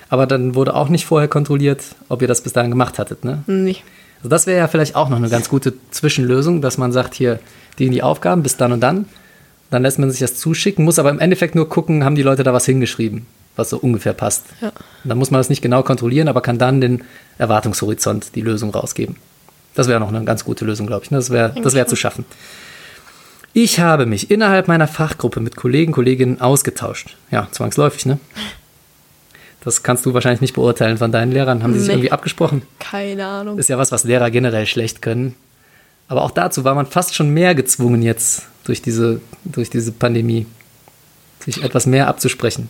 Aber 0.09 0.27
dann 0.27 0.53
wurde 0.53 0.75
auch 0.75 0.89
nicht 0.89 1.05
vorher 1.07 1.27
kontrolliert, 1.29 1.83
ob 2.09 2.21
ihr 2.21 2.27
das 2.27 2.41
bis 2.41 2.53
dahin 2.53 2.69
gemacht 2.69 2.99
hattet, 2.99 3.25
ne? 3.25 3.43
Nee. 3.47 3.77
Also 4.17 4.29
das 4.29 4.45
wäre 4.45 4.59
ja 4.59 4.67
vielleicht 4.67 4.95
auch 4.95 5.09
noch 5.09 5.17
eine 5.17 5.29
ganz 5.29 5.47
gute 5.49 5.73
Zwischenlösung, 5.91 6.61
dass 6.61 6.77
man 6.77 6.91
sagt, 6.91 7.13
hier, 7.15 7.39
die 7.79 7.89
die 7.89 8.03
Aufgaben 8.03 8.43
bis 8.43 8.57
dann 8.57 8.71
und 8.71 8.81
dann. 8.81 9.05
Dann 9.69 9.81
lässt 9.83 9.99
man 9.99 10.09
sich 10.09 10.19
das 10.21 10.35
zuschicken, 10.35 10.85
muss 10.85 10.97
aber 10.99 11.09
im 11.09 11.19
Endeffekt 11.19 11.55
nur 11.55 11.67
gucken, 11.67 12.03
haben 12.05 12.15
die 12.15 12.21
Leute 12.23 12.43
da 12.43 12.53
was 12.53 12.65
hingeschrieben, 12.65 13.25
was 13.55 13.69
so 13.69 13.77
ungefähr 13.77 14.13
passt. 14.13 14.45
Ja. 14.61 14.71
Dann 15.03 15.17
muss 15.17 15.29
man 15.31 15.39
das 15.39 15.49
nicht 15.49 15.61
genau 15.61 15.83
kontrollieren, 15.83 16.27
aber 16.29 16.41
kann 16.41 16.57
dann 16.57 16.79
den 16.81 17.03
Erwartungshorizont, 17.37 18.35
die 18.35 18.41
Lösung 18.41 18.69
rausgeben. 18.71 19.17
Das 19.75 19.87
wäre 19.87 19.99
noch 19.99 20.07
eine 20.09 20.23
ganz 20.23 20.43
gute 20.45 20.63
Lösung, 20.65 20.87
glaube 20.87 21.03
ich. 21.05 21.11
ne? 21.11 21.17
Das 21.17 21.29
wäre 21.29 21.53
das 21.61 21.73
wäre 21.73 21.85
schon. 21.85 21.89
zu 21.89 21.95
schaffen. 21.97 22.25
Ich 23.53 23.79
habe 23.79 24.05
mich 24.05 24.29
innerhalb 24.31 24.67
meiner 24.67 24.87
Fachgruppe 24.87 25.39
mit 25.39 25.55
Kollegen, 25.55 25.91
Kolleginnen 25.91 26.39
ausgetauscht. 26.41 27.15
Ja, 27.31 27.47
zwangsläufig, 27.51 28.05
ne? 28.05 28.19
Das 29.63 29.83
kannst 29.83 30.05
du 30.05 30.13
wahrscheinlich 30.13 30.41
nicht 30.41 30.53
beurteilen 30.53 30.97
von 30.97 31.11
deinen 31.11 31.31
Lehrern. 31.31 31.61
Haben 31.63 31.73
die 31.73 31.79
sich 31.79 31.87
Nee. 31.87 31.93
irgendwie 31.95 32.11
abgesprochen? 32.11 32.61
Keine 32.79 33.25
Ahnung. 33.25 33.57
Ist 33.57 33.67
ja 33.69 33.77
was, 33.77 33.91
was 33.91 34.03
Lehrer 34.03 34.31
generell 34.31 34.65
schlecht 34.65 35.01
können. 35.01 35.35
Aber 36.07 36.21
auch 36.23 36.31
dazu 36.31 36.63
war 36.63 36.73
man 36.75 36.85
fast 36.85 37.15
schon 37.15 37.31
mehr 37.31 37.53
gezwungen 37.55 38.01
jetzt 38.01 38.43
durch 38.67 38.81
diese, 38.81 39.21
durch 39.45 39.69
diese 39.69 39.93
Pandemie, 39.93 40.45
sich 41.39 41.63
etwas 41.63 41.85
mehr 41.85 42.07
abzusprechen. 42.07 42.67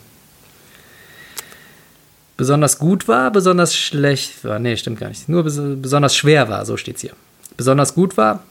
Besonders 2.38 2.78
gut 2.78 3.08
war, 3.08 3.32
besonders 3.32 3.76
schlecht 3.76 4.44
war. 4.44 4.60
Nee, 4.60 4.78
stimmt 4.78 5.00
gar 5.00 5.10
nicht. 5.10 5.28
Nur 5.28 5.44
bes 5.44 5.60
besonders 5.82 6.16
schwer 6.16 6.50
war, 6.50 6.66
so 6.66 6.78
steht's 6.78 7.02
hier. 7.02 7.14
Besonders 7.58 7.96
gut 7.96 8.16
war, 8.16 8.44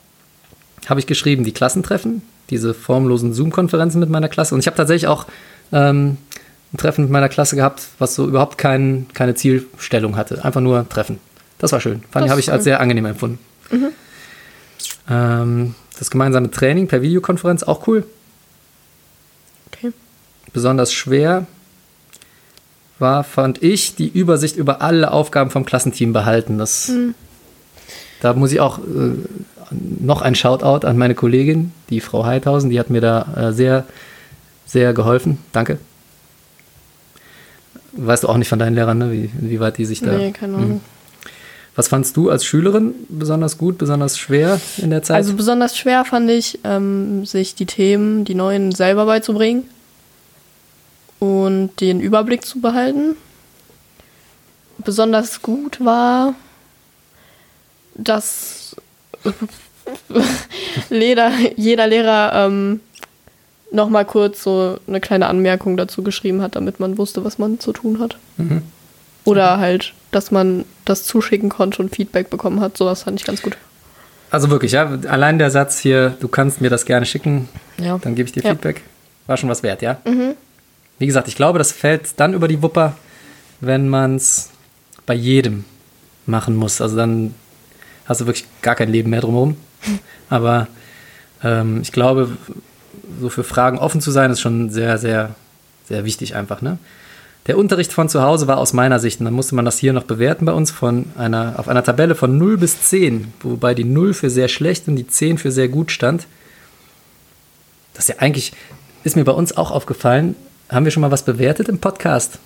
habe 0.88 0.98
ich 0.98 1.06
geschrieben, 1.06 1.44
die 1.44 1.52
Klassentreffen, 1.52 2.22
diese 2.50 2.74
formlosen 2.74 3.32
Zoom-Konferenzen 3.32 4.00
mit 4.00 4.10
meiner 4.10 4.28
Klasse. 4.28 4.54
Und 4.54 4.60
ich 4.60 4.66
habe 4.66 4.76
tatsächlich 4.76 5.06
auch 5.06 5.26
ähm, 5.70 6.16
ein 6.72 6.78
Treffen 6.78 7.02
mit 7.02 7.12
meiner 7.12 7.28
Klasse 7.28 7.54
gehabt, 7.54 7.86
was 8.00 8.16
so 8.16 8.26
überhaupt 8.26 8.58
kein, 8.58 9.06
keine 9.14 9.36
Zielstellung 9.36 10.16
hatte. 10.16 10.44
Einfach 10.44 10.60
nur 10.60 10.88
Treffen. 10.88 11.20
Das 11.58 11.70
war 11.70 11.80
schön. 11.80 12.02
Fand 12.10 12.24
Das 12.24 12.30
habe 12.30 12.40
ich 12.40 12.50
als 12.50 12.64
sehr 12.64 12.80
angenehm 12.80 13.06
empfunden. 13.06 13.38
Ähm, 15.08 15.76
das 15.98 16.10
gemeinsame 16.10 16.50
Training 16.50 16.88
per 16.88 17.02
Videokonferenz 17.02 17.62
auch 17.62 17.86
cool. 17.86 18.04
Okay. 19.68 19.92
Besonders 20.52 20.92
schwer 20.92 21.46
war, 22.98 23.24
fand 23.24 23.62
ich, 23.62 23.94
die 23.94 24.08
Übersicht 24.08 24.56
über 24.56 24.80
alle 24.80 25.12
Aufgaben 25.12 25.50
vom 25.50 25.64
Klassenteam 25.64 26.12
behalten. 26.12 26.58
Das, 26.58 26.90
Da 28.20 28.32
muss 28.32 28.52
ich 28.52 28.60
auch 28.60 28.78
äh, 28.78 29.14
noch 30.00 30.22
ein 30.22 30.34
Shoutout 30.34 30.86
an 30.86 30.96
meine 30.96 31.14
Kollegin, 31.14 31.72
die 31.90 32.00
Frau 32.00 32.24
Heidhausen, 32.24 32.70
die 32.70 32.80
hat 32.80 32.90
mir 32.90 33.00
da 33.00 33.48
äh, 33.48 33.52
sehr, 33.52 33.84
sehr 34.64 34.94
geholfen. 34.94 35.38
Danke. 35.52 35.78
Weißt 37.92 38.24
du 38.24 38.28
auch 38.28 38.36
nicht 38.36 38.48
von 38.48 38.58
deinen 38.58 38.74
Lehrern, 38.74 38.98
ne? 38.98 39.12
wie, 39.12 39.30
wie 39.38 39.60
weit 39.60 39.78
die 39.78 39.84
sich 39.84 40.00
da. 40.00 40.12
Nee, 40.12 40.32
keine 40.32 40.56
Ahnung. 40.56 40.80
Was 41.76 41.88
fandst 41.88 42.16
du 42.16 42.30
als 42.30 42.46
Schülerin 42.46 42.94
besonders 43.10 43.58
gut, 43.58 43.76
besonders 43.76 44.18
schwer 44.18 44.58
in 44.78 44.88
der 44.88 45.02
Zeit? 45.02 45.16
Also 45.16 45.34
besonders 45.34 45.76
schwer 45.76 46.06
fand 46.06 46.30
ich, 46.30 46.58
ähm, 46.64 47.26
sich 47.26 47.54
die 47.54 47.66
Themen, 47.66 48.24
die 48.24 48.34
neuen 48.34 48.72
selber 48.72 49.04
beizubringen 49.04 49.68
und 51.18 51.78
den 51.82 52.00
Überblick 52.00 52.46
zu 52.46 52.62
behalten. 52.62 53.14
Besonders 54.78 55.42
gut 55.42 55.84
war, 55.84 56.34
dass 57.94 58.74
Leder, 60.88 61.30
jeder 61.56 61.86
Lehrer 61.86 62.46
ähm, 62.46 62.80
nochmal 63.70 64.06
kurz 64.06 64.42
so 64.42 64.78
eine 64.86 65.00
kleine 65.00 65.26
Anmerkung 65.26 65.76
dazu 65.76 66.02
geschrieben 66.02 66.40
hat, 66.40 66.56
damit 66.56 66.80
man 66.80 66.96
wusste, 66.96 67.22
was 67.22 67.38
man 67.38 67.60
zu 67.60 67.72
tun 67.72 67.98
hat. 68.00 68.16
Mhm. 68.38 68.62
Oder 69.26 69.58
halt, 69.58 69.92
dass 70.10 70.30
man 70.30 70.64
das 70.84 71.04
zuschicken 71.04 71.48
konnte 71.48 71.82
und 71.82 71.94
Feedback 71.94 72.30
bekommen 72.30 72.60
hat. 72.60 72.76
Sowas 72.76 73.02
fand 73.02 73.20
ich 73.20 73.26
ganz 73.26 73.42
gut. 73.42 73.56
Also 74.30 74.50
wirklich, 74.50 74.72
ja, 74.72 74.86
allein 75.08 75.38
der 75.38 75.50
Satz 75.50 75.78
hier, 75.78 76.10
du 76.20 76.28
kannst 76.28 76.60
mir 76.60 76.70
das 76.70 76.84
gerne 76.84 77.06
schicken, 77.06 77.48
Ja. 77.78 77.98
dann 77.98 78.14
gebe 78.14 78.26
ich 78.26 78.32
dir 78.32 78.42
Ja. 78.42 78.50
Feedback, 78.50 78.82
war 79.26 79.36
schon 79.36 79.48
was 79.48 79.62
wert, 79.62 79.82
ja? 79.82 79.98
Wie 80.98 81.06
gesagt, 81.06 81.28
ich 81.28 81.36
glaube, 81.36 81.58
das 81.58 81.72
fällt 81.72 82.18
dann 82.18 82.34
über 82.34 82.48
die 82.48 82.62
Wupper, 82.62 82.96
wenn 83.60 83.88
man 83.88 84.16
es 84.16 84.50
bei 85.06 85.14
jedem 85.14 85.64
machen 86.26 86.56
muss. 86.56 86.80
Also 86.80 86.96
dann 86.96 87.34
hast 88.06 88.20
du 88.20 88.26
wirklich 88.26 88.46
gar 88.62 88.74
kein 88.74 88.90
Leben 88.90 89.10
mehr 89.10 89.20
drumherum. 89.20 89.56
Aber 90.30 90.66
ähm, 91.44 91.80
ich 91.82 91.92
glaube, 91.92 92.36
so 93.20 93.28
für 93.28 93.44
Fragen 93.44 93.78
offen 93.78 94.00
zu 94.00 94.10
sein, 94.10 94.30
ist 94.30 94.40
schon 94.40 94.70
sehr, 94.70 94.98
sehr, 94.98 95.34
sehr 95.88 96.04
wichtig 96.04 96.34
einfach. 96.34 96.62
Ne? 96.62 96.78
Der 97.46 97.58
Unterricht 97.58 97.92
von 97.92 98.08
zu 98.08 98.22
Hause 98.22 98.48
war 98.48 98.58
aus 98.58 98.72
meiner 98.72 98.98
Sicht, 98.98 99.20
und 99.20 99.24
dann 99.24 99.34
musste 99.34 99.54
man 99.54 99.64
das 99.64 99.78
hier 99.78 99.92
noch 99.92 100.02
bewerten 100.02 100.46
bei 100.46 100.52
uns, 100.52 100.70
von 100.70 101.06
einer, 101.16 101.54
auf 101.58 101.68
einer 101.68 101.84
Tabelle 101.84 102.14
von 102.14 102.36
0 102.36 102.58
bis 102.58 102.82
10, 102.82 103.32
wobei 103.40 103.74
die 103.74 103.84
0 103.84 104.14
für 104.14 104.30
sehr 104.30 104.48
schlecht 104.48 104.88
und 104.88 104.96
die 104.96 105.06
10 105.06 105.38
für 105.38 105.52
sehr 105.52 105.68
gut 105.68 105.92
stand. 105.92 106.26
Das 107.94 108.08
ist 108.08 108.08
ja 108.08 108.16
eigentlich, 108.18 108.52
ist 109.04 109.16
mir 109.16 109.24
bei 109.24 109.32
uns 109.32 109.56
auch 109.56 109.70
aufgefallen, 109.70 110.34
haben 110.68 110.84
wir 110.84 110.90
schon 110.90 111.02
mal 111.02 111.12
was 111.12 111.24
bewertet 111.24 111.68
im 111.68 111.78
Podcast? 111.78 112.40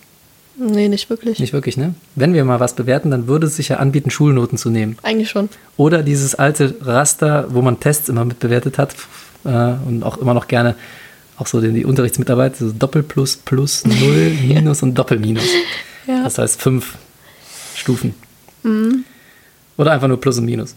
Nee, 0.58 0.88
nicht 0.88 1.08
wirklich. 1.08 1.38
Nicht 1.38 1.54
wirklich, 1.54 1.78
ne? 1.78 1.94
Wenn 2.16 2.34
wir 2.34 2.44
mal 2.44 2.60
was 2.60 2.74
bewerten, 2.74 3.10
dann 3.10 3.26
würde 3.26 3.46
es 3.46 3.56
sich 3.56 3.70
ja 3.70 3.76
anbieten, 3.78 4.10
Schulnoten 4.10 4.58
zu 4.58 4.68
nehmen. 4.68 4.98
Eigentlich 5.02 5.30
schon. 5.30 5.48
Oder 5.78 6.02
dieses 6.02 6.34
alte 6.34 6.74
Raster, 6.82 7.46
wo 7.48 7.62
man 7.62 7.80
Tests 7.80 8.10
immer 8.10 8.26
mit 8.26 8.40
bewertet 8.40 8.76
hat 8.76 8.94
äh, 9.44 9.72
und 9.86 10.02
auch 10.02 10.18
immer 10.18 10.34
noch 10.34 10.48
gerne 10.48 10.74
auch 11.40 11.46
so 11.46 11.60
die 11.60 11.84
Unterrichtsmitarbeit, 11.84 12.56
so 12.56 12.70
Doppelplus, 12.70 13.36
Plus, 13.38 13.84
Null, 13.86 14.30
Minus 14.42 14.82
und 14.82 14.94
Doppelminus. 14.94 15.48
Ja. 16.06 16.22
Das 16.24 16.38
heißt 16.38 16.60
fünf 16.60 16.96
Stufen. 17.74 18.14
Oder 19.76 19.92
einfach 19.92 20.08
nur 20.08 20.20
Plus 20.20 20.38
und 20.38 20.44
Minus. 20.44 20.74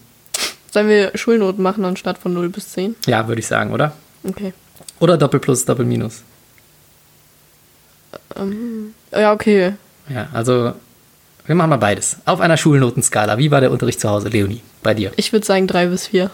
Sollen 0.72 0.88
wir 0.88 1.12
Schulnoten 1.16 1.62
machen 1.62 1.86
anstatt 1.86 2.18
von 2.18 2.34
0 2.34 2.50
bis 2.50 2.72
10? 2.72 2.96
Ja, 3.06 3.28
würde 3.28 3.42
ich 3.42 3.48
sagen, 3.48 3.72
oder? 3.74 3.94
Okay. 4.24 4.54
Oder 5.00 5.18
Doppelplus, 5.18 5.66
Doppelminus. 5.66 6.24
Ja, 9.12 9.34
okay. 9.34 9.74
Ja, 10.10 10.30
also 10.34 10.74
wir 11.46 11.56
machen 11.56 11.70
mal 11.70 11.78
beides. 11.78 12.18
Auf 12.26 12.40
einer 12.40 12.58
Schulnotenskala. 12.58 13.38
Wie 13.38 13.52
war 13.52 13.62
der 13.62 13.72
Unterricht 13.72 14.00
zu 14.00 14.10
Hause, 14.10 14.30
Leonie? 14.30 14.62
Bei 14.82 14.94
dir? 14.94 15.12
Ich 15.18 15.32
würde 15.34 15.46
sagen 15.46 15.68
3 15.68 15.88
bis 15.88 16.08
4. 16.08 16.32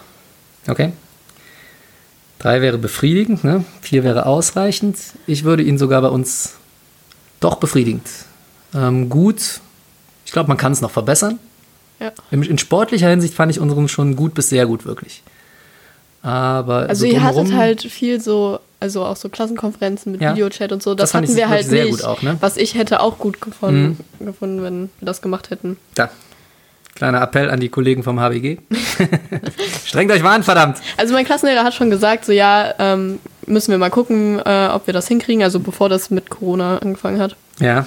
Okay. 0.68 0.92
Drei 2.40 2.60
wäre 2.62 2.78
befriedigend, 2.78 3.44
ne? 3.44 3.64
vier 3.82 4.02
wäre 4.02 4.26
ausreichend. 4.26 4.96
Ich 5.26 5.44
würde 5.44 5.62
ihn 5.62 5.78
sogar 5.78 6.00
bei 6.02 6.08
uns 6.08 6.54
doch 7.38 7.56
befriedigend. 7.56 8.06
Ähm, 8.74 9.08
gut. 9.08 9.60
Ich 10.26 10.32
glaube, 10.32 10.48
man 10.48 10.56
kann 10.56 10.72
es 10.72 10.80
noch 10.80 10.90
verbessern. 10.90 11.38
Ja. 12.00 12.12
In, 12.30 12.42
in 12.42 12.56
sportlicher 12.58 13.08
Hinsicht 13.10 13.34
fand 13.34 13.52
ich 13.52 13.60
unseren 13.60 13.88
schon 13.88 14.16
gut 14.16 14.34
bis 14.34 14.48
sehr 14.48 14.66
gut, 14.66 14.86
wirklich. 14.86 15.22
Aber 16.22 16.88
Also 16.88 17.06
so 17.06 17.12
ihr 17.12 17.22
hattet 17.22 17.52
halt 17.54 17.82
viel 17.82 18.20
so, 18.20 18.60
also 18.78 19.04
auch 19.04 19.16
so 19.16 19.28
Klassenkonferenzen 19.28 20.12
mit 20.12 20.20
Ja. 20.20 20.32
Videochat 20.32 20.72
und 20.72 20.82
so. 20.82 20.94
Das 20.94 21.10
Das, 21.12 21.14
hatten 21.22 21.34
wir 21.36 21.48
halt 21.48 21.66
wirklich 21.66 21.70
sehr 21.70 21.84
nicht. 21.84 21.96
gut 22.00 22.04
auch, 22.04 22.22
ne? 22.22 22.36
Was 22.40 22.56
ich 22.56 22.74
hätte 22.74 23.00
auch 23.00 23.18
gut 23.18 23.40
gefunden, 23.40 23.98
gefunden, 24.18 24.62
wenn 24.62 24.80
wir 24.98 25.06
das 25.06 25.22
gemacht 25.22 25.50
hätten. 25.50 25.76
Da. 25.94 26.10
Kleiner 27.00 27.22
Appell 27.22 27.48
an 27.48 27.60
die 27.60 27.70
Kollegen 27.70 28.02
vom 28.02 28.20
HBG. 28.20 28.58
Strengt 29.86 30.12
euch 30.12 30.22
warn, 30.22 30.42
verdammt. 30.42 30.76
Also 30.98 31.14
mein 31.14 31.24
Klassenlehrer 31.24 31.64
hat 31.64 31.72
schon 31.72 31.88
gesagt, 31.88 32.26
so 32.26 32.32
ja, 32.32 32.74
ähm, 32.78 33.20
müssen 33.46 33.70
wir 33.70 33.78
mal 33.78 33.88
gucken, 33.88 34.38
äh, 34.38 34.68
ob 34.70 34.86
wir 34.86 34.92
das 34.92 35.08
hinkriegen, 35.08 35.42
also 35.42 35.60
bevor 35.60 35.88
das 35.88 36.10
mit 36.10 36.28
Corona 36.28 36.76
angefangen 36.76 37.18
hat. 37.18 37.36
Ja, 37.58 37.86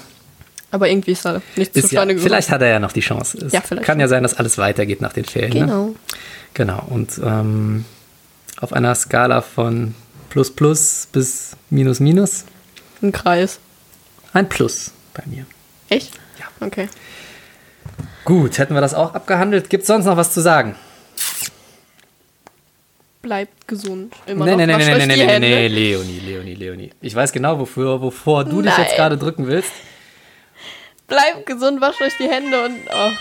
Aber 0.72 0.90
irgendwie 0.90 1.12
ist 1.12 1.26
da 1.26 1.44
nichts 1.56 1.76
ist 1.78 1.84
ja, 1.84 1.90
zustande 1.90 2.16
gekommen. 2.16 2.28
vielleicht 2.28 2.50
hat 2.50 2.64
er 2.64 2.70
ja 2.70 2.80
noch 2.80 2.92
die 2.92 3.02
Chance. 3.02 3.38
Es 3.38 3.54
Ja, 3.54 3.62
vielleicht 3.62 3.86
kann 3.86 4.00
ja 4.00 4.08
sein, 4.08 4.24
dass 4.24 4.34
alles 4.34 4.58
weitergeht 4.58 5.00
nach 5.00 5.14
den 5.14 5.26
Ferien. 5.26 5.54
Ne? 5.54 5.60
Genau. 5.68 5.96
Genau. 6.56 6.84
Und 6.90 7.22
ähm, 7.24 7.86
auf 8.62 8.74
einer 8.74 8.96
Skala 8.96 9.42
von 9.44 9.94
plus 10.32 10.50
plus 10.50 11.08
bis 11.12 11.56
minus 11.70 12.00
minus 12.00 12.46
Ein 13.04 13.12
Kreis. 13.12 13.60
ein 14.34 14.50
Plus 14.50 14.92
bei 15.14 15.22
mir. 15.28 15.46
Echt? 15.90 16.14
Ja. 16.40 16.66
Okay. 16.66 16.90
Gut, 18.26 18.58
hätten 18.58 18.74
wir 18.74 18.82
das 18.82 18.94
auch 18.94 19.14
abgehandelt. 19.14 19.70
Gibt 19.70 19.82
es 19.82 19.88
sonst 19.88 20.06
noch 20.06 20.18
was 20.18 20.34
zu 20.34 20.42
sagen? 20.42 20.76
Bleibt 23.22 23.68
gesund. 23.68 24.14
Immer 24.26 24.46
Nee, 24.46 24.52
noch. 24.52 24.58
nee, 24.58 24.66
nee, 24.66 24.78
nee, 24.78 24.86
nee, 24.86 24.96
nee, 25.06 25.16
nee, 25.16 25.28
Hände. 25.28 25.48
nee, 25.48 25.68
Leonie, 25.68 26.20
Leonie, 26.20 26.56
Leonie. 26.56 26.90
Ich 27.02 27.16
weiß 27.16 27.32
genau, 27.32 27.60
wofür, 27.60 28.02
wovor 28.02 28.44
du 28.46 28.62
dich 28.62 28.72
Nein. 28.72 28.82
jetzt 28.86 28.96
gerade 28.96 29.18
drücken 29.18 29.48
willst. 29.48 29.72
Bleibt 31.08 31.46
gesund, 31.46 31.80
wascht 31.82 32.02
euch 32.02 32.16
die 32.18 32.30
Hände 32.30 32.64
und. 32.64 32.78
Oh. 32.94 33.12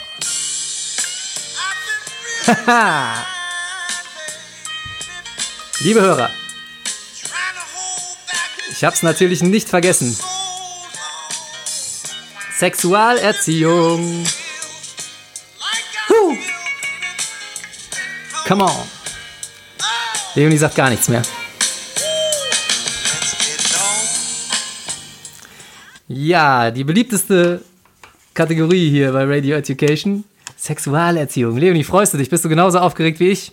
Liebe 5.81 6.01
Hörer, 6.01 6.31
ich 8.71 8.85
hab's 8.85 9.03
natürlich 9.03 9.43
nicht 9.43 9.69
vergessen. 9.69 10.17
Sexualerziehung. 12.57 14.25
Come 18.53 18.65
on. 18.65 18.87
Leonie 20.35 20.59
sagt 20.59 20.75
gar 20.75 20.91
nichts 20.91 21.09
mehr. 21.09 21.23
Ja, 26.07 26.71
die 26.71 26.85
beliebteste 26.85 27.63
Kategorie 28.35 28.91
hier 28.91 29.13
bei 29.13 29.25
Radio 29.25 29.57
Education. 29.57 30.25
Sexualerziehung. 30.55 31.57
Leonie, 31.57 31.83
freust 31.83 32.13
du 32.13 32.19
dich? 32.19 32.29
Bist 32.29 32.45
du 32.45 32.51
genauso 32.51 32.79
aufgeregt 32.79 33.21
wie 33.21 33.31
ich? 33.31 33.53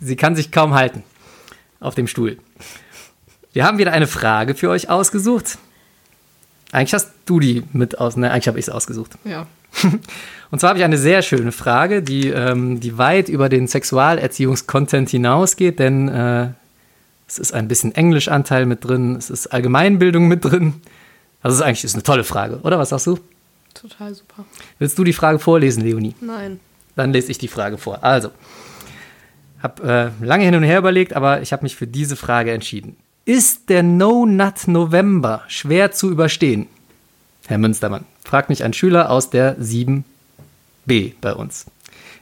Sie 0.00 0.16
kann 0.16 0.34
sich 0.34 0.50
kaum 0.50 0.74
halten 0.74 1.04
auf 1.78 1.94
dem 1.94 2.08
Stuhl. 2.08 2.38
Wir 3.52 3.64
haben 3.64 3.78
wieder 3.78 3.92
eine 3.92 4.08
Frage 4.08 4.56
für 4.56 4.70
euch 4.70 4.90
ausgesucht. 4.90 5.58
Eigentlich 6.72 6.94
hast 6.94 7.12
du 7.24 7.38
die 7.38 7.62
mit 7.72 8.00
aus. 8.00 8.16
Ne, 8.16 8.32
eigentlich 8.32 8.48
habe 8.48 8.58
ich 8.58 8.64
es 8.64 8.68
ausgesucht. 8.68 9.12
Ja. 9.22 9.46
Und 10.50 10.60
zwar 10.60 10.70
habe 10.70 10.78
ich 10.78 10.84
eine 10.84 10.98
sehr 10.98 11.22
schöne 11.22 11.52
Frage, 11.52 12.02
die, 12.02 12.28
ähm, 12.28 12.78
die 12.78 12.96
weit 12.96 13.28
über 13.28 13.48
den 13.48 13.66
Sexualerziehungskontent 13.66 15.10
hinausgeht, 15.10 15.78
denn 15.80 16.08
äh, 16.08 16.48
es 17.26 17.38
ist 17.38 17.54
ein 17.54 17.66
bisschen 17.66 17.94
Englischanteil 17.94 18.66
mit 18.66 18.84
drin, 18.84 19.16
es 19.16 19.30
ist 19.30 19.48
Allgemeinbildung 19.48 20.28
mit 20.28 20.44
drin. 20.44 20.74
Also 21.42 21.54
es 21.54 21.60
ist 21.60 21.66
eigentlich 21.66 21.84
ist 21.84 21.94
eine 21.94 22.04
tolle 22.04 22.24
Frage, 22.24 22.60
oder? 22.62 22.78
Was 22.78 22.90
sagst 22.90 23.06
du? 23.06 23.18
Total 23.74 24.14
super. 24.14 24.44
Willst 24.78 24.96
du 24.98 25.04
die 25.04 25.12
Frage 25.12 25.38
vorlesen, 25.38 25.82
Leonie? 25.82 26.14
Nein. 26.20 26.60
Dann 26.94 27.12
lese 27.12 27.30
ich 27.30 27.38
die 27.38 27.48
Frage 27.48 27.76
vor. 27.76 28.04
Also, 28.04 28.30
habe 29.60 30.12
äh, 30.22 30.24
lange 30.24 30.44
hin 30.44 30.54
und 30.54 30.62
her 30.62 30.78
überlegt, 30.78 31.14
aber 31.14 31.42
ich 31.42 31.52
habe 31.52 31.64
mich 31.64 31.74
für 31.74 31.86
diese 31.86 32.16
Frage 32.16 32.52
entschieden. 32.52 32.96
Ist 33.24 33.70
der 33.70 33.82
No-Nut 33.82 34.68
November 34.68 35.42
schwer 35.48 35.90
zu 35.90 36.10
überstehen? 36.10 36.66
Herr 37.46 37.58
Münstermann, 37.58 38.04
fragt 38.24 38.48
mich 38.48 38.64
ein 38.64 38.72
Schüler 38.72 39.10
aus 39.10 39.30
der 39.30 39.56
7b 39.58 40.02
bei 41.20 41.34
uns. 41.34 41.66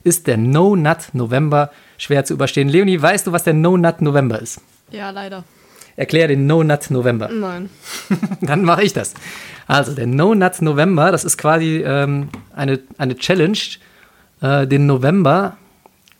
Ist 0.05 0.27
der 0.27 0.37
No-Nut 0.37 1.11
November 1.13 1.71
schwer 1.97 2.25
zu 2.25 2.35
überstehen? 2.35 2.69
Leonie, 2.69 3.01
weißt 3.01 3.27
du, 3.27 3.33
was 3.33 3.45
der 3.45 3.55
No-Nut 3.55 4.03
November 4.03 4.41
ist? 4.41 4.61
Ja, 4.91 5.11
leider. 5.11 5.45
Erklär 5.97 6.29
den 6.29 6.47
No-Nut 6.47 6.91
November. 6.91 7.29
Nein. 7.29 7.71
Dann 8.41 8.65
mache 8.65 8.83
ich 8.83 8.93
das. 8.93 9.15
Also, 9.67 9.93
der 9.93 10.07
No 10.07 10.35
Nuts 10.35 10.61
November, 10.61 11.13
das 11.13 11.25
ist 11.25 11.39
quasi 11.39 11.83
ähm, 11.85 12.29
eine, 12.55 12.81
eine 12.99 13.17
Challenge, 13.17 13.59
äh, 14.41 14.67
den 14.67 14.87
November 14.87 15.57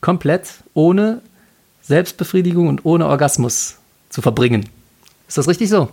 komplett 0.01 0.49
ohne 0.73 1.21
Selbstbefriedigung 1.81 2.67
und 2.67 2.85
ohne 2.85 3.07
Orgasmus 3.07 3.77
zu 4.09 4.21
verbringen. 4.21 4.69
Ist 5.27 5.37
das 5.37 5.47
richtig 5.47 5.69
so? 5.69 5.89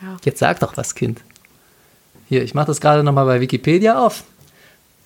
Ja. 0.00 0.16
Jetzt 0.24 0.38
sag 0.38 0.60
doch 0.60 0.76
was, 0.76 0.94
Kind. 0.94 1.20
Hier, 2.28 2.42
ich 2.42 2.54
mache 2.54 2.66
das 2.66 2.80
gerade 2.80 3.04
nochmal 3.04 3.26
bei 3.26 3.40
Wikipedia 3.40 4.04
auf. 4.04 4.24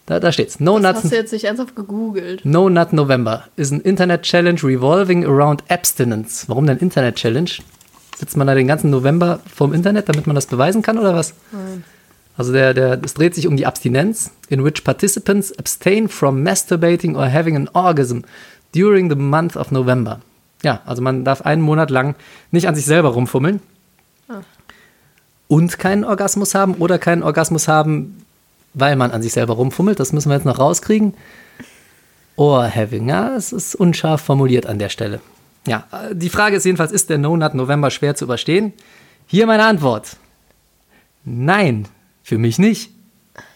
Da, 0.06 0.18
da 0.18 0.32
steht's. 0.32 0.58
No 0.58 0.78
Das 0.78 0.94
Nuts 0.94 1.04
hast 1.04 1.12
du 1.12 1.16
jetzt 1.16 1.32
nicht 1.32 1.44
ernsthaft 1.44 1.76
gegoogelt. 1.76 2.44
No 2.44 2.68
Nut 2.68 2.92
November 2.92 3.44
is 3.56 3.70
an 3.70 3.80
Internet 3.80 4.22
Challenge 4.22 4.60
revolving 4.62 5.24
around 5.24 5.62
abstinence. 5.68 6.48
Warum 6.48 6.66
denn 6.66 6.78
Internet 6.78 7.16
Challenge? 7.16 7.50
Sitzt 8.16 8.36
man 8.36 8.46
da 8.46 8.54
den 8.54 8.66
ganzen 8.66 8.90
November 8.90 9.40
vorm 9.54 9.72
Internet, 9.72 10.08
damit 10.08 10.26
man 10.26 10.34
das 10.34 10.46
beweisen 10.46 10.82
kann 10.82 10.98
oder 10.98 11.14
was? 11.14 11.34
Nein. 11.52 11.84
Also 12.36 12.52
der, 12.52 12.74
der, 12.74 13.00
es 13.04 13.14
dreht 13.14 13.34
sich 13.34 13.46
um 13.46 13.56
die 13.56 13.66
Abstinenz, 13.66 14.30
in 14.48 14.64
which 14.64 14.82
participants 14.82 15.56
abstain 15.58 16.08
from 16.08 16.42
masturbating 16.42 17.14
or 17.14 17.30
having 17.30 17.54
an 17.54 17.68
orgasm 17.74 18.22
during 18.74 19.10
the 19.10 19.16
month 19.16 19.56
of 19.56 19.70
November. 19.70 20.20
Ja, 20.62 20.80
also 20.86 21.02
man 21.02 21.24
darf 21.24 21.42
einen 21.42 21.62
Monat 21.62 21.90
lang 21.90 22.14
nicht 22.50 22.66
an 22.66 22.74
sich 22.74 22.84
selber 22.86 23.10
rumfummeln 23.10 23.60
und 25.50 25.80
keinen 25.80 26.04
Orgasmus 26.04 26.54
haben 26.54 26.74
oder 26.76 27.00
keinen 27.00 27.24
Orgasmus 27.24 27.66
haben, 27.66 28.24
weil 28.72 28.94
man 28.94 29.10
an 29.10 29.20
sich 29.20 29.32
selber 29.32 29.54
rumfummelt. 29.54 29.98
Das 29.98 30.12
müssen 30.12 30.28
wir 30.30 30.36
jetzt 30.36 30.44
noch 30.44 30.60
rauskriegen. 30.60 31.14
Or 32.36 32.72
having, 32.72 33.08
ja, 33.08 33.34
es 33.34 33.52
ist 33.52 33.74
unscharf 33.74 34.20
formuliert 34.20 34.66
an 34.66 34.78
der 34.78 34.90
Stelle. 34.90 35.20
Ja, 35.66 35.88
die 36.12 36.30
Frage 36.30 36.54
ist 36.54 36.64
jedenfalls, 36.64 36.92
ist 36.92 37.10
der 37.10 37.18
No-Nut 37.18 37.54
November 37.54 37.90
schwer 37.90 38.14
zu 38.14 38.26
überstehen? 38.26 38.72
Hier 39.26 39.48
meine 39.48 39.64
Antwort. 39.64 40.18
Nein, 41.24 41.88
für 42.22 42.38
mich 42.38 42.60
nicht. 42.60 42.92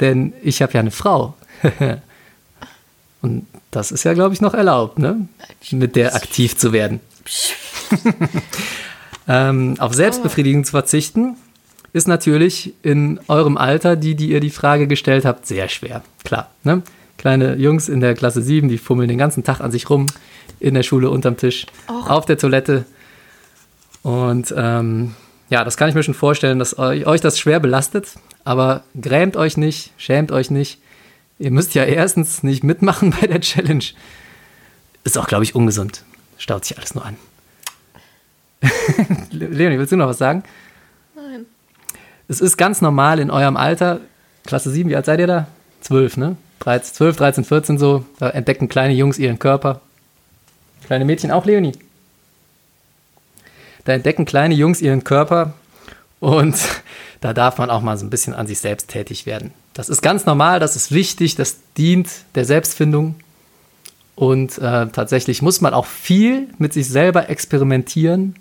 Denn 0.01 0.33
ich 0.43 0.63
habe 0.63 0.73
ja 0.73 0.81
eine 0.81 0.91
Frau. 0.91 1.35
Und 3.23 3.47
das 3.71 3.93
ist 3.93 4.03
ja, 4.03 4.15
glaube 4.15 4.35
ich, 4.35 4.41
noch 4.41 4.55
erlaubt, 4.55 4.99
ne? 4.99 5.29
Mit 5.71 5.95
der 5.95 6.17
aktiv 6.17 6.57
zu 6.57 6.73
werden. 6.73 6.99
ähm, 9.29 9.77
auf 9.79 9.95
Selbstbefriedigung 9.95 10.65
zu 10.65 10.73
verzichten, 10.73 11.37
ist 11.95 12.09
natürlich 12.09 12.75
in 12.83 13.21
eurem 13.29 13.57
Alter, 13.57 13.95
die, 13.95 14.17
die 14.17 14.31
ihr 14.31 14.41
die 14.41 14.51
Frage 14.51 14.89
gestellt 14.89 15.25
habt, 15.25 15.47
sehr 15.47 15.69
schwer. 15.69 16.03
Klar, 16.25 16.51
ne? 16.65 16.83
Kleine 17.17 17.55
Jungs 17.55 17.89
in 17.89 18.01
der 18.01 18.15
Klasse 18.15 18.43
7, 18.43 18.69
die 18.69 18.79
fummeln 18.79 19.09
den 19.09 19.17
ganzen 19.17 19.45
Tag 19.45 19.61
an 19.61 19.71
sich 19.71 19.89
rum, 19.89 20.07
in 20.59 20.75
der 20.75 20.83
Schule, 20.83 21.09
unterm 21.09 21.37
Tisch, 21.37 21.67
auf 21.87 22.27
der 22.27 22.37
Toilette. 22.37 22.85
Und 24.03 24.53
ähm, 24.57 25.15
ja, 25.49 25.63
das 25.63 25.77
kann 25.77 25.89
ich 25.89 25.95
mir 25.95 26.03
schon 26.03 26.15
vorstellen, 26.15 26.59
dass 26.59 26.77
euch, 26.77 27.07
euch 27.07 27.21
das 27.21 27.39
schwer 27.39 27.61
belastet. 27.61 28.15
Aber 28.43 28.83
grämt 29.01 29.37
euch 29.37 29.57
nicht, 29.57 29.93
schämt 29.97 30.33
euch 30.33 30.51
nicht. 30.51 30.81
Ihr 31.39 31.53
müsst 31.53 31.75
ja 31.75 31.85
erstens 31.85 32.43
nicht 32.43 32.65
mitmachen 32.65 33.15
bei 33.21 33.29
der 33.29 33.41
Challenge. 33.41 33.85
Ist 35.05 35.17
auch, 35.17 35.29
glaube 35.29 35.45
ich, 35.45 35.55
ungesund. 35.55 36.03
Staut 36.39 36.65
sich 36.65 36.77
alles 36.77 36.97
nur 36.97 37.07
an. 37.07 37.17
Leonie, 39.31 39.79
willst 39.79 39.93
du 39.93 39.97
noch 39.97 40.09
was 40.09 40.19
sagen? 40.19 40.43
Es 42.29 42.41
ist 42.41 42.57
ganz 42.57 42.81
normal 42.81 43.19
in 43.19 43.31
eurem 43.31 43.57
Alter, 43.57 44.01
Klasse 44.45 44.71
7, 44.71 44.89
wie 44.89 44.97
alt 44.97 45.07
seid 45.07 45.21
ihr 45.21 45.27
da? 45.27 45.47
12, 45.83 46.17
ne? 46.17 46.37
13, 46.61 46.95
12, 46.95 47.17
13, 47.17 47.45
14 47.45 47.79
so, 47.79 48.05
da 48.19 48.31
entdecken 48.31 48.69
kleine 48.69 48.95
Jungs 48.95 49.19
ihren 49.19 49.39
Körper. 49.39 49.81
Kleine 50.87 51.05
Mädchen 51.05 51.31
auch, 51.31 51.45
Leonie? 51.45 51.73
Da 53.85 53.93
entdecken 53.93 54.25
kleine 54.25 54.55
Jungs 54.55 54.81
ihren 54.81 55.05
Körper 55.05 55.53
und 56.21 56.57
da 57.21 57.35
darf 57.35 57.59
man 57.59 57.69
auch 57.69 57.83
mal 57.83 57.99
so 57.99 58.07
ein 58.07 58.11
bisschen 58.11 58.35
an 58.35 58.47
sich 58.47 58.59
selbst 58.59 58.89
tätig 58.89 59.27
werden. 59.27 59.53
Das 59.75 59.89
ist 59.91 60.01
ganz 60.01 60.25
normal, 60.25 60.61
das 60.61 60.77
ist 60.77 60.93
wichtig, 60.93 61.35
das 61.35 61.59
dient 61.77 62.09
der 62.35 62.45
Selbstfindung. 62.45 63.17
Und 64.15 64.59
äh, 64.59 64.87
tatsächlich 64.87 65.43
muss 65.43 65.61
man 65.61 65.75
auch 65.75 65.87
viel 65.87 66.49
mit 66.59 66.73
sich 66.73 66.89
selber 66.89 67.29
experimentieren, 67.29 68.37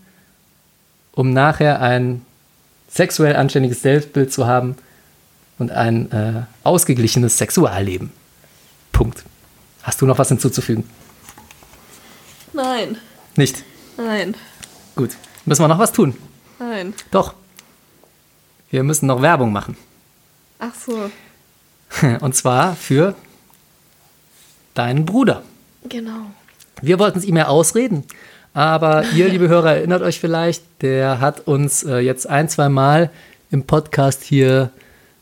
um 1.14 1.34
nachher 1.34 1.82
ein 1.82 2.22
sexuell 2.94 3.36
anständiges 3.36 3.82
Selbstbild 3.82 4.32
zu 4.32 4.46
haben 4.46 4.76
und 5.58 5.72
ein 5.72 6.12
äh, 6.12 6.44
ausgeglichenes 6.64 7.38
Sexualleben. 7.38 8.12
Punkt. 8.92 9.24
Hast 9.82 10.02
du 10.02 10.06
noch 10.06 10.18
was 10.18 10.30
hinzuzufügen? 10.30 10.84
Nein. 12.54 12.98
Nicht. 13.36 13.64
Nein. 13.98 14.36
Gut. 14.96 15.12
Müssen 15.46 15.64
wir 15.64 15.68
noch 15.68 15.80
was 15.80 15.92
tun? 15.92 16.16
Nein. 16.60 16.94
Doch. 17.12 17.34
Wir 18.70 18.84
müssen 18.84 19.08
noch 19.08 19.22
Werbung 19.22 19.52
machen. 19.52 19.76
Ach 20.60 20.74
so. 20.76 21.10
Und 22.22 22.36
zwar 22.36 22.76
für 22.76 23.16
deinen 24.74 25.06
Bruder. 25.06 25.44
Genau. 25.90 26.28
Wir 26.82 27.00
wollten 27.00 27.20
es 27.20 27.26
ihm 27.26 27.38
ja 27.38 27.48
ausreden, 27.48 28.04
aber 28.54 29.04
ihr, 29.16 29.30
liebe 29.30 29.48
Hörer, 29.48 29.76
erinnert 29.78 30.02
euch 30.02 30.20
vielleicht, 30.20 30.64
der 30.82 31.20
hat 31.20 31.48
uns 31.48 31.84
äh, 31.84 31.98
jetzt 32.00 32.30
ein, 32.30 32.50
zwei 32.50 32.70
Mal 32.70 33.10
im 33.52 33.64
Podcast 33.64 34.24
hier 34.24 34.70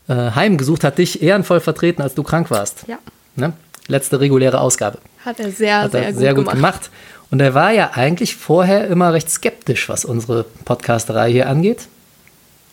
äh, 0.08 0.14
heimgesucht, 0.32 0.84
hat 0.84 0.98
dich 0.98 1.22
ehrenvoll 1.22 1.60
vertreten, 1.60 2.02
als 2.02 2.16
du 2.16 2.24
krank 2.24 2.52
warst. 2.52 2.86
Ja. 2.88 2.98
Ne? 3.36 3.54
Letzte 3.88 4.20
reguläre 4.20 4.60
Ausgabe. 4.60 4.98
Hat 5.26 5.40
er 5.40 5.52
sehr, 5.52 5.82
Hat 5.82 5.92
sehr, 5.92 6.04
er 6.04 6.12
gut, 6.12 6.20
sehr 6.20 6.34
gut 6.34 6.44
gemacht. 6.46 6.56
gemacht. 6.56 6.90
Und 7.30 7.40
er 7.40 7.54
war 7.54 7.72
ja 7.72 7.92
eigentlich 7.94 8.36
vorher 8.36 8.88
immer 8.88 9.14
recht 9.14 9.30
skeptisch, 9.30 9.88
was 9.88 10.04
unsere 10.04 10.44
Podcasterei 10.66 11.32
hier 11.32 11.48
angeht. 11.50 11.88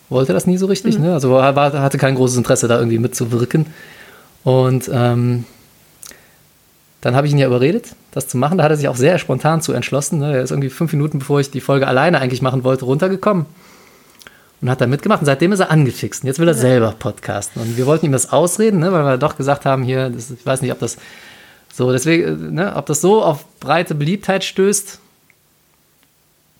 Wollte 0.09 0.33
das 0.33 0.47
nie 0.47 0.57
so 0.57 0.65
richtig, 0.65 0.97
Mhm. 0.97 1.05
ne? 1.05 1.13
Also 1.13 1.37
er 1.37 1.55
war, 1.55 1.71
hatte 1.73 1.97
kein 1.97 2.15
großes 2.15 2.37
Interesse, 2.37 2.67
da 2.67 2.77
irgendwie 2.77 2.97
mitzuwirken. 2.97 3.67
Und 4.43 4.89
ähm, 4.91 5.45
dann 7.01 7.15
habe 7.15 7.27
ich 7.27 7.33
ihn 7.33 7.39
ja 7.39 7.47
überredet, 7.47 7.95
das 8.11 8.27
zu 8.27 8.37
machen. 8.37 8.57
Da 8.57 8.65
hat 8.65 8.71
er 8.71 8.77
sich 8.77 8.87
auch 8.87 8.95
sehr 8.95 9.19
spontan 9.19 9.61
zu 9.61 9.73
entschlossen. 9.73 10.19
Ne? 10.19 10.33
Er 10.33 10.43
ist 10.43 10.51
irgendwie 10.51 10.69
fünf 10.69 10.91
Minuten, 10.91 11.19
bevor 11.19 11.39
ich 11.39 11.49
die 11.51 11.61
Folge 11.61 11.87
alleine 11.87 12.19
eigentlich 12.19 12.41
machen 12.41 12.63
wollte, 12.63 12.85
runtergekommen 12.85 13.45
und 14.61 14.69
hat 14.69 14.81
da 14.81 14.87
mitgemacht. 14.87 15.21
Und 15.21 15.25
seitdem 15.25 15.51
ist 15.53 15.59
er 15.59 15.71
angefixt. 15.71 16.23
Und 16.23 16.27
jetzt 16.27 16.39
will 16.39 16.47
er 16.47 16.53
selber 16.53 16.93
podcasten. 16.97 17.61
Und 17.61 17.77
wir 17.77 17.85
wollten 17.85 18.05
ihm 18.05 18.11
das 18.11 18.31
ausreden, 18.31 18.79
ne? 18.79 18.91
weil 18.91 19.05
wir 19.05 19.17
doch 19.17 19.37
gesagt 19.37 19.65
haben, 19.65 19.83
hier, 19.83 20.09
das, 20.09 20.31
ich 20.31 20.45
weiß 20.45 20.61
nicht, 20.61 20.71
ob 20.71 20.79
das 20.79 20.97
so, 21.73 21.91
deswegen, 21.91 22.23
äh, 22.23 22.51
ne, 22.51 22.75
ob 22.75 22.87
das 22.87 22.99
so 22.99 23.23
auf 23.23 23.45
breite 23.59 23.95
Beliebtheit 23.95 24.43
stößt. 24.43 24.99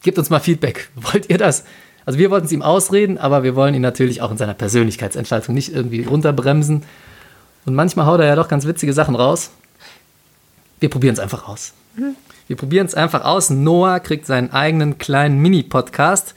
Gebt 0.02 0.18
uns 0.18 0.30
mal 0.30 0.40
Feedback. 0.40 0.90
Wollt 0.96 1.30
ihr 1.30 1.38
das? 1.38 1.66
Also 2.06 2.18
wir 2.18 2.32
wollten 2.32 2.46
es 2.46 2.52
ihm 2.54 2.62
ausreden, 2.62 3.18
aber 3.18 3.44
wir 3.44 3.56
wollen 3.56 3.76
ihn 3.76 3.82
natürlich 3.82 4.22
auch 4.22 4.32
in 4.32 4.38
seiner 4.38 4.54
Persönlichkeitsentfaltung 4.54 5.54
nicht 5.54 5.74
irgendwie 5.74 6.04
runterbremsen. 6.04 6.84
Und 7.66 7.76
manchmal 7.76 8.06
haut 8.06 8.22
er 8.22 8.28
ja 8.28 8.36
doch 8.36 8.48
ganz 8.48 8.66
witzige 8.66 8.94
Sachen 8.94 9.16
raus. 9.16 9.52
Wir 10.80 10.90
probieren 10.90 11.14
es 11.14 11.20
einfach 11.20 11.48
aus. 11.48 11.74
Wir 12.48 12.56
probieren 12.56 12.88
es 12.88 12.96
einfach 12.96 13.26
aus. 13.26 13.50
Noah 13.50 14.00
kriegt 14.00 14.26
seinen 14.26 14.52
eigenen 14.52 14.98
kleinen 14.98 15.40
Mini-Podcast. 15.40 16.36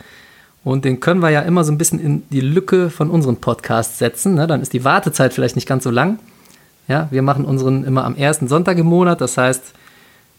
Und 0.64 0.84
den 0.84 1.00
können 1.00 1.20
wir 1.20 1.30
ja 1.30 1.40
immer 1.40 1.64
so 1.64 1.72
ein 1.72 1.78
bisschen 1.78 1.98
in 1.98 2.22
die 2.30 2.40
Lücke 2.40 2.90
von 2.90 3.10
unseren 3.10 3.36
Podcasts 3.36 3.98
setzen. 3.98 4.34
Ne? 4.34 4.46
Dann 4.46 4.62
ist 4.62 4.72
die 4.72 4.84
Wartezeit 4.84 5.32
vielleicht 5.32 5.56
nicht 5.56 5.66
ganz 5.66 5.84
so 5.84 5.90
lang. 5.90 6.18
Ja, 6.88 7.08
wir 7.10 7.22
machen 7.22 7.44
unseren 7.44 7.84
immer 7.84 8.04
am 8.04 8.16
ersten 8.16 8.48
Sonntag 8.48 8.78
im 8.78 8.86
Monat. 8.86 9.20
Das 9.20 9.36
heißt, 9.36 9.72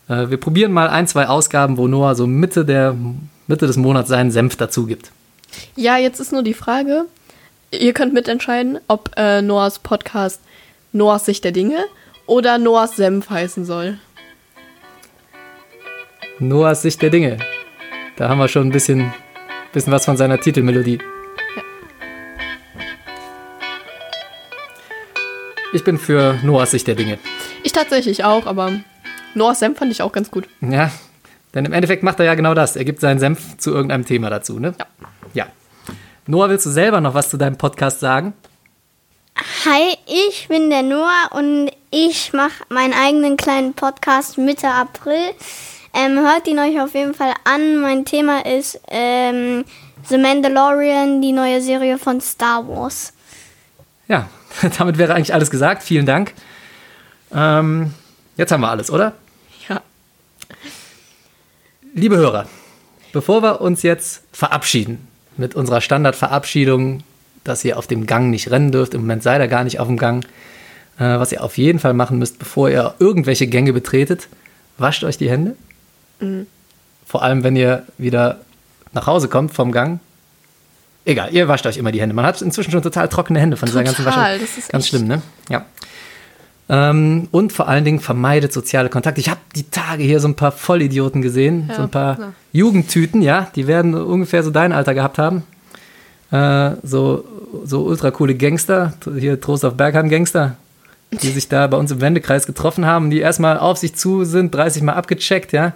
äh, 0.10 0.30
wir 0.30 0.38
probieren 0.38 0.72
mal 0.72 0.90
ein, 0.90 1.08
zwei 1.08 1.28
Ausgaben, 1.28 1.78
wo 1.78 1.88
Noah 1.88 2.16
so 2.16 2.28
Mitte, 2.28 2.66
der, 2.66 2.96
Mitte 3.48 3.68
des 3.68 3.78
Monats 3.78 4.10
seinen 4.10 4.32
Senf 4.32 4.56
dazu 4.56 4.86
gibt. 4.86 5.12
Ja, 5.76 5.98
jetzt 5.98 6.20
ist 6.20 6.32
nur 6.32 6.44
die 6.44 6.54
Frage, 6.54 7.06
ihr 7.72 7.94
könnt 7.94 8.14
mitentscheiden, 8.14 8.80
ob 8.88 9.12
äh, 9.18 9.42
Noahs 9.42 9.80
Podcast 9.80 10.42
Noahs 10.92 11.26
Sicht 11.26 11.44
der 11.44 11.52
Dinge 11.52 11.86
oder 12.26 12.58
Noahs 12.58 12.96
Senf 12.96 13.30
heißen 13.30 13.66
soll. 13.66 13.98
Noahs 16.40 16.82
Sicht 16.82 17.02
der 17.02 17.10
Dinge. 17.10 17.38
Da 18.16 18.30
haben 18.30 18.40
wir 18.40 18.48
schon 18.48 18.68
ein 18.68 18.72
bisschen, 18.72 19.14
bisschen 19.72 19.94
was 19.94 20.06
von 20.06 20.18
seiner 20.18 20.40
Titelmelodie. 20.40 21.00
Ich 25.74 25.84
bin 25.84 25.98
für 25.98 26.38
Noahs 26.44 26.72
Sicht 26.72 26.88
der 26.88 26.96
Dinge. 26.96 27.18
Ich 27.64 27.72
tatsächlich 27.72 28.24
auch, 28.24 28.46
aber 28.46 28.72
Noahs 29.34 29.60
Senf 29.60 29.80
fand 29.80 29.92
ich 29.92 30.02
auch 30.02 30.12
ganz 30.12 30.30
gut. 30.30 30.48
Ja, 30.62 30.92
denn 31.54 31.66
im 31.66 31.74
Endeffekt 31.74 32.04
macht 32.04 32.20
er 32.20 32.26
ja 32.26 32.36
genau 32.36 32.54
das. 32.54 32.76
Er 32.76 32.86
gibt 32.86 33.00
seinen 33.00 33.20
Senf 33.20 33.58
zu 33.58 33.72
irgendeinem 33.72 34.06
Thema 34.06 34.30
dazu, 34.30 34.60
ne? 34.60 34.74
Ja. 34.80 34.86
Ja. 35.34 35.48
Noah, 36.28 36.50
willst 36.50 36.66
du 36.66 36.70
selber 36.70 37.02
noch 37.02 37.16
was 37.16 37.30
zu 37.30 37.38
deinem 37.38 37.58
Podcast 37.58 38.00
sagen? 38.00 38.34
Hi, 39.36 39.98
ich 40.06 40.48
bin 40.48 40.70
der 40.70 40.84
Noah 40.84 41.30
und 41.32 41.72
ich 41.90 42.34
mache 42.34 42.64
meinen 42.70 42.94
eigenen 42.94 43.36
kleinen 43.36 43.74
Podcast 43.74 44.38
Mitte 44.38 44.68
April. 44.68 45.32
Ähm, 45.94 46.20
hört 46.20 46.48
ihn 46.48 46.60
euch 46.60 46.80
auf 46.80 46.94
jeden 46.94 47.16
Fall 47.16 47.34
an. 47.44 47.78
Mein 47.78 48.06
Thema 48.06 48.46
ist 48.46 48.80
ähm, 48.90 49.66
The 50.08 50.20
Mandalorian, 50.20 51.22
die 51.22 51.32
neue 51.32 51.62
Serie 51.62 51.98
von 51.98 52.22
Star 52.22 52.68
Wars. 52.68 53.14
Ja, 54.08 54.30
damit 54.78 55.00
wäre 55.00 55.16
eigentlich 55.16 55.34
alles 55.34 55.50
gesagt. 55.50 55.82
Vielen 55.82 56.06
Dank. 56.06 56.34
Ähm, 57.34 57.94
jetzt 58.38 58.52
haben 58.52 58.62
wir 58.62 58.70
alles, 58.70 58.92
oder? 58.92 59.14
Ja. 59.68 59.82
Liebe 61.96 62.18
Hörer, 62.18 62.48
bevor 63.14 63.42
wir 63.42 63.62
uns 63.62 63.82
jetzt 63.82 64.24
verabschieden 64.32 65.08
mit 65.38 65.56
unserer 65.56 65.82
Standardverabschiedung, 65.82 67.02
dass 67.44 67.64
ihr 67.66 67.78
auf 67.78 67.88
dem 67.88 68.06
Gang 68.06 68.30
nicht 68.30 68.52
rennen 68.52 68.72
dürft, 68.72 68.94
im 68.94 69.02
Moment 69.02 69.24
seid 69.24 69.42
ihr 69.42 69.48
gar 69.48 69.64
nicht 69.64 69.80
auf 69.80 69.88
dem 69.88 69.98
Gang, 69.98 70.26
äh, 70.98 71.04
was 71.20 71.32
ihr 71.32 71.44
auf 71.44 71.58
jeden 71.58 71.80
Fall 71.80 71.94
machen 71.94 72.20
müsst, 72.20 72.40
bevor 72.40 72.70
ihr 72.70 72.94
irgendwelche 73.00 73.48
Gänge 73.48 73.74
betretet, 73.74 74.28
wascht 74.78 75.04
euch 75.04 75.18
die 75.18 75.30
Hände. 75.30 75.56
Vor 77.06 77.22
allem, 77.24 77.44
wenn 77.44 77.56
ihr 77.56 77.84
wieder 77.98 78.40
nach 78.94 79.08
Hause 79.08 79.28
kommt 79.28 79.54
vom 79.54 79.72
Gang. 79.72 80.00
Egal, 81.06 81.34
ihr 81.34 81.48
wascht 81.50 81.66
euch 81.66 81.78
immer 81.78 81.92
die 81.92 82.00
Hände. 82.00 82.16
Man 82.16 82.26
hat 82.26 82.42
inzwischen 82.42 82.72
schon 82.72 82.82
total 82.82 83.10
trockene 83.10 83.40
Hände 83.40 83.58
von 83.58 83.66
dieser 83.66 83.84
ganzen 83.84 84.06
Total, 84.06 84.36
Waschung. 84.36 84.48
das 84.48 84.58
ist 84.58 84.72
Ganz 84.72 84.88
schlimm, 84.88 85.06
ne? 85.08 85.22
Ja. 85.50 85.66
Ähm, 86.70 87.28
und 87.32 87.52
vor 87.52 87.68
allen 87.68 87.84
Dingen 87.84 88.00
vermeidet 88.00 88.54
soziale 88.54 88.88
Kontakte. 88.88 89.20
Ich 89.20 89.30
habe 89.30 89.42
die 89.54 89.70
Tage 89.70 90.04
hier 90.04 90.22
so 90.22 90.30
ein 90.30 90.36
paar 90.36 90.54
Vollidioten 90.54 91.22
gesehen, 91.22 91.66
Ja, 91.68 91.76
so 91.76 91.82
ein 91.82 91.90
paar 91.90 92.20
ja. 92.20 92.34
Jugendtüten, 92.54 93.22
ja, 93.22 93.52
die 93.54 93.68
werden 93.68 93.96
ungefähr 93.96 94.44
so 94.44 94.50
dein 94.50 94.72
Alter 94.72 94.94
gehabt 94.94 95.18
haben. 95.18 95.44
Äh, 96.34 96.78
so, 96.82 97.24
so 97.64 97.84
ultra 97.84 98.10
coole 98.10 98.34
Gangster, 98.34 98.94
hier 99.20 99.40
Trost 99.40 99.64
auf 99.64 99.76
Bergheim 99.76 100.10
Gangster, 100.10 100.56
die 101.12 101.30
sich 101.30 101.48
da 101.48 101.68
bei 101.68 101.78
uns 101.78 101.92
im 101.92 102.02
Wendekreis 102.02 102.48
getroffen 102.48 102.88
haben, 102.88 103.12
die 103.12 103.20
erstmal 103.20 103.60
auf 103.60 103.78
sich 103.78 103.94
zu 103.94 104.26
sind, 104.26 104.54
30 104.54 104.82
Mal 104.82 104.94
abgecheckt, 104.94 105.54
ja, 105.54 105.74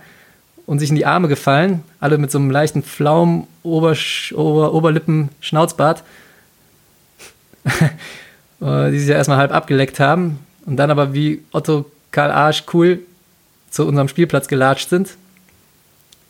und 0.66 0.80
sich 0.80 0.90
in 0.90 0.96
die 0.96 1.06
Arme 1.06 1.28
gefallen, 1.28 1.84
alle 2.00 2.18
mit 2.18 2.32
so 2.32 2.40
einem 2.40 2.50
leichten 2.50 2.82
Pflaumen, 2.82 3.46
Obersch 3.62 4.34
Ober 4.36 4.74
Oberlippen, 4.74 5.30
Schnauzbart, 5.42 6.02
äh, 8.60 8.90
die 8.90 9.00
sich 9.00 9.10
ja 9.10 9.16
erstmal 9.16 9.38
halb 9.38 9.54
abgeleckt 9.54 10.00
haben 10.00 10.40
und 10.66 10.78
dann 10.78 10.90
aber 10.90 11.14
wie 11.14 11.44
Otto 11.52 11.86
Karl 12.10 12.32
Arsch 12.32 12.64
cool 12.74 13.02
zu 13.70 13.86
unserem 13.86 14.08
Spielplatz 14.08 14.48
gelatscht 14.48 14.90
sind. 14.90 15.18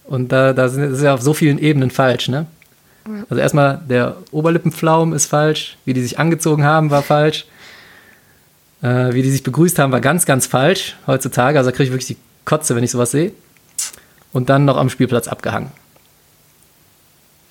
Und 0.03 0.33
da, 0.33 0.51
da 0.51 0.67
sind, 0.67 0.83
das 0.83 0.97
ist 0.97 1.03
ja 1.03 1.13
auf 1.13 1.21
so 1.21 1.33
vielen 1.33 1.59
Ebenen 1.59 1.91
falsch, 1.91 2.27
ne? 2.27 2.45
Also 3.29 3.41
erstmal 3.41 3.81
der 3.89 4.17
Oberlippenpflaum 4.31 5.13
ist 5.13 5.27
falsch, 5.27 5.77
wie 5.85 5.93
die 5.93 6.01
sich 6.01 6.19
angezogen 6.19 6.63
haben, 6.63 6.91
war 6.91 7.01
falsch. 7.01 7.45
Äh, 8.81 9.13
wie 9.13 9.23
die 9.23 9.31
sich 9.31 9.43
begrüßt 9.43 9.79
haben, 9.79 9.91
war 9.91 10.01
ganz, 10.01 10.25
ganz 10.25 10.45
falsch 10.45 10.95
heutzutage. 11.07 11.57
Also 11.57 11.71
da 11.71 11.75
kriege 11.75 11.85
ich 11.85 11.91
wirklich 11.91 12.07
die 12.07 12.17
Kotze, 12.45 12.75
wenn 12.75 12.83
ich 12.83 12.91
sowas 12.91 13.11
sehe. 13.11 13.31
Und 14.33 14.49
dann 14.49 14.65
noch 14.65 14.77
am 14.77 14.89
Spielplatz 14.89 15.27
abgehangen. 15.27 15.71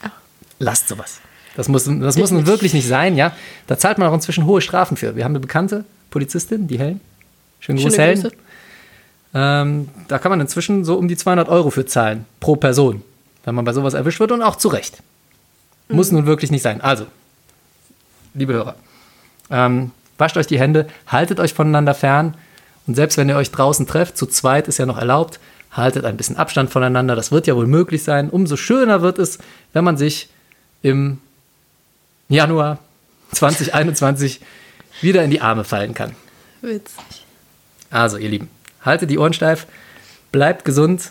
Ja. 0.03 0.13
Lasst 0.59 0.89
sowas. 0.89 1.21
Das 1.57 1.69
muss, 1.69 1.85
das 1.85 2.17
muss 2.17 2.31
nun 2.33 2.47
wirklich 2.47 2.75
nicht 2.75 2.87
sein, 2.87 3.17
ja. 3.17 3.33
Da 3.67 3.79
zahlt 3.79 3.99
man 3.99 4.09
auch 4.09 4.15
inzwischen 4.15 4.47
hohe 4.47 4.61
Strafen 4.61 4.97
für. 4.97 5.17
Wir 5.17 5.25
haben 5.25 5.33
eine 5.33 5.41
bekannte 5.41 5.85
Polizistin, 6.11 6.69
die 6.69 6.79
Helen. 6.79 7.01
Schönen 7.61 7.79
Gruß, 7.79 7.95
Schöne 7.95 8.07
Helen. 8.07 8.31
Ähm, 9.35 9.89
da 10.09 10.19
kann 10.19 10.31
man 10.31 10.41
inzwischen 10.41 10.85
so 10.85 10.97
um 10.97 11.09
die 11.09 11.17
200 11.17 11.49
Euro 11.49 11.71
für 11.71 11.85
zahlen, 11.85 12.25
pro 12.41 12.57
Person, 12.57 13.03
wenn 13.45 13.55
man 13.55 13.65
bei 13.65 13.73
sowas 13.73 13.95
erwischt 13.95 14.21
wird 14.21 14.33
und 14.33 14.43
auch 14.43 14.57
zu 14.57 14.69
Recht. 14.69 15.03
Muss 15.89 16.11
nun 16.11 16.27
wirklich 16.27 16.51
nicht 16.51 16.63
sein. 16.63 16.81
Also, 16.81 17.07
liebe 18.35 18.53
Hörer, 18.53 18.75
ähm, 19.51 19.93
wascht 20.19 20.37
euch 20.37 20.47
die 20.47 20.59
Hände, 20.59 20.89
haltet 21.07 21.39
euch 21.41 21.55
voneinander 21.55 21.95
fern 21.95 22.35
und 22.87 22.95
selbst 22.95 23.17
wenn 23.19 23.29
ihr 23.29 23.37
euch 23.37 23.51
draußen 23.51 23.87
trefft, 23.87 24.17
zu 24.17 24.27
zweit 24.27 24.69
ist 24.69 24.79
ja 24.79 24.87
noch 24.87 24.99
erlaubt, 24.99 25.41
haltet 25.73 26.05
ein 26.05 26.17
bisschen 26.17 26.37
Abstand 26.37 26.71
voneinander. 26.71 27.17
Das 27.17 27.33
wird 27.33 27.47
ja 27.47 27.57
wohl 27.57 27.67
möglich 27.67 28.03
sein. 28.03 28.31
Umso 28.31 28.57
schöner 28.57 29.03
wird 29.03 29.19
es, 29.19 29.39
wenn 29.73 29.85
man 29.85 29.97
sich 29.97 30.29
im 30.83 31.19
Januar 32.29 32.79
2021 33.33 34.41
wieder 35.01 35.23
in 35.23 35.31
die 35.31 35.41
Arme 35.41 35.65
fallen 35.65 35.95
kann. 35.95 36.13
Witzig. 36.63 37.25
Also, 37.91 38.17
ihr 38.17 38.29
Lieben, 38.29 38.49
haltet 38.83 39.11
die 39.11 39.19
Ohren 39.19 39.33
steif, 39.33 39.67
bleibt 40.33 40.65
gesund. 40.65 41.11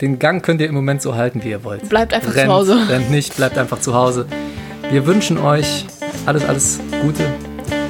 Den 0.00 0.18
Gang 0.18 0.44
könnt 0.44 0.60
ihr 0.60 0.68
im 0.68 0.74
Moment 0.74 1.00
so 1.00 1.14
halten, 1.14 1.42
wie 1.42 1.50
ihr 1.50 1.64
wollt. 1.64 1.88
Bleibt 1.88 2.12
einfach 2.12 2.30
zu 2.30 2.36
rennt, 2.38 2.50
Hause. 2.50 2.78
Rennt 2.88 3.10
nicht, 3.10 3.34
bleibt 3.36 3.56
einfach 3.56 3.80
zu 3.80 3.94
Hause. 3.94 4.26
Wir 4.90 5.06
wünschen 5.06 5.38
euch 5.38 5.86
alles, 6.26 6.44
alles 6.44 6.80
Gute 7.02 7.24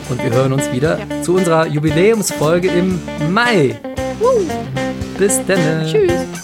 und 0.08 0.22
wir 0.22 0.30
hören 0.30 0.52
uns 0.52 0.70
wieder 0.72 0.98
zu 1.22 1.34
unserer 1.34 1.66
Jubiläumsfolge 1.66 2.68
im 2.68 3.00
Mai. 3.30 3.76
Bis 5.18 5.40
dann. 5.46 5.84
Tschüss. 5.84 6.12
Tschüss. 6.12 6.36